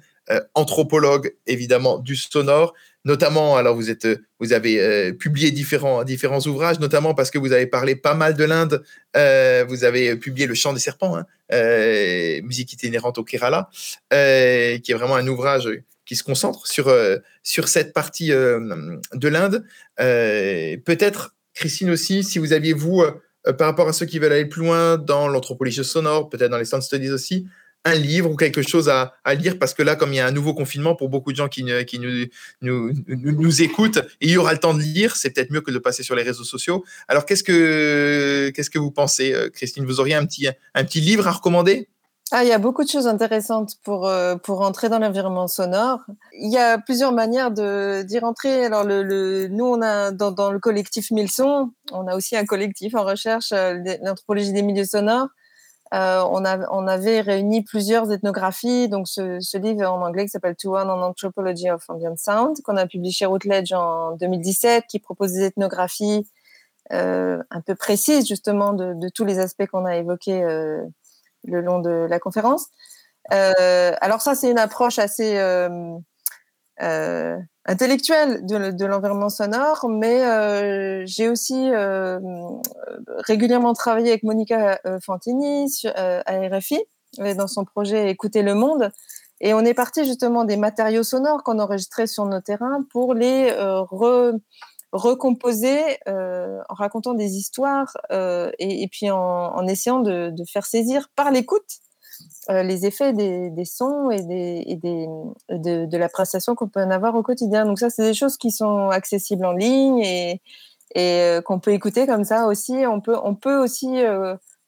anthropologue 0.55 1.35
évidemment 1.47 1.99
du 1.99 2.17
sonore, 2.17 2.75
notamment, 3.05 3.57
alors 3.57 3.75
vous 3.75 3.91
êtes, 3.91 4.07
vous 4.39 4.53
avez 4.53 5.13
publié 5.15 5.51
différents 5.51 6.05
différents 6.05 6.41
ouvrages, 6.41 6.79
notamment 6.81 7.15
parce 7.15 7.31
que 7.31 7.39
vous 7.39 7.53
avez 7.53 7.67
parlé 7.67 7.97
pas 7.97 8.15
mal 8.15 8.35
de 8.35 8.45
l'Inde. 8.45 8.83
vous 9.15 9.85
avez 9.85 10.17
publié 10.17 10.47
Le 10.47 10.55
Chant 10.55 10.73
des 10.73 10.81
serpents, 10.81 11.17
hein, 11.17 11.27
musique 12.43 12.73
itinérante 12.73 13.19
au 13.19 13.25
Kerala, 13.25 13.69
qui 14.11 14.17
est 14.17 14.95
vraiment 14.95 15.17
un 15.17 15.27
ouvrage 15.27 15.69
qui 16.05 16.17
se 16.17 16.23
concentre 16.23 16.67
sur, 16.67 16.89
euh, 16.89 17.19
sur 17.43 17.69
cette 17.69 17.93
partie 17.93 18.33
euh, 18.33 18.99
de 19.15 19.29
l'Inde. 19.29 19.65
Euh, 20.01 20.77
peut-être, 20.85 21.35
Christine 21.55 21.91
aussi, 21.91 22.25
si 22.25 22.39
vous 22.39 22.53
aviez, 22.53 22.73
vous, 22.73 23.05
par 23.59 23.67
rapport 23.67 23.89
à 23.89 23.93
ceux 23.93 24.07
qui 24.07 24.19
veulent 24.19 24.33
aller 24.33 24.47
plus 24.47 24.63
loin 24.63 24.97
dans 24.97 25.29
l'anthropologie 25.29 25.85
sonore, 25.85 26.29
peut-être 26.29 26.51
dans 26.51 26.59
les 26.59 26.65
sound 26.65 26.83
studies 26.83 27.11
aussi, 27.11 27.47
un 27.85 27.95
livre 27.95 28.31
ou 28.31 28.37
quelque 28.37 28.63
chose 28.63 28.89
à, 28.89 29.15
lire 29.35 29.59
parce 29.59 29.75
que 29.75 29.83
là, 29.83 29.97
comme 29.97 30.13
il 30.13 30.17
y 30.17 30.21
a 30.21 30.27
un 30.27 30.33
nouveau 30.33 30.55
confinement 30.55 30.95
pour 30.95 31.09
beaucoup 31.09 31.33
de 31.33 31.37
gens 31.37 31.49
qui, 31.49 31.65
qui 31.87 31.99
nous, 31.99 32.27
nous, 32.61 32.93
nous, 33.09 33.63
écoutent, 33.63 33.99
et 34.21 34.27
il 34.27 34.31
y 34.31 34.37
aura 34.37 34.53
le 34.53 34.59
temps 34.59 34.75
de 34.75 34.81
lire, 34.81 35.17
c'est 35.17 35.31
peut-être 35.31 35.51
mieux 35.51 35.61
que 35.61 35.71
de 35.71 35.79
passer 35.79 36.03
sur 36.03 36.15
les 36.15 36.23
réseaux 36.23 36.45
sociaux. 36.45 36.85
Alors, 37.09 37.27
qu'est-ce 37.27 37.43
que, 37.43 38.53
qu'est-ce 38.55 38.71
que 38.71 38.79
vous 38.79 38.91
pensez, 38.91 39.35
Christine? 39.53 39.85
Vous 39.85 40.01
auriez 40.01 40.15
un 40.15 40.27
petit, 40.27 40.49
un 40.75 40.85
petit 40.85 41.01
livre 41.01 41.27
à 41.27 41.33
recommander? 41.33 41.89
Ah, 42.35 42.45
il 42.45 42.49
y 42.49 42.53
a 42.53 42.59
beaucoup 42.59 42.83
de 42.83 42.89
choses 42.89 43.07
intéressantes 43.07 43.75
pour, 43.85 44.09
euh, 44.09 44.37
pour 44.37 44.63
entrer 44.63 44.89
dans 44.89 44.99
l'environnement 44.99 45.49
sonore. 45.49 46.01
Il 46.33 46.51
y 46.51 46.57
a 46.57 46.79
plusieurs 46.79 47.13
manières 47.13 47.51
d'y 47.51 48.19
rentrer. 48.19 48.65
Alors, 48.65 48.85
le, 48.85 49.49
nous, 49.49 49.67
on 49.67 49.83
a 49.83 50.13
dans, 50.13 50.31
dans 50.31 50.51
le 50.51 50.59
collectif 50.59 51.11
Mille 51.11 51.31
Sons, 51.31 51.73
on 51.93 52.07
a 52.07 52.17
aussi 52.17 52.35
un 52.35 52.47
collectif 52.47 52.95
en 52.95 53.05
recherche, 53.05 53.53
euh, 53.53 53.75
l'anthropologie 54.03 54.55
des 54.55 54.63
milieux 54.63 54.87
sonores. 54.87 55.29
Euh, 55.93 56.25
on, 56.31 56.87
avait 56.87 57.21
réuni 57.21 57.63
plusieurs 57.63 58.11
ethnographies, 58.11 58.89
donc 58.89 59.09
ce, 59.09 59.59
livre 59.59 59.85
en 59.85 60.01
anglais 60.01 60.25
qui 60.25 60.31
s'appelle 60.31 60.57
To 60.57 60.75
One 60.75 60.89
on 60.89 61.03
Anthropology 61.03 61.71
of 61.71 61.85
Ambient 61.89 62.17
Sound, 62.17 62.63
qu'on 62.63 62.79
a 62.79 62.87
publié 62.87 63.13
chez 63.13 63.27
Routledge 63.27 63.73
en 63.75 64.13
2017, 64.17 64.87
qui 64.89 65.01
propose 65.01 65.33
des 65.33 65.43
ethnographies 65.43 66.27
euh, 66.93 67.43
un 67.51 67.61
peu 67.61 67.75
précises 67.75 68.27
justement 68.27 68.73
de, 68.73 69.09
tous 69.11 69.27
les 69.27 69.39
aspects 69.39 69.67
qu'on 69.67 69.85
a 69.85 69.97
évoqués 69.97 70.43
euh, 70.43 70.83
le 71.45 71.61
long 71.61 71.81
de 71.81 72.07
la 72.09 72.19
conférence. 72.19 72.69
Alors 73.29 74.23
ça, 74.23 74.35
c'est 74.35 74.51
une 74.51 74.59
approche 74.59 74.99
assez 74.99 75.37
intellectuelle 77.65 78.45
de, 78.45 78.85
l'environnement 78.85 79.29
sonore, 79.29 79.89
mais 79.89 81.07
j'ai 81.07 81.29
aussi 81.29 81.71
régulièrement 83.19 83.73
travaillé 83.73 84.11
avec 84.11 84.23
Monica 84.23 84.81
Fantini 85.05 85.73
à 85.95 86.57
RFI 86.57 86.83
dans 87.37 87.47
son 87.47 87.65
projet 87.65 88.11
Écouter 88.11 88.43
le 88.43 88.55
monde. 88.55 88.91
Et 89.41 89.55
on 89.55 89.61
est 89.61 89.75
parti 89.75 90.05
justement 90.05 90.45
des 90.45 90.57
matériaux 90.57 91.03
sonores 91.03 91.43
qu'on 91.43 91.59
enregistrait 91.59 92.07
sur 92.07 92.25
nos 92.27 92.41
terrains 92.41 92.85
pour 92.91 93.15
les 93.15 93.53
recomposer 94.93 95.81
en 96.07 96.75
racontant 96.75 97.15
des 97.15 97.37
histoires 97.37 97.97
et, 98.11 98.89
puis 98.91 99.11
en, 99.11 99.67
essayant 99.67 100.01
de, 100.01 100.33
faire 100.53 100.67
saisir 100.67 101.09
par 101.15 101.31
l'écoute 101.31 101.81
les 102.49 102.87
effets 102.87 103.13
des, 103.13 103.65
sons 103.65 104.11
et, 104.11 104.23
des, 104.23 105.07
de, 105.49 105.87
de 105.87 105.97
l'appréciation 105.97 106.55
qu'on 106.55 106.69
peut 106.69 106.83
en 106.83 106.91
avoir 106.91 107.15
au 107.15 107.23
quotidien. 107.23 107.65
Donc 107.65 107.79
ça, 107.79 107.91
c'est 107.91 108.05
des 108.05 108.15
choses 108.15 108.37
qui 108.37 108.51
sont 108.51 108.89
accessibles 108.89 109.45
en 109.45 109.53
ligne 109.53 109.99
et, 109.99 110.41
et 110.95 111.39
qu'on 111.45 111.61
peut 111.61 111.73
écouter 111.73 112.07
comme 112.07 112.25
ça 112.25 112.47
aussi. 112.47 112.85
On 112.87 113.01
peut, 113.01 113.17
on 113.23 113.35
peut 113.35 113.59
aussi 113.59 114.03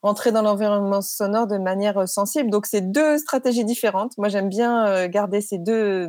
rentrer 0.02 0.32
dans 0.32 0.42
l'environnement 0.42 1.02
sonore 1.02 1.46
de 1.46 1.58
manière 1.58 2.08
sensible. 2.08 2.50
Donc 2.50 2.66
c'est 2.66 2.92
deux 2.92 3.18
stratégies 3.18 3.64
différentes. 3.64 4.16
Moi, 4.18 4.28
j'aime 4.28 4.48
bien 4.48 5.08
garder 5.08 5.40
ces 5.40 5.58
deux, 5.58 6.08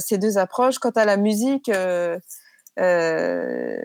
ces 0.00 0.18
deux 0.18 0.38
approches. 0.38 0.78
Quant 0.78 0.90
à 0.90 1.04
la 1.04 1.16
musique, 1.16 1.70
euh, 2.78 3.80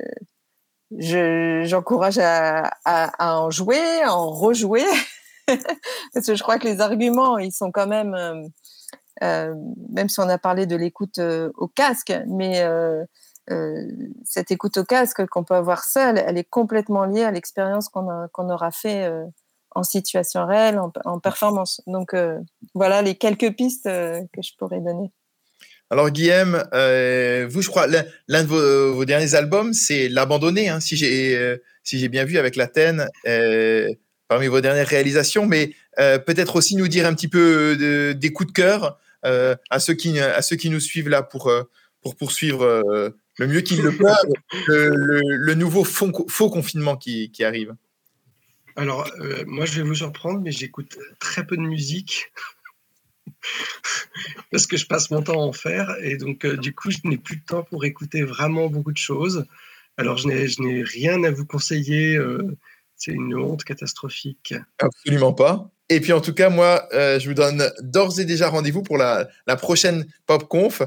j'encourage 0.91 2.17
à, 2.17 2.71
à, 2.85 3.39
en 3.39 3.49
jouer, 3.51 4.01
à 4.03 4.13
en 4.13 4.31
rejouer, 4.31 4.84
parce 6.13 6.27
que 6.27 6.35
je 6.35 6.43
crois 6.43 6.59
que 6.59 6.67
les 6.67 6.81
arguments, 6.81 7.38
ils 7.38 7.51
sont 7.51 7.71
quand 7.71 7.88
même, 7.88 8.13
euh, 8.13 8.43
euh 9.23 9.55
même 9.91 10.09
si 10.09 10.19
on 10.19 10.30
a 10.30 10.38
parlé 10.38 10.65
de 10.65 10.76
l'écoute 10.76 11.19
euh, 11.19 11.49
au 11.55 11.67
casque, 11.67 12.13
mais 12.27 12.65
cette 14.26 14.51
écoute 14.51 14.77
au 14.77 14.84
casque 14.84 15.26
qu'on 15.26 15.43
peut 15.43 15.55
avoir 15.55 15.84
seul, 15.84 16.19
elle 16.19 16.38
est 16.38 16.47
complètement 16.47 17.05
liée 17.05 17.23
à 17.23 17.31
l'expérience 17.31 17.89
qu'on 17.89 18.49
aura 18.49 18.69
fait 18.69 19.11
en 19.71 19.81
situation 19.81 20.45
réelle, 20.45 20.80
en, 21.03 21.19
performance. 21.19 21.81
Donc 21.88 22.13
voilà 22.76 23.01
les 23.01 23.15
quelques 23.15 23.55
pistes 23.55 23.85
que 23.85 24.41
je 24.43 24.51
pourrais 24.55 24.81
donner. 24.81 25.11
Alors 25.89 26.11
Guillaume, 26.11 26.57
vous, 27.49 27.61
je 27.63 27.69
crois, 27.69 27.88
l'un 27.88 28.43
de 28.43 28.47
vos, 28.47 29.03
derniers 29.05 29.34
albums, 29.34 29.73
c'est 29.73 30.09
L'Abandonné, 30.09 30.69
hein, 30.69 30.80
si 30.80 30.95
j'ai 30.95 32.07
bien 32.07 32.26
vu 32.26 32.38
avec 32.38 32.55
l'Athènes, 32.55 33.07
parmi 34.30 34.47
vos 34.47 34.61
dernières 34.61 34.88
réalisations, 34.88 35.45
mais 35.45 35.73
peut-être 35.97 36.56
aussi 36.56 36.77
nous 36.77 36.88
dire 36.88 37.06
un 37.06 37.14
petit 37.14 37.27
peu 37.27 38.15
des 38.15 38.31
coups 38.31 38.47
de 38.47 38.53
cœur 38.53 38.97
à 39.23 39.80
ceux 39.80 39.95
qui 39.95 40.18
à 40.19 40.41
ceux 40.41 40.56
qui 40.56 40.69
nous 40.69 40.80
suivent 40.80 41.10
là 41.10 41.23
pour 41.23 41.51
pour 42.01 42.15
poursuivre 42.15 43.14
le 43.39 43.47
mieux 43.47 43.61
qu'ils 43.61 43.81
le 43.81 43.95
peuvent 43.95 44.34
le, 44.68 45.53
nouveau 45.56 45.84
faux, 45.84 46.49
confinement 46.49 46.97
qui, 46.97 47.31
arrive 47.43 47.76
Alors, 48.76 49.10
moi, 49.47 49.65
je 49.65 49.77
vais 49.77 49.88
vous 49.88 49.95
surprendre, 49.95 50.41
mais 50.41 50.51
j'écoute 50.51 50.97
très 51.19 51.47
peu 51.47 51.56
de 51.56 51.61
musique 51.61 52.31
parce 54.51 54.68
que 54.68 54.77
je 54.77 54.85
passe 54.85 55.10
mon 55.10 55.22
temps 55.22 55.41
à 55.41 55.45
en 55.45 55.53
faire. 55.53 55.95
Et 56.01 56.18
donc, 56.18 56.45
du 56.45 56.76
coup, 56.76 56.91
je 56.91 56.97
n'ai 57.06 57.18
plus 57.18 57.38
de 57.38 57.45
temps 57.45 57.64
pour 57.64 57.85
écouter 57.85 58.23
vraiment 58.23 58.68
beaucoup 58.68 58.91
de 58.91 58.97
choses. 58.97 59.45
Alors, 59.97 60.18
je 60.18 60.27
n'ai 60.27 60.84
rien 60.84 61.23
à 61.23 61.31
vous 61.31 61.45
conseiller. 61.45 62.19
C'est 62.99 63.11
une 63.11 63.35
honte 63.35 63.63
catastrophique. 63.63 64.53
Absolument 64.77 65.34
pas. 65.34 65.71
Et 65.89 66.01
puis 66.01 66.13
en 66.13 66.21
tout 66.21 66.34
cas, 66.34 66.49
moi, 66.49 66.88
je 66.91 67.27
vous 67.27 67.34
donne 67.34 67.71
d'ores 67.81 68.19
et 68.19 68.26
déjà 68.26 68.49
rendez-vous 68.49 68.84
pour 68.84 68.99
la, 68.99 69.27
la 69.47 69.55
prochaine 69.55 70.05
PopConf 70.27 70.84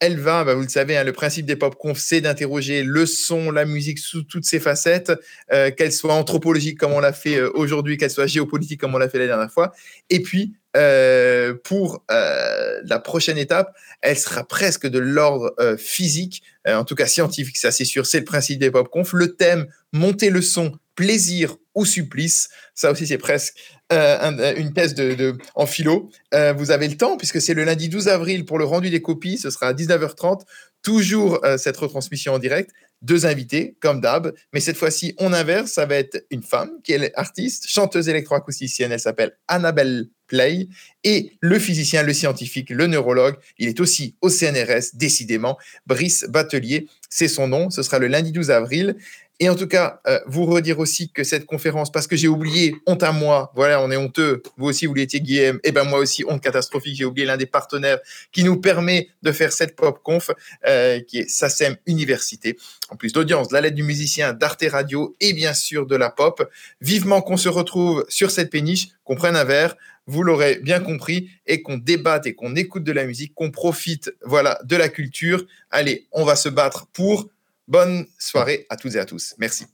elle 0.00 0.18
va, 0.18 0.44
bah, 0.44 0.54
vous 0.54 0.62
le 0.62 0.68
savez, 0.68 0.96
hein, 0.96 1.04
le 1.04 1.12
principe 1.12 1.46
des 1.46 1.56
pop 1.56 1.76
conf, 1.76 1.98
c'est 1.98 2.20
d'interroger 2.20 2.82
le 2.82 3.06
son, 3.06 3.50
la 3.50 3.64
musique 3.64 3.98
sous 3.98 4.22
toutes 4.22 4.44
ses 4.44 4.60
facettes, 4.60 5.12
euh, 5.52 5.70
qu'elle 5.70 5.92
soit 5.92 6.14
anthropologique 6.14 6.78
comme 6.78 6.92
on 6.92 7.00
l'a 7.00 7.12
fait 7.12 7.36
euh, 7.36 7.50
aujourd'hui, 7.54 7.96
qu'elle 7.96 8.10
soit 8.10 8.26
géopolitique 8.26 8.80
comme 8.80 8.94
on 8.94 8.98
l'a 8.98 9.08
fait 9.08 9.18
la 9.18 9.26
dernière 9.26 9.50
fois. 9.50 9.72
Et 10.10 10.20
puis, 10.20 10.54
euh, 10.76 11.54
pour 11.64 12.04
la 12.08 12.98
prochaine 12.98 13.38
étape, 13.38 13.74
elle 14.02 14.18
sera 14.18 14.44
presque 14.44 14.86
de 14.86 14.98
l'ordre 14.98 15.54
physique, 15.78 16.42
en 16.66 16.84
tout 16.84 16.96
cas 16.96 17.06
scientifique, 17.06 17.56
ça 17.56 17.70
c'est 17.70 17.84
sûr, 17.84 18.06
c'est 18.06 18.18
le 18.18 18.24
principe 18.24 18.58
des 18.58 18.70
pop 18.70 18.88
conf. 18.88 19.12
Le 19.12 19.36
thème, 19.36 19.66
monter 19.92 20.30
le 20.30 20.42
son, 20.42 20.72
plaisir 20.94 21.56
ou 21.74 21.84
supplice, 21.84 22.48
ça 22.74 22.92
aussi 22.92 23.06
c'est 23.06 23.18
presque 23.18 23.54
euh, 23.92 24.54
une 24.56 24.72
thèse 24.72 24.94
de, 24.94 25.36
en 25.54 25.66
philo. 25.66 26.10
Euh, 26.32 26.52
vous 26.52 26.70
avez 26.70 26.88
le 26.88 26.96
temps, 26.96 27.16
puisque 27.16 27.40
c'est 27.40 27.54
le 27.54 27.64
lundi 27.64 27.88
12 27.88 28.08
avril 28.08 28.44
pour 28.44 28.58
le 28.58 28.64
rendu 28.64 28.90
des 28.90 29.02
copies. 29.02 29.38
Ce 29.38 29.50
sera 29.50 29.68
à 29.68 29.72
19h30. 29.74 30.42
Toujours 30.82 31.44
euh, 31.44 31.58
cette 31.58 31.76
retransmission 31.76 32.34
en 32.34 32.38
direct. 32.38 32.70
Deux 33.02 33.26
invités, 33.26 33.76
comme 33.80 34.00
d'hab. 34.00 34.32
Mais 34.52 34.60
cette 34.60 34.76
fois-ci, 34.78 35.14
on 35.18 35.32
inverse. 35.32 35.72
Ça 35.72 35.84
va 35.84 35.96
être 35.96 36.24
une 36.30 36.42
femme 36.42 36.70
qui 36.82 36.92
est 36.92 37.12
artiste, 37.14 37.68
chanteuse 37.68 38.08
électroacousticienne. 38.08 38.90
Elle 38.90 39.00
s'appelle 39.00 39.36
Annabelle 39.48 40.06
Play. 40.26 40.68
Et 41.02 41.32
le 41.40 41.58
physicien, 41.58 42.02
le 42.02 42.14
scientifique, 42.14 42.70
le 42.70 42.86
neurologue. 42.86 43.36
Il 43.58 43.68
est 43.68 43.80
aussi 43.80 44.16
au 44.22 44.30
CNRS, 44.30 44.94
décidément. 44.94 45.58
Brice 45.86 46.24
Batelier, 46.28 46.88
c'est 47.10 47.28
son 47.28 47.48
nom. 47.48 47.68
Ce 47.68 47.82
sera 47.82 47.98
le 47.98 48.06
lundi 48.06 48.32
12 48.32 48.50
avril. 48.50 48.96
Et 49.40 49.48
en 49.48 49.56
tout 49.56 49.66
cas, 49.66 50.00
euh, 50.06 50.20
vous 50.26 50.46
redire 50.46 50.78
aussi 50.78 51.10
que 51.10 51.24
cette 51.24 51.44
conférence, 51.44 51.90
parce 51.90 52.06
que 52.06 52.14
j'ai 52.14 52.28
oublié, 52.28 52.76
honte 52.86 53.02
à 53.02 53.10
moi, 53.10 53.50
voilà, 53.56 53.82
on 53.82 53.90
est 53.90 53.96
honteux, 53.96 54.42
vous 54.56 54.66
aussi 54.66 54.86
vous 54.86 54.94
l'étiez 54.94 55.20
Guillaume, 55.20 55.58
et 55.64 55.72
ben 55.72 55.82
moi 55.82 55.98
aussi, 55.98 56.24
honte 56.28 56.40
catastrophique, 56.40 56.96
j'ai 56.96 57.04
oublié 57.04 57.26
l'un 57.26 57.36
des 57.36 57.46
partenaires 57.46 57.98
qui 58.30 58.44
nous 58.44 58.60
permet 58.60 59.08
de 59.22 59.32
faire 59.32 59.52
cette 59.52 59.74
pop 59.74 59.98
conf, 60.04 60.30
euh, 60.68 61.00
qui 61.00 61.18
est 61.18 61.28
SACEM 61.28 61.76
Université, 61.86 62.56
en 62.90 62.96
plus 62.96 63.12
d'audience, 63.12 63.50
la 63.50 63.60
lettre 63.60 63.74
du 63.74 63.82
musicien, 63.82 64.34
d'Arte 64.34 64.64
Radio 64.70 65.16
et 65.20 65.32
bien 65.32 65.52
sûr 65.52 65.86
de 65.86 65.96
la 65.96 66.10
pop. 66.10 66.48
Vivement 66.80 67.20
qu'on 67.20 67.36
se 67.36 67.48
retrouve 67.48 68.04
sur 68.08 68.30
cette 68.30 68.50
péniche, 68.50 68.90
qu'on 69.02 69.16
prenne 69.16 69.34
un 69.34 69.44
verre, 69.44 69.74
vous 70.06 70.22
l'aurez 70.22 70.60
bien 70.62 70.80
compris, 70.80 71.30
et 71.46 71.62
qu'on 71.62 71.78
débatte 71.78 72.26
et 72.26 72.34
qu'on 72.34 72.54
écoute 72.54 72.84
de 72.84 72.92
la 72.92 73.04
musique, 73.04 73.34
qu'on 73.34 73.50
profite, 73.50 74.14
voilà, 74.24 74.60
de 74.64 74.76
la 74.76 74.88
culture. 74.88 75.44
Allez, 75.70 76.06
on 76.12 76.24
va 76.24 76.36
se 76.36 76.48
battre 76.48 76.86
pour 76.92 77.28
Bonne 77.66 78.06
soirée 78.18 78.66
à 78.68 78.76
toutes 78.76 78.94
et 78.94 78.98
à 78.98 79.04
tous. 79.04 79.34
Merci. 79.38 79.66